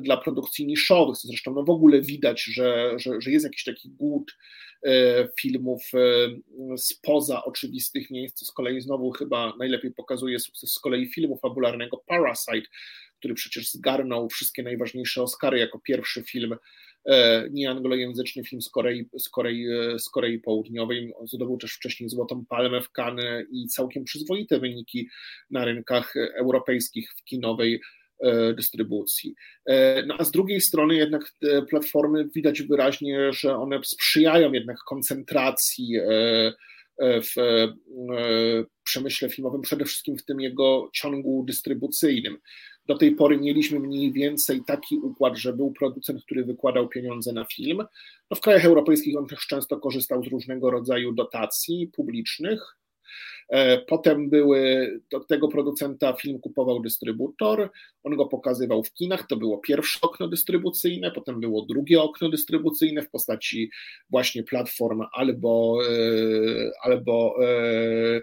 dla 0.02 0.16
produkcji 0.16 0.66
niszowych. 0.66 1.16
Zresztą 1.16 1.54
no 1.54 1.64
w 1.64 1.70
ogóle 1.70 2.00
widać, 2.00 2.42
że, 2.42 2.94
że, 2.98 3.20
że 3.20 3.30
jest 3.30 3.44
jakiś 3.44 3.64
taki 3.64 3.90
głód 3.90 4.36
y, 4.86 4.90
filmów 5.40 5.82
spoza 6.76 7.44
oczywistych 7.44 8.10
miejsc, 8.10 8.38
co 8.38 8.44
z 8.44 8.52
kolei 8.52 8.80
znowu 8.80 9.10
chyba 9.10 9.52
najlepiej 9.58 9.92
pokazuje 9.92 10.38
sukces 10.40 10.72
z 10.72 10.78
kolei 10.78 11.08
filmu 11.08 11.38
fabularnego 11.38 12.04
Parasite, 12.06 12.68
który 13.18 13.34
przecież 13.34 13.70
zgarnął 13.70 14.28
wszystkie 14.28 14.62
najważniejsze 14.62 15.22
Oscary 15.22 15.58
jako 15.58 15.78
pierwszy 15.78 16.22
film 16.22 16.54
E, 16.54 16.93
nieanglojęzyczny 17.50 18.44
film 18.44 18.62
z 18.62 18.70
Korei, 18.70 19.08
z, 19.18 19.28
Korei, 19.28 19.66
e, 19.68 19.98
z 19.98 20.08
Korei 20.08 20.38
Południowej. 20.38 21.12
Zdobył 21.24 21.58
też 21.58 21.72
wcześniej 21.72 22.08
Złotą 22.08 22.44
Palmę 22.48 22.80
w 22.80 22.90
Cannes 22.98 23.46
i 23.50 23.66
całkiem 23.66 24.04
przyzwoite 24.04 24.60
wyniki 24.60 25.08
na 25.50 25.64
rynkach 25.64 26.14
europejskich 26.16 27.10
w 27.16 27.24
kinowej 27.24 27.80
e, 28.20 28.54
dystrybucji. 28.54 29.34
No 30.06 30.14
a 30.18 30.24
z 30.24 30.30
drugiej 30.30 30.60
strony 30.60 30.94
jednak 30.94 31.32
platformy 31.70 32.28
widać 32.34 32.62
wyraźnie, 32.62 33.32
że 33.32 33.56
one 33.56 33.80
sprzyjają 33.84 34.52
jednak 34.52 34.76
koncentracji 34.86 35.98
w 37.00 37.34
przemyśle 38.84 39.28
filmowym, 39.28 39.60
przede 39.60 39.84
wszystkim 39.84 40.16
w 40.18 40.24
tym 40.24 40.40
jego 40.40 40.90
ciągu 40.92 41.44
dystrybucyjnym. 41.46 42.38
Do 42.86 42.98
tej 42.98 43.12
pory 43.12 43.38
mieliśmy 43.38 43.80
mniej 43.80 44.12
więcej 44.12 44.60
taki 44.66 44.96
układ, 44.96 45.36
że 45.36 45.52
był 45.52 45.72
producent, 45.72 46.24
który 46.24 46.44
wykładał 46.44 46.88
pieniądze 46.88 47.32
na 47.32 47.44
film. 47.44 47.84
No 48.30 48.36
w 48.36 48.40
krajach 48.40 48.64
europejskich 48.64 49.18
on 49.18 49.26
też 49.26 49.46
często 49.46 49.80
korzystał 49.80 50.24
z 50.24 50.28
różnego 50.28 50.70
rodzaju 50.70 51.12
dotacji 51.12 51.90
publicznych. 51.96 52.76
E, 53.48 53.78
potem 53.78 54.30
były, 54.30 54.90
do 55.10 55.20
tego 55.20 55.48
producenta 55.48 56.12
film 56.12 56.38
kupował 56.38 56.80
dystrybutor, 56.80 57.70
on 58.02 58.16
go 58.16 58.26
pokazywał 58.26 58.84
w 58.84 58.92
kinach, 58.92 59.26
to 59.26 59.36
było 59.36 59.58
pierwsze 59.58 59.98
okno 60.02 60.28
dystrybucyjne, 60.28 61.10
potem 61.10 61.40
było 61.40 61.62
drugie 61.62 62.02
okno 62.02 62.28
dystrybucyjne 62.28 63.02
w 63.02 63.10
postaci 63.10 63.70
właśnie 64.10 64.42
platform 64.42 65.02
albo, 65.12 65.78
e, 65.88 66.70
albo 66.82 67.36
e, 67.44 68.20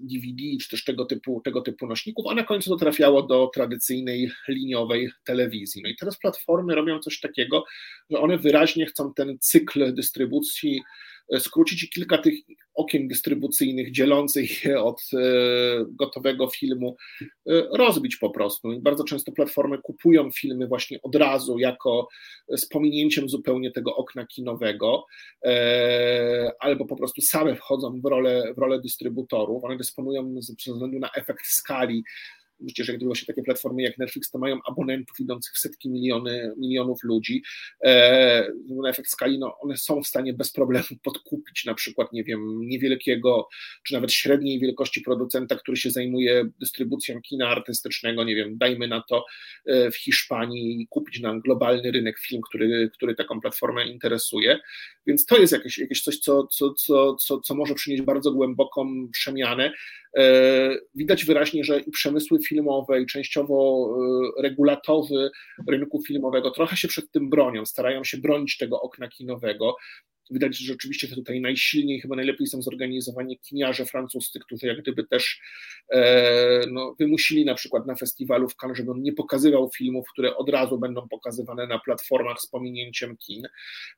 DVD 0.00 0.42
czy 0.60 0.68
też 0.68 0.84
tego 0.84 1.04
typu, 1.04 1.40
tego 1.40 1.60
typu 1.60 1.86
nośników, 1.86 2.26
a 2.30 2.34
na 2.34 2.44
końcu 2.44 2.70
to 2.70 2.76
trafiało 2.76 3.22
do 3.22 3.50
tradycyjnej 3.54 4.30
liniowej 4.48 5.10
telewizji. 5.24 5.82
No 5.82 5.88
i 5.88 5.96
teraz 5.96 6.18
platformy 6.18 6.74
robią 6.74 6.98
coś 6.98 7.20
takiego, 7.20 7.64
że 8.10 8.18
one 8.18 8.38
wyraźnie 8.38 8.86
chcą 8.86 9.14
ten 9.14 9.38
cykl 9.40 9.94
dystrybucji 9.94 10.80
E, 10.82 11.11
skrócić 11.38 11.82
i 11.82 11.88
kilka 11.88 12.18
tych 12.18 12.34
okien 12.74 13.08
dystrybucyjnych 13.08 13.92
dzielących 13.92 14.64
je 14.64 14.82
od 14.82 15.00
e, 15.14 15.18
gotowego 15.88 16.48
filmu 16.48 16.96
e, 17.28 17.62
rozbić 17.72 18.16
po 18.16 18.30
prostu. 18.30 18.72
I 18.72 18.80
bardzo 18.80 19.04
często 19.04 19.32
platformy 19.32 19.78
kupują 19.78 20.30
filmy 20.30 20.66
właśnie 20.66 21.02
od 21.02 21.14
razu, 21.14 21.58
jako 21.58 22.08
z 22.48 22.68
pominięciem 22.68 23.28
zupełnie 23.28 23.70
tego 23.70 23.96
okna 23.96 24.26
kinowego, 24.26 25.06
albo 26.60 26.84
po 26.86 26.96
prostu 26.96 27.20
same 27.20 27.56
wchodzą 27.56 28.00
w 28.00 28.04
rolę, 28.04 28.54
w 28.56 28.58
rolę 28.58 28.80
dystrybutorów. 28.80 29.64
One 29.64 29.76
dysponują 29.76 30.34
ze 30.42 30.72
względu 30.72 30.98
na 30.98 31.10
efekt 31.10 31.46
skali 31.46 32.04
Przecież 32.66 32.88
jak 32.88 33.16
się 33.16 33.26
takie 33.26 33.42
platformy 33.42 33.82
jak 33.82 33.98
Netflix, 33.98 34.30
to 34.30 34.38
mają 34.38 34.58
abonentów 34.66 35.20
idących 35.20 35.54
w 35.54 35.58
setki 35.58 35.90
miliony, 35.90 36.52
milionów 36.56 37.04
ludzi. 37.04 37.42
E, 37.84 38.52
na 38.68 38.88
efekt 38.88 39.10
skali, 39.10 39.38
no, 39.38 39.58
one 39.60 39.76
są 39.76 40.02
w 40.02 40.06
stanie 40.06 40.32
bez 40.32 40.52
problemu 40.52 40.84
podkupić 41.02 41.64
na 41.64 41.74
przykład, 41.74 42.12
nie 42.12 42.24
wiem, 42.24 42.60
niewielkiego, 42.60 43.48
czy 43.84 43.94
nawet 43.94 44.12
średniej 44.12 44.60
wielkości 44.60 45.00
producenta, 45.00 45.56
który 45.56 45.76
się 45.76 45.90
zajmuje 45.90 46.44
dystrybucją 46.60 47.22
kina 47.22 47.48
artystycznego, 47.48 48.24
nie 48.24 48.34
wiem, 48.34 48.58
dajmy 48.58 48.88
na 48.88 49.02
to 49.08 49.24
e, 49.66 49.90
w 49.90 49.96
Hiszpanii 49.96 50.82
i 50.82 50.86
kupić 50.88 51.20
nam 51.20 51.40
globalny 51.40 51.90
rynek 51.90 52.18
film, 52.18 52.42
który, 52.48 52.90
który 52.94 53.14
taką 53.14 53.40
platformę 53.40 53.86
interesuje. 53.86 54.58
Więc 55.06 55.26
to 55.26 55.38
jest 55.38 55.52
jakieś, 55.52 55.78
jakieś 55.78 56.02
coś, 56.02 56.18
co, 56.18 56.46
co, 56.46 56.74
co, 56.74 57.14
co, 57.14 57.40
co 57.40 57.54
może 57.54 57.74
przynieść 57.74 58.02
bardzo 58.02 58.32
głęboką 58.32 59.08
przemianę. 59.12 59.72
E, 60.18 60.76
widać 60.94 61.24
wyraźnie, 61.24 61.64
że 61.64 61.80
i 61.80 61.90
przemysły 61.90 62.38
filmowe, 62.42 63.02
i 63.02 63.06
częściowo 63.06 63.88
e, 64.38 64.42
regulatory 64.42 65.30
rynku 65.68 66.02
filmowego 66.06 66.50
trochę 66.50 66.76
się 66.76 66.88
przed 66.88 67.10
tym 67.10 67.30
bronią, 67.30 67.66
starają 67.66 68.04
się 68.04 68.18
bronić 68.18 68.58
tego 68.58 68.80
okna 68.80 69.08
kinowego. 69.08 69.76
Widać, 70.30 70.58
że 70.58 70.66
rzeczywiście 70.66 71.08
tutaj 71.08 71.40
najsilniej, 71.40 72.00
chyba 72.00 72.16
najlepiej 72.16 72.46
są 72.46 72.62
zorganizowani 72.62 73.38
kiniarze 73.38 73.86
francuscy, 73.86 74.40
którzy 74.40 74.66
jak 74.66 74.82
gdyby 74.82 75.04
też 75.04 75.40
e, 75.92 76.60
no, 76.70 76.94
wymusili 76.98 77.44
na 77.44 77.54
przykład 77.54 77.86
na 77.86 77.94
festiwalu 77.94 78.48
w 78.48 78.56
Cannes, 78.56 78.78
żeby 78.78 78.90
on 78.90 79.02
nie 79.02 79.12
pokazywał 79.12 79.70
filmów, 79.76 80.06
które 80.12 80.36
od 80.36 80.48
razu 80.48 80.78
będą 80.78 81.08
pokazywane 81.08 81.66
na 81.66 81.78
platformach 81.78 82.40
z 82.40 82.46
pominięciem 82.46 83.16
kin 83.16 83.48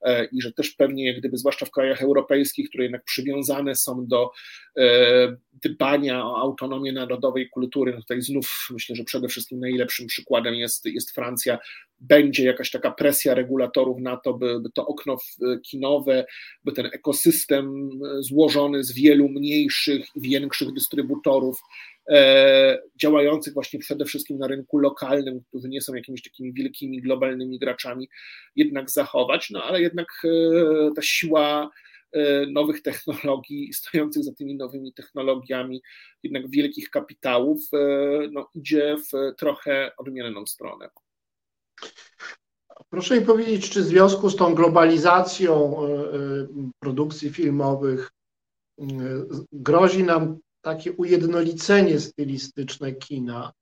e, 0.03 0.25
i 0.25 0.43
że 0.43 0.53
też 0.53 0.71
pewnie 0.71 1.07
jak 1.07 1.19
gdyby, 1.19 1.39
zwłaszcza 1.39 1.67
w 1.67 1.71
krajach 1.71 2.03
europejskich, 2.03 2.69
które 2.69 2.85
jednak 2.85 3.05
przywiązane 3.05 3.75
są 3.75 4.07
do 4.07 4.31
e, 4.79 5.37
dbania 5.65 6.25
o 6.25 6.37
autonomię 6.37 6.93
narodowej 6.93 7.49
kultury, 7.49 7.93
no 7.93 8.01
tutaj 8.01 8.23
znów 8.23 8.69
myślę, 8.71 8.97
że 8.97 9.05
przede 9.05 9.29
wszystkim 9.29 9.61
najlepszym 9.61 10.07
przykładem 10.07 10.55
jest, 10.55 10.87
jest 10.87 11.11
Francja, 11.11 11.59
będzie 12.01 12.45
jakaś 12.45 12.71
taka 12.71 12.91
presja 12.91 13.35
regulatorów 13.35 14.01
na 14.01 14.17
to, 14.17 14.35
by, 14.35 14.61
by 14.61 14.71
to 14.71 14.87
okno 14.87 15.17
kinowe, 15.63 16.25
by 16.65 16.73
ten 16.73 16.87
ekosystem 16.87 17.91
złożony 18.21 18.85
z 18.85 18.93
wielu 18.93 19.29
mniejszych 19.29 20.07
większych 20.17 20.73
dystrybutorów, 20.73 21.61
e, 22.09 22.79
działających 22.97 23.55
właśnie 23.55 23.79
przede 23.79 24.05
wszystkim 24.05 24.39
na 24.39 24.47
rynku 24.47 24.79
lokalnym, 24.79 25.41
którzy 25.49 25.69
nie 25.69 25.81
są 25.81 25.95
jakimiś 25.95 26.23
takimi 26.23 26.53
wielkimi 26.53 27.01
globalnymi 27.01 27.59
graczami, 27.59 28.09
jednak 28.57 28.91
zachować, 28.91 29.51
no 29.51 29.63
ale 29.63 29.81
jednak 29.81 30.09
e, 30.25 30.91
ta 30.97 31.03
siła 31.03 31.71
e, 32.13 32.47
nowych 32.47 32.83
technologii, 32.83 33.73
stojących 33.75 34.25
za 34.25 34.35
tymi 34.35 34.55
nowymi 34.55 34.93
technologiami, 34.93 35.83
jednak 36.23 36.51
wielkich 36.51 36.91
kapitałów, 36.91 37.61
e, 37.73 37.79
no, 38.33 38.49
idzie 38.55 38.97
w 38.97 39.37
trochę 39.37 39.93
odmienną 39.97 40.47
stronę. 40.47 40.89
Proszę 42.95 43.21
mi 43.21 43.27
powiedzieć, 43.27 43.71
czy 43.71 43.83
w 43.83 43.87
związku 43.87 44.31
z 44.31 44.37
tą 44.37 44.55
globalizacją 44.55 45.77
e, 45.83 45.87
e, 45.87 46.47
produkcji 46.79 47.31
filmowych 47.31 48.11
e, 48.81 48.85
grozi 49.53 50.05
nam 50.05 50.39
takie 50.61 50.93
ujednolicenie 50.93 52.01
stylistyczne 52.01 52.93
kina? 52.93 53.53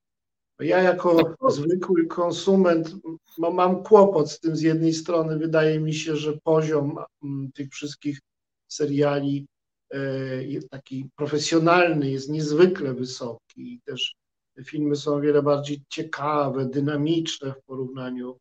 Ja 0.59 0.81
jako 0.81 1.35
zwykły 1.49 2.07
konsument 2.07 2.95
mam 3.37 3.83
kłopot 3.83 4.31
z 4.31 4.39
tym 4.39 4.55
z 4.55 4.61
jednej 4.61 4.93
strony. 4.93 5.37
Wydaje 5.37 5.79
mi 5.79 5.93
się, 5.93 6.15
że 6.15 6.37
poziom 6.43 6.95
tych 7.53 7.69
wszystkich 7.69 8.19
seriali 8.67 9.47
taki 10.69 11.09
profesjonalny 11.15 12.11
jest 12.11 12.29
niezwykle 12.29 12.93
wysoki 12.93 13.73
i 13.73 13.81
też 13.85 14.15
filmy 14.65 14.95
są 14.95 15.15
o 15.15 15.21
wiele 15.21 15.41
bardziej 15.41 15.83
ciekawe, 15.89 16.65
dynamiczne 16.65 17.53
w 17.53 17.63
porównaniu 17.63 18.37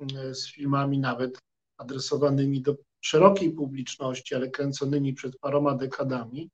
e, 0.00 0.34
z 0.34 0.52
filmami 0.52 0.98
nawet 0.98 1.38
adresowanymi 1.76 2.60
do 2.60 2.76
szerokiej 3.00 3.50
publiczności, 3.50 4.34
ale 4.34 4.50
kręconymi 4.50 5.14
przed 5.14 5.38
paroma 5.38 5.74
dekadami. 5.74 6.50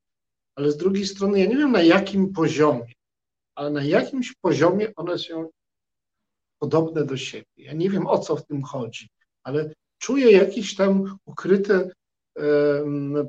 Ale 0.54 0.72
z 0.72 0.76
drugiej 0.76 1.06
strony, 1.06 1.40
ja 1.40 1.46
nie 1.46 1.56
wiem 1.56 1.72
na 1.72 1.82
jakim 1.82 2.32
poziomie, 2.32 2.92
ale 3.54 3.70
na 3.70 3.84
jakimś 3.84 4.34
poziomie 4.34 4.94
one 4.94 5.18
są 5.18 5.48
podobne 6.58 7.04
do 7.04 7.16
siebie. 7.16 7.46
Ja 7.56 7.72
nie 7.72 7.90
wiem 7.90 8.06
o 8.06 8.18
co 8.18 8.36
w 8.36 8.46
tym 8.46 8.62
chodzi, 8.62 9.08
ale 9.42 9.72
czuję 9.98 10.32
jakiś 10.32 10.76
tam 10.76 11.18
ukryty 11.24 11.90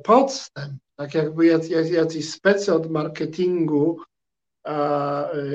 podstęp, 0.04 0.82
tak 0.96 1.14
jakby 1.14 1.46
jacyś 1.92 2.34
specy 2.34 2.74
od 2.74 2.92
marketingu 2.92 4.02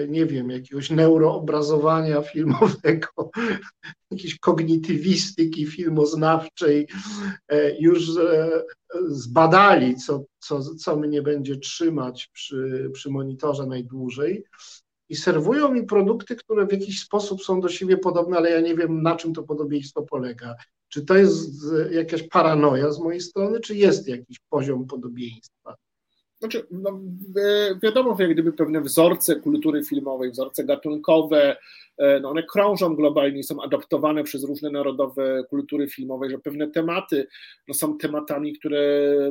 nie 0.08 0.26
wiem, 0.26 0.50
jakiegoś 0.50 0.90
neuroobrazowania 0.90 2.22
filmowego, 2.22 3.30
jakiejś 4.10 4.38
kognitywistyki 4.38 5.66
filmoznawczej 5.66 6.88
e, 7.48 7.80
już 7.80 8.16
e, 8.16 8.50
zbadali, 9.08 9.96
co, 9.96 10.24
co, 10.38 10.74
co 10.74 10.96
mnie 10.96 11.22
będzie 11.22 11.56
trzymać 11.56 12.30
przy, 12.32 12.90
przy 12.92 13.10
monitorze 13.10 13.66
najdłużej 13.66 14.44
i 15.08 15.16
serwują 15.16 15.72
mi 15.72 15.86
produkty, 15.86 16.36
które 16.36 16.66
w 16.66 16.72
jakiś 16.72 17.00
sposób 17.00 17.42
są 17.42 17.60
do 17.60 17.68
siebie 17.68 17.96
podobne, 17.96 18.36
ale 18.36 18.50
ja 18.50 18.60
nie 18.60 18.74
wiem, 18.74 19.02
na 19.02 19.16
czym 19.16 19.34
to 19.34 19.42
podobieństwo 19.42 20.02
polega. 20.02 20.54
Czy 20.88 21.04
to 21.04 21.16
jest 21.16 21.50
jakaś 21.90 22.22
paranoja 22.22 22.92
z 22.92 23.00
mojej 23.00 23.20
strony, 23.20 23.60
czy 23.60 23.76
jest 23.76 24.08
jakiś 24.08 24.38
poziom 24.48 24.86
podobieństwa? 24.86 25.74
Znaczy, 26.42 26.66
no, 26.70 27.00
wiadomo, 27.82 28.16
jak 28.18 28.30
gdyby 28.30 28.52
pewne 28.52 28.80
wzorce 28.80 29.36
kultury 29.36 29.84
filmowej, 29.84 30.30
wzorce 30.30 30.64
gatunkowe, 30.64 31.56
e, 31.98 32.20
no 32.20 32.30
one 32.30 32.42
krążą 32.42 32.96
globalnie, 32.96 33.42
są 33.42 33.62
adaptowane 33.62 34.24
przez 34.24 34.44
różne 34.44 34.70
narodowe 34.70 35.44
kultury 35.50 35.88
filmowe, 35.88 36.30
że 36.30 36.38
pewne 36.38 36.70
tematy 36.70 37.26
no, 37.68 37.74
są 37.74 37.98
tematami, 37.98 38.58
które 38.58 38.82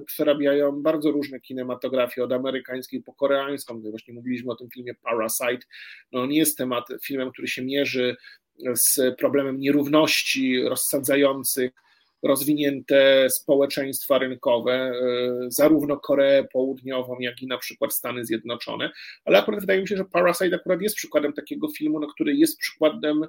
przerabiają 0.05 0.81
bardzo 0.81 1.11
różne 1.11 1.39
kinematografie, 1.39 2.23
od 2.23 2.31
amerykańskiej 2.31 3.03
po 3.03 3.13
koreańską. 3.13 3.81
Właśnie 3.81 4.13
mówiliśmy 4.13 4.51
o 4.51 4.55
tym 4.55 4.69
filmie 4.69 4.93
Parasite. 4.95 5.67
No, 6.11 6.21
on 6.21 6.31
jest 6.31 6.57
temat, 6.57 6.87
filmem, 7.03 7.31
który 7.31 7.47
się 7.47 7.65
mierzy 7.65 8.15
z 8.73 9.17
problemem 9.17 9.59
nierówności 9.59 10.63
rozsadzających 10.63 11.71
rozwinięte 12.23 13.29
społeczeństwa 13.29 14.17
rynkowe, 14.17 14.73
e, 14.73 14.93
zarówno 15.47 15.97
Koreę 15.97 16.43
Południową, 16.43 17.19
jak 17.19 17.41
i 17.41 17.47
na 17.47 17.57
przykład 17.57 17.93
Stany 17.93 18.25
Zjednoczone, 18.25 18.91
ale 19.25 19.39
akurat 19.39 19.59
wydaje 19.59 19.81
mi 19.81 19.87
się, 19.87 19.97
że 19.97 20.05
Parasite 20.05 20.55
akurat 20.55 20.81
jest 20.81 20.95
przykładem 20.95 21.33
takiego 21.33 21.67
filmu, 21.77 21.99
no, 21.99 22.07
który 22.07 22.35
jest 22.35 22.57
przykładem 22.57 23.23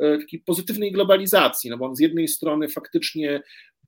e, 0.00 0.18
takiej 0.18 0.40
pozytywnej 0.40 0.92
globalizacji, 0.92 1.70
no 1.70 1.78
bo 1.78 1.86
on 1.86 1.96
z 1.96 2.00
jednej 2.00 2.28
strony 2.28 2.68
faktycznie 2.68 3.42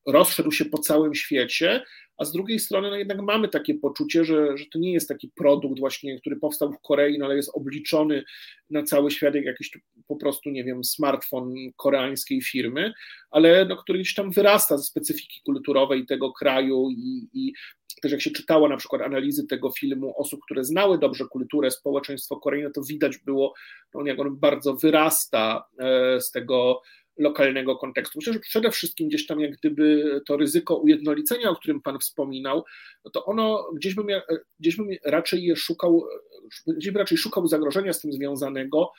rozszedł 0.07 0.53
się 0.53 0.65
po 0.65 0.79
całym 0.79 1.15
świecie, 1.15 1.83
a 2.17 2.25
z 2.25 2.33
drugiej 2.33 2.59
strony 2.59 2.91
no 2.91 2.97
jednak 2.97 3.21
mamy 3.21 3.49
takie 3.49 3.75
poczucie, 3.75 4.25
że, 4.25 4.57
że 4.57 4.65
to 4.73 4.79
nie 4.79 4.93
jest 4.93 5.09
taki 5.09 5.29
produkt 5.29 5.81
właśnie, 5.81 6.21
który 6.21 6.37
powstał 6.37 6.73
w 6.73 6.81
Korei, 6.81 7.19
no 7.19 7.25
ale 7.25 7.37
jest 7.37 7.51
obliczony 7.55 8.25
na 8.71 8.83
cały 8.83 9.11
świat 9.11 9.35
jak 9.35 9.45
jakiś 9.45 9.71
po 10.09 10.17
prostu, 10.17 10.51
nie 10.51 10.65
wiem, 10.65 10.85
smartfon 10.85 11.55
koreańskiej 11.77 12.43
firmy, 12.43 12.93
ale 13.31 13.65
no, 13.65 13.77
który 13.77 13.99
gdzieś 13.99 14.15
tam 14.15 14.31
wyrasta 14.31 14.79
ze 14.79 14.85
specyfiki 14.85 15.41
kulturowej 15.45 16.07
tego 16.07 16.33
kraju 16.33 16.89
i, 16.91 17.29
i 17.33 17.53
też 18.03 18.13
jak 18.13 18.21
się 18.21 18.31
czytało 18.31 18.69
na 18.69 18.77
przykład 18.77 19.03
analizy 19.03 19.47
tego 19.47 19.71
filmu 19.71 20.15
osób, 20.17 20.41
które 20.45 20.65
znały 20.65 20.99
dobrze 20.99 21.25
kulturę, 21.25 21.71
społeczeństwo 21.71 22.37
Korei, 22.37 22.63
no 22.63 22.71
to 22.71 22.83
widać 22.83 23.19
było, 23.19 23.55
no, 23.95 24.07
jak 24.07 24.21
on 24.21 24.37
bardzo 24.37 24.75
wyrasta 24.75 25.65
e, 25.79 26.21
z 26.21 26.31
tego 26.31 26.83
lokalnego 27.19 27.77
kontekstu. 27.77 28.19
Myślę, 28.19 28.33
że 28.33 28.41
przede 28.41 28.71
wszystkim 28.71 29.09
gdzieś 29.09 29.27
tam 29.27 29.41
jak 29.41 29.53
gdyby 29.53 30.21
to 30.27 30.37
ryzyko 30.37 30.77
ujednolicenia, 30.77 31.51
o 31.51 31.57
którym 31.57 31.83
Pan 31.83 31.99
wspominał, 31.99 32.65
no 33.05 33.11
to 33.11 33.25
ono 33.25 33.71
gdzieś 33.75 33.95
bym, 33.95 34.07
gdzieś 34.61 34.77
bym 34.77 34.89
raczej 35.05 35.45
je 35.45 35.57
szukał, 35.57 36.05
gdzieś 36.67 36.91
bym 36.91 37.01
raczej 37.01 37.19
szukał 37.19 37.47
zagrożenia 37.47 37.93
z 37.93 38.01
tym 38.01 38.13
związanego, 38.13 38.93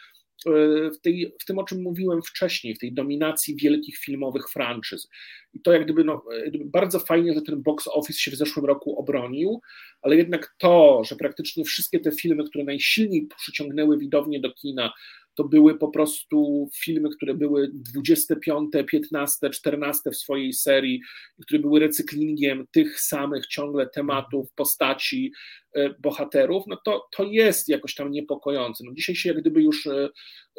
e, 0.45 0.51
w, 0.91 1.01
tej, 1.01 1.33
w 1.41 1.45
tym, 1.45 1.59
o 1.59 1.63
czym 1.63 1.81
mówiłem 1.81 2.21
wcześniej, 2.21 2.75
w 2.75 2.79
tej 2.79 2.93
dominacji 2.93 3.55
wielkich 3.55 3.97
filmowych 3.97 4.49
franczyz. 4.49 5.09
I 5.53 5.61
to 5.61 5.73
jak 5.73 5.83
gdyby, 5.83 6.03
no, 6.03 6.23
bardzo 6.65 6.99
fajnie, 6.99 7.33
że 7.33 7.41
ten 7.41 7.63
box 7.63 7.87
office 7.87 8.19
się 8.19 8.31
w 8.31 8.35
zeszłym 8.35 8.65
roku 8.65 8.99
obronił, 8.99 9.61
ale 10.01 10.15
jednak 10.15 10.55
to, 10.57 11.01
że 11.05 11.15
praktycznie 11.15 11.63
wszystkie 11.63 11.99
te 11.99 12.11
filmy, 12.11 12.43
które 12.43 12.63
najsilniej 12.63 13.27
przyciągnęły 13.37 13.97
widownię 13.97 14.39
do 14.39 14.53
kina, 14.53 14.93
to 15.35 15.43
były 15.43 15.77
po 15.77 15.87
prostu 15.87 16.69
filmy, 16.83 17.09
które 17.09 17.33
były 17.33 17.71
25, 17.73 18.71
15, 18.91 19.49
14 19.49 20.11
w 20.11 20.15
swojej 20.15 20.53
serii, 20.53 21.01
które 21.41 21.59
były 21.59 21.79
recyklingiem 21.79 22.67
tych 22.71 22.99
samych 22.99 23.47
ciągle 23.47 23.89
tematów, 23.89 24.53
postaci, 24.55 25.31
e, 25.75 25.89
bohaterów, 25.99 26.63
no 26.67 26.77
to, 26.85 27.07
to 27.17 27.23
jest 27.23 27.69
jakoś 27.69 27.95
tam 27.95 28.11
niepokojące. 28.11 28.83
No 28.87 28.91
dzisiaj 28.93 29.15
się 29.15 29.29
jak 29.29 29.41
gdyby 29.41 29.63
już 29.63 29.87
e, 29.87 30.09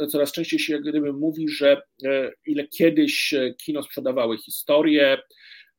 coraz 0.07 0.33
częściej 0.33 0.59
się 0.59 0.73
jak 0.73 0.83
gdyby 0.83 1.13
mówi, 1.13 1.49
że 1.49 1.83
e, 2.05 2.33
ile 2.47 2.69
kiedyś 2.69 3.35
kino 3.65 3.83
sprzedawały 3.83 4.39
historie, 4.39 5.19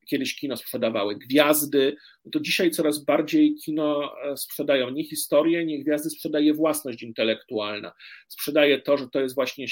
kiedyś 0.06 0.36
kino 0.36 0.56
sprzedawały 0.56 1.16
gwiazdy, 1.16 1.96
no 2.24 2.30
to 2.30 2.40
dzisiaj 2.40 2.70
coraz 2.70 3.04
bardziej 3.04 3.54
kino 3.54 4.12
e, 4.24 4.36
sprzedają 4.36 4.90
nie 4.90 5.04
historię, 5.04 5.66
nie 5.66 5.84
gwiazdy, 5.84 6.10
sprzedaje 6.10 6.54
własność 6.54 7.02
intelektualna. 7.02 7.92
Sprzedaje 8.28 8.80
to, 8.80 8.98
że 8.98 9.08
to 9.08 9.20
jest 9.20 9.34
właśnie 9.34 9.66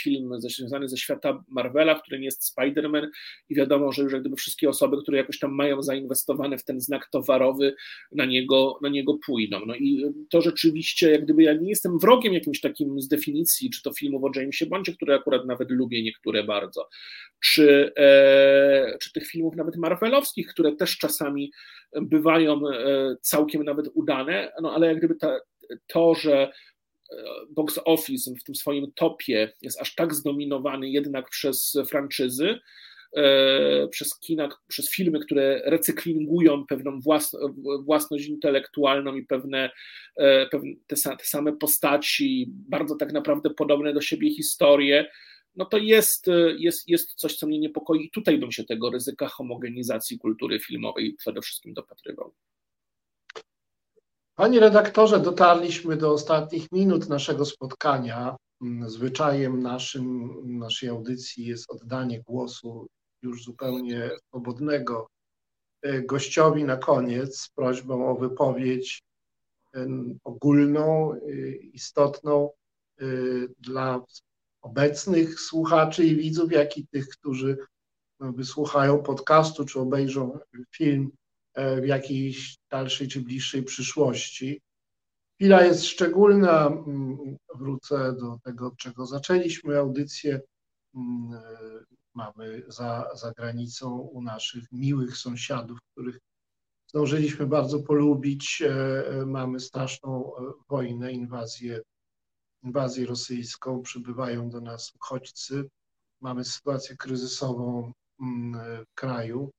film 0.00 0.40
związany 0.40 0.88
ze 0.88 0.96
świata 0.96 1.44
Marvela, 1.48 1.94
w 1.94 2.02
którym 2.02 2.22
jest 2.22 2.56
Spider-Man 2.56 3.08
i 3.48 3.54
wiadomo, 3.54 3.92
że 3.92 4.02
już 4.02 4.12
jak 4.12 4.20
gdyby 4.20 4.36
wszystkie 4.36 4.68
osoby, 4.68 4.96
które 5.02 5.18
jakoś 5.18 5.38
tam 5.38 5.54
mają 5.54 5.82
zainwestowane 5.82 6.58
w 6.58 6.64
ten 6.64 6.80
znak 6.80 7.08
towarowy, 7.10 7.74
na 8.12 8.24
niego, 8.24 8.78
na 8.82 8.88
niego 8.88 9.18
pójdą. 9.26 9.60
No 9.66 9.74
i 9.74 10.04
to 10.30 10.40
rzeczywiście, 10.40 11.10
jak 11.10 11.24
gdyby 11.24 11.42
ja 11.42 11.52
nie 11.52 11.68
jestem 11.68 11.98
wrogiem 11.98 12.34
jakimś 12.34 12.60
takim 12.60 13.00
z 13.00 13.08
definicji, 13.08 13.70
czy 13.70 13.82
to 13.82 13.92
filmów 13.92 14.24
o 14.24 14.30
Jamesie 14.40 14.66
Bondzie, 14.66 14.92
które 14.92 15.14
akurat 15.14 15.46
nawet 15.46 15.70
lubię 15.70 16.02
niektóre 16.02 16.44
bardzo, 16.44 16.88
czy, 17.40 17.92
e, 17.96 18.98
czy 19.00 19.12
tych 19.12 19.26
filmów 19.26 19.56
nawet 19.56 19.67
marvelowskich, 19.76 20.46
które 20.46 20.76
też 20.76 20.98
czasami 20.98 21.50
bywają 22.02 22.68
e, 22.68 23.16
całkiem 23.22 23.64
nawet 23.64 23.88
udane, 23.94 24.52
no 24.62 24.74
ale 24.74 24.86
jak 24.86 24.98
gdyby 24.98 25.14
ta, 25.14 25.40
to, 25.86 26.14
że 26.14 26.52
e, 27.12 27.16
box 27.50 27.80
office 27.84 28.30
w 28.40 28.44
tym 28.44 28.54
swoim 28.54 28.92
topie 28.96 29.52
jest 29.62 29.80
aż 29.80 29.94
tak 29.94 30.14
zdominowany 30.14 30.90
jednak 30.90 31.30
przez 31.30 31.78
franczyzy, 31.88 32.58
e, 33.16 33.88
przez 33.88 34.18
kina, 34.18 34.48
przez 34.68 34.90
filmy, 34.90 35.20
które 35.20 35.62
recyklingują 35.64 36.66
pewną 36.66 37.00
własność 37.84 38.26
intelektualną 38.26 39.14
i 39.14 39.26
pewne, 39.26 39.70
pewne 40.50 40.72
te, 40.86 40.96
te 41.16 41.24
same 41.24 41.52
postaci, 41.52 42.52
bardzo 42.68 42.96
tak 42.96 43.12
naprawdę 43.12 43.50
podobne 43.50 43.92
do 43.92 44.00
siebie 44.00 44.34
historie, 44.34 45.10
no 45.58 45.64
to 45.64 45.78
jest, 45.78 46.28
e, 46.28 46.52
jest, 46.58 46.88
jest 46.88 47.14
coś, 47.14 47.36
co 47.36 47.46
mnie 47.46 47.58
niepokoi. 47.58 48.04
I 48.04 48.10
tutaj 48.10 48.38
bym 48.38 48.52
się 48.52 48.64
tego 48.64 48.90
ryzyka 48.90 49.28
homogenizacji 49.28 50.18
kultury 50.18 50.60
filmowej 50.60 51.14
przede 51.14 51.40
wszystkim 51.40 51.74
dopatrywał. 51.74 52.34
Panie 54.34 54.60
redaktorze, 54.60 55.20
dotarliśmy 55.20 55.96
do 55.96 56.12
ostatnich 56.12 56.72
minut 56.72 57.08
naszego 57.08 57.44
spotkania. 57.44 58.36
Mm, 58.62 58.90
zwyczajem 58.90 59.62
naszym, 59.62 60.34
naszej 60.58 60.88
audycji 60.88 61.46
jest 61.46 61.70
oddanie 61.70 62.22
głosu 62.22 62.86
już 63.22 63.44
zupełnie 63.44 64.10
swobodnego 64.28 65.08
e, 65.82 66.02
gościowi 66.02 66.64
na 66.64 66.76
koniec 66.76 67.38
z 67.38 67.48
prośbą 67.48 68.08
o 68.08 68.14
wypowiedź 68.14 69.02
ogólną, 70.24 71.12
e, 71.12 71.18
istotną 71.56 72.50
dla 73.58 74.04
obecnych 74.68 75.40
słuchaczy 75.40 76.04
i 76.04 76.16
widzów, 76.16 76.52
jak 76.52 76.78
i 76.78 76.86
tych, 76.86 77.08
którzy 77.08 77.56
no, 78.20 78.32
wysłuchają 78.32 79.02
podcastu 79.02 79.64
czy 79.64 79.80
obejrzą 79.80 80.38
film 80.76 81.10
e, 81.54 81.80
w 81.80 81.86
jakiejś 81.86 82.58
dalszej 82.70 83.08
czy 83.08 83.20
bliższej 83.20 83.62
przyszłości. 83.62 84.60
Chwila 85.34 85.64
jest 85.64 85.84
szczególna. 85.84 86.66
Mm, 86.66 87.36
wrócę 87.54 88.12
do 88.12 88.38
tego, 88.44 88.66
od 88.66 88.76
czego 88.76 89.06
zaczęliśmy 89.06 89.78
audycję. 89.78 90.40
Mm, 90.94 91.32
e, 91.32 91.40
mamy 92.14 92.62
za, 92.68 93.10
za 93.14 93.32
granicą 93.32 93.98
u 93.98 94.22
naszych 94.22 94.64
miłych 94.72 95.16
sąsiadów, 95.16 95.78
których 95.92 96.18
zdążyliśmy 96.86 97.46
bardzo 97.46 97.78
polubić. 97.80 98.62
E, 98.62 99.26
mamy 99.26 99.60
straszną 99.60 100.32
wojnę, 100.68 101.12
inwazję 101.12 101.80
inwazję 102.68 103.06
rosyjską, 103.06 103.82
przybywają 103.82 104.50
do 104.50 104.60
nas 104.60 104.92
uchodźcy, 104.94 105.64
mamy 106.20 106.44
sytuację 106.44 106.96
kryzysową 106.96 107.92
mm, 108.20 108.84
w 108.84 108.94
kraju. 108.94 109.50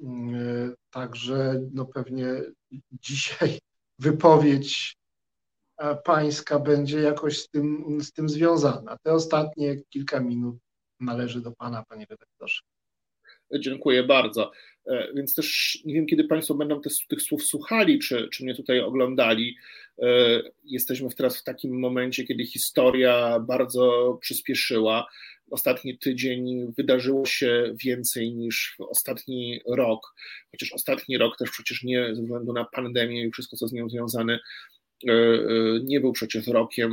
Mm, 0.00 0.74
także 0.90 1.60
no 1.72 1.84
pewnie 1.86 2.26
dzisiaj 2.92 3.58
wypowiedź 3.98 4.96
pańska 6.04 6.58
będzie 6.58 7.00
jakoś 7.00 7.38
z 7.38 7.48
tym, 7.48 7.98
z 8.00 8.12
tym 8.12 8.28
związana. 8.28 8.96
Te 9.02 9.12
ostatnie 9.12 9.76
kilka 9.88 10.20
minut 10.20 10.56
należy 11.00 11.40
do 11.40 11.52
pana, 11.52 11.84
panie 11.88 12.06
redaktorze. 12.10 12.60
Dziękuję 13.60 14.02
bardzo. 14.04 14.50
E, 14.86 15.12
więc 15.14 15.34
też 15.34 15.78
nie 15.84 15.94
wiem, 15.94 16.06
kiedy 16.06 16.24
Państwo 16.24 16.54
będą 16.54 16.80
te, 16.80 16.90
tych 17.08 17.22
słów 17.22 17.44
słuchali, 17.44 17.98
czy, 17.98 18.28
czy 18.32 18.44
mnie 18.44 18.54
tutaj 18.54 18.80
oglądali. 18.80 19.56
E, 20.02 20.06
jesteśmy 20.64 21.08
teraz 21.16 21.40
w 21.40 21.44
takim 21.44 21.78
momencie, 21.78 22.24
kiedy 22.24 22.46
historia 22.46 23.40
bardzo 23.40 24.18
przyspieszyła. 24.20 25.06
Ostatni 25.50 25.98
tydzień 25.98 26.72
wydarzyło 26.76 27.26
się 27.26 27.74
więcej 27.84 28.34
niż 28.34 28.76
ostatni 28.78 29.60
rok, 29.66 30.14
chociaż 30.50 30.72
ostatni 30.72 31.18
rok 31.18 31.36
też 31.38 31.50
przecież 31.50 31.82
nie 31.82 32.14
ze 32.14 32.22
względu 32.22 32.52
na 32.52 32.64
pandemię 32.64 33.26
i 33.26 33.30
wszystko, 33.30 33.56
co 33.56 33.68
z 33.68 33.72
nią 33.72 33.88
związane, 33.88 34.40
e, 35.08 35.14
nie 35.84 36.00
był 36.00 36.12
przecież 36.12 36.46
rokiem, 36.46 36.92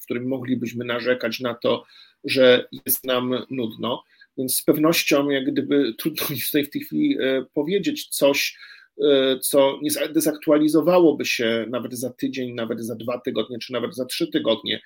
w 0.00 0.04
którym 0.04 0.28
moglibyśmy 0.28 0.84
narzekać 0.84 1.40
na 1.40 1.54
to, 1.54 1.84
że 2.24 2.68
jest 2.86 3.04
nam 3.04 3.34
nudno. 3.50 4.02
Więc 4.38 4.56
z 4.56 4.62
pewnością, 4.62 5.30
jak 5.30 5.52
gdyby 5.52 5.94
trudno 5.98 6.26
mi 6.30 6.40
tutaj 6.40 6.64
w 6.64 6.70
tej 6.70 6.82
chwili 6.82 7.18
e, 7.20 7.46
powiedzieć 7.54 8.08
coś, 8.08 8.58
e, 9.04 9.38
co 9.38 9.78
nie 9.82 9.90
dezaktualizowałoby 10.08 11.24
się 11.24 11.66
nawet 11.70 11.94
za 11.94 12.10
tydzień, 12.10 12.54
nawet 12.54 12.80
za 12.80 12.94
dwa 12.94 13.20
tygodnie, 13.20 13.58
czy 13.58 13.72
nawet 13.72 13.94
za 13.94 14.04
trzy 14.04 14.26
tygodnie. 14.26 14.80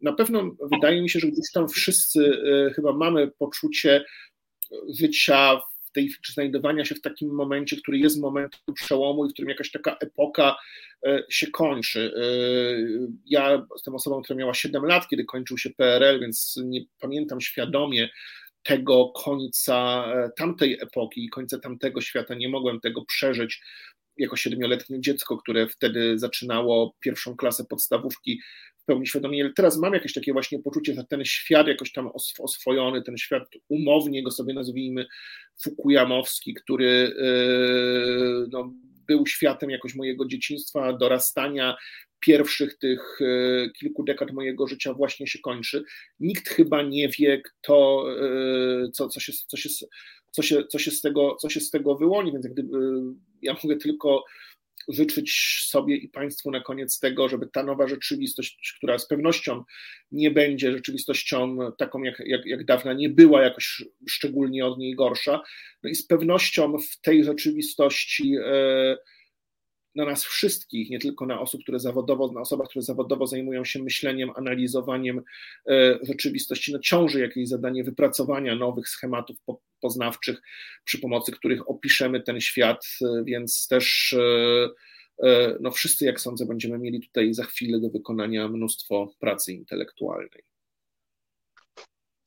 Na 0.00 0.12
pewno 0.12 0.56
wydaje 0.72 1.02
mi 1.02 1.10
się, 1.10 1.20
że 1.20 1.26
gdzieś 1.26 1.52
tam 1.52 1.68
wszyscy 1.68 2.42
e, 2.68 2.70
chyba 2.70 2.92
mamy 2.92 3.30
poczucie 3.38 4.04
życia 4.98 5.60
w 5.84 5.92
tej, 5.92 6.10
czy 6.22 6.32
znajdowania 6.32 6.84
się 6.84 6.94
w 6.94 7.00
takim 7.00 7.34
momencie, 7.34 7.76
który 7.76 7.98
jest 7.98 8.20
momentem 8.20 8.60
przełomu 8.74 9.26
i 9.26 9.28
w 9.28 9.32
którym 9.32 9.48
jakaś 9.48 9.70
taka 9.70 9.96
epoka 10.00 10.56
się 11.28 11.46
kończy. 11.46 12.14
Ja 13.26 13.66
jestem 13.72 13.94
osobą, 13.94 14.22
która 14.22 14.36
miała 14.36 14.54
7 14.54 14.84
lat, 14.84 15.08
kiedy 15.08 15.24
kończył 15.24 15.58
się 15.58 15.70
PRL, 15.70 16.20
więc 16.20 16.60
nie 16.64 16.80
pamiętam 17.00 17.40
świadomie 17.40 18.08
tego 18.66 19.12
końca 19.14 20.06
e, 20.14 20.30
tamtej 20.36 20.78
epoki, 20.80 21.28
końca 21.28 21.58
tamtego 21.58 22.00
świata, 22.00 22.34
nie 22.34 22.48
mogłem 22.48 22.80
tego 22.80 23.04
przeżyć 23.04 23.60
jako 24.16 24.36
siedmioletnie 24.36 25.00
dziecko, 25.00 25.36
które 25.36 25.68
wtedy 25.68 26.18
zaczynało 26.18 26.94
pierwszą 27.00 27.36
klasę 27.36 27.64
podstawówki 27.64 28.40
w 28.78 28.84
pełni 28.84 29.06
świadomie. 29.06 29.52
Teraz 29.56 29.78
mam 29.78 29.94
jakieś 29.94 30.12
takie 30.12 30.32
właśnie 30.32 30.58
poczucie, 30.58 30.94
że 30.94 31.04
ten 31.04 31.24
świat 31.24 31.66
jakoś 31.66 31.92
tam 31.92 32.10
oswojony, 32.38 33.02
ten 33.02 33.16
świat 33.16 33.42
umownie 33.68 34.22
go 34.22 34.30
sobie 34.30 34.54
nazwijmy 34.54 35.06
Fukuyamowski, 35.62 36.54
który 36.54 37.14
e, 37.18 37.26
no, 38.52 38.72
był 39.06 39.26
światem 39.26 39.70
jakoś 39.70 39.94
mojego 39.94 40.26
dzieciństwa, 40.26 40.92
dorastania, 40.92 41.76
pierwszych 42.20 42.78
tych 42.78 43.18
e, 43.20 43.70
kilku 43.70 44.04
dekad 44.04 44.32
mojego 44.32 44.66
życia 44.66 44.94
właśnie 44.94 45.26
się 45.26 45.38
kończy. 45.38 45.84
Nikt 46.20 46.48
chyba 46.48 46.82
nie 46.82 47.08
wie, 47.08 47.42
kto, 47.42 48.06
e, 48.20 48.90
co, 48.90 49.08
co, 49.08 49.20
się, 49.20 49.32
co, 49.46 49.56
się, 49.56 49.68
co, 50.30 50.42
się, 50.42 50.64
co, 50.64 50.78
się 50.78 50.90
z 50.90 51.00
tego, 51.00 51.36
co 51.40 51.48
się 51.48 51.60
z 51.60 51.70
tego 51.70 51.96
wyłoni, 51.96 52.32
więc 52.32 52.46
gdyby, 52.46 52.78
ja 53.42 53.56
mogę 53.64 53.76
tylko 53.76 54.24
życzyć 54.88 55.60
sobie 55.68 55.96
i 55.96 56.08
Państwu 56.08 56.50
na 56.50 56.60
koniec 56.60 57.00
tego, 57.00 57.28
żeby 57.28 57.46
ta 57.46 57.62
nowa 57.62 57.88
rzeczywistość, 57.88 58.74
która 58.78 58.98
z 58.98 59.08
pewnością 59.08 59.64
nie 60.12 60.30
będzie 60.30 60.72
rzeczywistością 60.72 61.58
taką 61.78 62.02
jak, 62.02 62.22
jak, 62.26 62.46
jak 62.46 62.64
dawna, 62.64 62.92
nie 62.92 63.08
była 63.08 63.42
jakoś 63.42 63.84
szczególnie 64.08 64.66
od 64.66 64.78
niej 64.78 64.94
gorsza, 64.94 65.42
no 65.82 65.90
i 65.90 65.94
z 65.94 66.06
pewnością 66.06 66.78
w 66.78 67.00
tej 67.00 67.24
rzeczywistości. 67.24 68.30
Yy, 68.30 68.96
na 69.96 70.04
nas 70.04 70.24
wszystkich, 70.24 70.90
nie 70.90 70.98
tylko 70.98 71.26
na 71.26 71.40
osób, 71.40 71.62
które 71.62 71.80
zawodowo, 71.80 72.32
na 72.32 72.40
osobach, 72.40 72.68
które 72.68 72.82
zawodowo 72.82 73.26
zajmują 73.26 73.64
się 73.64 73.82
myśleniem, 73.82 74.30
analizowaniem 74.36 75.22
e, 75.68 75.98
rzeczywistości, 76.02 76.72
no 76.72 76.78
ciąży 76.78 77.20
jakieś 77.20 77.48
zadanie 77.48 77.84
wypracowania 77.84 78.54
nowych 78.54 78.88
schematów 78.88 79.36
poznawczych, 79.80 80.42
przy 80.84 80.98
pomocy 80.98 81.32
których 81.32 81.70
opiszemy 81.70 82.22
ten 82.22 82.40
świat, 82.40 82.86
e, 83.02 83.24
więc 83.24 83.68
też 83.68 84.12
e, 84.12 85.56
no 85.60 85.70
wszyscy, 85.70 86.04
jak 86.04 86.20
sądzę, 86.20 86.46
będziemy 86.46 86.78
mieli 86.78 87.00
tutaj 87.00 87.34
za 87.34 87.44
chwilę 87.44 87.80
do 87.80 87.90
wykonania 87.90 88.48
mnóstwo 88.48 89.14
pracy 89.18 89.52
intelektualnej. 89.52 90.42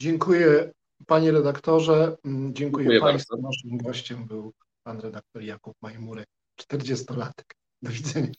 Dziękuję 0.01 0.71
panie 1.07 1.31
redaktorze, 1.31 2.17
mm, 2.25 2.53
dziękuję, 2.53 2.83
dziękuję 2.83 2.99
państwu. 2.99 3.35
Bardzo. 3.35 3.47
Naszym 3.47 3.77
gościem 3.77 4.25
był 4.25 4.53
pan 4.83 4.99
redaktor 4.99 5.41
Jakub 5.41 5.75
Majmurek, 5.81 6.27
40-latek. 6.61 7.58
Do 7.81 7.91
widzenia. 7.91 8.31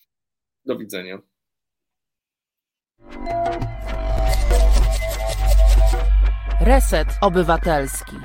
Do 0.66 0.78
widzenia. 0.78 1.18
Reset 6.60 7.08
Obywatelski. 7.20 8.16